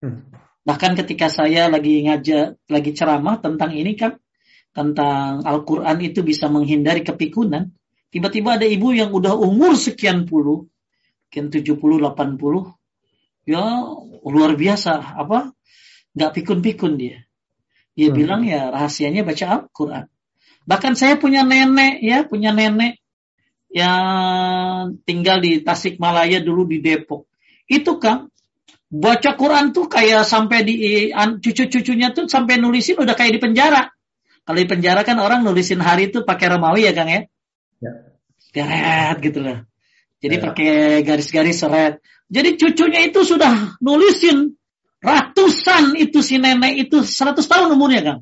Hmm. 0.00 0.20
Bahkan 0.64 0.92
ketika 1.04 1.28
saya 1.28 1.68
lagi 1.68 2.08
ngajak, 2.08 2.56
lagi 2.72 2.90
ceramah 2.96 3.36
tentang 3.42 3.76
ini 3.76 3.94
kan, 3.94 4.16
tentang 4.76 5.40
Al-Quran 5.40 5.96
itu 6.04 6.20
bisa 6.20 6.52
menghindari 6.52 7.00
kepikunan, 7.00 7.72
tiba-tiba 8.12 8.60
ada 8.60 8.68
ibu 8.68 8.92
yang 8.92 9.08
udah 9.08 9.32
umur 9.32 9.72
sekian 9.72 10.28
puluh, 10.28 10.68
mungkin 11.32 11.48
70, 11.48 11.80
80, 11.80 13.48
ya 13.48 13.64
luar 14.24 14.52
biasa, 14.52 15.16
apa, 15.16 15.56
nggak 16.12 16.32
pikun-pikun 16.36 17.00
dia. 17.00 17.24
Dia 17.96 18.12
hmm. 18.12 18.16
bilang 18.16 18.42
ya 18.44 18.68
rahasianya 18.68 19.24
baca 19.24 19.44
Al-Quran. 19.48 20.04
Bahkan 20.68 20.92
saya 20.92 21.16
punya 21.16 21.40
nenek 21.46 22.04
ya, 22.04 22.28
punya 22.28 22.52
nenek 22.52 23.00
yang 23.72 24.96
tinggal 25.08 25.40
di 25.40 25.64
Tasikmalaya 25.64 26.44
dulu 26.44 26.68
di 26.68 26.84
Depok. 26.84 27.28
Itu 27.64 27.96
kan 27.96 28.28
baca 28.92 29.30
Quran 29.36 29.72
tuh 29.72 29.88
kayak 29.88 30.24
sampai 30.24 30.58
di 30.64 30.76
cucu-cucunya 31.16 32.12
tuh 32.12 32.28
sampai 32.28 32.60
nulisin 32.60 33.00
udah 33.00 33.16
kayak 33.16 33.36
di 33.36 33.40
penjara. 33.40 33.95
Kalau 34.46 34.58
di 34.62 34.68
penjara 34.70 35.02
kan 35.02 35.18
orang 35.18 35.42
nulisin 35.42 35.82
hari 35.82 36.14
itu 36.14 36.22
pakai 36.22 36.54
Romawi 36.54 36.86
ya 36.86 36.94
Kang 36.94 37.10
ya? 37.10 37.26
Ya. 37.82 37.92
Seret 38.38 39.18
gitu 39.18 39.42
loh. 39.42 39.66
Jadi 40.22 40.36
ya. 40.38 40.42
pakai 40.46 40.72
garis-garis 41.02 41.58
seret. 41.58 41.98
Jadi 42.30 42.54
cucunya 42.54 43.10
itu 43.10 43.26
sudah 43.26 43.74
nulisin 43.82 44.54
ratusan 45.02 45.98
itu 45.98 46.22
si 46.22 46.38
nenek 46.38 46.86
itu 46.86 47.02
100 47.02 47.42
tahun 47.42 47.74
umurnya 47.74 48.02
Kang. 48.06 48.20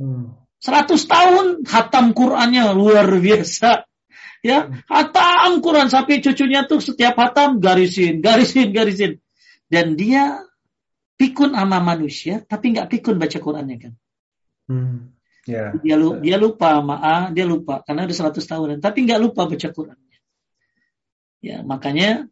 Hmm. 0.00 0.32
100 0.64 0.96
tahun 0.96 1.46
hatam 1.68 2.16
Qurannya 2.16 2.72
luar 2.72 3.12
biasa. 3.12 3.84
Ya, 4.38 4.70
hatam 4.86 5.58
Quran 5.58 5.90
sampai 5.90 6.22
cucunya 6.22 6.62
tuh 6.64 6.78
setiap 6.78 7.18
hatam 7.18 7.58
garisin, 7.58 8.22
garisin, 8.22 8.70
garisin. 8.70 9.18
Dan 9.66 9.98
dia 9.98 10.40
pikun 11.18 11.52
sama 11.52 11.82
manusia, 11.82 12.46
tapi 12.46 12.72
nggak 12.72 12.86
pikun 12.96 13.18
baca 13.18 13.38
Qurannya 13.42 13.76
kan. 13.76 13.92
Hmm. 14.70 15.17
Yeah. 15.48 15.72
Dia, 15.80 15.96
lupa, 15.96 16.20
dia 16.20 16.36
lupa 16.36 16.70
maaf, 16.84 17.32
dia 17.32 17.48
lupa 17.48 17.80
karena 17.80 18.04
udah 18.04 18.16
100 18.36 18.36
tahunan, 18.44 18.78
tapi 18.84 19.08
nggak 19.08 19.16
lupa 19.16 19.48
baca 19.48 19.68
Qurannya. 19.72 20.18
Ya, 21.40 21.64
makanya 21.64 22.28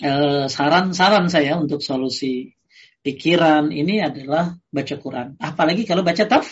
eh, 0.00 0.46
saran-saran 0.48 1.28
eh, 1.28 1.32
saya 1.32 1.52
untuk 1.60 1.84
solusi 1.84 2.56
pikiran 3.04 3.68
ini 3.68 4.00
adalah 4.00 4.56
baca 4.72 4.94
Quran. 4.96 5.36
Apalagi 5.36 5.84
kalau 5.84 6.00
baca 6.00 6.24
taf 6.24 6.48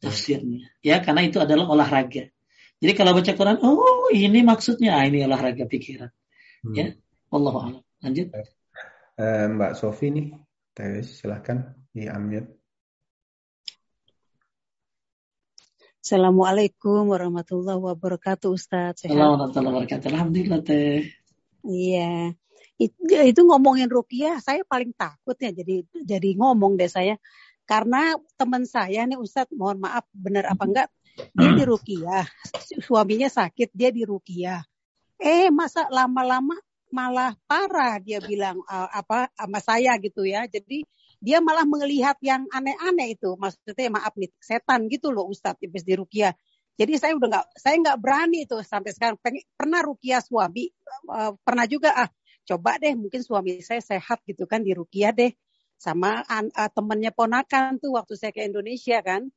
tafsirnya. 0.00 0.72
Ya, 0.80 1.04
karena 1.04 1.28
itu 1.28 1.44
adalah 1.44 1.68
olahraga. 1.68 2.32
Jadi 2.76 2.92
kalau 2.92 3.12
baca 3.16 3.32
Quran, 3.32 3.56
oh 3.64 4.08
ini 4.12 4.40
maksudnya, 4.44 5.00
ah, 5.00 5.04
ini 5.04 5.24
olahraga 5.24 5.64
pikiran. 5.64 6.12
Hmm. 6.64 6.74
Ya, 6.76 6.86
Allah 7.32 7.54
a'lam. 7.56 7.82
Lanjut. 8.04 8.28
Uh, 9.16 9.48
Mbak 9.56 9.72
Sofi 9.80 10.12
nih, 10.12 10.26
silahkan 11.04 11.72
di 11.92 12.04
unmute. 12.04 12.52
Assalamualaikum 16.06 17.10
warahmatullahi 17.10 17.82
wabarakatuh 17.82 18.54
Ustaz. 18.54 19.02
Assalamualaikum 19.02 19.50
warahmatullahi 19.50 19.74
wabarakatuh. 19.74 20.06
Alhamdulillah 20.14 20.60
Teh. 20.62 21.02
Iya. 21.66 22.30
Itu, 22.78 23.02
itu 23.10 23.40
ngomongin 23.42 23.90
rukiah 23.90 24.38
saya 24.38 24.62
paling 24.62 24.94
takut 24.94 25.34
ya 25.34 25.50
jadi 25.50 25.82
jadi 26.06 26.30
ngomong 26.38 26.78
deh 26.78 26.86
saya 26.86 27.18
karena 27.66 28.14
teman 28.38 28.62
saya 28.70 29.02
nih 29.02 29.18
Ustadz, 29.18 29.50
mohon 29.50 29.82
maaf 29.82 30.06
benar 30.14 30.46
apa 30.46 30.62
enggak, 30.70 30.88
dia 31.34 31.50
di 31.58 31.64
Rukiah, 31.66 32.22
suaminya 32.86 33.26
sakit, 33.26 33.74
dia 33.74 33.90
di 33.90 34.06
Rukiah. 34.06 34.62
Eh 35.18 35.50
masa 35.50 35.90
lama-lama 35.90 36.54
malah 36.94 37.34
parah 37.50 37.98
dia 37.98 38.22
bilang 38.22 38.62
uh, 38.70 38.86
apa 38.94 39.26
sama 39.34 39.58
saya 39.58 39.98
gitu 39.98 40.22
ya. 40.22 40.46
Jadi 40.46 40.86
dia 41.20 41.40
malah 41.40 41.64
melihat 41.64 42.16
yang 42.20 42.44
aneh-aneh 42.52 43.16
itu, 43.16 43.34
maksudnya 43.40 43.88
maaf 43.88 44.12
nih 44.14 44.30
setan 44.40 44.86
gitu 44.92 45.10
loh 45.10 45.28
Ustadz 45.32 45.60
habis 45.64 45.84
di 45.84 45.96
Rukiah. 45.96 46.36
Jadi 46.76 46.92
saya 47.00 47.16
udah 47.16 47.28
nggak, 47.32 47.46
saya 47.56 47.76
nggak 47.80 47.98
berani 48.04 48.44
tuh 48.44 48.60
sampai 48.60 48.92
sekarang. 48.92 49.16
Pengen, 49.24 49.48
pernah 49.56 49.80
Rukiah 49.80 50.20
suami, 50.20 50.68
uh, 51.08 51.32
pernah 51.40 51.64
juga 51.64 51.96
ah 51.96 52.08
coba 52.44 52.76
deh 52.76 52.92
mungkin 52.92 53.24
suami 53.24 53.64
saya 53.64 53.80
sehat 53.80 54.20
gitu 54.28 54.44
kan 54.44 54.60
di 54.60 54.76
Rukiah 54.76 55.10
deh 55.10 55.32
sama 55.80 56.20
uh, 56.28 56.70
temennya 56.70 57.16
ponakan 57.16 57.80
tuh 57.80 57.96
waktu 57.96 58.14
saya 58.20 58.32
ke 58.36 58.44
Indonesia 58.44 59.00
kan. 59.00 59.32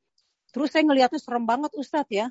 Terus 0.52 0.68
saya 0.74 0.82
ngelihatnya 0.84 1.16
serem 1.16 1.48
banget 1.48 1.72
Ustadz 1.78 2.12
ya. 2.12 2.28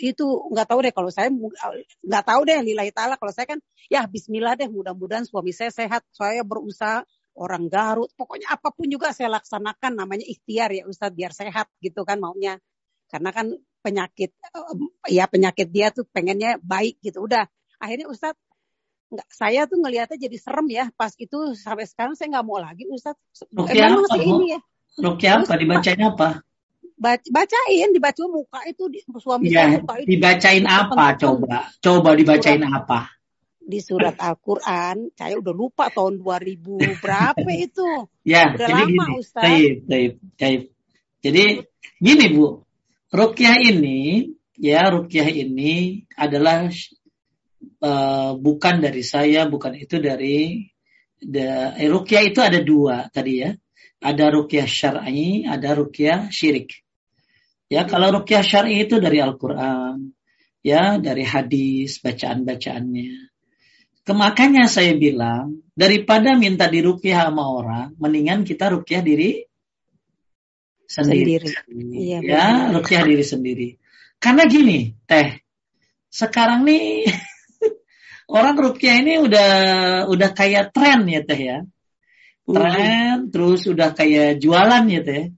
Itu 0.00 0.48
nggak 0.54 0.72
tahu 0.72 0.78
deh 0.88 0.92
kalau 0.94 1.10
saya 1.12 1.28
nggak 1.28 2.24
tahu 2.24 2.40
deh 2.48 2.64
lillahi 2.64 2.96
ta'ala. 2.96 3.20
Kalau 3.20 3.32
saya 3.34 3.44
kan 3.44 3.60
ya 3.92 4.08
bismillah 4.08 4.56
deh 4.56 4.72
mudah-mudahan 4.72 5.28
suami 5.28 5.52
saya 5.52 5.68
sehat. 5.68 6.00
Saya 6.14 6.40
berusaha 6.46 7.04
orang 7.38 7.66
Garut. 7.66 8.10
Pokoknya 8.14 8.50
apa 8.54 8.70
pun 8.70 8.86
juga 8.86 9.10
saya 9.10 9.32
laksanakan 9.38 9.92
namanya 9.98 10.26
ikhtiar 10.26 10.70
ya 10.74 10.86
Ustadz 10.86 11.14
biar 11.14 11.32
sehat 11.34 11.70
gitu 11.82 12.02
kan 12.06 12.18
maunya. 12.18 12.58
Karena 13.10 13.30
kan 13.30 13.52
penyakit 13.84 14.32
ya 15.06 15.28
penyakit 15.28 15.68
dia 15.68 15.92
tuh 15.92 16.08
pengennya 16.10 16.56
baik 16.62 16.98
gitu. 17.04 17.26
Udah 17.26 17.46
akhirnya 17.78 18.08
Ustadz 18.08 18.40
nggak 19.14 19.28
saya 19.30 19.68
tuh 19.70 19.78
ngelihatnya 19.78 20.18
jadi 20.18 20.36
serem 20.40 20.66
ya 20.74 20.90
pas 20.98 21.14
itu 21.14 21.54
sampai 21.54 21.86
sekarang 21.86 22.18
saya 22.18 22.34
nggak 22.34 22.46
mau 22.46 22.58
lagi 22.58 22.88
Ustaz. 22.90 23.14
Rukia 23.54 23.94
apa? 23.94 24.16
Ini 24.18 24.46
ya. 24.58 24.60
Rukia 24.98 25.30
apa? 25.42 25.54
Dibacain 25.54 26.02
apa? 26.02 26.28
bacain 27.04 27.88
dibaca 27.90 28.22
muka 28.30 28.60
itu 28.70 28.86
di, 28.88 28.98
suami 29.18 29.50
ya, 29.50 29.66
saya 29.66 29.82
muka 29.82 29.94
itu 30.00 30.08
dibacain 30.14 30.64
apa 30.64 31.04
coba 31.18 31.58
coba 31.82 32.10
dibacain 32.14 32.62
apa 32.64 33.10
di 33.64 33.80
surat 33.80 34.14
Al-Qur'an 34.28 35.10
saya 35.16 35.40
udah 35.40 35.54
lupa 35.56 35.88
tahun 35.88 36.20
2000 36.20 37.00
berapa 37.00 37.50
itu 37.66 37.88
ya 38.22 38.52
udah 38.54 38.68
jadi 38.68 38.82
lama 38.84 39.04
gini, 39.08 39.16
Ustaz 39.18 39.44
taib, 39.44 39.74
taib, 39.88 40.12
taib. 40.36 40.62
jadi 41.24 41.44
gini 41.98 42.26
Bu 42.32 42.62
Rukyah 43.14 43.56
ini 43.62 44.30
ya 44.60 44.86
Rukyah 44.90 45.28
ini 45.30 46.04
adalah 46.18 46.66
uh, 47.80 48.32
bukan 48.38 48.74
dari 48.80 49.02
saya, 49.04 49.48
bukan 49.48 49.76
itu 49.78 49.96
dari 50.00 50.68
the, 51.20 51.74
eh, 51.76 51.88
rukyah 51.88 52.22
itu 52.24 52.40
ada 52.40 52.60
dua 52.60 53.08
tadi 53.12 53.44
ya. 53.44 53.52
Ada 54.04 54.28
rukyah 54.36 54.68
syar'i, 54.68 55.48
ada 55.48 55.72
rukyah 55.72 56.28
syirik. 56.28 56.84
Ya, 57.72 57.88
kalau 57.88 58.20
rukyah 58.20 58.44
syar'i 58.44 58.84
itu 58.84 59.00
dari 59.00 59.16
Al-Qur'an, 59.16 60.12
ya, 60.60 61.00
dari 61.00 61.24
hadis, 61.24 62.04
bacaan-bacaannya. 62.04 63.23
Kemakanya 64.04 64.68
saya 64.68 64.92
bilang, 64.92 65.64
daripada 65.72 66.36
minta 66.36 66.68
dirukyah 66.68 67.32
sama 67.32 67.48
orang, 67.48 67.96
mendingan 67.96 68.44
kita 68.44 68.68
rukyah 68.68 69.00
diri 69.00 69.48
sendiri. 70.84 71.40
sendiri. 71.40 71.96
Iya, 71.96 72.18
ya, 72.20 72.46
rukyah 72.76 73.02
diri 73.08 73.24
sendiri. 73.24 73.68
Karena 74.20 74.44
gini, 74.44 74.92
teh, 75.08 75.40
sekarang 76.12 76.68
nih 76.68 77.08
orang 78.36 78.60
rukyah 78.60 78.94
ini 79.00 79.24
udah 79.24 79.50
udah 80.12 80.30
kayak 80.36 80.76
tren 80.76 81.08
ya 81.08 81.24
teh 81.24 81.40
ya. 81.40 81.58
Tren, 82.44 83.32
terus 83.32 83.64
udah 83.64 83.96
kayak 83.96 84.36
jualan 84.36 84.84
ya 84.84 85.00
teh. 85.00 85.32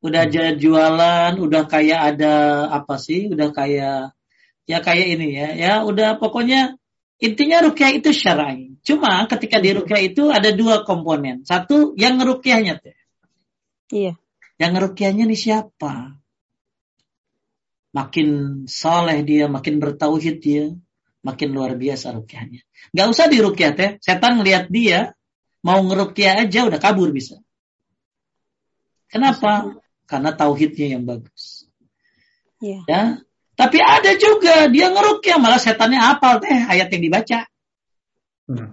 Udah 0.00 0.24
hmm. 0.24 0.56
jualan, 0.56 1.32
udah 1.36 1.68
kayak 1.68 2.16
ada 2.16 2.34
apa 2.72 2.96
sih? 2.96 3.28
Udah 3.28 3.52
kayak 3.52 4.16
ya 4.64 4.78
kayak 4.80 5.06
ini 5.12 5.28
ya. 5.36 5.48
Ya 5.52 5.72
udah 5.84 6.16
pokoknya 6.16 6.79
intinya 7.20 7.62
rukyah 7.68 7.90
itu 7.94 8.10
syar'i. 8.10 8.74
Cuma 8.80 9.28
ketika 9.28 9.60
di 9.60 9.76
rukyah 9.76 10.00
itu 10.00 10.32
ada 10.32 10.50
dua 10.56 10.82
komponen. 10.88 11.44
Satu 11.44 11.92
yang 11.94 12.16
ngerukyahnya 12.18 12.80
teh. 12.80 12.96
Iya. 13.92 14.16
Yang 14.56 14.70
ngerukiahnya 14.76 15.24
nih 15.28 15.40
siapa? 15.40 16.16
Makin 17.90 18.28
soleh 18.70 19.20
dia, 19.26 19.50
makin 19.50 19.82
bertauhid 19.82 20.36
dia, 20.40 20.72
makin 21.20 21.48
luar 21.52 21.76
biasa 21.76 22.16
rukiahnya. 22.16 22.64
Gak 22.96 23.08
usah 23.08 23.26
dirukiah 23.28 23.72
teh. 23.76 24.00
Setan 24.00 24.40
ngeliat 24.40 24.72
dia, 24.72 25.12
mau 25.60 25.80
ngerukiah 25.84 26.44
aja 26.44 26.64
udah 26.64 26.80
kabur 26.80 27.12
bisa. 27.12 27.40
Kenapa? 29.10 29.76
Karena 30.06 30.30
tauhidnya 30.32 30.96
yang 30.98 31.04
bagus. 31.04 31.66
Iya. 32.62 32.80
Ya. 32.86 33.02
Tapi 33.60 33.76
ada 33.76 34.16
juga 34.16 34.72
dia 34.72 34.88
ngerukiah 34.88 35.36
malah 35.36 35.60
setannya 35.60 36.00
apal 36.00 36.40
teh 36.40 36.48
ayat 36.48 36.88
yang 36.88 37.02
dibaca. 37.04 37.44
Hmm. 38.48 38.72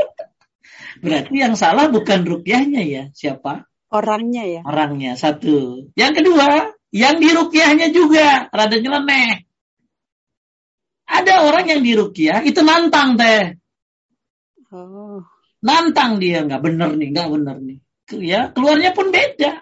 Berarti 1.04 1.34
yang 1.36 1.52
salah 1.60 1.92
bukan 1.92 2.24
rukiahnya 2.24 2.80
ya, 2.88 3.02
siapa? 3.12 3.68
Orangnya 3.92 4.48
ya. 4.48 4.60
Orangnya 4.64 5.12
satu. 5.20 5.84
Yang 5.92 6.24
kedua, 6.24 6.72
yang 6.88 7.20
dirukiahnya 7.20 7.92
juga 7.92 8.48
rada 8.48 8.80
nyeleneh. 8.80 9.44
Ada 11.04 11.44
orang 11.44 11.68
yang 11.68 11.80
dirukiah 11.84 12.40
itu 12.48 12.64
nantang 12.64 13.20
teh. 13.20 13.60
Oh. 14.72 15.20
Nantang 15.60 16.16
dia 16.16 16.40
nggak 16.48 16.64
bener 16.64 16.96
nih, 16.96 17.08
nggak 17.12 17.28
bener 17.28 17.56
nih. 17.60 17.78
Ya, 18.16 18.48
keluarnya 18.56 18.96
pun 18.96 19.12
beda. 19.12 19.60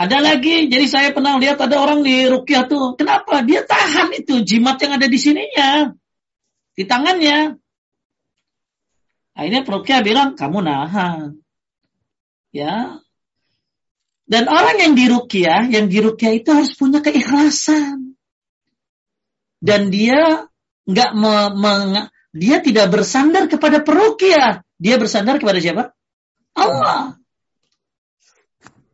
Ada 0.00 0.16
lagi, 0.24 0.72
jadi 0.72 0.86
saya 0.88 1.08
pernah 1.12 1.36
lihat 1.36 1.60
ada 1.60 1.76
orang 1.76 2.00
di 2.00 2.24
rukiah 2.24 2.64
tuh. 2.64 2.96
Kenapa? 2.96 3.44
Dia 3.44 3.68
tahan 3.68 4.16
itu 4.16 4.40
jimat 4.40 4.80
yang 4.80 4.96
ada 4.96 5.04
di 5.04 5.18
sininya. 5.20 5.92
Di 6.72 6.88
tangannya. 6.88 7.60
Akhirnya 9.36 9.60
perukiah 9.60 10.00
bilang, 10.00 10.40
kamu 10.40 10.64
nahan. 10.64 11.44
Ya. 12.48 13.04
Dan 14.24 14.48
orang 14.48 14.80
yang 14.80 14.92
dirukiah, 14.96 15.68
yang 15.68 15.92
dirukiah 15.92 16.32
itu 16.32 16.48
harus 16.48 16.72
punya 16.72 17.04
keikhlasan. 17.04 18.16
Dan 19.60 19.92
dia 19.92 20.48
nggak 20.88 21.10
me, 21.12 21.34
me- 21.60 22.08
dia 22.32 22.64
tidak 22.64 22.88
bersandar 22.88 23.52
kepada 23.52 23.84
perukiah. 23.84 24.64
Dia 24.80 24.96
bersandar 24.96 25.36
kepada 25.36 25.60
siapa? 25.60 25.92
Allah. 26.56 27.19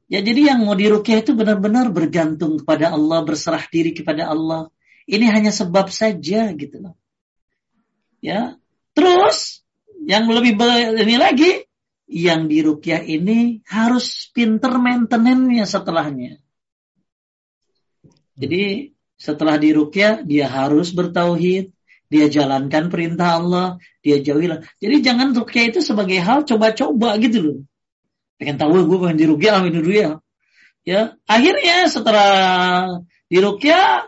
Ya 0.06 0.22
jadi 0.22 0.54
yang 0.54 0.62
mau 0.62 0.78
dirukyah 0.78 1.18
itu 1.18 1.34
benar-benar 1.34 1.90
bergantung 1.90 2.62
kepada 2.62 2.94
Allah, 2.94 3.26
berserah 3.26 3.66
diri 3.66 3.90
kepada 3.90 4.30
Allah. 4.30 4.70
Ini 5.06 5.26
hanya 5.34 5.50
sebab 5.50 5.90
saja 5.90 6.54
gitu 6.54 6.76
loh. 6.78 6.94
Ya. 8.22 8.54
Terus 8.94 9.66
yang 10.06 10.30
lebih 10.30 10.54
ini 11.02 11.18
lagi 11.18 11.66
yang 12.06 12.46
dirukyah 12.46 13.02
ini 13.02 13.66
harus 13.66 14.30
pinter 14.30 14.78
maintenance-nya 14.78 15.66
setelahnya. 15.66 16.38
Jadi 18.38 18.94
setelah 19.18 19.58
dirukyah 19.58 20.22
dia 20.22 20.46
harus 20.46 20.94
bertauhid, 20.94 21.74
dia 22.06 22.26
jalankan 22.30 22.94
perintah 22.94 23.42
Allah, 23.42 23.82
dia 24.06 24.22
jauhilah. 24.22 24.62
Jadi 24.78 24.96
jangan 25.02 25.34
rukyah 25.34 25.74
itu 25.74 25.82
sebagai 25.82 26.22
hal 26.22 26.46
coba-coba 26.46 27.18
gitu 27.18 27.38
loh 27.42 27.58
pengen 28.36 28.56
tahu 28.60 28.84
gue 28.84 28.98
pengen 29.00 29.18
dirukyah 29.18 29.52
amin 29.60 29.72
dulu 29.80 29.90
ya 29.92 30.10
ya 30.86 31.00
akhirnya 31.26 31.88
setelah 31.88 32.30
dirukyah 33.26 34.06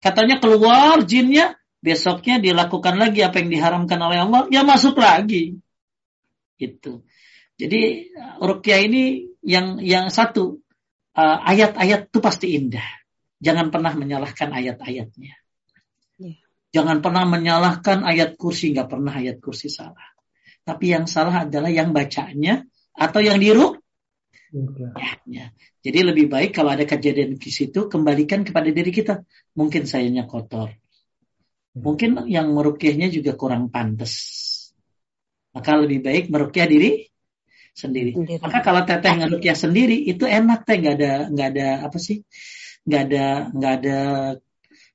katanya 0.00 0.40
keluar 0.40 1.02
jinnya 1.04 1.60
besoknya 1.80 2.36
dilakukan 2.38 3.00
lagi 3.00 3.24
apa 3.24 3.40
yang 3.40 3.48
diharamkan 3.48 3.98
oleh 4.00 4.18
Allah 4.20 4.42
ya 4.52 4.62
masuk 4.62 5.00
lagi. 5.00 5.56
Itu 6.60 7.08
jadi 7.56 8.08
rukyah 8.40 8.80
ini 8.84 9.28
yang 9.44 9.80
yang 9.84 10.08
satu 10.08 10.60
uh, 11.16 11.38
ayat-ayat 11.44 12.08
itu 12.08 12.18
pasti 12.24 12.56
indah. 12.56 12.84
Jangan 13.40 13.72
pernah 13.72 13.92
menyalahkan 13.96 14.52
ayat-ayatnya. 14.52 15.34
Iya. 16.20 16.36
jangan 16.76 17.00
pernah 17.00 17.24
menyalahkan 17.24 18.04
ayat 18.04 18.36
kursi 18.36 18.76
nggak 18.76 18.92
pernah 18.92 19.16
ayat 19.16 19.40
kursi 19.40 19.72
salah. 19.72 20.12
Tapi 20.60 20.92
yang 20.92 21.08
salah 21.08 21.48
adalah 21.48 21.72
yang 21.72 21.96
bacanya 21.96 22.68
atau 23.00 23.20
yang 23.24 23.40
diruk 23.40 23.80
ya, 24.52 25.10
ya. 25.24 25.46
Jadi 25.80 25.98
lebih 26.04 26.28
baik 26.28 26.52
kalau 26.52 26.76
ada 26.76 26.84
kejadian 26.84 27.40
di 27.40 27.50
situ 27.50 27.88
kembalikan 27.88 28.44
kepada 28.44 28.68
diri 28.68 28.92
kita. 28.92 29.24
Mungkin 29.56 29.88
sayanya 29.88 30.28
kotor. 30.28 30.76
Mungkin 31.72 32.28
yang 32.28 32.52
merukyahnya 32.52 33.08
juga 33.08 33.32
kurang 33.38 33.72
pantas. 33.72 34.12
Maka 35.56 35.80
lebih 35.80 36.04
baik 36.04 36.28
merukyah 36.28 36.68
diri 36.68 37.08
sendiri. 37.72 38.12
Sendiri. 38.12 38.42
Maka 38.44 38.58
kalau 38.60 38.84
teteh 38.84 39.14
ngerukyah 39.16 39.56
sendiri 39.56 39.96
itu 40.04 40.28
enak 40.28 40.68
teh 40.68 40.76
nggak 40.76 40.94
ada 41.00 41.12
nggak 41.32 41.48
ada 41.56 41.68
apa 41.88 41.96
sih? 41.96 42.20
nggak 42.80 43.02
ada 43.06 43.26
nggak 43.52 43.72
ada 43.80 43.98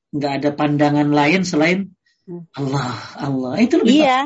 nggak 0.10 0.34
ada 0.42 0.50
pandangan 0.58 1.10
lain 1.10 1.42
selain 1.46 1.80
Hmm. 2.26 2.42
Allah 2.58 2.90
Allah 3.22 3.54
itu 3.62 3.78
lebih 3.78 4.02
Iya. 4.02 4.26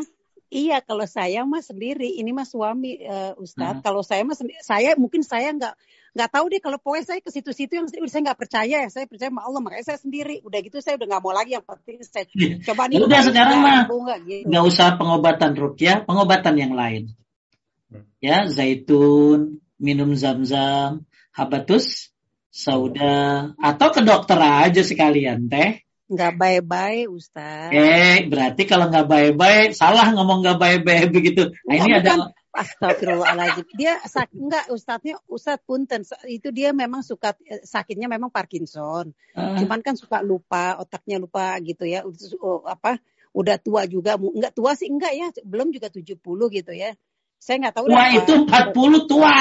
Iya, 0.50 0.82
kalau 0.82 1.06
saya 1.06 1.46
mah 1.46 1.62
sendiri, 1.62 2.18
ini 2.18 2.34
mah 2.34 2.42
suami 2.42 2.98
eh, 2.98 3.38
Ustadz. 3.38 3.80
Hmm. 3.80 3.86
Kalau 3.86 4.02
saya 4.02 4.26
mah 4.26 4.34
sendi- 4.34 4.58
saya 4.66 4.98
mungkin 4.98 5.22
saya 5.22 5.54
nggak 5.54 5.74
nggak 6.10 6.30
tahu 6.34 6.46
deh 6.50 6.58
kalau 6.58 6.82
pokoknya 6.82 7.06
saya 7.06 7.20
ke 7.22 7.30
situ-situ 7.30 7.70
yang 7.78 7.86
udah 7.86 8.10
saya 8.10 8.24
nggak 8.34 8.40
percaya 8.42 8.76
ya, 8.82 8.90
saya 8.90 9.06
percaya 9.06 9.30
sama 9.30 9.46
Allah 9.46 9.62
makanya 9.62 9.86
saya 9.94 10.00
sendiri. 10.02 10.42
Udah 10.42 10.60
gitu 10.66 10.82
saya 10.82 10.98
udah 10.98 11.06
nggak 11.06 11.22
mau 11.22 11.34
lagi 11.38 11.54
yang 11.54 11.62
penting 11.62 12.02
saya 12.02 12.26
Iya. 12.34 12.66
coba 12.66 12.90
nih. 12.90 12.98
Ya 12.98 13.02
udah, 13.06 13.20
sekarang 13.30 13.60
mah. 13.62 13.82
Gitu. 14.26 14.44
nggak 14.50 14.64
usah 14.66 14.88
pengobatan 14.98 15.52
rukyah, 15.54 15.98
pengobatan 16.10 16.56
yang 16.58 16.74
lain. 16.74 17.14
Ya, 18.18 18.50
zaitun, 18.50 19.62
minum 19.78 20.18
zam-zam, 20.18 21.06
habatus 21.30 22.10
sauda, 22.50 23.54
atau 23.62 23.88
ke 23.94 24.02
dokter 24.02 24.42
aja 24.42 24.82
sekalian 24.82 25.46
teh. 25.46 25.86
Nggak 26.10 26.34
baik-baik 26.42 27.06
Ustadz. 27.14 27.70
Eh, 27.70 28.26
berarti 28.26 28.66
kalau 28.66 28.90
nggak 28.90 29.06
baik-baik, 29.06 29.78
salah 29.78 30.10
ngomong 30.10 30.42
nggak 30.42 30.58
baik-baik 30.58 31.08
begitu. 31.16 31.54
Nah, 31.70 31.76
ini 31.78 31.90
Bukan, 31.94 32.02
ada 32.02 32.14
Astagfirullahaladzim. 32.50 33.66
Dia 33.78 34.02
sak 34.10 34.34
enggak 34.34 34.74
Ustadznya 34.74 35.22
Ustadz 35.30 35.62
punten 35.70 36.02
itu 36.26 36.50
dia 36.50 36.74
memang 36.74 37.06
suka 37.06 37.38
eh, 37.46 37.62
sakitnya 37.62 38.10
memang 38.10 38.34
Parkinson. 38.34 39.14
eh, 39.38 39.62
Cuman 39.62 39.86
kan 39.86 39.94
suka 39.94 40.26
lupa, 40.26 40.82
otaknya 40.82 41.22
lupa 41.22 41.54
gitu 41.62 41.86
ya. 41.86 42.02
Oh, 42.42 42.66
apa 42.66 42.98
udah 43.30 43.62
tua 43.62 43.86
juga, 43.86 44.18
enggak 44.18 44.58
tua 44.58 44.74
sih 44.74 44.90
enggak 44.90 45.14
ya, 45.14 45.30
belum 45.46 45.70
juga 45.70 45.94
70 45.94 46.18
gitu 46.50 46.74
ya. 46.74 46.98
Saya 47.38 47.62
nggak 47.62 47.76
tahu 47.78 47.86
tua 47.94 48.06
itu 48.18 48.34
40 48.50 49.06
tua. 49.06 49.38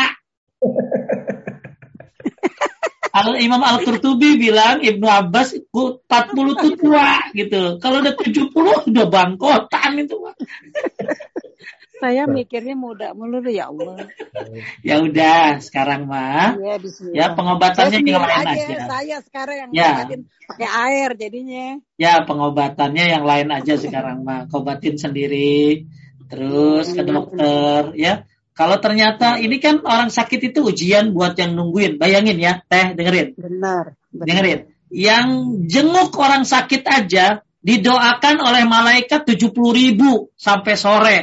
Al 3.18 3.38
Imam 3.42 3.58
Al 3.64 3.82
Qurtubi 3.82 4.38
bilang 4.38 4.78
Ibnu 4.78 5.06
Abbas 5.06 5.54
ku- 5.74 5.98
40 6.06 6.54
itu 6.54 6.68
tua 6.78 7.18
gitu. 7.34 7.76
Kalau 7.82 7.98
udah 7.98 8.14
70 8.14 8.88
udah 8.90 9.06
bangkotan 9.10 9.98
itu. 9.98 10.14
Saya 11.98 12.30
mikirnya 12.30 12.78
muda 12.78 13.10
melulu 13.10 13.50
ya 13.50 13.74
Allah. 13.74 14.06
Ya 14.86 15.02
udah, 15.02 15.58
sekarang 15.58 16.06
mah 16.06 16.54
Ya, 16.54 16.78
bismillah. 16.78 17.14
ya 17.18 17.26
pengobatannya 17.34 17.98
yang 18.06 18.22
lain 18.22 18.46
aja, 18.46 18.54
aja. 18.54 18.76
Saya 18.86 19.16
sekarang 19.26 19.56
yang 19.66 19.70
Ya. 19.74 20.06
pakai 20.46 20.68
air 20.86 21.10
jadinya. 21.18 21.82
Ya 21.98 22.22
pengobatannya 22.22 23.02
yang 23.02 23.26
lain 23.26 23.50
aja 23.50 23.74
sekarang 23.74 24.22
mah. 24.22 24.46
Kobatin 24.46 24.94
sendiri, 24.94 25.90
terus 26.30 26.94
ke 26.94 27.02
dokter 27.02 27.90
ya. 27.98 28.22
Kalau 28.58 28.82
ternyata 28.82 29.38
ini 29.38 29.62
kan 29.62 29.86
orang 29.86 30.10
sakit 30.10 30.50
itu 30.50 30.66
ujian 30.66 31.14
buat 31.14 31.38
yang 31.38 31.54
nungguin. 31.54 31.94
Bayangin 31.94 32.42
ya, 32.42 32.58
teh 32.66 32.90
dengerin, 32.98 33.38
Benar. 33.38 33.94
benar. 34.10 34.26
dengerin. 34.26 34.60
Yang 34.90 35.26
jenguk 35.70 36.10
orang 36.18 36.42
sakit 36.42 36.82
aja 36.82 37.46
didoakan 37.62 38.42
oleh 38.42 38.66
malaikat 38.66 39.30
70 39.30 39.54
ribu 39.54 40.34
sampai 40.34 40.74
sore. 40.74 41.18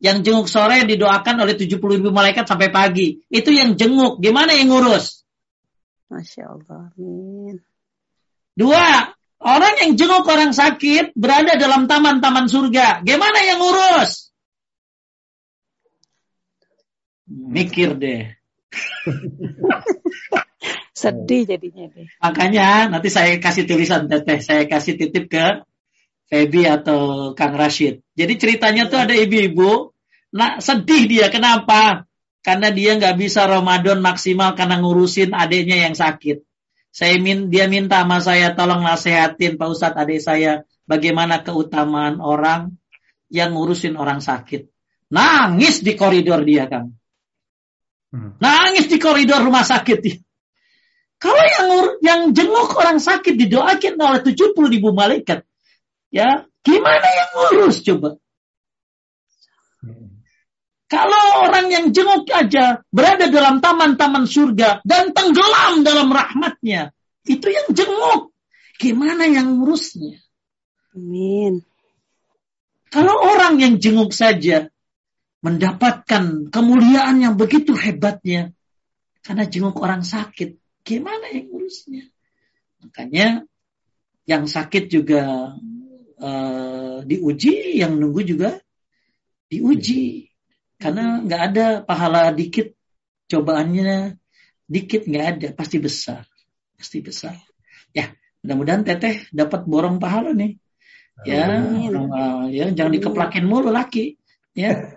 Yang 0.00 0.16
jenguk 0.24 0.48
sore 0.48 0.88
didoakan 0.88 1.44
oleh 1.44 1.60
70 1.60 1.76
ribu 1.76 2.08
malaikat 2.08 2.48
sampai 2.48 2.72
pagi. 2.72 3.20
Itu 3.28 3.52
yang 3.52 3.76
jenguk. 3.76 4.24
Gimana 4.24 4.56
yang 4.56 4.72
ngurus? 4.72 5.28
Masya 6.08 6.56
Allah. 6.56 6.88
Amin. 6.96 7.60
Dua, 8.56 9.12
orang 9.44 9.74
yang 9.84 9.92
jenguk 9.92 10.24
orang 10.24 10.56
sakit 10.56 11.12
berada 11.12 11.60
dalam 11.60 11.84
taman-taman 11.84 12.48
surga. 12.48 13.04
Gimana 13.04 13.44
yang 13.44 13.60
ngurus? 13.60 14.27
Mikir 17.28 18.00
deh. 18.00 18.32
Sedih 20.98 21.46
jadinya 21.46 21.86
deh. 21.92 22.08
Makanya 22.18 22.90
nanti 22.90 23.12
saya 23.12 23.36
kasih 23.38 23.68
tulisan 23.68 24.08
teteh, 24.08 24.40
saya 24.42 24.66
kasih 24.66 24.98
titip 24.98 25.30
ke 25.30 25.62
Feby 26.28 26.68
atau 26.68 27.32
Kang 27.38 27.54
Rashid. 27.54 28.02
Jadi 28.18 28.34
ceritanya 28.36 28.90
tuh 28.90 29.00
ada 29.00 29.14
ibu-ibu, 29.16 29.94
nah 30.34 30.58
sedih 30.60 31.08
dia 31.08 31.26
kenapa? 31.30 32.04
Karena 32.44 32.68
dia 32.68 32.96
nggak 32.96 33.16
bisa 33.16 33.46
Ramadan 33.46 34.02
maksimal 34.02 34.52
karena 34.58 34.80
ngurusin 34.82 35.32
adiknya 35.32 35.88
yang 35.88 35.94
sakit. 35.96 36.44
Saya 36.88 37.20
min, 37.22 37.52
dia 37.52 37.70
minta 37.70 38.02
sama 38.02 38.18
saya 38.18 38.58
tolong 38.58 38.82
nasehatin 38.82 39.54
Pak 39.54 39.68
Ustadz 39.70 40.00
adik 40.00 40.18
saya 40.18 40.66
bagaimana 40.88 41.44
keutamaan 41.46 42.18
orang 42.18 42.74
yang 43.30 43.54
ngurusin 43.54 43.94
orang 43.94 44.18
sakit. 44.18 44.66
Nangis 45.14 45.80
di 45.84 45.94
koridor 45.94 46.42
dia 46.42 46.66
Kang. 46.66 46.97
Hmm. 48.08 48.40
Nangis 48.40 48.88
di 48.88 48.96
koridor 48.96 49.44
rumah 49.44 49.64
sakit. 49.64 50.00
Kalau 51.18 51.44
yang 51.44 51.68
yang 52.00 52.20
jenguk 52.30 52.72
orang 52.78 53.02
sakit 53.02 53.34
didoakan 53.34 53.98
oleh 53.98 54.20
70 54.22 54.54
ribu 54.54 54.94
malaikat, 54.94 55.42
ya 56.14 56.46
gimana 56.62 57.08
yang 57.10 57.30
ngurus 57.34 57.82
coba? 57.82 58.16
Kalau 60.88 61.44
orang 61.44 61.68
yang 61.68 61.92
jenguk 61.92 62.32
aja 62.32 62.80
berada 62.88 63.28
dalam 63.28 63.60
taman-taman 63.60 64.24
surga 64.24 64.80
dan 64.88 65.12
tenggelam 65.12 65.84
dalam 65.84 66.08
rahmatnya, 66.08 66.96
itu 67.28 67.44
yang 67.44 67.68
jenguk. 67.76 68.32
Gimana 68.80 69.28
yang 69.28 69.60
ngurusnya? 69.60 70.16
Amin. 70.96 71.60
Kalau 72.88 73.20
orang 73.20 73.60
yang 73.60 73.76
jenguk 73.76 74.16
saja 74.16 74.72
mendapatkan 75.38 76.50
kemuliaan 76.50 77.22
yang 77.22 77.34
begitu 77.38 77.78
hebatnya 77.78 78.50
karena 79.22 79.44
jenguk 79.44 79.78
orang 79.78 80.02
sakit, 80.02 80.56
gimana 80.82 81.30
yang 81.30 81.52
ngurusnya? 81.52 82.08
Makanya 82.80 83.44
yang 84.24 84.44
sakit 84.48 84.88
juga 84.88 85.52
uh, 86.18 86.98
diuji, 87.04 87.78
yang 87.78 87.98
nunggu 87.98 88.22
juga 88.24 88.56
diuji. 89.52 90.32
Karena 90.78 91.18
nggak 91.20 91.42
ada 91.52 91.66
pahala 91.82 92.30
dikit, 92.30 92.72
cobaannya 93.26 94.16
dikit 94.64 95.04
nggak 95.10 95.26
ada, 95.26 95.48
pasti 95.52 95.76
besar, 95.82 96.22
pasti 96.78 97.02
besar. 97.02 97.34
Ya, 97.90 98.14
mudah-mudahan 98.44 98.86
teteh 98.86 99.26
dapat 99.34 99.66
borong 99.66 99.98
pahala 99.98 100.32
nih. 100.32 100.56
Ya, 101.26 101.50
ya 102.46 102.70
jangan 102.70 102.92
dikeplakin 102.94 103.42
mulu 103.42 103.74
laki. 103.74 104.14
Ya. 104.58 104.90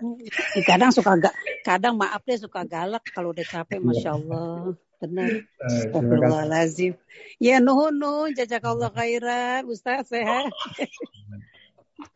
Kadang 0.66 0.90
suka 0.90 1.14
gak, 1.14 1.34
kadang 1.62 1.94
maaf 1.94 2.26
deh 2.26 2.34
suka 2.34 2.66
galak 2.66 3.06
kalau 3.14 3.30
udah 3.30 3.46
capek, 3.46 3.78
masya 3.78 4.18
Allah. 4.18 4.74
Benar. 4.98 5.30
Eh, 5.38 5.86
Astagfirullahaladzim. 5.86 6.98
Ya 7.38 7.62
nuhun 7.62 7.94
nuhun, 7.94 8.34
jazakallah 8.34 8.90
khairan, 8.90 9.70
Ustaz 9.70 10.10
sehat. 10.10 10.50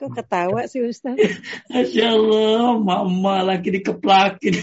Kok 0.03 0.11
ketawa 0.19 0.67
sih 0.67 0.83
Ustaz? 0.83 1.15
Masya 1.71 2.19
Allah, 2.19 2.83
mama 2.83 3.47
lagi 3.47 3.71
dikeplakin. 3.71 4.59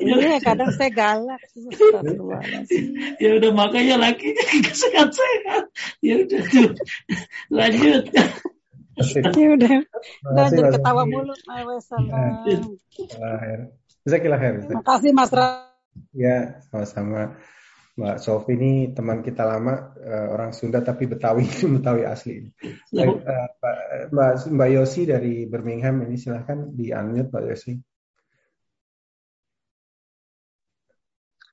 Iya, 0.00 0.40
kadang 0.44 0.72
saya 0.76 0.92
galak. 0.92 1.40
ya 3.16 3.30
udah 3.40 3.50
makanya 3.56 3.96
laki 3.96 4.36
sehat-sehat. 4.84 5.72
Ya 6.04 6.20
udah 6.20 6.42
tuh. 6.52 6.70
Lanjut. 7.48 8.12
Ya 9.00 9.48
udah. 9.56 9.74
Lanjut 10.28 10.64
ketawa 10.76 11.02
mulu. 11.08 11.34
Bisa 14.00 14.16
kira 14.16 14.36
Terima 14.40 14.84
kasih 14.84 15.10
Mas 15.12 15.32
Ra. 15.32 15.68
Ya, 16.14 16.62
sama-sama. 16.70 17.36
Mbak 18.00 18.16
Sofi 18.22 18.56
ini 18.56 18.72
teman 18.96 19.20
kita 19.20 19.44
lama 19.44 19.92
uh, 19.98 20.26
orang 20.32 20.56
Sunda 20.56 20.80
tapi 20.80 21.04
Betawi 21.04 21.44
Betawi 21.76 22.08
asli. 22.08 22.48
Baik, 22.88 23.20
uh, 23.28 23.48
Mbak 24.08 24.32
Mbak 24.56 24.68
Yosi 24.72 25.04
dari 25.04 25.44
Birmingham 25.44 26.00
ini 26.08 26.16
silahkan 26.16 26.70
di 26.72 26.94
unmute 26.94 27.28
Mbak 27.28 27.44
Yosi. 27.50 27.72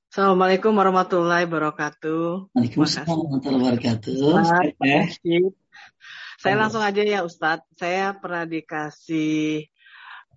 Assalamualaikum 0.08 0.72
warahmatullahi 0.72 1.44
wabarakatuh. 1.44 2.48
Waalaikumsalam 2.56 3.12
warahmatullahi 3.12 3.76
wabarakatuh. 3.76 4.32
Saya 6.38 6.54
langsung 6.54 6.80
aja 6.80 7.02
ya 7.02 7.26
Ustadz. 7.26 7.66
Saya 7.74 8.14
pernah 8.14 8.46
dikasih 8.46 9.66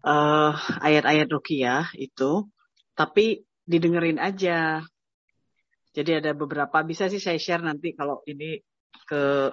uh, 0.01 0.53
ayat-ayat 0.81 1.29
rukiah 1.29 1.85
itu, 1.93 2.49
tapi 2.97 3.45
didengerin 3.69 4.17
aja 4.17 4.81
jadi 5.91 6.23
ada 6.23 6.31
beberapa 6.31 6.79
bisa 6.87 7.11
sih 7.11 7.19
saya 7.19 7.35
share 7.35 7.63
nanti 7.63 7.91
kalau 7.91 8.23
ini 8.23 8.63
ke 9.03 9.51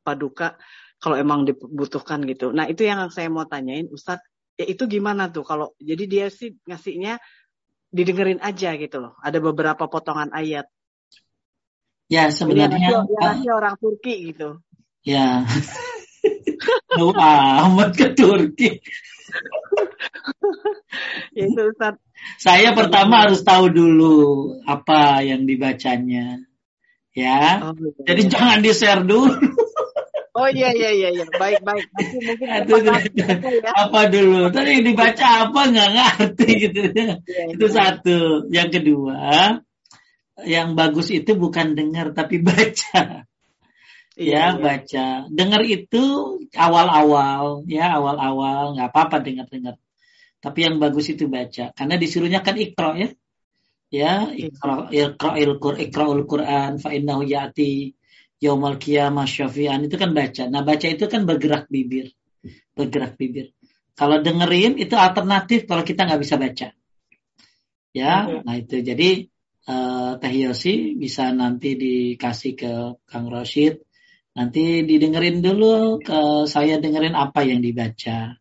Paduka 0.00 0.56
kalau 0.96 1.20
emang 1.20 1.44
dibutuhkan 1.44 2.24
gitu. 2.24 2.56
Nah 2.56 2.64
itu 2.64 2.88
yang 2.88 3.12
saya 3.12 3.28
mau 3.28 3.44
tanyain 3.44 3.84
Ustadz, 3.92 4.24
ya 4.56 4.64
itu 4.64 4.88
gimana 4.88 5.28
tuh 5.28 5.44
kalau 5.44 5.76
jadi 5.76 6.04
dia 6.08 6.26
sih 6.32 6.56
ngasihnya 6.64 7.20
didengerin 7.92 8.40
aja 8.40 8.72
gitu 8.80 9.04
loh. 9.04 9.12
Ada 9.20 9.36
beberapa 9.44 9.84
potongan 9.84 10.32
ayat. 10.32 10.64
Ya 12.08 12.32
sebenarnya. 12.32 13.04
Ya, 13.44 13.52
orang 13.52 13.76
Turki 13.76 14.32
gitu. 14.32 14.62
Ya. 15.06 15.46
Jauh 16.98 17.14
amat 17.14 17.94
ke 17.94 18.10
Turki. 18.18 18.82
ya 21.30 21.44
itu 21.50 21.62
Ustaz. 21.70 21.94
Saya 22.42 22.74
pertama 22.74 23.28
harus 23.28 23.46
tahu 23.46 23.70
dulu 23.70 24.16
apa 24.66 25.22
yang 25.22 25.46
dibacanya. 25.46 26.42
Ya. 27.14 27.62
Oh, 27.62 27.72
iya. 27.78 28.02
Jadi 28.02 28.22
iya. 28.26 28.30
jangan 28.34 28.58
di-share 28.66 29.04
dulu. 29.06 29.30
Oh 30.36 30.48
iya 30.52 30.68
iya 30.74 30.90
iya 30.92 31.08
iya. 31.16 31.24
Baik 31.32 31.64
baik. 31.64 31.86
Nanti 31.96 32.16
mungkin 32.20 32.48
Aduh, 32.50 32.76
ya. 33.16 33.72
apa 33.72 34.00
dulu? 34.12 34.52
Tadi 34.52 34.68
yang 34.68 34.84
dibaca 34.84 35.26
apa 35.48 35.60
nggak 35.72 35.90
ngerti 35.96 36.48
gitu. 36.60 36.80
Ya, 36.92 37.14
itu 37.56 37.66
ya. 37.66 37.72
satu. 37.72 38.18
Yang 38.52 38.68
kedua, 38.80 39.20
yang 40.44 40.76
bagus 40.76 41.08
itu 41.08 41.32
bukan 41.40 41.72
dengar 41.72 42.12
tapi 42.12 42.42
baca. 42.44 43.24
Iya, 44.16 44.56
ya, 44.56 44.56
baca. 44.56 45.08
Dengar 45.28 45.60
itu 45.68 46.04
awal-awal, 46.56 47.68
ya 47.68 48.00
awal-awal 48.00 48.72
nggak 48.72 48.88
apa-apa 48.88 49.16
dengar-dengar. 49.20 49.76
Tapi 50.40 50.58
yang 50.64 50.80
bagus 50.80 51.12
itu 51.12 51.28
baca. 51.28 51.76
Karena 51.76 51.94
disuruhnya 52.00 52.40
kan 52.40 52.56
ikro 52.56 52.96
ya. 52.96 53.12
Ya, 53.92 54.32
ikro, 54.32 54.88
ikro 54.90 55.30
Quran, 55.60 55.78
ikro 55.84 56.04
Quran, 56.24 56.80
fa 56.80 56.90
innahu 56.96 57.22
ya'ti 57.28 57.92
yaumal 58.40 58.80
qiyamah 58.80 59.28
syafi'an 59.28 59.84
itu 59.84 59.96
kan 60.00 60.16
baca. 60.16 60.48
Nah, 60.48 60.64
baca 60.64 60.86
itu 60.88 61.04
kan 61.12 61.28
bergerak 61.28 61.68
bibir. 61.68 62.12
Bergerak 62.72 63.20
bibir. 63.20 63.52
Kalau 63.96 64.20
dengerin 64.20 64.76
itu 64.76 64.92
alternatif 64.96 65.64
kalau 65.64 65.84
kita 65.84 66.04
nggak 66.04 66.20
bisa 66.20 66.36
baca. 66.36 66.68
Ya, 67.96 68.12
nah 68.44 68.56
itu. 68.60 68.84
Jadi 68.84 69.24
uh, 69.72 70.20
Teh 70.20 70.34
Yosi 70.36 70.96
bisa 71.00 71.32
nanti 71.32 71.76
dikasih 71.80 72.52
ke 72.52 72.72
Kang 73.08 73.32
Roshid. 73.32 73.85
Nanti 74.36 74.84
didengerin 74.84 75.40
dulu 75.40 75.96
ke 76.04 76.44
saya 76.44 76.76
dengerin 76.76 77.16
apa 77.16 77.40
yang 77.40 77.64
dibaca. 77.64 78.36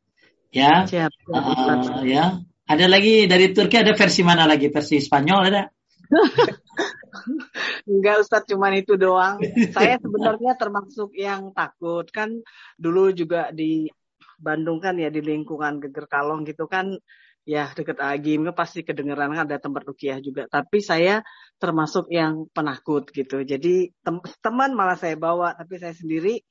Ya. 0.52 0.74
Siap. 0.84 1.12
Uh, 1.32 2.04
ya. 2.04 2.44
Ada 2.68 2.92
lagi 2.92 3.32
dari 3.32 3.56
Turki 3.56 3.80
ada 3.80 3.96
versi 3.96 4.20
mana 4.28 4.44
lagi? 4.44 4.68
Versi 4.68 5.00
Spanyol 5.00 5.40
ada? 5.48 5.64
Enggak 7.88 8.28
Ustadz, 8.28 8.52
cuman 8.52 8.76
itu 8.76 9.00
doang. 9.00 9.40
Saya 9.76 9.96
sebenarnya 10.04 10.60
termasuk 10.60 11.16
yang 11.16 11.56
takut. 11.56 12.04
Kan 12.12 12.44
dulu 12.76 13.16
juga 13.16 13.56
di 13.56 13.88
Bandung 14.36 14.84
kan 14.84 15.00
ya 15.00 15.08
di 15.08 15.24
lingkungan 15.24 15.80
Geger 15.80 16.12
Kalong 16.12 16.44
gitu 16.44 16.68
kan 16.68 17.00
ya 17.46 17.70
deket 17.72 18.02
Agim 18.02 18.50
pasti 18.58 18.82
kedengeran 18.82 19.32
kan 19.32 19.46
ada 19.46 19.62
tempat 19.62 19.86
rukiah 19.86 20.18
juga. 20.18 20.50
Tapi 20.50 20.82
saya 20.82 21.22
termasuk 21.62 22.10
yang 22.10 22.50
penakut 22.52 23.14
gitu. 23.14 23.46
Jadi 23.46 23.94
tem 24.02 24.18
teman 24.42 24.74
malah 24.74 24.98
saya 24.98 25.14
bawa, 25.16 25.54
tapi 25.54 25.78
saya 25.78 25.94
sendiri 25.94 26.42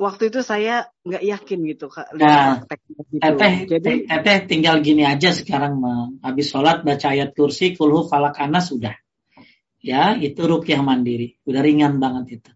waktu 0.00 0.32
itu 0.32 0.40
saya 0.40 0.88
nggak 1.04 1.24
yakin 1.26 1.58
gitu 1.74 1.86
kak. 1.92 2.14
Nah, 2.16 2.64
gitu. 2.64 3.20
teteh, 3.20 3.54
Jadi 3.68 3.92
teteh 4.08 4.38
tinggal 4.48 4.80
gini 4.80 5.04
aja 5.04 5.34
sekarang 5.34 5.82
habis 6.24 6.48
sholat 6.48 6.86
baca 6.86 7.12
ayat 7.12 7.36
kursi 7.36 7.76
kulhu 7.76 8.08
falak 8.08 8.38
anas 8.40 8.72
sudah. 8.72 8.96
Ya 9.82 10.16
itu 10.16 10.40
rukyah 10.40 10.80
mandiri, 10.80 11.40
udah 11.44 11.60
ringan 11.60 12.00
banget 12.00 12.40
itu. 12.40 12.52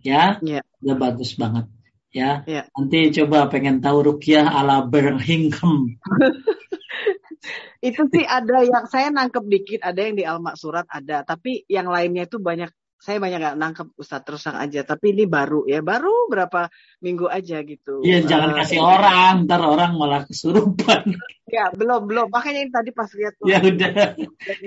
Ya, 0.00 0.40
yeah. 0.40 0.64
udah 0.80 0.96
bagus 0.96 1.36
banget. 1.36 1.68
Ya, 2.10 2.42
yeah. 2.46 2.64
nanti 2.74 3.10
coba 3.14 3.46
pengen 3.52 3.82
tahu 3.82 4.14
rukyah 4.14 4.48
ala 4.48 4.86
Birmingham. 4.86 5.94
itu 7.80 8.02
sih 8.12 8.24
ada 8.24 8.60
yang 8.64 8.84
saya 8.86 9.08
nangkep 9.12 9.44
dikit, 9.46 9.80
ada 9.84 10.00
yang 10.00 10.14
di 10.16 10.24
Almak 10.24 10.56
Surat 10.56 10.86
ada, 10.88 11.24
tapi 11.24 11.64
yang 11.66 11.88
lainnya 11.88 12.28
itu 12.28 12.36
banyak 12.36 12.70
saya 13.00 13.16
banyak 13.16 13.40
nggak 13.40 13.56
nangkep 13.56 13.88
Ustadz 13.96 14.24
terus 14.28 14.44
aja 14.44 14.80
tapi 14.84 15.16
ini 15.16 15.24
baru 15.24 15.64
ya 15.64 15.80
baru 15.80 16.28
berapa 16.28 16.68
minggu 17.00 17.32
aja 17.32 17.64
gitu. 17.64 18.04
Iya 18.04 18.20
uh, 18.20 18.28
jangan 18.28 18.50
kasih 18.60 18.76
uh, 18.76 18.86
orang 18.92 19.34
ntar 19.48 19.64
orang 19.64 19.96
malah 19.96 20.28
kesurupan. 20.28 21.16
Ya 21.50 21.66
belum 21.74 22.06
belum. 22.06 22.30
Makanya 22.30 22.62
ini 22.62 22.70
tadi 22.70 22.94
pas 22.94 23.10
lihat 23.10 23.34
ya 23.42 23.58
udah 23.58 24.14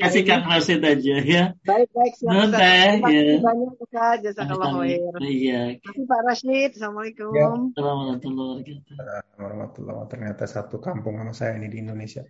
kasih 0.03 0.27
kang 0.27 0.43
Rasid 0.43 0.84
aja 0.84 1.15
ya. 1.23 1.43
Baik 1.64 1.88
baik 1.95 2.11
siap 2.19 2.35
Ustadz. 2.35 2.60
terima 2.60 3.07
kasih 3.07 3.23
ya. 3.23 3.39
banyak 3.39 3.72
Ustadz. 3.80 4.22
Jazakallah 4.27 4.69
khair. 4.84 5.14
Iya. 5.23 5.61
Kasih 5.80 6.03
Pak 6.03 6.22
Rashid 6.27 6.69
assalamualaikum. 6.76 7.31
Ya. 7.31 7.47
warahmatullahi 7.80 8.84
wabarakatuh. 8.84 9.39
Warahmatullahi 9.39 10.07
ternyata 10.11 10.43
satu 10.43 10.84
kampung 10.84 11.23
sama 11.23 11.31
saya 11.31 11.55
ini 11.55 11.72
di 11.72 11.80
Indonesia. 11.80 12.27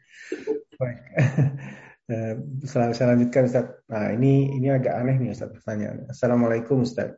Baik 0.78 1.02
Eh, 2.04 2.36
saya 2.68 3.16
lanjutkan 3.16 3.48
Ustaz. 3.48 3.80
Nah 3.88 4.12
ini 4.12 4.52
ini 4.60 4.68
agak 4.68 4.92
aneh 4.92 5.16
nih 5.24 5.32
Ustaz 5.32 5.56
pertanyaan. 5.56 6.12
Assalamualaikum 6.12 6.84
Ustaz. 6.84 7.16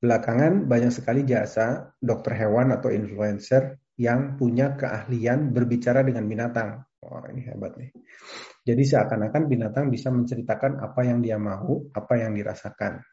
Belakangan 0.00 0.64
banyak 0.64 0.92
sekali 0.92 1.28
jasa 1.28 1.92
dokter 2.00 2.32
hewan 2.36 2.72
atau 2.72 2.88
influencer 2.88 3.84
yang 4.00 4.40
punya 4.40 4.80
keahlian 4.80 5.52
berbicara 5.52 6.00
dengan 6.00 6.24
binatang. 6.24 6.82
Wah, 7.04 7.28
ini 7.28 7.44
hebat 7.44 7.76
nih. 7.76 7.92
Jadi 8.64 8.82
seakan-akan 8.84 9.44
binatang 9.44 9.92
bisa 9.92 10.08
menceritakan 10.08 10.80
apa 10.80 11.04
yang 11.04 11.20
dia 11.20 11.36
mau, 11.36 11.84
apa 11.92 12.16
yang 12.16 12.32
dirasakan. 12.32 13.04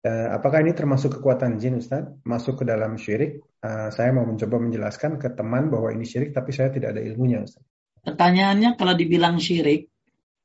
Uh, 0.00 0.32
apakah 0.36 0.64
ini 0.64 0.72
termasuk 0.72 1.20
kekuatan 1.20 1.60
jin, 1.60 1.80
Ustaz? 1.80 2.04
Masuk 2.24 2.60
ke 2.60 2.64
dalam 2.68 2.96
syirik? 2.96 3.40
Uh, 3.60 3.92
saya 3.92 4.12
mau 4.12 4.24
mencoba 4.24 4.56
menjelaskan 4.56 5.20
ke 5.20 5.32
teman 5.32 5.68
bahwa 5.68 5.92
ini 5.92 6.04
syirik, 6.08 6.32
tapi 6.32 6.52
saya 6.52 6.72
tidak 6.72 6.96
ada 6.96 7.04
ilmunya, 7.04 7.44
Ustaz. 7.44 7.64
Pertanyaannya 8.00 8.80
kalau 8.80 8.96
dibilang 8.96 9.36
syirik, 9.36 9.89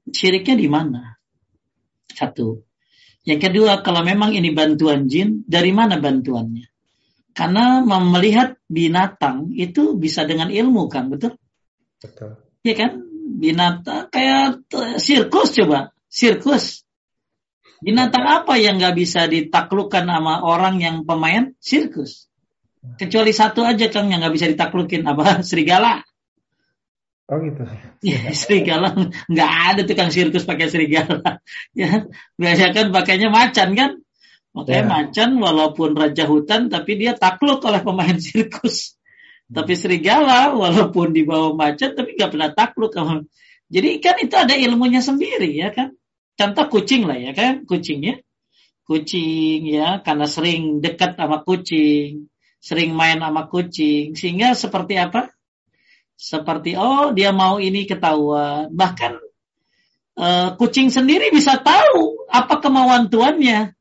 syiriknya 0.10 0.56
di 0.58 0.68
mana? 0.70 1.18
Satu. 2.10 2.64
Yang 3.26 3.50
kedua, 3.50 3.82
kalau 3.82 4.06
memang 4.06 4.38
ini 4.38 4.54
bantuan 4.54 5.10
jin, 5.10 5.42
dari 5.50 5.74
mana 5.74 5.98
bantuannya? 5.98 6.70
Karena 7.36 7.84
melihat 7.84 8.56
binatang 8.70 9.52
itu 9.52 9.98
bisa 9.98 10.24
dengan 10.24 10.54
ilmu 10.54 10.88
kan, 10.88 11.12
betul? 11.12 11.36
Betul. 12.00 12.40
Iya 12.64 12.74
kan? 12.80 12.92
Binatang 13.36 14.08
kayak 14.14 14.64
sirkus 15.02 15.58
coba, 15.58 15.92
sirkus. 16.08 16.86
Binatang 17.84 18.24
apa 18.24 18.56
yang 18.56 18.80
nggak 18.80 18.96
bisa 18.96 19.28
ditaklukkan 19.28 20.08
sama 20.08 20.46
orang 20.46 20.80
yang 20.80 20.96
pemain 21.04 21.52
sirkus? 21.60 22.32
Kecuali 22.96 23.34
satu 23.34 23.66
aja 23.66 23.90
Kang 23.90 24.14
yang 24.14 24.22
nggak 24.22 24.36
bisa 24.38 24.48
ditaklukin 24.48 25.04
apa? 25.04 25.40
Serigala. 25.50 26.06
Oh 27.26 27.42
gitu. 27.42 27.66
Ya, 28.06 28.30
serigala 28.38 28.94
nggak 29.26 29.52
ada 29.74 29.82
tukang 29.82 30.14
sirkus 30.14 30.46
pakai 30.46 30.70
serigala. 30.70 31.42
ya, 31.74 32.06
biasa 32.38 32.70
kan 32.70 32.94
pakainya 32.94 33.34
macan 33.34 33.74
kan? 33.74 33.92
Makanya 34.54 34.84
ya. 34.86 34.88
macan 34.88 35.30
walaupun 35.42 35.98
raja 35.98 36.30
hutan 36.30 36.70
tapi 36.70 37.02
dia 37.02 37.18
takluk 37.18 37.66
oleh 37.66 37.82
pemain 37.82 38.14
sirkus. 38.26 38.94
Hmm. 39.50 39.62
Tapi 39.62 39.74
serigala 39.74 40.54
walaupun 40.54 41.18
di 41.18 41.26
bawah 41.26 41.58
macan 41.58 41.98
tapi 41.98 42.14
nggak 42.14 42.30
pernah 42.30 42.50
takluk. 42.54 42.94
Jadi 43.74 43.90
kan 43.98 44.16
itu 44.22 44.36
ada 44.38 44.54
ilmunya 44.54 45.02
sendiri 45.02 45.50
ya 45.50 45.74
kan. 45.74 45.98
Contoh 46.38 46.70
kucing 46.70 47.10
lah 47.10 47.18
ya 47.18 47.34
kan 47.34 47.66
kucingnya. 47.66 48.22
Kucing 48.86 49.66
ya 49.66 49.98
karena 50.06 50.30
sering 50.30 50.78
dekat 50.78 51.18
sama 51.18 51.42
kucing, 51.42 52.30
sering 52.62 52.94
main 52.94 53.18
sama 53.18 53.50
kucing 53.50 54.14
sehingga 54.14 54.54
seperti 54.54 55.02
apa? 55.02 55.34
Seperti 56.16 56.80
oh 56.80 57.12
dia 57.12 57.36
mau 57.36 57.60
ini 57.60 57.84
ketahuan. 57.86 58.72
Bahkan 58.72 59.12
uh, 60.18 60.50
kucing 60.56 60.90
sendiri 60.90 61.30
bisa 61.30 61.60
tahu 61.60 62.26
apa 62.32 62.60
kemauan 62.64 63.12
tuannya 63.12 63.76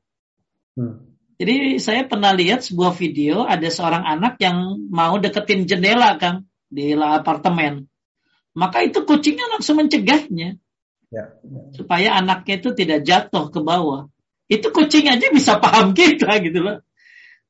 Hmm. 0.74 1.14
Jadi 1.38 1.82
saya 1.82 2.06
pernah 2.06 2.30
lihat 2.30 2.62
sebuah 2.62 2.94
video 2.94 3.42
ada 3.46 3.66
seorang 3.66 4.06
anak 4.06 4.38
yang 4.38 4.78
mau 4.90 5.18
deketin 5.18 5.66
jendela 5.66 6.14
kan 6.18 6.46
di 6.70 6.94
apartemen. 6.94 7.90
Maka 8.54 8.86
itu 8.86 9.02
kucingnya 9.02 9.50
langsung 9.50 9.82
mencegahnya. 9.82 10.58
Ya, 11.10 11.24
ya. 11.42 11.62
Supaya 11.74 12.18
anaknya 12.18 12.62
itu 12.62 12.70
tidak 12.74 13.02
jatuh 13.02 13.50
ke 13.50 13.58
bawah. 13.62 14.10
Itu 14.46 14.70
kucing 14.70 15.10
aja 15.10 15.26
bisa 15.34 15.58
paham 15.58 15.90
kita 15.98 16.38
gitu 16.42 16.62
loh. 16.62 16.78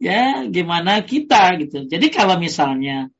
Ya, 0.00 0.48
gimana 0.48 1.04
kita 1.04 1.60
gitu. 1.60 1.84
Jadi 1.84 2.08
kalau 2.08 2.40
misalnya 2.40 3.12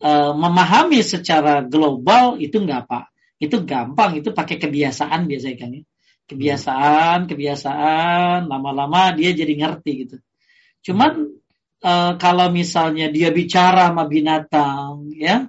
uh, 0.00 0.32
memahami 0.36 1.00
secara 1.00 1.64
global 1.64 2.36
itu 2.40 2.60
enggak 2.60 2.88
apa. 2.88 3.00
Itu 3.36 3.68
gampang, 3.68 4.16
itu 4.16 4.32
pakai 4.32 4.56
kebiasaan 4.56 5.28
biasanya 5.28 5.56
kan 5.60 5.70
ya. 5.76 5.82
Kebiasaan 6.26 7.18
kebiasaan 7.30 8.50
lama-lama 8.50 9.14
dia 9.14 9.30
jadi 9.30 9.52
ngerti 9.54 9.92
gitu. 10.02 10.16
Cuman 10.90 11.38
uh, 11.86 12.12
kalau 12.18 12.50
misalnya 12.50 13.12
dia 13.12 13.30
bicara 13.30 13.92
sama 13.92 14.10
binatang 14.10 15.12
ya 15.14 15.46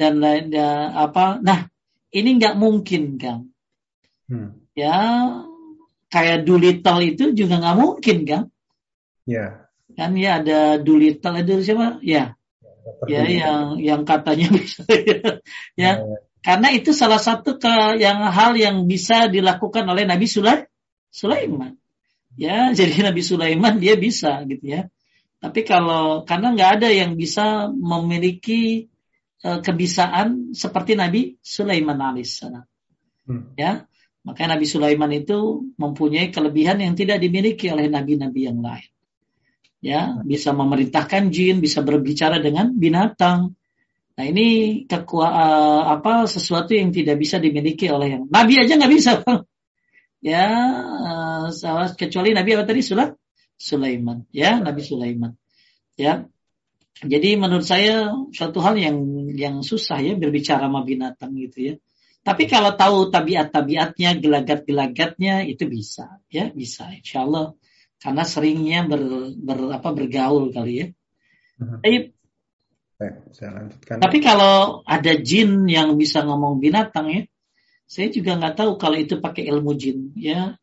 dan 0.00 0.16
lain 0.16 0.48
apa 0.96 1.44
nah 1.44 1.68
ini 2.16 2.40
nggak 2.40 2.56
mungkin 2.56 3.20
kang. 3.20 3.52
Hmm. 4.30 4.62
ya 4.78 4.94
kayak 6.06 6.46
Doolittle 6.46 7.02
itu 7.02 7.34
juga 7.34 7.60
nggak 7.60 7.76
mungkin 7.76 8.18
kan 8.24 8.42
ya. 9.28 9.68
Kan 9.98 10.16
ya 10.16 10.40
ada 10.40 10.80
Doolittle 10.80 11.44
itu 11.44 11.54
siapa? 11.60 12.00
Ya 12.00 12.39
ya, 13.08 13.22
ya 13.22 13.28
yang 13.28 13.62
yang 13.78 14.02
katanya 14.08 14.48
bisa 14.56 14.82
ya, 14.88 15.38
ya, 15.76 15.92
ya 16.06 16.18
karena 16.40 16.72
itu 16.72 16.96
salah 16.96 17.20
satu 17.20 17.60
ke 17.60 18.00
yang 18.00 18.24
hal 18.32 18.56
yang 18.56 18.88
bisa 18.88 19.28
dilakukan 19.28 19.84
oleh 19.84 20.08
Nabi 20.08 20.24
Sulaiman. 20.24 21.76
Ya, 22.36 22.68
jadi 22.78 23.12
Nabi 23.12 23.20
Sulaiman 23.20 23.76
dia 23.76 23.96
bisa 24.00 24.40
gitu 24.48 24.64
ya. 24.64 24.88
Tapi 25.40 25.64
kalau 25.64 26.24
karena 26.24 26.52
nggak 26.52 26.70
ada 26.80 26.88
yang 26.92 27.16
bisa 27.16 27.68
memiliki 27.72 28.88
uh, 29.44 29.60
kebisaan 29.60 30.52
seperti 30.56 30.96
Nabi 30.96 31.36
Sulaiman 31.40 31.96
alaihissalam. 31.96 32.64
Hmm. 33.28 33.52
Ya, 33.56 33.84
makanya 34.24 34.56
Nabi 34.56 34.66
Sulaiman 34.68 35.12
itu 35.12 35.68
mempunyai 35.76 36.32
kelebihan 36.32 36.80
yang 36.80 36.96
tidak 36.96 37.20
dimiliki 37.20 37.68
oleh 37.72 37.88
nabi-nabi 37.88 38.48
yang 38.48 38.60
lain. 38.60 38.89
Ya, 39.80 40.20
bisa 40.28 40.52
memerintahkan 40.52 41.32
jin, 41.32 41.64
bisa 41.64 41.80
berbicara 41.80 42.36
dengan 42.36 42.76
binatang, 42.76 43.56
Nah 44.20 44.28
ini 44.28 44.46
kekua, 44.84 45.28
uh, 45.32 45.82
apa 45.96 46.28
sesuatu 46.28 46.76
yang 46.76 46.92
tidak 46.92 47.16
bisa 47.16 47.40
dimiliki 47.40 47.88
oleh 47.88 48.20
yang 48.20 48.24
Nabi 48.28 48.60
aja 48.60 48.76
nggak 48.76 48.92
bisa. 48.92 49.12
Ya 50.20 50.52
uh, 51.48 51.88
kecuali 51.96 52.36
Nabi 52.36 52.52
apa 52.52 52.68
tadi 52.68 52.84
Sulah 52.84 53.08
Sulaiman 53.56 54.28
ya 54.28 54.60
Nabi 54.60 54.84
Sulaiman 54.84 55.32
ya. 55.96 56.28
Jadi 57.00 57.40
menurut 57.40 57.64
saya 57.64 58.12
suatu 58.28 58.60
hal 58.60 58.76
yang 58.76 59.00
yang 59.32 59.64
susah 59.64 59.96
ya 60.04 60.20
berbicara 60.20 60.68
sama 60.68 60.84
binatang 60.84 61.32
gitu 61.40 61.72
ya. 61.72 61.74
Tapi 62.20 62.44
kalau 62.44 62.76
tahu 62.76 63.08
tabiat-tabiatnya, 63.08 64.20
gelagat-gelagatnya 64.20 65.48
itu 65.48 65.64
bisa, 65.64 66.20
ya 66.28 66.52
bisa, 66.52 66.92
insya 66.92 67.24
Allah. 67.24 67.56
Karena 68.00 68.24
seringnya 68.24 68.88
ber, 68.88 69.32
ber 69.36 69.76
apa 69.76 69.92
bergaul 69.92 70.48
kali 70.50 70.72
ya. 70.80 70.86
Uh 71.60 71.78
-huh 71.78 72.10
saya 73.32 73.50
lanjutkan. 73.56 73.96
Tapi 73.96 74.18
kalau 74.20 74.84
ada 74.84 75.12
jin 75.16 75.64
yang 75.64 75.96
bisa 75.96 76.20
ngomong 76.20 76.60
binatang 76.60 77.08
ya, 77.08 77.22
saya 77.88 78.12
juga 78.12 78.36
nggak 78.36 78.54
tahu 78.60 78.70
kalau 78.76 78.96
itu 79.00 79.18
pakai 79.18 79.48
ilmu 79.48 79.72
jin 79.80 80.12
ya. 80.14 80.60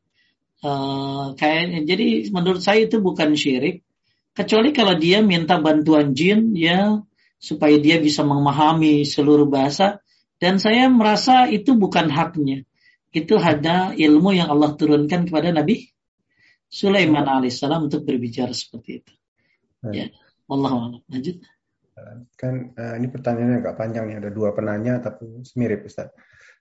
Uh, 0.57 1.37
kayaknya 1.37 1.85
jadi 1.85 2.33
menurut 2.33 2.65
saya 2.65 2.89
itu 2.89 2.97
bukan 2.97 3.37
syirik, 3.37 3.85
kecuali 4.33 4.73
kalau 4.73 4.97
dia 4.97 5.21
minta 5.21 5.61
bantuan 5.61 6.17
jin 6.17 6.57
ya 6.57 7.01
supaya 7.37 7.77
dia 7.77 8.01
bisa 8.01 8.25
memahami 8.25 9.05
seluruh 9.05 9.45
bahasa 9.45 10.01
dan 10.41 10.57
saya 10.57 10.89
merasa 10.89 11.49
itu 11.49 11.73
bukan 11.77 12.09
haknya. 12.09 12.65
Itu 13.13 13.41
ada 13.41 13.97
ilmu 13.97 14.33
yang 14.33 14.53
Allah 14.53 14.77
turunkan 14.77 15.25
kepada 15.25 15.49
Nabi 15.49 15.89
Sulaiman 16.67 17.23
alaihissalam 17.23 17.87
untuk 17.87 18.03
berbicara 18.03 18.51
seperti 18.51 19.03
itu. 19.03 19.13
Ya, 19.91 20.11
Allah 20.51 20.99
lanjut. 21.07 21.39
Kan 22.37 22.77
uh, 22.77 22.93
ini 22.99 23.07
pertanyaannya 23.09 23.57
agak 23.63 23.75
panjang 23.79 24.05
nih, 24.11 24.17
ada 24.21 24.29
dua 24.29 24.53
penanya 24.53 25.01
tapi 25.01 25.41
mirip 25.57 25.87
Ustaz. 25.87 26.13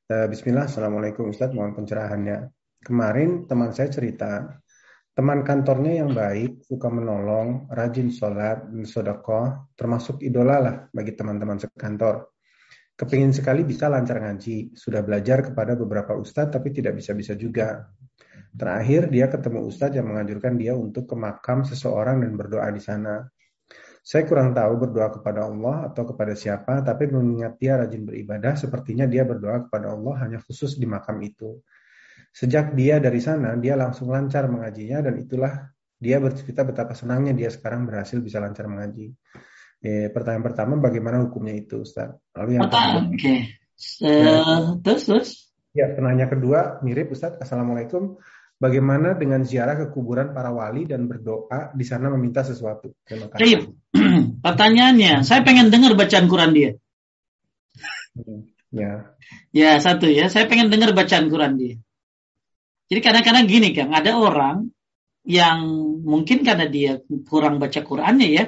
Uh, 0.06 0.30
Bismillah, 0.30 0.70
Assalamualaikum 0.70 1.28
Ustaz, 1.28 1.52
mohon 1.52 1.76
pencerahannya. 1.76 2.48
Kemarin 2.80 3.50
teman 3.50 3.74
saya 3.74 3.90
cerita, 3.90 4.62
teman 5.12 5.42
kantornya 5.42 6.06
yang 6.06 6.14
baik, 6.14 6.62
suka 6.64 6.86
menolong, 6.86 7.66
rajin 7.68 8.14
sholat, 8.14 8.70
sodakoh, 8.86 9.74
termasuk 9.74 10.22
idola 10.22 10.56
lah 10.62 10.76
bagi 10.94 11.12
teman-teman 11.18 11.58
sekantor. 11.58 12.36
Kepingin 12.96 13.34
sekali 13.34 13.60
bisa 13.66 13.92
lancar 13.92 14.24
ngaji, 14.24 14.72
sudah 14.72 15.04
belajar 15.04 15.44
kepada 15.44 15.76
beberapa 15.76 16.16
ustadz 16.16 16.56
tapi 16.56 16.72
tidak 16.72 16.96
bisa-bisa 16.96 17.36
juga. 17.36 17.92
Terakhir 18.56 19.12
dia 19.12 19.28
ketemu 19.28 19.68
ustadz 19.68 20.00
yang 20.00 20.08
menganjurkan 20.08 20.56
dia 20.56 20.72
untuk 20.72 21.04
ke 21.04 21.16
makam 21.16 21.62
seseorang 21.68 22.24
dan 22.24 22.32
berdoa 22.40 22.72
di 22.72 22.80
sana. 22.80 23.28
Saya 24.00 24.22
kurang 24.24 24.54
tahu 24.54 24.86
berdoa 24.86 25.12
kepada 25.12 25.50
Allah 25.50 25.90
atau 25.92 26.06
kepada 26.08 26.32
siapa, 26.32 26.80
tapi 26.80 27.10
mengingat 27.10 27.58
dia 27.58 27.74
rajin 27.76 28.06
beribadah, 28.06 28.54
sepertinya 28.54 29.04
dia 29.04 29.26
berdoa 29.26 29.66
kepada 29.66 29.92
Allah 29.92 30.14
hanya 30.24 30.38
khusus 30.40 30.78
di 30.78 30.86
makam 30.86 31.18
itu. 31.26 31.58
Sejak 32.30 32.72
dia 32.78 33.02
dari 33.02 33.18
sana, 33.18 33.58
dia 33.58 33.74
langsung 33.74 34.14
lancar 34.14 34.46
mengajinya 34.46 35.04
dan 35.10 35.20
itulah 35.20 35.68
dia 35.98 36.22
bercerita 36.22 36.62
betapa 36.62 36.94
senangnya 36.94 37.34
dia 37.34 37.50
sekarang 37.50 37.84
berhasil 37.88 38.22
bisa 38.22 38.38
lancar 38.38 38.70
mengaji. 38.70 39.10
Eh, 39.82 40.08
pertanyaan 40.14 40.44
pertama, 40.44 40.78
bagaimana 40.78 41.26
hukumnya 41.26 41.52
itu, 41.58 41.82
Ustaz? 41.82 42.14
Lalu 42.32 42.50
yang 42.56 42.70
kedua, 42.70 43.10
okay. 43.10 43.38
uh, 44.06 44.78
terus 44.80 45.02
terus. 45.04 45.28
Ya, 45.76 45.92
penanya 45.92 46.30
kedua 46.30 46.80
mirip, 46.80 47.12
Ustaz. 47.12 47.36
Assalamualaikum. 47.42 48.16
Bagaimana 48.56 49.12
dengan 49.12 49.44
ziarah 49.44 49.76
ke 49.76 49.92
kuburan 49.92 50.32
para 50.32 50.48
wali 50.48 50.88
dan 50.88 51.04
berdoa 51.04 51.76
di 51.76 51.84
sana 51.84 52.08
meminta 52.08 52.40
sesuatu? 52.40 52.88
Terima 53.04 53.28
kasih. 53.28 53.68
Pertanyaannya, 54.44 55.28
saya 55.28 55.44
pengen 55.44 55.68
dengar 55.68 55.92
bacaan 55.92 56.24
Quran 56.24 56.56
dia. 56.56 56.70
Ya. 58.72 59.12
Ya 59.52 59.76
satu 59.76 60.08
ya, 60.08 60.32
saya 60.32 60.48
pengen 60.48 60.72
dengar 60.72 60.96
bacaan 60.96 61.28
Quran 61.28 61.60
dia. 61.60 61.74
Jadi 62.88 63.00
kadang-kadang 63.04 63.44
gini 63.44 63.76
Kang, 63.76 63.92
ada 63.92 64.16
orang 64.16 64.72
yang 65.26 65.66
mungkin 66.06 66.46
karena 66.46 66.70
dia 66.70 67.02
kurang 67.26 67.58
baca 67.58 67.82
Qurannya 67.82 68.28
ya, 68.30 68.44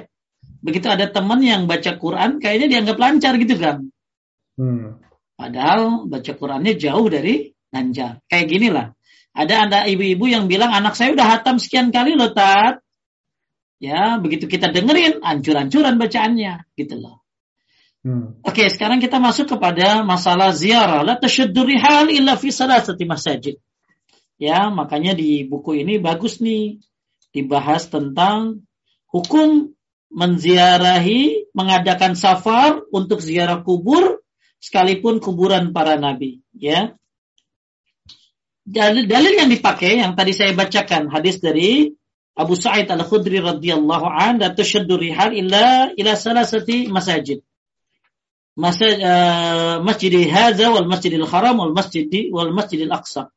begitu 0.63 0.87
ada 0.87 1.11
teman 1.11 1.43
yang 1.43 1.67
baca 1.67 1.99
Quran, 1.99 2.39
kayaknya 2.39 2.67
dianggap 2.71 2.97
lancar 2.97 3.35
gitu 3.35 3.55
kan. 3.59 3.91
Hmm. 4.55 5.03
Padahal 5.35 6.07
baca 6.07 6.31
Qurannya 6.33 6.73
jauh 6.79 7.07
dari 7.11 7.51
lancar. 7.69 8.23
Kayak 8.31 8.47
gini 8.47 8.67
lah. 8.71 8.95
Ada 9.39 9.55
ada 9.71 9.79
ibu-ibu 9.87 10.27
yang 10.27 10.51
bilang 10.51 10.75
anak 10.75 10.99
saya 10.99 11.15
udah 11.15 11.39
hatam 11.39 11.63
sekian 11.63 11.95
kali 11.95 12.19
loh 12.19 12.35
tat. 12.35 12.83
Ya, 13.79 14.19
begitu 14.19 14.51
kita 14.51 14.67
dengerin 14.75 15.23
ancur-ancuran 15.23 15.95
bacaannya, 15.95 16.67
gitu 16.75 16.99
loh. 16.99 17.23
Hmm. 18.03 18.35
Oke, 18.43 18.67
sekarang 18.67 18.99
kita 18.99 19.23
masuk 19.23 19.55
kepada 19.55 20.03
masalah 20.03 20.51
ziarah. 20.51 21.07
La 21.07 21.15
tashaddu 21.15 21.63
rihal 21.63 22.11
illa 22.11 22.35
fi 22.35 22.51
salasati 22.51 23.07
masajid. 23.07 23.55
Ya, 24.35 24.67
makanya 24.67 25.15
di 25.15 25.47
buku 25.47 25.79
ini 25.79 25.95
bagus 25.99 26.43
nih 26.43 26.83
dibahas 27.31 27.87
tentang 27.87 28.67
hukum 29.07 29.71
menziarahi, 30.11 31.51
mengadakan 31.55 32.19
safar 32.19 32.83
untuk 32.91 33.23
ziarah 33.23 33.63
kubur 33.63 34.19
sekalipun 34.59 35.23
kuburan 35.23 35.71
para 35.71 35.95
nabi, 35.95 36.43
ya. 36.51 36.98
Dalil, 38.69 39.33
yang 39.33 39.49
dipakai 39.49 39.97
yang 39.97 40.13
tadi 40.13 40.29
saya 40.29 40.53
bacakan 40.53 41.09
hadis 41.09 41.41
dari 41.41 41.89
Abu 42.37 42.53
Sa'id 42.53 42.85
Al-Khudri 42.85 43.41
radhiyallahu 43.41 44.05
an 44.05 44.37
la 44.37 44.53
tushaddu 44.53 44.93
rihal 44.93 45.33
illa 45.33 45.89
ila 45.97 46.13
salasati 46.13 46.85
masajid. 46.85 47.41
Masjid 48.53 48.99
uh, 49.01 49.81
Masjid 49.81 50.13
Hadza 50.29 50.69
wal 50.69 50.85
Masjidil 50.85 51.25
Haram 51.25 51.57
wal 51.57 51.73
Masjid 51.73 52.05
wal 52.29 52.53
Masjidil 52.53 52.93
Aqsa. 52.93 53.33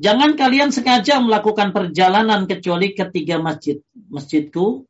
Jangan 0.00 0.38
kalian 0.38 0.70
sengaja 0.70 1.18
melakukan 1.18 1.76
perjalanan 1.76 2.46
kecuali 2.46 2.96
ketiga 2.96 3.36
masjid. 3.36 3.82
Masjidku, 4.08 4.88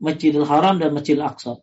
Masjidil 0.00 0.46
Haram 0.48 0.80
dan 0.80 0.94
Masjidil 0.96 1.26
Aqsa. 1.26 1.60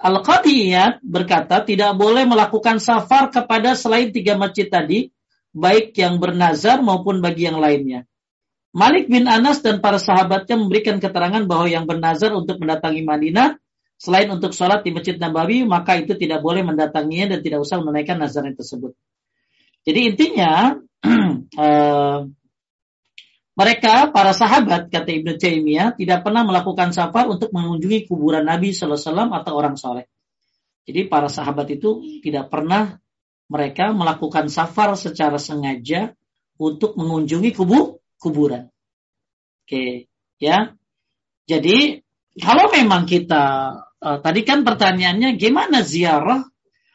Al-Qadiyat 0.00 1.00
berkata 1.04 1.64
tidak 1.64 1.96
boleh 1.96 2.28
melakukan 2.28 2.82
safar 2.82 3.32
kepada 3.32 3.72
selain 3.78 4.10
tiga 4.10 4.34
masjid 4.36 4.68
tadi, 4.68 5.13
baik 5.54 5.94
yang 5.94 6.18
bernazar 6.18 6.82
maupun 6.82 7.22
bagi 7.22 7.46
yang 7.46 7.62
lainnya. 7.62 8.04
Malik 8.74 9.06
bin 9.06 9.30
Anas 9.30 9.62
dan 9.62 9.78
para 9.78 10.02
sahabatnya 10.02 10.58
memberikan 10.58 10.98
keterangan 10.98 11.46
bahwa 11.46 11.70
yang 11.70 11.86
bernazar 11.86 12.34
untuk 12.34 12.58
mendatangi 12.58 13.06
Madinah 13.06 13.54
selain 13.94 14.26
untuk 14.34 14.50
sholat 14.50 14.82
di 14.82 14.90
Masjid 14.90 15.14
Nabawi, 15.14 15.62
maka 15.62 15.94
itu 15.94 16.18
tidak 16.18 16.42
boleh 16.42 16.66
mendatanginya 16.66 17.38
dan 17.38 17.40
tidak 17.40 17.62
usah 17.62 17.78
menunaikan 17.78 18.18
nazarnya 18.18 18.58
tersebut. 18.58 18.98
Jadi 19.86 20.00
intinya 20.10 20.74
uh, 21.54 22.18
mereka 23.62 24.10
para 24.10 24.34
sahabat 24.34 24.90
kata 24.90 25.22
Ibnu 25.22 25.38
Taimiyah 25.38 25.94
tidak 25.94 26.26
pernah 26.26 26.42
melakukan 26.42 26.90
safar 26.90 27.30
untuk 27.30 27.54
mengunjungi 27.54 28.10
kuburan 28.10 28.42
Nabi 28.42 28.74
Sallallahu 28.74 28.98
Alaihi 28.98 29.06
Wasallam 29.06 29.30
atau 29.38 29.52
orang 29.54 29.76
soleh. 29.78 30.06
Jadi 30.84 31.06
para 31.06 31.30
sahabat 31.30 31.70
itu 31.70 32.02
tidak 32.20 32.50
pernah 32.50 32.98
mereka 33.48 33.92
melakukan 33.92 34.48
safar 34.48 34.96
secara 34.96 35.36
sengaja 35.36 36.16
untuk 36.56 36.96
mengunjungi 36.96 37.50
kubu 37.52 38.00
kuburan. 38.16 38.70
Oke, 39.64 40.08
ya. 40.40 40.72
Jadi 41.44 42.00
kalau 42.40 42.72
memang 42.72 43.04
kita 43.04 43.44
uh, 44.00 44.18
tadi 44.24 44.40
kan 44.48 44.64
pertanyaannya 44.64 45.36
gimana 45.36 45.84
ziarah 45.84 46.44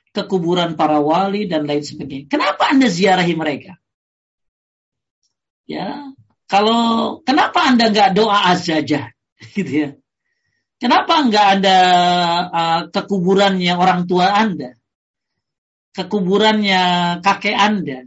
ke 0.09 0.25
kuburan 0.25 0.73
para 0.73 0.97
wali 0.97 1.45
dan 1.45 1.69
lain 1.69 1.85
sebagainya. 1.85 2.25
Kenapa 2.25 2.73
Anda 2.73 2.89
ziarahi 2.89 3.33
mereka? 3.37 3.77
Ya, 5.69 6.17
kalau 6.49 7.21
kenapa 7.21 7.69
Anda 7.69 7.93
nggak 7.93 8.17
doa 8.17 8.49
aja, 8.49 8.81
gitu 9.53 9.69
ya? 9.69 9.89
Kenapa 10.81 11.21
nggak 11.27 11.47
ada 11.59 11.77
uh, 12.49 12.81
ke 12.89 13.01
kuburannya 13.05 13.75
orang 13.77 14.09
tua 14.09 14.33
Anda? 14.33 14.78
Ke 15.89 16.05
kuburannya 16.05 16.81
kakek 17.25 17.57
Anda? 17.57 18.05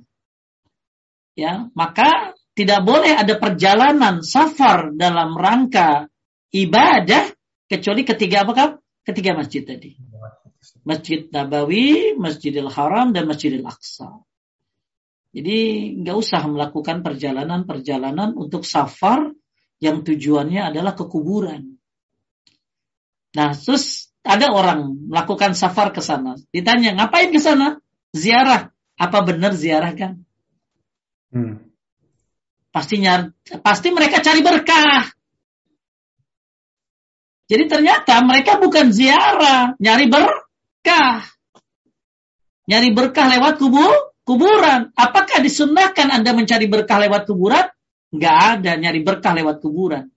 Ya, 1.34 1.72
maka 1.72 2.36
tidak 2.52 2.84
boleh 2.84 3.16
ada 3.16 3.34
perjalanan 3.40 4.20
safar 4.20 4.92
dalam 4.92 5.34
rangka 5.34 6.06
ibadah 6.52 7.32
kecuali 7.66 8.04
ketiga 8.04 8.44
apa 8.44 8.78
Ketiga 9.02 9.34
masjid 9.34 9.66
tadi. 9.66 9.98
Masjid 10.86 11.26
Nabawi, 11.26 12.14
Masjidil 12.14 12.70
Haram, 12.70 13.10
dan 13.10 13.26
Masjidil 13.26 13.66
Aqsa. 13.66 14.22
Jadi 15.32 15.90
nggak 15.98 16.16
usah 16.16 16.44
melakukan 16.46 17.02
perjalanan-perjalanan 17.02 18.36
untuk 18.36 18.62
safar 18.62 19.32
yang 19.82 20.06
tujuannya 20.06 20.70
adalah 20.70 20.94
ke 20.94 21.08
kuburan. 21.08 21.80
Nah, 23.32 23.50
terus 23.56 24.11
ada 24.22 24.54
orang 24.54 25.10
melakukan 25.10 25.58
safar 25.58 25.90
ke 25.90 25.98
sana. 25.98 26.38
Ditanya, 26.54 26.94
ngapain 26.94 27.34
ke 27.34 27.42
sana? 27.42 27.82
Ziarah. 28.14 28.70
Apa 28.94 29.18
benar 29.26 29.52
ziarah 29.58 29.92
kan? 29.98 30.22
Hmm. 31.34 31.58
Pasti 32.70 33.02
nyar, 33.02 33.34
pasti 33.60 33.90
mereka 33.90 34.22
cari 34.22 34.40
berkah. 34.40 35.10
Jadi 37.50 37.64
ternyata 37.68 38.22
mereka 38.24 38.56
bukan 38.62 38.94
ziarah, 38.94 39.76
nyari 39.76 40.06
berkah. 40.08 41.26
Nyari 42.64 42.94
berkah 42.94 43.26
lewat 43.28 43.58
kubur, 43.58 43.92
kuburan. 44.22 44.94
Apakah 44.94 45.42
disunahkan 45.42 46.14
Anda 46.14 46.32
mencari 46.32 46.70
berkah 46.70 47.02
lewat 47.02 47.26
kuburan? 47.26 47.66
Enggak 48.12 48.36
ada 48.56 48.72
nyari 48.78 49.00
berkah 49.02 49.34
lewat 49.34 49.58
kuburan. 49.64 50.11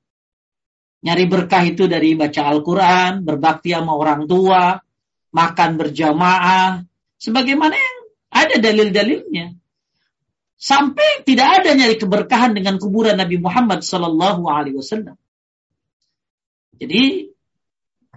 Nyari 1.05 1.25
berkah 1.29 1.61
itu 1.61 1.85
dari 1.85 2.17
baca 2.17 2.49
Al-Quran, 2.49 3.21
berbakti 3.21 3.77
sama 3.77 3.93
orang 3.93 4.25
tua, 4.25 4.73
makan 5.29 5.71
berjamaah, 5.77 6.81
sebagaimana 7.21 7.77
yang 7.77 7.97
ada 8.33 8.55
dalil-dalilnya. 8.57 9.53
Sampai 10.57 11.21
tidak 11.21 11.61
ada 11.61 11.77
nyari 11.77 12.01
keberkahan 12.01 12.57
dengan 12.57 12.81
kuburan 12.81 13.21
Nabi 13.21 13.37
Muhammad 13.37 13.85
Sallallahu 13.85 14.49
Alaihi 14.49 14.81
Wasallam. 14.81 15.13
Jadi 16.81 17.29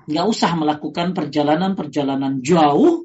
nggak 0.08 0.26
usah 0.32 0.56
melakukan 0.56 1.12
perjalanan-perjalanan 1.12 2.40
jauh 2.40 3.04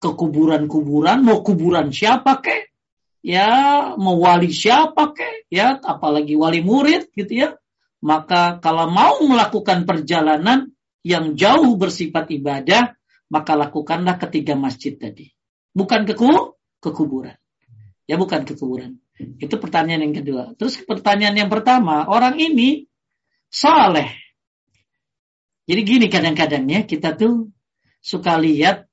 ke 0.00 0.10
kuburan-kuburan, 0.10 1.22
mau 1.22 1.44
kuburan 1.46 1.94
siapa 1.94 2.42
kek, 2.42 2.74
ya 3.22 3.46
mau 3.94 4.18
wali 4.18 4.50
siapa 4.50 5.12
kek, 5.14 5.46
ya 5.52 5.78
apalagi 5.78 6.34
wali 6.34 6.64
murid 6.64 7.12
gitu 7.14 7.46
ya. 7.46 7.59
Maka 8.00 8.58
kalau 8.64 8.88
mau 8.88 9.20
melakukan 9.20 9.84
perjalanan 9.84 10.72
yang 11.04 11.36
jauh 11.36 11.76
bersifat 11.76 12.32
ibadah, 12.32 12.96
maka 13.28 13.52
lakukanlah 13.56 14.16
ketiga 14.16 14.56
masjid 14.56 14.96
tadi. 14.96 15.30
Bukan 15.76 16.08
ke, 16.08 16.16
ke 16.80 16.90
kuburan. 16.90 17.36
Ya 18.08 18.18
bukan 18.18 18.42
ke 18.42 18.56
kuburan. 18.56 18.98
Itu 19.38 19.60
pertanyaan 19.60 20.10
yang 20.10 20.16
kedua. 20.16 20.42
Terus 20.56 20.80
pertanyaan 20.82 21.36
yang 21.46 21.50
pertama, 21.52 22.08
orang 22.08 22.40
ini 22.40 22.88
saleh. 23.52 24.16
Jadi 25.68 25.80
gini 25.86 26.06
kadang-kadang 26.10 26.66
ya, 26.66 26.82
kita 26.88 27.14
tuh 27.14 27.52
suka 28.00 28.40
lihat 28.40 28.88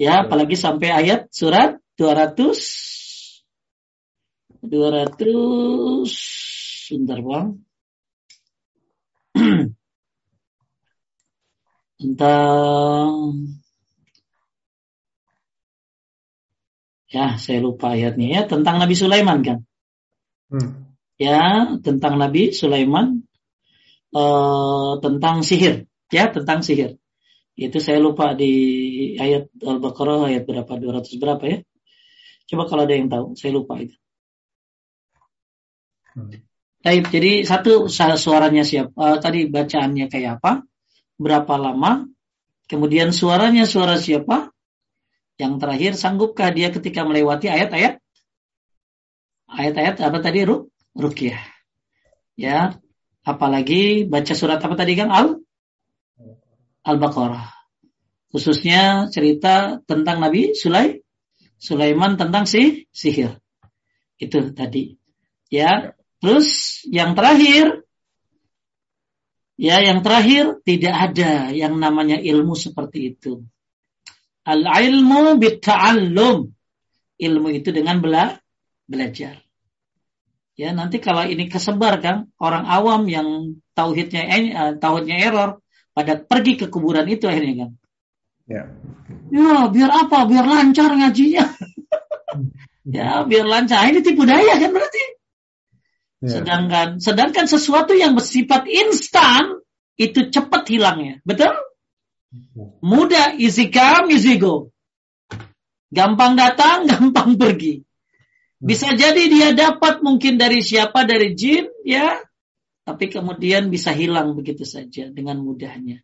Ya, 0.00 0.24
apalagi 0.24 0.56
sampai 0.56 0.96
ayat 0.96 1.28
surat 1.28 1.76
200 2.00 2.56
200 4.64 6.08
sebentar 6.88 7.20
Bang. 7.20 7.65
tentang 12.00 13.08
ya 17.12 17.36
saya 17.36 17.58
lupa 17.60 17.92
ayatnya 17.92 18.26
ya. 18.32 18.40
Tentang 18.48 18.80
Nabi 18.80 18.94
Sulaiman 18.96 19.40
kan? 19.44 19.58
Hmm. 20.46 20.94
ya 21.18 21.74
tentang 21.82 22.22
Nabi 22.22 22.54
Sulaiman 22.54 23.26
uh, 24.14 24.92
tentang 25.04 25.42
sihir. 25.42 25.90
Ya 26.12 26.30
tentang 26.30 26.62
sihir. 26.62 26.96
Itu 27.56 27.80
saya 27.80 27.98
lupa 27.98 28.36
di 28.36 28.52
ayat 29.16 29.48
Al-Baqarah 29.58 30.28
ayat 30.28 30.44
berapa? 30.44 30.76
200 30.76 31.16
berapa 31.16 31.44
ya? 31.48 31.58
Coba 32.46 32.68
kalau 32.68 32.82
ada 32.84 32.94
yang 32.94 33.08
tahu 33.08 33.32
saya 33.34 33.56
lupa 33.56 33.80
itu. 33.80 33.96
Hmm. 36.14 36.30
Jadi 36.86 37.42
satu 37.42 37.90
suaranya 37.90 38.62
siapa 38.62 38.94
uh, 38.94 39.18
tadi 39.18 39.50
bacaannya 39.50 40.06
kayak 40.06 40.38
apa? 40.38 40.62
Berapa 41.18 41.58
lama, 41.58 42.06
kemudian 42.70 43.10
suaranya 43.10 43.64
suara 43.64 43.96
siapa, 43.98 44.52
yang 45.40 45.58
terakhir 45.58 45.96
sanggupkah 45.96 46.52
dia 46.52 46.68
ketika 46.70 47.02
melewati 47.02 47.48
ayat-ayat? 47.48 47.98
Ayat-ayat 49.50 49.98
apa 50.04 50.18
tadi 50.20 50.44
ruk 50.44 50.70
rukyah 50.96 51.56
ya 52.36 52.76
apalagi 53.24 54.04
baca 54.04 54.34
surat 54.36 54.60
apa 54.60 54.76
tadi 54.76 54.94
kan 54.94 55.10
al? 55.10 55.40
Al-baqarah. 56.86 57.50
Khususnya 58.30 59.10
cerita 59.10 59.82
tentang 59.82 60.22
Nabi 60.22 60.54
Sulai 60.54 61.02
Sulaiman 61.58 62.14
tentang 62.20 62.46
si 62.46 62.86
sihir. 62.92 63.42
Itu 64.20 64.54
tadi. 64.54 64.94
Ya 65.50 65.95
terus 66.20 66.80
yang 66.88 67.12
terakhir 67.16 67.86
Ya, 69.56 69.80
yang 69.80 70.05
terakhir 70.05 70.60
tidak 70.68 70.93
ada 70.93 71.48
yang 71.48 71.80
namanya 71.80 72.20
ilmu 72.20 72.52
seperti 72.52 73.16
itu. 73.16 73.40
Al-ilmu 74.44 75.40
bitta'allum. 75.40 76.52
Ilmu 77.16 77.48
itu 77.56 77.72
dengan 77.72 78.05
bela 78.05 78.36
belajar. 78.84 79.40
Ya, 80.60 80.76
nanti 80.76 81.01
kalau 81.01 81.24
ini 81.24 81.48
kesebar 81.48 82.05
kan 82.05 82.28
orang 82.36 82.68
awam 82.68 83.09
yang 83.09 83.56
tauhidnya 83.72 84.24
uh, 84.56 84.72
tauhidnya 84.76 85.24
error 85.24 85.64
pada 85.97 86.20
pergi 86.20 86.60
ke 86.60 86.66
kuburan 86.68 87.09
itu 87.09 87.24
akhirnya 87.24 87.64
kan. 87.64 87.70
Ya. 88.44 88.62
Ya, 89.32 89.72
biar 89.72 89.90
apa? 90.05 90.28
Biar 90.28 90.44
lancar 90.44 90.93
ngajinya. 90.93 91.44
ya, 92.97 93.24
biar 93.24 93.47
lancar. 93.48 93.88
Ini 93.88 94.05
tipu 94.05 94.28
daya 94.28 94.60
kan 94.60 94.68
berarti. 94.68 95.05
Ya. 96.27 96.43
Sedangkan 96.43 96.98
sedangkan 96.98 97.47
sesuatu 97.47 97.94
yang 97.94 98.19
bersifat 98.19 98.66
instan 98.66 99.62
itu 99.94 100.27
cepat 100.27 100.66
hilangnya. 100.66 101.23
Betul? 101.23 101.55
Mudah 102.82 103.39
easy 103.39 103.70
come 103.70 104.11
easy 104.11 104.35
go. 104.43 104.74
Gampang 105.94 106.35
datang, 106.35 106.85
gampang 106.90 107.39
pergi. 107.39 107.86
Bisa 108.59 108.90
jadi 108.98 109.23
dia 109.31 109.48
dapat 109.55 110.03
mungkin 110.03 110.35
dari 110.35 110.65
siapa 110.65 111.07
dari 111.07 111.39
jin 111.39 111.70
ya, 111.86 112.19
tapi 112.82 113.07
kemudian 113.07 113.70
bisa 113.70 113.94
hilang 113.94 114.35
begitu 114.35 114.66
saja 114.66 115.07
dengan 115.12 115.39
mudahnya. 115.47 116.03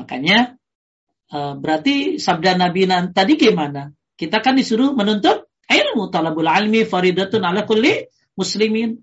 Makanya 0.00 0.56
eh, 1.28 1.54
berarti 1.60 2.16
sabda 2.16 2.56
Nabi 2.56 2.88
tadi 3.12 3.36
gimana? 3.36 3.92
Kita 4.16 4.40
kan 4.40 4.56
disuruh 4.56 4.96
menuntut 4.96 5.46
ilmu 5.68 6.08
talabul 6.08 6.48
almi 6.48 6.88
faridatun 6.88 7.44
ala 7.44 7.68
kulli 7.68 8.08
muslimin. 8.34 8.96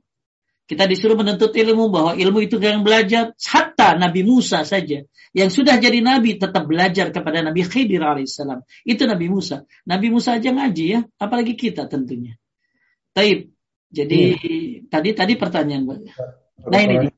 Kita 0.66 0.90
disuruh 0.90 1.14
menuntut 1.14 1.54
ilmu 1.54 1.94
bahwa 1.94 2.18
ilmu 2.18 2.42
itu 2.42 2.58
yang 2.58 2.82
belajar. 2.82 3.38
Hatta 3.38 3.94
Nabi 4.02 4.26
Musa 4.26 4.66
saja 4.66 5.06
yang 5.36 5.50
sudah 5.54 5.78
jadi 5.78 6.02
nabi 6.02 6.42
tetap 6.42 6.66
belajar 6.66 7.14
kepada 7.14 7.46
Nabi 7.46 7.62
Khidir 7.62 8.02
alaihissalam. 8.02 8.66
Itu 8.82 9.06
Nabi 9.06 9.30
Musa. 9.30 9.70
Nabi 9.86 10.10
Musa 10.10 10.42
aja 10.42 10.50
ngaji 10.50 10.86
ya, 10.90 11.00
apalagi 11.22 11.54
kita 11.54 11.86
tentunya. 11.86 12.40
Taib. 13.14 13.54
Jadi 13.94 14.20
hmm. 14.34 14.90
tadi 14.90 15.10
tadi 15.14 15.34
pertanyaan 15.38 15.86
Mbak. 15.86 16.00
Nah 16.66 16.80
ini 16.82 16.96
dia. 17.06 17.14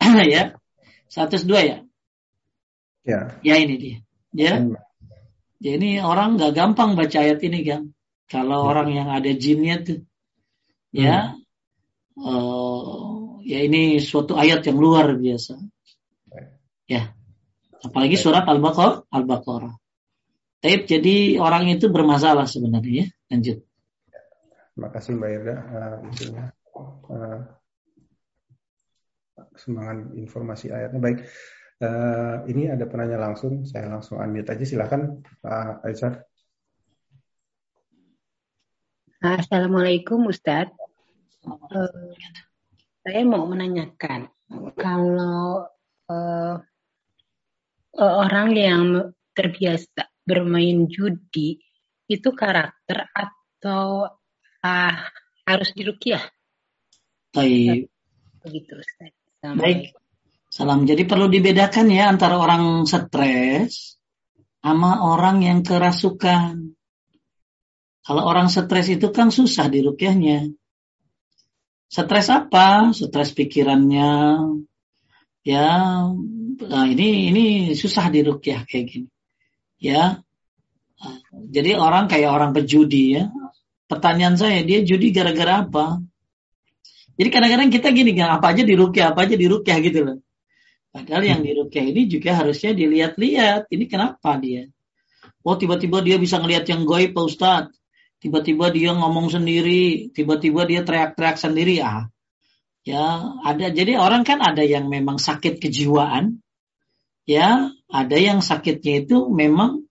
ya. 0.34 0.42
102 1.12 1.52
ya? 1.52 1.78
Ya. 3.04 3.20
Ya 3.44 3.54
ini 3.60 3.74
dia. 3.76 3.96
Ya. 4.32 4.64
Ya 5.60 5.72
ini 5.76 6.00
orang 6.00 6.40
nggak 6.40 6.56
gampang 6.56 6.96
baca 6.96 7.18
ayat 7.20 7.44
ini 7.44 7.60
kan. 7.60 7.92
Kalau 8.24 8.64
hmm. 8.64 8.70
orang 8.72 8.88
yang 8.96 9.08
ada 9.12 9.30
jinnya 9.36 9.84
tuh. 9.84 10.00
Ya. 10.94 11.36
Hmm 11.36 11.43
uh, 12.18 13.38
ya 13.42 13.58
ini 13.64 13.98
suatu 14.02 14.34
ayat 14.38 14.64
yang 14.66 14.78
luar 14.78 15.14
biasa. 15.14 15.58
Ya. 16.84 17.16
Apalagi 17.84 18.16
surat 18.16 18.48
Al-Baqarah, 18.48 19.08
Al-Baqarah. 19.12 19.74
Taib 20.64 20.88
jadi 20.88 21.36
orang 21.36 21.68
itu 21.68 21.92
bermasalah 21.92 22.48
sebenarnya 22.48 23.04
ya. 23.04 23.06
Lanjut. 23.28 23.60
Terima 24.74 24.88
kasih 24.90 25.12
Mbak 25.14 25.30
Irda 25.30 25.54
uh, 25.54 25.98
uh, 27.12 27.40
semangat 29.54 30.10
informasi 30.16 30.72
ayatnya 30.72 30.98
baik. 30.98 31.18
Uh, 31.84 32.46
ini 32.48 32.70
ada 32.70 32.88
penanya 32.88 33.18
langsung, 33.20 33.66
saya 33.68 33.92
langsung 33.92 34.16
unmute 34.22 34.50
aja 34.50 34.64
silakan 34.64 35.20
Pak 35.44 35.84
Aisyah. 35.84 36.14
Assalamualaikum 39.20 40.24
Ustadz. 40.28 40.83
Uh, 41.44 42.16
saya 43.04 43.20
mau 43.28 43.44
menanyakan 43.44 44.32
kalau 44.80 45.68
uh, 46.08 46.56
orang 48.00 48.48
yang 48.56 48.84
terbiasa 49.36 50.08
bermain 50.24 50.88
judi 50.88 51.60
itu 52.08 52.28
karakter 52.32 53.12
atau 53.12 54.08
uh, 54.64 54.96
harus 55.44 55.70
dirukiah? 55.76 56.24
Baik. 57.36 57.92
Begitu. 58.40 58.72
Baik. 59.44 59.92
Salam. 60.48 60.88
Jadi 60.88 61.04
perlu 61.04 61.28
dibedakan 61.28 61.92
ya 61.92 62.08
antara 62.08 62.40
orang 62.40 62.88
stres 62.88 64.00
sama 64.64 65.04
orang 65.04 65.44
yang 65.44 65.60
kerasukan. 65.60 66.72
Kalau 68.04 68.22
orang 68.24 68.48
stres 68.48 68.88
itu 68.88 69.12
kan 69.12 69.28
susah 69.28 69.68
dirukyahnya. 69.68 70.52
Stres 71.94 72.26
apa? 72.26 72.90
Stres 72.90 73.30
pikirannya. 73.38 74.42
Ya, 75.46 75.68
nah 76.66 76.84
ini 76.90 77.30
ini 77.30 77.44
susah 77.78 78.10
dirukyah 78.10 78.66
kayak 78.66 78.86
gini. 78.90 79.08
Ya. 79.78 80.18
Jadi 81.30 81.78
orang 81.78 82.10
kayak 82.10 82.34
orang 82.34 82.50
pejudi 82.50 83.14
ya. 83.14 83.30
Pertanyaan 83.86 84.34
saya, 84.34 84.66
dia 84.66 84.82
judi 84.82 85.14
gara-gara 85.14 85.62
apa? 85.62 86.02
Jadi 87.14 87.28
kadang-kadang 87.30 87.70
kita 87.70 87.94
gini, 87.94 88.10
apa 88.18 88.50
aja 88.50 88.66
dirukyah, 88.66 89.14
apa 89.14 89.30
aja 89.30 89.38
dirukyah 89.38 89.78
gitu 89.78 90.00
loh. 90.02 90.18
Padahal 90.90 91.22
yang 91.22 91.46
dirukyah 91.46 91.84
ini 91.94 92.10
juga 92.10 92.34
harusnya 92.34 92.74
dilihat-lihat. 92.74 93.70
Ini 93.70 93.84
kenapa 93.86 94.34
dia? 94.42 94.66
Oh 95.46 95.54
tiba-tiba 95.54 96.02
dia 96.02 96.18
bisa 96.18 96.42
ngelihat 96.42 96.66
yang 96.66 96.82
goib 96.82 97.14
Pak 97.14 97.22
Ustadz 97.22 97.83
tiba-tiba 98.24 98.72
dia 98.72 98.96
ngomong 98.96 99.28
sendiri, 99.28 100.08
tiba-tiba 100.16 100.64
dia 100.64 100.80
teriak-teriak 100.80 101.36
sendiri, 101.36 101.84
ah, 101.84 102.08
ya 102.80 103.36
ada. 103.44 103.68
Jadi 103.68 104.00
orang 104.00 104.24
kan 104.24 104.40
ada 104.40 104.64
yang 104.64 104.88
memang 104.88 105.20
sakit 105.20 105.60
kejiwaan, 105.60 106.40
ya, 107.28 107.68
ada 107.92 108.16
yang 108.16 108.40
sakitnya 108.40 109.04
itu 109.04 109.28
memang 109.28 109.84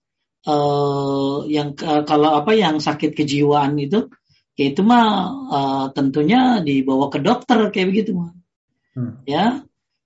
uh, 0.50 1.46
yang 1.46 1.78
uh, 1.78 2.02
kalau 2.10 2.34
apa 2.34 2.58
yang 2.58 2.82
sakit 2.82 3.14
kejiwaan 3.14 3.78
itu 3.78 4.10
ya 4.58 4.66
itu 4.74 4.82
mah 4.82 5.08
uh, 5.50 5.86
tentunya 5.94 6.58
dibawa 6.66 7.14
ke 7.14 7.22
dokter 7.22 7.70
kayak 7.70 7.88
begitu 7.94 8.18
mah. 8.18 8.34
Hmm. 8.98 9.22
Ya. 9.30 9.62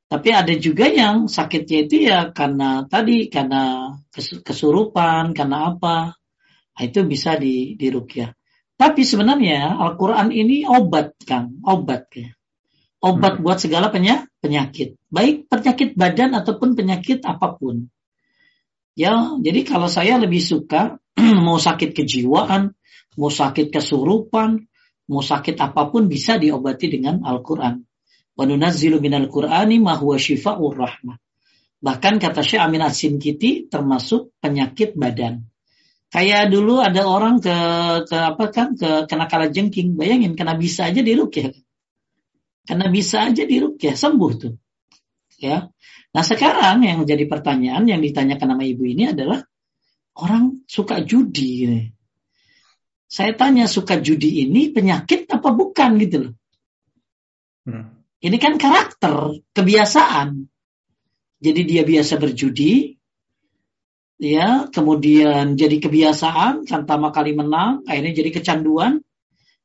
Tapi 0.07 0.31
ada 0.31 0.55
juga 0.55 0.87
yang 0.87 1.27
sakitnya 1.27 1.79
itu 1.83 1.95
ya 2.07 2.31
karena 2.31 2.87
tadi 2.87 3.27
karena 3.27 3.95
kesurupan, 4.43 5.35
karena 5.35 5.71
apa. 5.71 6.15
Nah, 6.77 6.85
itu 6.85 7.01
bisa 7.09 7.33
di 7.41 7.73
dirukyah. 7.73 8.37
Tapi 8.77 9.01
sebenarnya 9.01 9.73
Al-Qur'an 9.73 10.29
ini 10.29 10.61
obat, 10.69 11.17
Kang, 11.25 11.57
obat 11.65 12.13
ya. 12.13 12.29
Obat 13.01 13.41
hmm. 13.41 13.43
buat 13.45 13.57
segala 13.57 13.89
penyakit, 13.89 14.97
baik 15.09 15.49
penyakit 15.49 15.97
badan 15.97 16.37
ataupun 16.37 16.77
penyakit 16.77 17.25
apa 17.25 17.57
pun. 17.57 17.89
Ya, 18.97 19.37
jadi 19.41 19.65
kalau 19.65 19.89
saya 19.89 20.17
lebih 20.21 20.41
suka 20.41 21.01
mau 21.45 21.57
sakit 21.57 21.93
kejiwaan, 21.93 22.73
mau 23.17 23.29
sakit 23.33 23.73
kesurupan, 23.73 24.65
mau 25.09 25.21
sakit 25.21 25.57
apa 25.57 25.89
pun 25.89 26.05
bisa 26.05 26.37
diobati 26.37 26.89
dengan 26.89 27.25
Al-Quran. 27.25 27.81
Wa 28.37 28.43
nunazzilu 28.45 29.01
minal 29.01 29.29
Qur'ani 29.29 29.81
ma 29.81 29.97
huwa 29.97 30.17
syifa'ur 30.17 30.73
rahmah. 30.77 31.17
Bahkan 31.77 32.17
kata 32.17 32.41
Syekh 32.41 32.61
Amin 32.61 32.81
Asin 32.81 33.21
Kiti 33.21 33.69
termasuk 33.69 34.33
penyakit 34.41 34.97
badan. 34.97 35.45
Kayak 36.07 36.55
dulu 36.55 36.79
ada 36.79 37.03
orang 37.03 37.43
ke 37.43 37.57
ke 38.07 38.15
apa 38.15 38.45
kan 38.47 38.79
ke 38.79 39.05
kena 39.11 39.27
kala 39.27 39.51
jengking, 39.51 39.99
bayangin 39.99 40.39
kena 40.39 40.55
bisa 40.55 40.87
aja 40.87 41.03
dirukyah. 41.03 41.51
Kena 42.63 42.87
bisa 42.87 43.27
aja 43.27 43.43
dirukyah 43.43 43.95
sembuh 43.95 44.31
tuh. 44.39 44.55
Ya. 45.37 45.67
Nah 46.15 46.23
sekarang 46.23 46.87
yang 46.87 47.03
menjadi 47.03 47.27
pertanyaan 47.27 47.83
yang 47.85 47.99
ditanyakan 47.99 48.55
nama 48.55 48.63
ibu 48.63 48.87
ini 48.87 49.11
adalah 49.11 49.43
orang 50.17 50.63
suka 50.65 51.03
judi. 51.03 51.51
Gitu. 51.63 51.77
Saya 53.07 53.31
tanya 53.39 53.71
suka 53.71 54.03
judi 54.03 54.43
ini 54.43 54.71
penyakit 54.71 55.31
apa 55.31 55.49
bukan 55.55 55.95
gitu 56.01 56.17
loh. 56.27 56.33
Hmm. 57.67 58.03
Ini 58.17 58.37
kan 58.41 58.57
karakter, 58.57 59.45
kebiasaan. 59.53 60.49
Jadi 61.37 61.61
dia 61.69 61.85
biasa 61.85 62.17
berjudi, 62.17 62.96
ya, 64.17 64.69
kemudian 64.69 65.57
jadi 65.57 65.77
kebiasaan, 65.81 66.65
pertama 66.65 67.09
kali 67.09 67.37
menang, 67.37 67.85
akhirnya 67.85 68.13
jadi 68.13 68.29
kecanduan. 68.41 69.01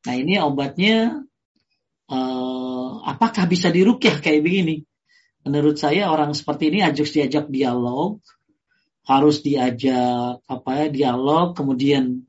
Nah 0.02 0.14
ini 0.14 0.38
obatnya, 0.40 1.24
uh, 2.08 2.90
apakah 3.04 3.48
bisa 3.48 3.72
dirukyah 3.72 4.20
kayak 4.20 4.42
begini? 4.44 4.76
menurut 5.42 5.74
saya 5.78 6.10
orang 6.10 6.32
seperti 6.38 6.70
ini 6.70 6.86
harus 6.86 7.10
diajak 7.10 7.50
dialog, 7.50 8.22
harus 9.06 9.42
diajak 9.42 10.38
apa 10.46 10.70
ya 10.78 10.86
dialog, 10.90 11.58
kemudian 11.58 12.22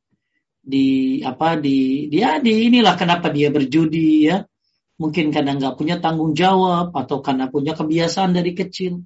di 0.63 1.19
apa 1.21 1.59
di 1.59 2.07
dia 2.07 2.39
di 2.39 2.71
inilah 2.71 2.95
kenapa 2.95 3.27
dia 3.27 3.51
berjudi 3.51 4.31
ya 4.31 4.47
mungkin 4.95 5.27
karena 5.27 5.59
nggak 5.59 5.75
punya 5.75 5.99
tanggung 5.99 6.31
jawab 6.31 6.95
atau 6.95 7.19
karena 7.19 7.51
punya 7.51 7.75
kebiasaan 7.75 8.31
dari 8.31 8.55
kecil 8.55 9.03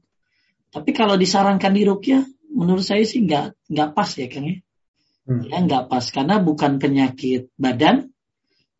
tapi 0.70 0.94
kalau 0.94 1.18
disarankan 1.18 1.74
di 1.74 1.82
rukyah 1.82 2.22
menurut 2.52 2.84
saya 2.84 3.04
sih 3.04 3.24
nggak 3.24 3.72
nggak 3.72 3.90
pas 3.94 4.10
ya 4.16 4.28
kang 4.32 4.46
ya 4.48 4.58
hmm. 5.28 5.44
ya 5.52 5.58
nggak 5.64 5.84
pas 5.92 6.06
karena 6.10 6.36
bukan 6.40 6.80
penyakit 6.80 7.52
badan 7.60 8.12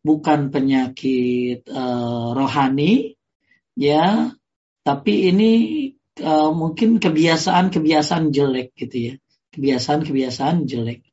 bukan 0.02 0.50
penyakit 0.50 1.68
uh, 1.68 2.32
rohani 2.32 3.20
ya 3.76 4.32
tapi 4.88 5.28
ini 5.28 5.52
uh, 6.24 6.52
mungkin 6.54 6.98
kebiasaan-kebiasaan 6.98 8.32
jelek 8.32 8.74
gitu 8.78 8.98
ya. 8.98 9.14
Kebiasaan-kebiasaan 9.52 10.64
jelek. 10.64 11.04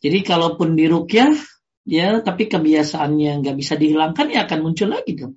Jadi 0.00 0.18
kalaupun 0.24 0.72
dirukyah, 0.72 1.36
ya 1.84 2.20
tapi 2.24 2.48
kebiasaannya 2.48 3.44
nggak 3.44 3.56
bisa 3.56 3.74
dihilangkan 3.76 4.32
ya 4.32 4.48
akan 4.48 4.58
muncul 4.64 4.88
lagi 4.88 5.12
dong. 5.16 5.36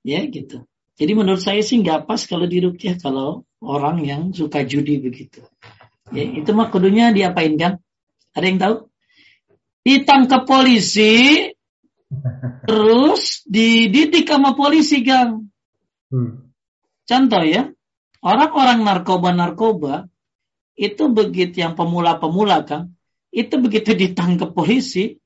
Ya 0.00 0.24
gitu. 0.24 0.64
Jadi 0.96 1.12
menurut 1.16 1.40
saya 1.40 1.60
sih 1.64 1.80
nggak 1.80 2.08
pas 2.08 2.20
kalau 2.24 2.48
dirukyah 2.48 2.96
kalau 3.00 3.44
orang 3.60 4.02
yang 4.02 4.22
suka 4.32 4.64
judi 4.64 4.98
begitu. 4.98 5.44
Ya, 6.10 6.26
itu 6.26 6.50
mah 6.56 6.72
kudunya 6.72 7.14
diapain 7.14 7.54
kan? 7.54 7.78
Ada 8.34 8.46
yang 8.48 8.58
tahu? 8.58 8.74
Ditangkap 9.86 10.42
polisi, 10.44 11.48
terus 12.66 13.44
dididik 13.46 14.26
sama 14.26 14.58
polisi, 14.58 15.00
Gang. 15.06 15.48
Hmm. 16.10 16.50
Contoh 17.06 17.42
ya, 17.46 17.70
orang-orang 18.20 18.82
narkoba-narkoba 18.82 20.10
itu 20.74 21.04
begitu 21.12 21.62
yang 21.62 21.78
pemula-pemula 21.78 22.66
kan, 22.66 22.90
itu 23.30 23.54
begitu 23.62 23.94
ditangkap 23.94 24.50
polisi, 24.50 25.18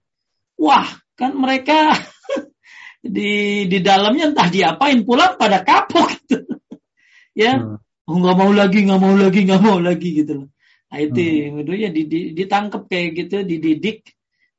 wah 0.60 0.86
kan 1.14 1.32
mereka 1.38 1.94
di 3.04 3.64
di 3.70 3.78
dalamnya 3.80 4.34
entah 4.34 4.48
diapain 4.50 5.04
pulang 5.06 5.40
pada 5.40 5.64
kapok 5.64 6.08
gitu. 6.24 6.38
ya, 7.44 7.60
hmm. 7.60 7.83
Oh, 8.08 8.16
nggak 8.20 8.36
mau 8.36 8.52
lagi, 8.52 8.78
nggak 8.84 9.00
mau 9.00 9.14
lagi, 9.16 9.40
nggak 9.44 9.62
mau 9.62 9.78
lagi 9.80 10.08
gitu 10.22 10.32
loh. 10.44 10.48
Nah 10.90 10.98
itu 11.02 11.20
hmm. 11.20 11.74
ya 11.74 11.90
ditangkap 12.38 12.82
kayak 12.86 13.10
gitu, 13.18 13.36
dididik 13.42 14.14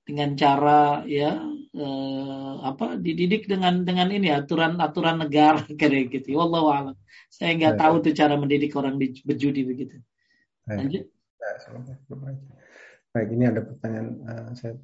dengan 0.06 0.38
cara 0.38 1.02
ya 1.10 1.42
eh, 1.74 2.54
apa 2.62 3.02
dididik 3.02 3.50
dengan 3.50 3.82
dengan 3.82 4.14
ini 4.14 4.30
aturan-aturan 4.30 5.26
negara 5.26 5.64
kayak 5.80 6.12
gitu. 6.12 6.38
Wallahu 6.38 6.68
a'lam. 6.70 6.96
Saya 7.32 7.58
nggak 7.58 7.76
tahu 7.80 7.96
tuh 8.06 8.14
cara 8.14 8.36
mendidik 8.38 8.72
orang 8.78 8.96
di, 9.00 9.16
berjudi 9.24 9.62
begitu. 9.66 9.96
Lanjut. 10.66 11.06
Baik, 13.16 13.30
ini 13.32 13.44
ada 13.48 13.62
pertanyaan 13.64 14.08
uh, 14.28 14.50
saya 14.58 14.76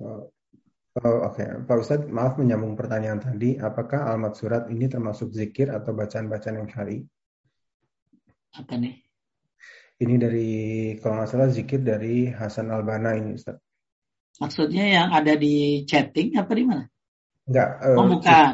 Oh, 0.92 1.24
Oke, 1.24 1.40
okay. 1.40 1.48
Pak 1.64 1.78
Ustadz, 1.80 2.12
maaf 2.12 2.36
menyambung 2.36 2.76
pertanyaan 2.76 3.24
tadi. 3.24 3.56
Apakah 3.56 4.12
almat 4.12 4.36
surat 4.36 4.68
ini 4.68 4.92
termasuk 4.92 5.32
zikir 5.32 5.72
atau 5.72 5.96
bacaan-bacaan 5.96 6.60
yang 6.60 6.68
syari? 6.68 7.08
Apa 8.56 8.76
nih? 8.76 8.99
Ini 10.02 10.15
dari, 10.18 10.52
kalau 10.98 11.22
nggak 11.22 11.30
salah, 11.30 11.49
zikir 11.53 11.86
dari 11.86 12.28
Hasan 12.34 12.73
Albana 12.73 13.15
ini, 13.15 13.38
Ustaz. 13.38 13.61
Maksudnya 14.41 14.86
yang 14.90 15.07
ada 15.14 15.38
di 15.38 15.86
chatting 15.86 16.34
apa 16.34 16.52
di 16.57 16.64
mana? 16.65 16.90
Enggak. 17.45 17.69
Uh, 17.84 17.98
oh 18.02 18.06
bukan. 18.10 18.53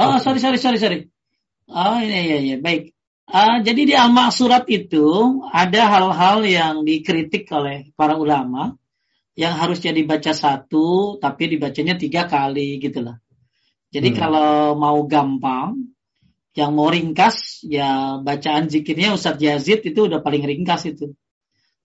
Oh 0.00 0.16
sorry 0.16 0.40
sorry 0.40 0.56
sorry 0.56 0.78
sorry. 0.80 0.98
Oh 1.68 2.00
iya 2.00 2.20
iya 2.24 2.38
iya 2.40 2.56
baik. 2.56 2.96
Uh, 3.26 3.58
jadi 3.60 3.80
di 3.84 3.94
al 3.98 4.14
surat 4.30 4.64
itu 4.70 5.04
ada 5.50 5.82
hal-hal 5.92 6.46
yang 6.46 6.74
dikritik 6.86 7.50
oleh 7.50 7.90
para 7.98 8.14
ulama 8.14 8.78
yang 9.36 9.52
harusnya 9.58 9.90
dibaca 9.92 10.30
satu 10.30 11.18
tapi 11.18 11.52
dibacanya 11.52 11.98
tiga 11.98 12.24
kali 12.30 12.78
gitu 12.80 13.04
lah. 13.04 13.18
Jadi 13.90 14.14
hmm. 14.14 14.18
kalau 14.18 14.78
mau 14.78 15.04
gampang, 15.04 15.95
yang 16.56 16.72
mau 16.72 16.88
ringkas 16.88 17.60
ya 17.68 18.16
bacaan 18.24 18.72
zikirnya 18.72 19.12
Ustadz 19.12 19.44
Yazid 19.44 19.84
itu 19.84 20.08
udah 20.08 20.24
paling 20.24 20.40
ringkas 20.40 20.88
itu. 20.88 21.12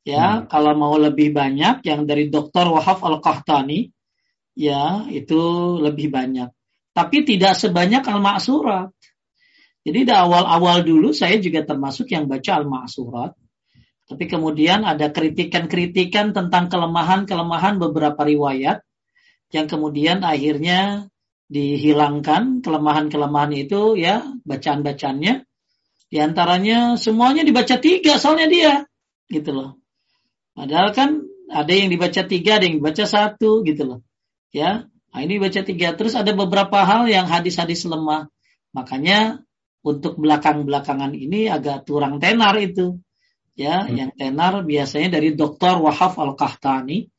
Ya, 0.01 0.41
hmm. 0.41 0.49
kalau 0.49 0.73
mau 0.73 0.95
lebih 0.97 1.35
banyak 1.35 1.85
yang 1.85 2.09
dari 2.09 2.31
Dr. 2.31 2.73
Wahab 2.73 3.05
Al-Qahtani, 3.05 3.91
ya 4.57 5.05
itu 5.11 5.37
lebih 5.77 6.09
banyak. 6.09 6.49
Tapi 6.95 7.27
tidak 7.27 7.53
sebanyak 7.53 8.01
Al-Ma'surat. 8.01 8.89
Jadi 9.85 9.99
di 10.07 10.13
awal-awal 10.13 10.87
dulu 10.87 11.13
saya 11.13 11.37
juga 11.37 11.67
termasuk 11.67 12.09
yang 12.09 12.25
baca 12.25 12.63
Al-Ma'surat. 12.63 13.35
Tapi 14.07 14.23
kemudian 14.25 14.87
ada 14.87 15.11
kritikan-kritikan 15.11 16.33
tentang 16.33 16.71
kelemahan-kelemahan 16.71 17.77
beberapa 17.77 18.23
riwayat 18.23 18.81
yang 19.51 19.67
kemudian 19.67 20.23
akhirnya 20.23 21.10
dihilangkan 21.51 22.63
kelemahan-kelemahan 22.63 23.51
itu 23.51 23.99
ya 23.99 24.23
bacaan-bacaannya. 24.47 25.43
Di 26.11 26.17
antaranya 26.19 26.95
semuanya 26.95 27.43
dibaca 27.43 27.75
tiga 27.79 28.15
soalnya 28.15 28.47
dia 28.47 28.73
gitu 29.27 29.51
loh. 29.51 29.69
Padahal 30.55 30.95
kan 30.95 31.27
ada 31.51 31.71
yang 31.75 31.91
dibaca 31.91 32.23
tiga, 32.23 32.59
ada 32.59 32.67
yang 32.67 32.79
dibaca 32.79 33.03
satu 33.03 33.63
gitu 33.67 33.83
loh. 33.83 33.99
Ya, 34.51 34.87
nah 35.11 35.19
ini 35.23 35.39
baca 35.39 35.59
tiga. 35.63 35.95
Terus 35.95 36.15
ada 36.15 36.31
beberapa 36.31 36.83
hal 36.83 37.07
yang 37.11 37.27
hadis-hadis 37.27 37.83
lemah. 37.87 38.31
Makanya 38.71 39.43
untuk 39.83 40.19
belakang-belakangan 40.19 41.15
ini 41.15 41.51
agak 41.51 41.87
kurang 41.87 42.19
tenar 42.23 42.55
itu. 42.59 42.99
Ya, 43.55 43.83
hmm. 43.83 43.95
yang 43.95 44.11
tenar 44.15 44.63
biasanya 44.63 45.19
dari 45.19 45.35
Dr. 45.35 45.83
Wahaf 45.83 46.15
Al-Qahtani 46.15 47.11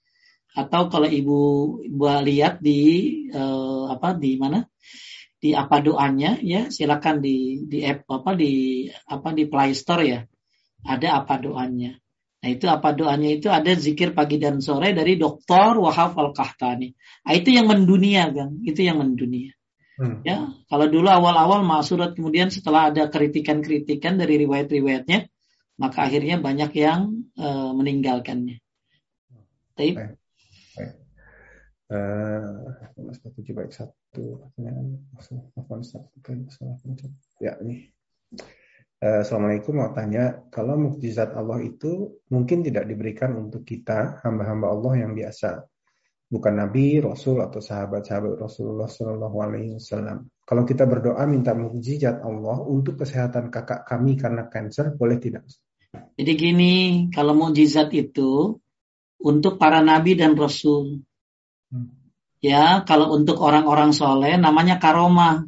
atau 0.53 0.93
kalau 0.93 1.09
ibu 1.09 1.41
ibu 1.81 2.05
lihat 2.25 2.61
di 2.61 2.81
uh, 3.33 3.89
apa 3.89 4.17
di 4.17 4.37
mana 4.37 4.69
di 5.43 5.57
apa 5.57 5.81
doanya 5.81 6.39
ya 6.39 6.69
silakan 6.69 7.25
di 7.25 7.67
di 7.67 7.83
app 7.83 8.05
apa 8.07 8.37
di 8.37 8.87
apa 8.87 9.29
di 9.33 9.45
Play 9.49 9.73
Store 9.73 10.05
ya 10.05 10.21
ada 10.87 11.09
apa 11.25 11.41
doanya 11.41 11.97
Nah 12.43 12.51
itu 12.51 12.67
apa 12.67 12.91
doanya 12.91 13.31
itu 13.39 13.47
ada 13.47 13.71
zikir 13.79 14.19
pagi 14.19 14.43
dan 14.43 14.59
sore 14.59 14.91
dari 14.91 15.15
Dokter 15.15 15.79
Wahab 15.79 16.19
Al 16.19 16.35
Kahtani. 16.35 16.91
Nah, 17.23 17.33
itu 17.39 17.55
yang 17.55 17.71
mendunia 17.71 18.27
kan, 18.35 18.59
itu 18.67 18.83
yang 18.83 18.99
mendunia. 18.99 19.55
Hmm. 19.95 20.27
Ya, 20.27 20.51
kalau 20.67 20.91
dulu 20.91 21.07
awal-awal 21.07 21.63
masurat 21.63 22.19
kemudian 22.19 22.51
setelah 22.51 22.91
ada 22.91 23.07
kritikan-kritikan 23.07 24.19
dari 24.19 24.43
riwayat-riwayatnya, 24.43 25.31
maka 25.79 26.03
akhirnya 26.03 26.43
banyak 26.43 26.75
yang 26.75 27.31
uh, 27.39 27.71
meninggalkannya. 27.79 28.59
Baik. 29.79 30.19
Uh, 31.93 32.73
tujuh 33.37 33.53
baik 33.53 33.69
satu 33.69 34.41
pertanyaan 34.41 34.97
ya 37.37 37.53
ini 37.61 37.93
uh, 39.05 39.21
Assalamualaikum 39.21 39.77
mau 39.77 39.93
tanya 39.93 40.41
kalau 40.49 40.81
mukjizat 40.81 41.37
Allah 41.37 41.61
itu 41.61 42.17
mungkin 42.33 42.65
tidak 42.65 42.89
diberikan 42.89 43.37
untuk 43.37 43.69
kita 43.69 44.25
hamba-hamba 44.25 44.73
Allah 44.73 45.05
yang 45.05 45.13
biasa 45.13 45.69
bukan 46.33 46.65
nabi, 46.65 46.97
rasul 47.05 47.45
atau 47.45 47.61
sahabat-sahabat 47.61 48.41
Rasulullah 48.41 48.89
Shallallahu 48.89 49.37
Alaihi 49.37 49.77
Wasallam. 49.77 50.33
Kalau 50.49 50.65
kita 50.65 50.89
berdoa 50.89 51.29
minta 51.29 51.53
mukjizat 51.53 52.25
Allah 52.25 52.57
untuk 52.65 53.05
kesehatan 53.05 53.53
kakak 53.53 53.85
kami 53.85 54.17
karena 54.17 54.49
kanker, 54.49 54.97
boleh 54.97 55.21
tidak? 55.21 55.45
Jadi 55.93 56.33
gini, 56.33 56.75
kalau 57.13 57.37
mukjizat 57.37 57.93
itu 57.93 58.57
untuk 59.21 59.61
para 59.61 59.85
nabi 59.85 60.17
dan 60.17 60.33
rasul. 60.33 61.05
Ya, 62.43 62.83
kalau 62.83 63.15
untuk 63.15 63.39
orang-orang 63.39 63.95
soleh 63.95 64.35
namanya 64.35 64.83
karomah. 64.83 65.47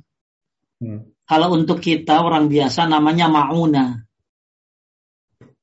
Hmm. 0.78 1.10
Kalau 1.26 1.50
untuk 1.50 1.82
kita 1.82 2.22
orang 2.22 2.46
biasa 2.46 2.86
namanya 2.86 3.26
mauna. 3.26 4.06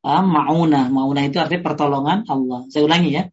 Ah, 0.04 0.26
mauna, 0.26 0.92
mauna 0.92 1.24
itu 1.24 1.40
artinya 1.40 1.64
pertolongan 1.64 2.28
Allah. 2.28 2.68
Saya 2.68 2.84
ulangi 2.84 3.16
ya. 3.16 3.24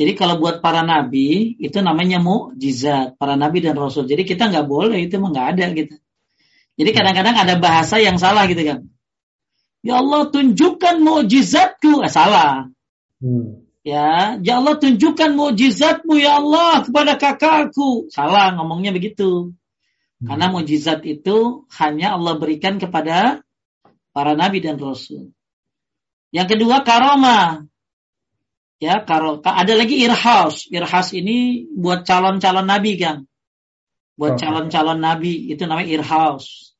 Jadi 0.00 0.16
kalau 0.16 0.40
buat 0.40 0.64
para 0.64 0.80
nabi 0.80 1.60
itu 1.60 1.76
namanya 1.84 2.24
mukjizat, 2.24 3.20
para 3.20 3.36
nabi 3.36 3.60
dan 3.60 3.76
rasul. 3.76 4.08
Jadi 4.08 4.24
kita 4.24 4.48
nggak 4.48 4.64
boleh 4.64 4.96
itu 5.04 5.20
nggak 5.20 5.46
ada 5.52 5.66
gitu. 5.76 6.00
Jadi 6.80 6.90
kadang-kadang 6.96 7.36
ada 7.36 7.54
bahasa 7.60 8.00
yang 8.00 8.16
salah 8.16 8.48
gitu 8.48 8.64
kan. 8.64 8.88
Ya 9.84 10.00
Allah 10.00 10.32
tunjukkan 10.32 11.04
mukjizatku, 11.04 12.00
eh, 12.00 12.08
salah. 12.08 12.72
Hmm. 13.20 13.59
Ya, 13.80 14.36
ya 14.44 14.60
Allah 14.60 14.76
tunjukkan 14.76 15.32
mukjizatmu 15.32 16.20
ya 16.20 16.36
Allah 16.36 16.84
kepada 16.84 17.16
kakakku. 17.16 18.12
Salah 18.12 18.52
ngomongnya 18.60 18.92
begitu. 18.92 19.56
Hmm. 20.20 20.26
Karena 20.28 20.52
mukjizat 20.52 21.00
itu 21.08 21.64
hanya 21.80 22.20
Allah 22.20 22.36
berikan 22.36 22.76
kepada 22.76 23.40
para 24.12 24.36
nabi 24.36 24.60
dan 24.60 24.76
rasul. 24.76 25.32
Yang 26.28 26.56
kedua 26.56 26.84
karomah. 26.84 27.64
Ya, 28.80 29.04
kalau 29.04 29.40
ada 29.44 29.72
lagi 29.76 30.00
irhas. 30.00 30.68
Irhas 30.68 31.12
ini 31.16 31.68
buat 31.72 32.04
calon-calon 32.04 32.64
nabi 32.64 32.96
kan. 33.00 33.28
Buat 34.16 34.40
calon-calon 34.40 35.00
nabi 35.00 35.52
itu 35.52 35.64
namanya 35.64 35.88
irhas. 35.88 36.76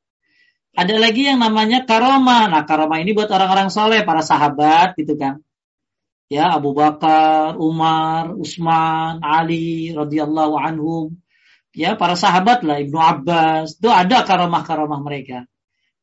Ada 0.71 0.97
lagi 0.97 1.27
yang 1.27 1.41
namanya 1.41 1.83
karoma. 1.83 2.47
Nah, 2.47 2.63
karoma 2.63 3.01
ini 3.03 3.11
buat 3.11 3.27
orang-orang 3.27 3.67
soleh, 3.67 4.07
para 4.07 4.23
sahabat 4.23 4.95
gitu 4.95 5.19
kan. 5.19 5.43
Ya, 6.31 6.55
Abu 6.55 6.71
Bakar, 6.71 7.59
Umar, 7.59 8.31
Utsman, 8.39 9.19
Ali 9.19 9.91
radhiyallahu 9.91 10.55
anhum. 10.55 11.19
Ya, 11.75 11.99
para 11.99 12.15
sahabat 12.15 12.63
lah, 12.63 12.79
Ibnu 12.79 12.95
Abbas. 12.95 13.75
Itu 13.75 13.91
ada 13.91 14.23
karomah-karomah 14.23 15.03
mereka. 15.03 15.43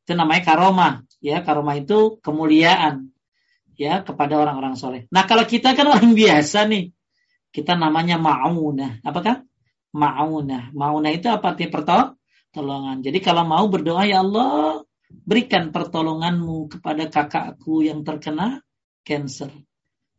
Itu 0.05 0.13
namanya 0.13 0.45
karomah. 0.45 0.93
Ya, 1.17 1.41
karomah 1.41 1.81
itu 1.81 2.21
kemuliaan 2.21 3.09
ya 3.79 4.03
kepada 4.03 4.35
orang-orang 4.35 4.75
soleh. 4.75 5.07
Nah 5.07 5.23
kalau 5.23 5.47
kita 5.47 5.71
kan 5.71 5.87
orang 5.87 6.11
biasa 6.11 6.67
nih, 6.67 6.91
kita 7.55 7.79
namanya 7.79 8.19
maunah. 8.19 8.99
Apakah? 9.01 9.41
Maunah. 9.95 10.69
Maunah 10.75 11.11
itu 11.15 11.31
apa 11.31 11.55
artinya 11.55 11.79
pertolongan. 11.79 12.99
Jadi 13.01 13.17
kalau 13.23 13.47
mau 13.47 13.65
berdoa 13.71 14.03
ya 14.03 14.19
Allah 14.21 14.83
berikan 15.09 15.73
pertolonganmu 15.73 16.69
kepada 16.69 17.07
kakakku 17.09 17.81
yang 17.81 18.03
terkena 18.05 18.61
cancer. 19.07 19.49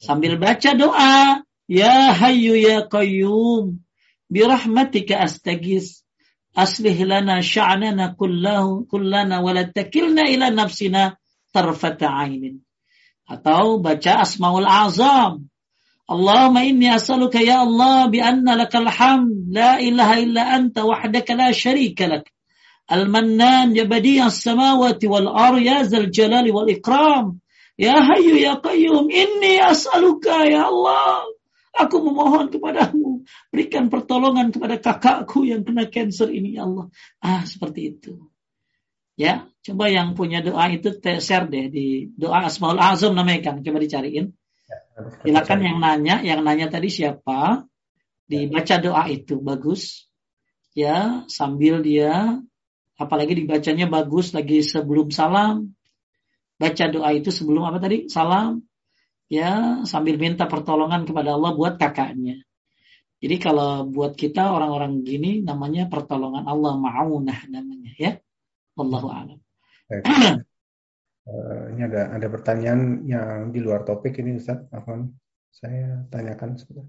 Sambil 0.01 0.41
baca 0.41 0.73
doa, 0.73 1.45
ya 1.69 2.13
hayyu 2.17 2.57
ya 2.57 2.89
qayyum 2.89 3.85
birahmatika 4.33 5.21
astagis 5.27 6.01
aslih 6.57 6.97
lana 7.05 7.45
sya'nana 7.45 8.17
kullahu 8.19 8.89
kullana 8.91 9.45
wa 9.45 9.53
la 9.53 9.69
takilna 9.69 10.25
ila 10.33 10.51
nafsina 10.51 11.21
tarfata 11.53 12.09
ainin 12.11 12.65
atau 13.31 13.79
baca 13.79 14.27
Asmaul 14.27 14.67
Azam. 14.67 15.47
Allahumma 16.11 16.67
inni 16.67 16.91
as'aluka 16.91 17.39
ya 17.39 17.63
Allah 17.63 18.11
bi 18.11 18.19
anna 18.19 18.59
lakal 18.59 18.91
hamd 18.91 19.55
la 19.55 19.79
ilaha 19.79 20.19
illa 20.19 20.43
anta 20.59 20.83
wahdaka 20.83 21.39
la 21.39 21.55
syarika 21.55 22.11
lak. 22.11 22.27
Al-Mannan 22.91 23.79
ya 23.79 23.87
badi'as 23.87 24.43
samawati 24.43 25.07
wal 25.07 25.31
ar 25.31 25.55
ya 25.63 25.87
zal 25.87 26.11
jalali 26.11 26.51
wal 26.51 26.67
ikram. 26.67 27.39
Ya 27.81 27.97
hayyu 27.97 28.37
ya 28.37 28.61
qayyum 28.61 29.09
inni 29.09 29.57
as'aluka 29.57 30.45
ya 30.45 30.69
Allah. 30.69 31.25
Aku 31.73 32.05
memohon 32.05 32.53
kepadamu 32.53 33.25
berikan 33.49 33.89
pertolongan 33.89 34.53
kepada 34.53 34.77
kakakku 34.77 35.49
yang 35.49 35.65
kena 35.65 35.89
cancer 35.89 36.29
ini 36.29 36.61
ya 36.61 36.69
Allah. 36.69 36.93
Ah 37.25 37.49
seperti 37.49 37.97
itu. 37.97 38.21
Ya, 39.17 39.49
coba 39.65 39.89
yang 39.89 40.13
punya 40.13 40.45
doa 40.45 40.69
itu 40.73 40.93
share 41.01 41.49
deh 41.49 41.73
di 41.73 42.09
doa 42.17 42.49
Asmaul 42.49 42.81
Azam 42.81 43.13
namanya 43.13 43.53
kan, 43.53 43.61
coba 43.61 43.77
dicariin. 43.81 44.33
Ya, 44.33 44.77
Silakan 45.25 45.61
yang 45.61 45.79
nanya, 45.81 46.17
yang 46.25 46.41
nanya 46.41 46.73
tadi 46.73 46.89
siapa? 46.89 47.65
Dibaca 48.25 48.77
doa 48.81 49.05
itu 49.13 49.41
bagus. 49.41 50.09
Ya, 50.73 51.25
sambil 51.29 51.85
dia 51.85 52.41
apalagi 53.01 53.33
dibacanya 53.33 53.89
bagus 53.89 54.37
lagi 54.37 54.61
sebelum 54.65 55.09
salam. 55.13 55.73
Baca 56.61 56.85
doa 56.93 57.09
itu 57.17 57.33
sebelum 57.33 57.65
apa 57.65 57.81
tadi? 57.81 58.13
Salam. 58.13 58.61
Ya, 59.33 59.81
sambil 59.89 60.21
minta 60.21 60.45
pertolongan 60.45 61.09
kepada 61.09 61.33
Allah 61.39 61.57
buat 61.57 61.81
kakaknya. 61.81 62.45
Jadi 63.21 63.37
kalau 63.41 63.89
buat 63.89 64.13
kita 64.13 64.53
orang-orang 64.53 65.01
gini 65.01 65.41
namanya 65.41 65.89
pertolongan 65.89 66.45
Allah 66.45 66.77
ma'unah 66.77 67.41
namanya 67.49 67.93
ya. 67.97 68.13
Allahu 68.77 69.09
a'lam. 69.09 69.39
Uh, 69.93 71.65
ini 71.77 71.83
ada 71.85 72.17
ada 72.17 72.27
pertanyaan 72.29 73.05
yang 73.09 73.53
di 73.53 73.61
luar 73.61 73.85
topik 73.89 74.21
ini 74.21 74.37
Ustaz. 74.37 74.61
Afwan. 74.73 75.09
Saya 75.53 76.05
tanyakan 76.09 76.57
sebentar. 76.61 76.87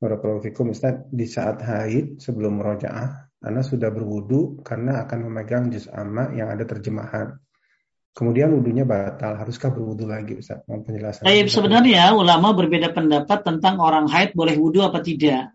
Barakallahu 0.00 0.72
Ustaz, 0.72 1.04
di 1.12 1.28
saat 1.28 1.60
haid 1.60 2.24
sebelum 2.24 2.56
rojaah, 2.56 3.36
Anda 3.44 3.60
sudah 3.60 3.92
berwudu 3.92 4.64
karena 4.64 5.04
akan 5.04 5.28
memegang 5.28 5.68
juz 5.68 5.92
amma 5.92 6.32
yang 6.32 6.48
ada 6.48 6.64
terjemahan. 6.64 7.36
Kemudian 8.10 8.50
wudhunya 8.50 8.82
batal, 8.82 9.38
haruskah 9.38 9.70
berwudu 9.70 10.10
lagi 10.10 10.34
Ustaz? 10.34 10.66
Penjelasan. 10.66 11.22
Baik, 11.22 11.46
sebenarnya 11.46 12.10
ulama 12.10 12.50
berbeda 12.52 12.90
pendapat 12.90 13.46
tentang 13.46 13.78
orang 13.78 14.10
haid 14.10 14.34
boleh 14.34 14.58
wudhu 14.58 14.82
apa 14.82 14.98
tidak. 14.98 15.54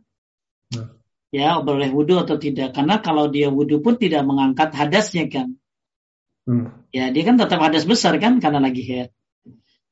Hmm. 0.72 0.96
Ya, 1.36 1.60
boleh 1.60 1.92
wudhu 1.92 2.16
atau 2.16 2.40
tidak. 2.40 2.72
Karena 2.72 3.04
kalau 3.04 3.28
dia 3.28 3.52
wudhu 3.52 3.84
pun 3.84 4.00
tidak 4.00 4.24
mengangkat 4.24 4.72
hadasnya 4.72 5.28
kan. 5.28 5.60
Hmm. 6.48 6.72
Ya, 6.96 7.12
dia 7.12 7.24
kan 7.28 7.36
tetap 7.36 7.60
hadas 7.60 7.84
besar 7.84 8.16
kan 8.24 8.40
karena 8.40 8.64
lagi 8.64 8.88
haid. 8.88 9.12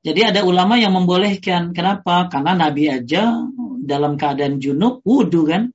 Jadi 0.03 0.21
ada 0.23 0.47
ulama 0.47 0.79
yang 0.79 0.95
membolehkan. 0.95 1.75
Kenapa? 1.75 2.31
Karena 2.31 2.55
Nabi 2.55 2.87
aja 2.87 3.43
dalam 3.83 4.15
keadaan 4.15 4.63
junub 4.63 5.03
wudhu 5.03 5.47
kan. 5.47 5.71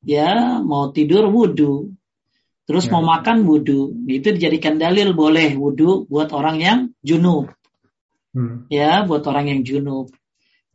Ya, 0.00 0.60
mau 0.64 0.92
tidur 0.96 1.28
wudhu. 1.28 1.92
Terus 2.66 2.90
ya. 2.90 2.98
mau 2.98 3.02
makan 3.06 3.46
wudhu. 3.46 3.94
Itu 4.10 4.34
dijadikan 4.34 4.76
dalil 4.76 5.14
boleh 5.14 5.54
wudhu 5.54 6.10
buat 6.10 6.34
orang 6.34 6.56
yang 6.58 6.78
junub. 7.00 7.54
Hmm. 8.34 8.66
Ya, 8.68 9.06
buat 9.06 9.22
orang 9.24 9.48
yang 9.54 9.60
junub. 9.62 10.10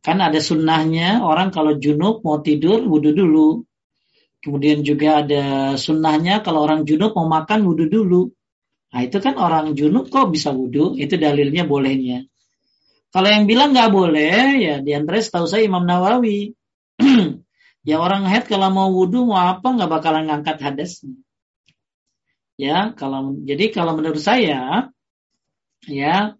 Kan 0.02 0.18
ada 0.24 0.40
sunnahnya 0.42 1.22
orang 1.22 1.54
kalau 1.54 1.78
junub 1.78 2.24
mau 2.24 2.40
tidur 2.40 2.82
wudhu 2.88 3.12
dulu. 3.12 3.68
Kemudian 4.42 4.82
juga 4.82 5.22
ada 5.22 5.78
sunnahnya 5.78 6.42
kalau 6.42 6.66
orang 6.66 6.88
junub 6.88 7.14
mau 7.14 7.30
makan 7.30 7.62
wudhu 7.68 7.86
dulu. 7.86 8.34
Nah 8.92 9.02
itu 9.06 9.22
kan 9.22 9.38
orang 9.38 9.78
junub 9.78 10.10
kok 10.10 10.34
bisa 10.34 10.50
wudhu, 10.52 10.98
itu 10.98 11.16
dalilnya 11.16 11.64
bolehnya. 11.64 12.26
Kalau 13.12 13.28
yang 13.28 13.44
bilang 13.46 13.76
nggak 13.76 13.92
boleh, 13.92 14.58
ya 14.58 14.76
di 14.80 14.92
antara 14.96 15.20
setahu 15.20 15.46
saya 15.46 15.68
Imam 15.68 15.84
Nawawi. 15.84 16.56
ya 17.90 18.00
orang 18.00 18.26
head 18.26 18.48
kalau 18.48 18.72
mau 18.72 18.90
wudhu 18.90 19.28
mau 19.28 19.38
apa 19.38 19.68
nggak 19.68 19.92
bakalan 19.92 20.32
ngangkat 20.32 20.58
hadasnya. 20.58 21.14
Ya 22.62 22.94
kalau 22.94 23.42
jadi 23.42 23.74
kalau 23.74 23.98
menurut 23.98 24.22
saya, 24.22 24.94
ya 25.90 26.38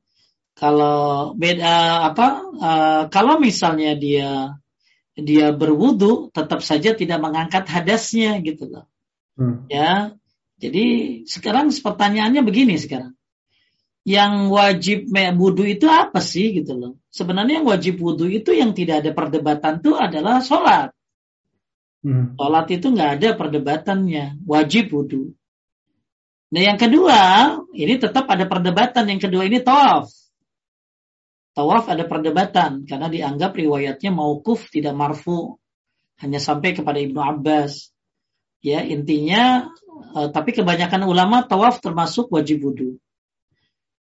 kalau 0.54 1.34
beda 1.34 2.06
apa, 2.14 2.28
uh, 2.62 3.04
kalau 3.10 3.42
misalnya 3.42 3.98
dia 3.98 4.54
dia 5.18 5.50
berwudhu 5.50 6.30
tetap 6.30 6.62
saja 6.62 6.94
tidak 6.94 7.18
mengangkat 7.26 7.66
hadasnya 7.66 8.38
gitu 8.46 8.70
loh. 8.70 8.86
Hmm. 9.34 9.66
Ya, 9.66 10.14
jadi 10.62 10.86
sekarang 11.26 11.74
pertanyaannya 11.74 12.46
begini 12.46 12.78
sekarang. 12.78 13.18
Yang 14.06 14.34
wajib 14.54 15.00
wudhu 15.42 15.66
itu 15.66 15.90
apa 15.90 16.22
sih 16.22 16.54
gitu 16.54 16.78
loh. 16.78 16.94
Sebenarnya 17.10 17.62
yang 17.62 17.68
wajib 17.70 17.98
wudhu 17.98 18.30
itu 18.30 18.54
yang 18.54 18.78
tidak 18.78 19.02
ada 19.02 19.12
perdebatan 19.18 19.82
itu 19.82 19.98
adalah 19.98 20.38
sholat. 20.46 20.94
Hmm. 22.06 22.38
Sholat 22.38 22.66
itu 22.70 22.86
nggak 22.94 23.12
ada 23.18 23.30
perdebatannya. 23.34 24.42
Wajib 24.46 24.94
wudhu. 24.94 25.34
Nah 26.52 26.62
yang 26.62 26.76
kedua, 26.76 27.20
ini 27.72 27.96
tetap 27.96 28.28
ada 28.28 28.44
perdebatan. 28.44 29.08
Yang 29.08 29.32
kedua 29.32 29.48
ini 29.48 29.64
tawaf. 29.64 30.12
Tawaf 31.52 31.88
ada 31.88 32.04
perdebatan 32.08 32.88
karena 32.88 33.08
dianggap 33.12 33.56
riwayatnya 33.56 34.12
maukuf 34.12 34.68
tidak 34.72 34.96
marfu. 34.96 35.60
hanya 36.22 36.38
sampai 36.38 36.78
kepada 36.78 37.02
Ibnu 37.02 37.18
Abbas. 37.18 37.90
Ya, 38.62 38.86
intinya 38.86 39.74
uh, 40.14 40.30
tapi 40.30 40.54
kebanyakan 40.54 41.10
ulama 41.10 41.42
tawaf 41.50 41.82
termasuk 41.82 42.30
wajib 42.30 42.62
wudhu. 42.62 43.02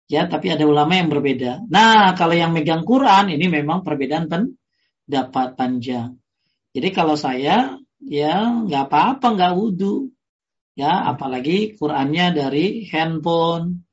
Ya, 0.06 0.30
tapi 0.30 0.54
ada 0.54 0.62
ulama 0.62 0.94
yang 0.94 1.10
berbeda. 1.10 1.66
Nah, 1.66 2.14
kalau 2.14 2.38
yang 2.38 2.54
megang 2.54 2.86
Quran 2.86 3.34
ini 3.34 3.50
memang 3.50 3.82
perbedaan 3.82 4.30
pendapat 4.30 5.58
panjang. 5.58 6.14
Jadi 6.70 6.88
kalau 6.94 7.18
saya 7.18 7.82
ya 7.98 8.62
nggak 8.62 8.84
apa-apa 8.86 9.26
nggak 9.34 9.52
wudhu. 9.58 10.13
Ya, 10.74 11.06
apalagi 11.06 11.78
Qurannya 11.78 12.34
dari 12.34 12.90
handphone, 12.90 13.86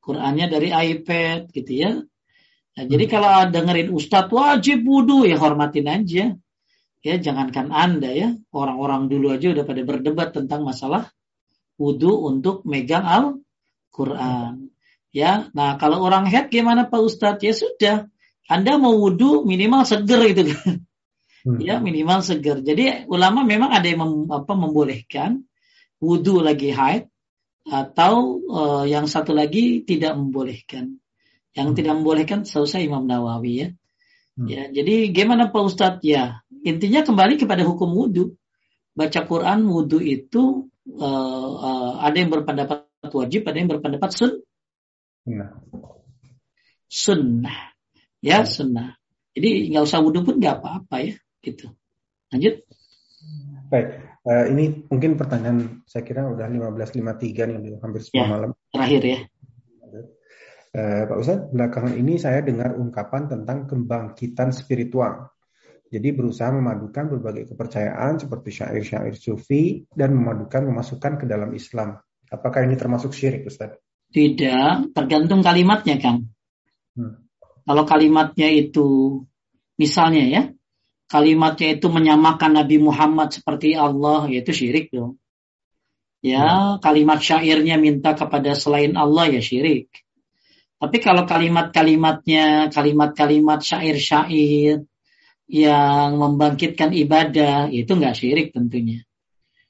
Qurannya 0.00 0.48
dari 0.48 0.72
iPad 0.72 1.52
gitu 1.52 1.72
ya. 1.72 1.92
Nah, 2.72 2.84
jadi 2.88 3.04
hmm. 3.04 3.12
kalau 3.12 3.32
dengerin 3.52 3.92
Ustadz 3.92 4.32
wajib 4.32 4.80
wudhu 4.88 5.28
ya 5.28 5.36
hormatin 5.36 5.86
aja. 5.92 6.24
Ya 7.02 7.14
jangankan 7.18 7.74
anda 7.74 8.14
ya 8.14 8.38
orang-orang 8.54 9.10
dulu 9.10 9.34
aja 9.34 9.50
udah 9.50 9.66
pada 9.66 9.82
berdebat 9.82 10.30
tentang 10.30 10.62
masalah 10.62 11.10
wudhu 11.74 12.24
untuk 12.30 12.62
megang 12.64 13.04
Al 13.04 13.42
Quran. 13.92 14.72
Ya, 15.12 15.52
nah 15.52 15.76
kalau 15.76 16.00
orang 16.00 16.24
head 16.24 16.48
gimana 16.48 16.88
Pak 16.88 17.02
Ustadz? 17.04 17.44
Ya 17.44 17.52
sudah, 17.52 17.96
anda 18.48 18.80
mau 18.80 18.96
wudhu 18.96 19.44
minimal 19.44 19.84
seger 19.84 20.24
itu 20.24 20.56
kan. 20.56 20.88
Hmm. 21.44 21.58
Ya 21.60 21.76
minimal 21.82 22.24
seger. 22.24 22.64
Jadi 22.64 23.04
ulama 23.10 23.44
memang 23.44 23.74
ada 23.74 23.84
yang 23.84 24.00
mem, 24.00 24.32
apa, 24.32 24.56
membolehkan 24.56 25.44
wudhu 26.02 26.42
lagi 26.42 26.74
haid 26.74 27.06
atau 27.62 28.42
uh, 28.50 28.84
yang 28.90 29.06
satu 29.06 29.30
lagi 29.30 29.86
tidak 29.86 30.18
membolehkan. 30.18 30.98
Yang 31.54 31.68
hmm. 31.70 31.76
tidak 31.78 31.92
membolehkan 32.02 32.40
selesai 32.42 32.82
Imam 32.82 33.06
Nawawi 33.06 33.52
ya. 33.54 33.68
Hmm. 34.34 34.48
Ya, 34.50 34.62
jadi 34.72 35.14
gimana 35.14 35.54
Pak 35.54 35.62
Ustadz? 35.62 36.02
Ya, 36.02 36.42
intinya 36.66 37.06
kembali 37.06 37.38
kepada 37.38 37.62
hukum 37.62 37.94
wudhu. 37.94 38.34
Baca 38.92 39.24
Quran 39.24 39.70
wudhu 39.70 40.02
itu 40.02 40.68
uh, 40.98 41.50
uh, 41.56 41.92
ada 42.02 42.16
yang 42.18 42.34
berpendapat 42.34 42.90
wajib, 43.14 43.46
ada 43.46 43.56
yang 43.56 43.70
berpendapat 43.70 44.10
sun. 44.10 44.42
Sunnah. 45.22 45.50
Sunnah. 46.90 47.60
Ya, 48.18 48.42
sunnah. 48.42 48.98
Jadi 49.32 49.70
nggak 49.72 49.84
usah 49.86 50.02
wudhu 50.02 50.26
pun 50.26 50.36
nggak 50.42 50.60
apa-apa 50.60 50.96
ya, 51.08 51.14
gitu. 51.40 51.72
Lanjut. 52.34 52.64
Baik, 53.72 54.11
uh, 54.26 54.44
ini 54.50 54.86
mungkin 54.90 55.14
pertanyaan 55.18 55.86
saya 55.86 56.02
kira 56.06 56.26
udah 56.26 56.46
15.53 56.46 56.98
nih, 57.50 57.78
hampir 57.78 58.02
10 58.02 58.14
ya, 58.14 58.24
malam. 58.26 58.50
Terakhir 58.70 59.02
ya. 59.04 59.18
Eh, 60.72 61.04
Pak 61.04 61.18
Ustadz, 61.20 61.52
belakangan 61.52 61.92
ini 62.00 62.16
saya 62.16 62.40
dengar 62.40 62.72
ungkapan 62.80 63.28
tentang 63.28 63.68
kebangkitan 63.68 64.56
spiritual. 64.56 65.28
Jadi 65.92 66.08
berusaha 66.16 66.48
memadukan 66.48 67.12
berbagai 67.12 67.52
kepercayaan 67.52 68.16
seperti 68.16 68.48
syair-syair 68.56 69.12
sufi 69.12 69.84
dan 69.92 70.16
memadukan 70.16 70.72
memasukkan 70.72 71.20
ke 71.20 71.24
dalam 71.28 71.52
Islam. 71.52 72.00
Apakah 72.32 72.64
ini 72.64 72.80
termasuk 72.80 73.12
syirik, 73.12 73.44
Ustaz? 73.44 73.76
Tidak, 74.08 74.96
tergantung 74.96 75.44
kalimatnya, 75.44 76.00
Kang. 76.00 76.32
Hmm. 76.96 77.20
Kalau 77.68 77.84
kalimatnya 77.84 78.48
itu, 78.48 79.20
misalnya 79.76 80.24
ya, 80.24 80.42
kalimatnya 81.12 81.76
itu 81.76 81.92
menyamakan 81.92 82.56
Nabi 82.56 82.80
Muhammad 82.80 83.36
seperti 83.36 83.76
Allah, 83.76 84.24
yaitu 84.32 84.56
syirik 84.56 84.88
dong. 84.88 85.20
Ya, 86.24 86.40
hmm. 86.48 86.80
kalimat 86.80 87.20
syairnya 87.20 87.76
minta 87.76 88.16
kepada 88.16 88.56
selain 88.56 88.96
Allah 88.96 89.28
ya 89.28 89.44
syirik. 89.44 89.92
Tapi 90.80 90.96
kalau 91.04 91.28
kalimat-kalimatnya, 91.28 92.72
kalimat-kalimat 92.72 93.60
syair-syair 93.60 94.82
yang 95.46 96.08
membangkitkan 96.16 96.96
ibadah, 96.96 97.68
itu 97.68 97.92
nggak 97.92 98.16
syirik 98.16 98.48
tentunya. 98.56 99.04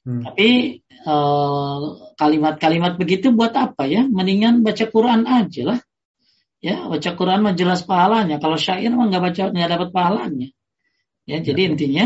Hmm. 0.07 0.23
Tapi 0.23 0.79
eh, 0.89 1.79
kalimat-kalimat 2.17 2.93
uh, 2.95 2.99
begitu 2.99 3.29
buat 3.35 3.53
apa 3.53 3.85
ya? 3.85 4.07
Mendingan 4.07 4.63
baca 4.63 4.85
Quran 4.89 5.27
aja 5.27 5.61
lah. 5.75 5.79
Ya, 6.63 6.87
baca 6.87 7.09
Quran 7.13 7.43
mah 7.43 7.53
jelas 7.53 7.83
pahalanya. 7.83 8.39
Kalau 8.39 8.55
syair 8.55 8.89
mah 8.95 9.11
nggak 9.11 9.23
baca 9.27 9.43
nggak 9.51 9.69
dapat 9.69 9.89
pahalanya. 9.91 10.49
Ya, 11.23 11.39
jadi 11.39 11.61
ya. 11.61 11.67
intinya 11.71 12.05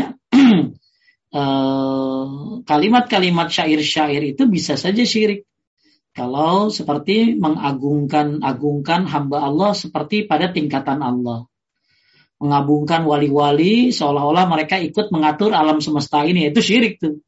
uh, 1.34 2.62
kalimat-kalimat 2.70 3.50
syair-syair 3.50 4.22
itu 4.22 4.46
bisa 4.46 4.78
saja 4.78 5.02
syirik. 5.02 5.46
Kalau 6.14 6.66
seperti 6.70 7.38
mengagungkan 7.38 8.42
agungkan 8.42 9.06
hamba 9.06 9.46
Allah 9.46 9.70
seperti 9.74 10.26
pada 10.26 10.50
tingkatan 10.50 10.98
Allah. 10.98 11.46
Mengagungkan 12.38 13.02
wali-wali 13.06 13.90
seolah-olah 13.90 14.46
mereka 14.46 14.78
ikut 14.78 15.10
mengatur 15.10 15.54
alam 15.54 15.82
semesta 15.82 16.22
ini 16.22 16.50
itu 16.50 16.62
syirik 16.62 17.02
tuh. 17.02 17.18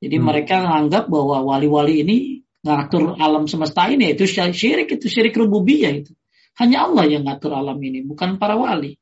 Jadi 0.00 0.16
hmm. 0.16 0.24
mereka 0.24 0.64
menganggap 0.64 1.08
bahwa 1.12 1.44
wali-wali 1.52 2.04
ini 2.04 2.16
ngatur 2.64 3.20
alam 3.20 3.44
semesta 3.44 3.90
ini 3.92 4.16
itu 4.16 4.24
syirik 4.24 4.88
itu 4.88 5.06
syirik 5.06 5.36
rububiyah 5.36 5.92
itu. 6.04 6.12
Hanya 6.60 6.88
Allah 6.88 7.08
yang 7.08 7.24
ngatur 7.24 7.52
alam 7.56 7.80
ini, 7.80 8.04
bukan 8.04 8.36
para 8.36 8.56
wali. 8.60 9.00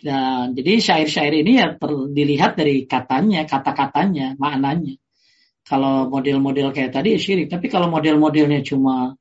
Dan 0.00 0.56
jadi 0.56 0.80
syair-syair 0.80 1.34
ini 1.44 1.60
ya 1.60 1.76
ter, 1.76 1.92
dilihat 1.92 2.56
dari 2.56 2.88
katanya, 2.88 3.44
kata-katanya, 3.44 4.34
maknanya. 4.40 4.96
Kalau 5.60 6.08
model-model 6.08 6.72
kayak 6.72 6.96
tadi 6.96 7.14
ya 7.14 7.20
syirik. 7.20 7.52
Tapi 7.52 7.68
kalau 7.68 7.92
model-modelnya 7.92 8.64
cuma 8.64 9.14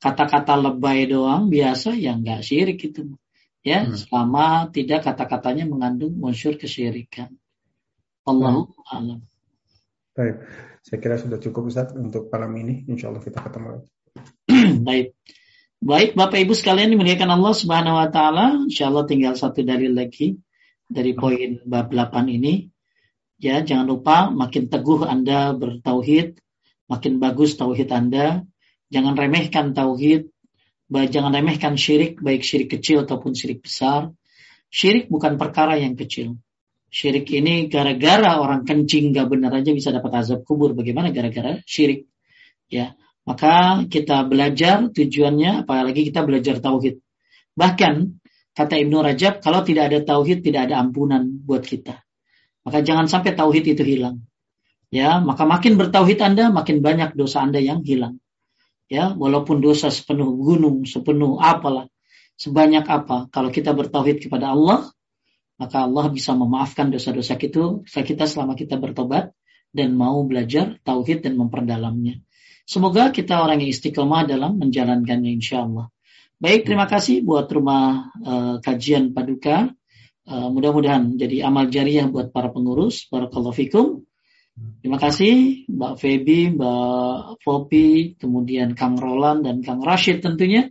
kata-kata 0.00 0.56
lebay 0.56 1.10
doang 1.10 1.52
biasa 1.52 1.92
ya 1.98 2.16
nggak 2.16 2.40
syirik 2.40 2.80
itu. 2.80 3.18
Ya, 3.60 3.84
hmm. 3.84 3.92
selama 3.92 4.72
tidak 4.72 5.04
kata-katanya 5.04 5.68
mengandung 5.68 6.16
unsur 6.24 6.56
kesyirikan. 6.56 7.36
Allahu 8.24 8.72
hmm. 8.72 8.94
alam. 8.96 9.20
Baik, 10.16 10.36
saya 10.80 10.98
kira 10.98 11.20
sudah 11.20 11.36
cukup 11.36 11.68
Ustaz 11.68 11.92
untuk 11.92 12.32
malam 12.32 12.56
ini. 12.56 12.88
Insya 12.88 13.12
Allah 13.12 13.20
kita 13.20 13.44
ketemu. 13.44 13.84
Baik. 14.88 15.12
Baik, 15.80 16.12
Bapak 16.12 16.36
Ibu 16.44 16.52
sekalian 16.52 16.92
dimuliakan 16.92 17.40
Allah 17.40 17.56
Subhanahu 17.56 17.96
wa 17.96 18.12
taala. 18.12 18.68
Insya 18.68 18.92
Allah 18.92 19.08
tinggal 19.08 19.32
satu 19.32 19.64
dalil 19.64 19.96
lagi 19.96 20.36
dari 20.84 21.16
poin 21.16 21.56
bab 21.64 21.88
8 21.88 22.28
ini. 22.28 22.68
Ya, 23.40 23.64
jangan 23.64 23.88
lupa 23.88 24.28
makin 24.28 24.68
teguh 24.68 25.08
Anda 25.08 25.56
bertauhid, 25.56 26.36
makin 26.84 27.16
bagus 27.16 27.56
tauhid 27.56 27.88
Anda. 27.96 28.44
Jangan 28.92 29.16
remehkan 29.16 29.72
tauhid, 29.72 30.28
jangan 30.92 31.32
remehkan 31.32 31.80
syirik, 31.80 32.20
baik 32.20 32.44
syirik 32.44 32.76
kecil 32.76 33.08
ataupun 33.08 33.32
syirik 33.32 33.64
besar. 33.64 34.12
Syirik 34.68 35.08
bukan 35.08 35.40
perkara 35.40 35.80
yang 35.80 35.96
kecil. 35.96 36.36
Syirik 36.92 37.24
ini 37.32 37.72
gara-gara 37.72 38.36
orang 38.36 38.68
kencing 38.68 39.16
gak 39.16 39.32
benar 39.32 39.56
aja 39.56 39.72
bisa 39.72 39.96
dapat 39.96 40.12
azab 40.12 40.44
kubur. 40.44 40.76
Bagaimana 40.76 41.08
gara-gara 41.08 41.64
syirik? 41.64 42.04
Ya, 42.68 42.99
maka 43.28 43.84
kita 43.86 44.24
belajar 44.24 44.88
tujuannya, 44.90 45.64
apalagi 45.68 46.08
kita 46.08 46.24
belajar 46.24 46.58
tauhid. 46.58 47.00
Bahkan 47.54 47.94
kata 48.56 48.74
Ibnu 48.80 49.04
Rajab, 49.04 49.44
kalau 49.44 49.60
tidak 49.62 49.92
ada 49.92 50.00
tauhid 50.00 50.40
tidak 50.40 50.70
ada 50.70 50.80
ampunan 50.80 51.28
buat 51.44 51.62
kita. 51.62 52.00
Maka 52.64 52.84
jangan 52.84 53.08
sampai 53.08 53.36
tauhid 53.36 53.76
itu 53.76 53.84
hilang. 53.84 54.24
Ya, 54.90 55.22
maka 55.22 55.46
makin 55.46 55.78
bertauhid 55.78 56.18
Anda, 56.18 56.50
makin 56.50 56.82
banyak 56.82 57.14
dosa 57.14 57.46
Anda 57.46 57.62
yang 57.62 57.86
hilang. 57.86 58.18
Ya, 58.90 59.14
walaupun 59.14 59.62
dosa 59.62 59.86
sepenuh 59.86 60.34
gunung, 60.34 60.82
sepenuh 60.82 61.38
apalah, 61.38 61.86
sebanyak 62.34 62.82
apa, 62.90 63.30
kalau 63.30 63.54
kita 63.54 63.70
bertauhid 63.70 64.18
kepada 64.18 64.50
Allah, 64.50 64.90
maka 65.62 65.86
Allah 65.86 66.10
bisa 66.10 66.34
memaafkan 66.34 66.90
dosa-dosa 66.90 67.38
kita, 67.38 68.26
selama 68.26 68.58
kita 68.58 68.82
bertobat 68.82 69.30
dan 69.70 69.94
mau 69.94 70.26
belajar 70.26 70.80
tauhid 70.82 71.22
dan 71.22 71.38
memperdalamnya. 71.38 72.18
Semoga 72.70 73.10
kita 73.10 73.42
orang 73.42 73.66
yang 73.66 73.74
istiqomah 73.74 74.30
dalam 74.30 74.62
menjalankannya 74.62 75.34
insya 75.34 75.66
Allah. 75.66 75.90
Baik, 76.38 76.70
terima 76.70 76.86
kasih 76.86 77.26
buat 77.26 77.50
rumah 77.50 78.14
uh, 78.22 78.62
kajian 78.62 79.10
Paduka. 79.10 79.74
Uh, 80.22 80.48
mudah-mudahan 80.54 81.18
jadi 81.18 81.50
amal 81.50 81.66
jariah 81.66 82.06
buat 82.06 82.30
para 82.30 82.54
pengurus. 82.54 83.10
Barakallahu 83.10 83.58
fikum. 83.58 84.06
Terima 84.86 85.02
kasih 85.02 85.66
Mbak 85.66 85.94
Feby, 85.98 86.54
Mbak 86.54 87.42
Fopi, 87.42 88.14
kemudian 88.14 88.78
Kang 88.78 88.94
Roland 88.94 89.50
dan 89.50 89.66
Kang 89.66 89.82
Rashid 89.82 90.22
tentunya. 90.22 90.70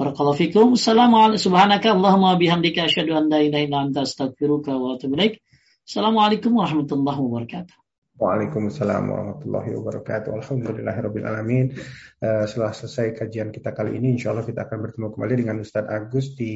Barakallahu 0.00 0.40
fikum. 0.40 0.80
Assalamualaikum 0.80 1.44
subhanaka 1.44 1.92
Allahumma 1.92 2.40
bihamdika 2.40 2.88
asyhadu 2.88 3.20
an 3.20 3.28
la 3.28 3.44
ilaha 3.44 3.62
illa 3.68 3.78
anta 3.84 4.08
astaghfiruka 4.08 4.72
wa 4.72 4.96
atubu 4.96 5.20
ilaik. 5.20 5.44
Assalamualaikum 5.84 6.56
warahmatullahi 6.56 7.20
wabarakatuh. 7.20 7.83
Waalaikumsalam 8.14 9.10
warahmatullahi 9.10 9.74
wabarakatuh. 9.74 10.30
Alhamdulillahirabbil 10.38 11.26
alamin. 11.26 11.74
Uh, 12.22 12.46
setelah 12.46 12.70
selesai 12.70 13.18
kajian 13.18 13.50
kita 13.50 13.74
kali 13.74 13.98
ini, 13.98 14.14
insya 14.14 14.30
Allah 14.30 14.46
kita 14.46 14.70
akan 14.70 14.78
bertemu 14.86 15.06
kembali 15.10 15.34
dengan 15.34 15.56
Ustadz 15.58 15.90
Agus 15.90 16.38
di 16.38 16.54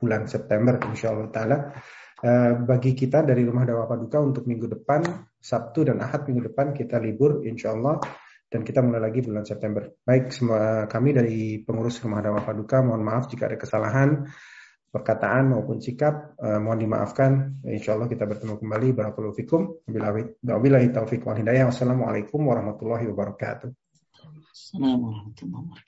bulan 0.00 0.24
September 0.24 0.80
insya 0.88 1.12
Allah 1.12 1.28
taala. 1.32 1.58
Eh, 2.24 2.52
bagi 2.56 2.96
kita 2.96 3.20
dari 3.20 3.44
Rumah 3.44 3.68
Dakwah 3.68 3.84
Paduka 3.84 4.16
untuk 4.16 4.48
minggu 4.48 4.64
depan 4.64 5.04
Sabtu 5.36 5.84
dan 5.84 6.00
Ahad 6.00 6.24
minggu 6.24 6.48
depan 6.48 6.72
kita 6.72 6.96
libur 6.96 7.44
insya 7.44 7.76
Allah 7.76 8.00
dan 8.48 8.64
kita 8.64 8.80
mulai 8.80 9.12
lagi 9.12 9.20
bulan 9.20 9.44
September. 9.44 9.92
Baik 10.00 10.32
semua 10.32 10.88
kami 10.88 11.12
dari 11.12 11.60
pengurus 11.60 12.00
Rumah 12.00 12.24
Dakwah 12.24 12.44
Paduka 12.48 12.80
mohon 12.80 13.04
maaf 13.04 13.28
jika 13.28 13.44
ada 13.52 13.60
kesalahan. 13.60 14.24
Perkataan 14.94 15.50
maupun 15.50 15.82
sikap 15.82 16.38
uh, 16.38 16.62
mohon 16.62 16.78
dimaafkan. 16.78 17.58
Insya 17.66 17.98
Allah 17.98 18.06
kita 18.06 18.30
bertemu 18.30 18.62
kembali. 18.62 18.94
Barakallahu 18.94 19.34
fikum. 19.34 19.82
Wabillahi 19.90 20.94
taufiq 20.94 21.26
wal 21.26 21.34
hidayah. 21.34 21.66
Wassalamualaikum 21.66 22.38
warahmatullahi 22.38 23.10
wabarakatuh. 23.10 23.74
Assalamualaikum 24.54 25.50
warahmatullahi 25.50 25.66
wabarakatuh 25.66 25.82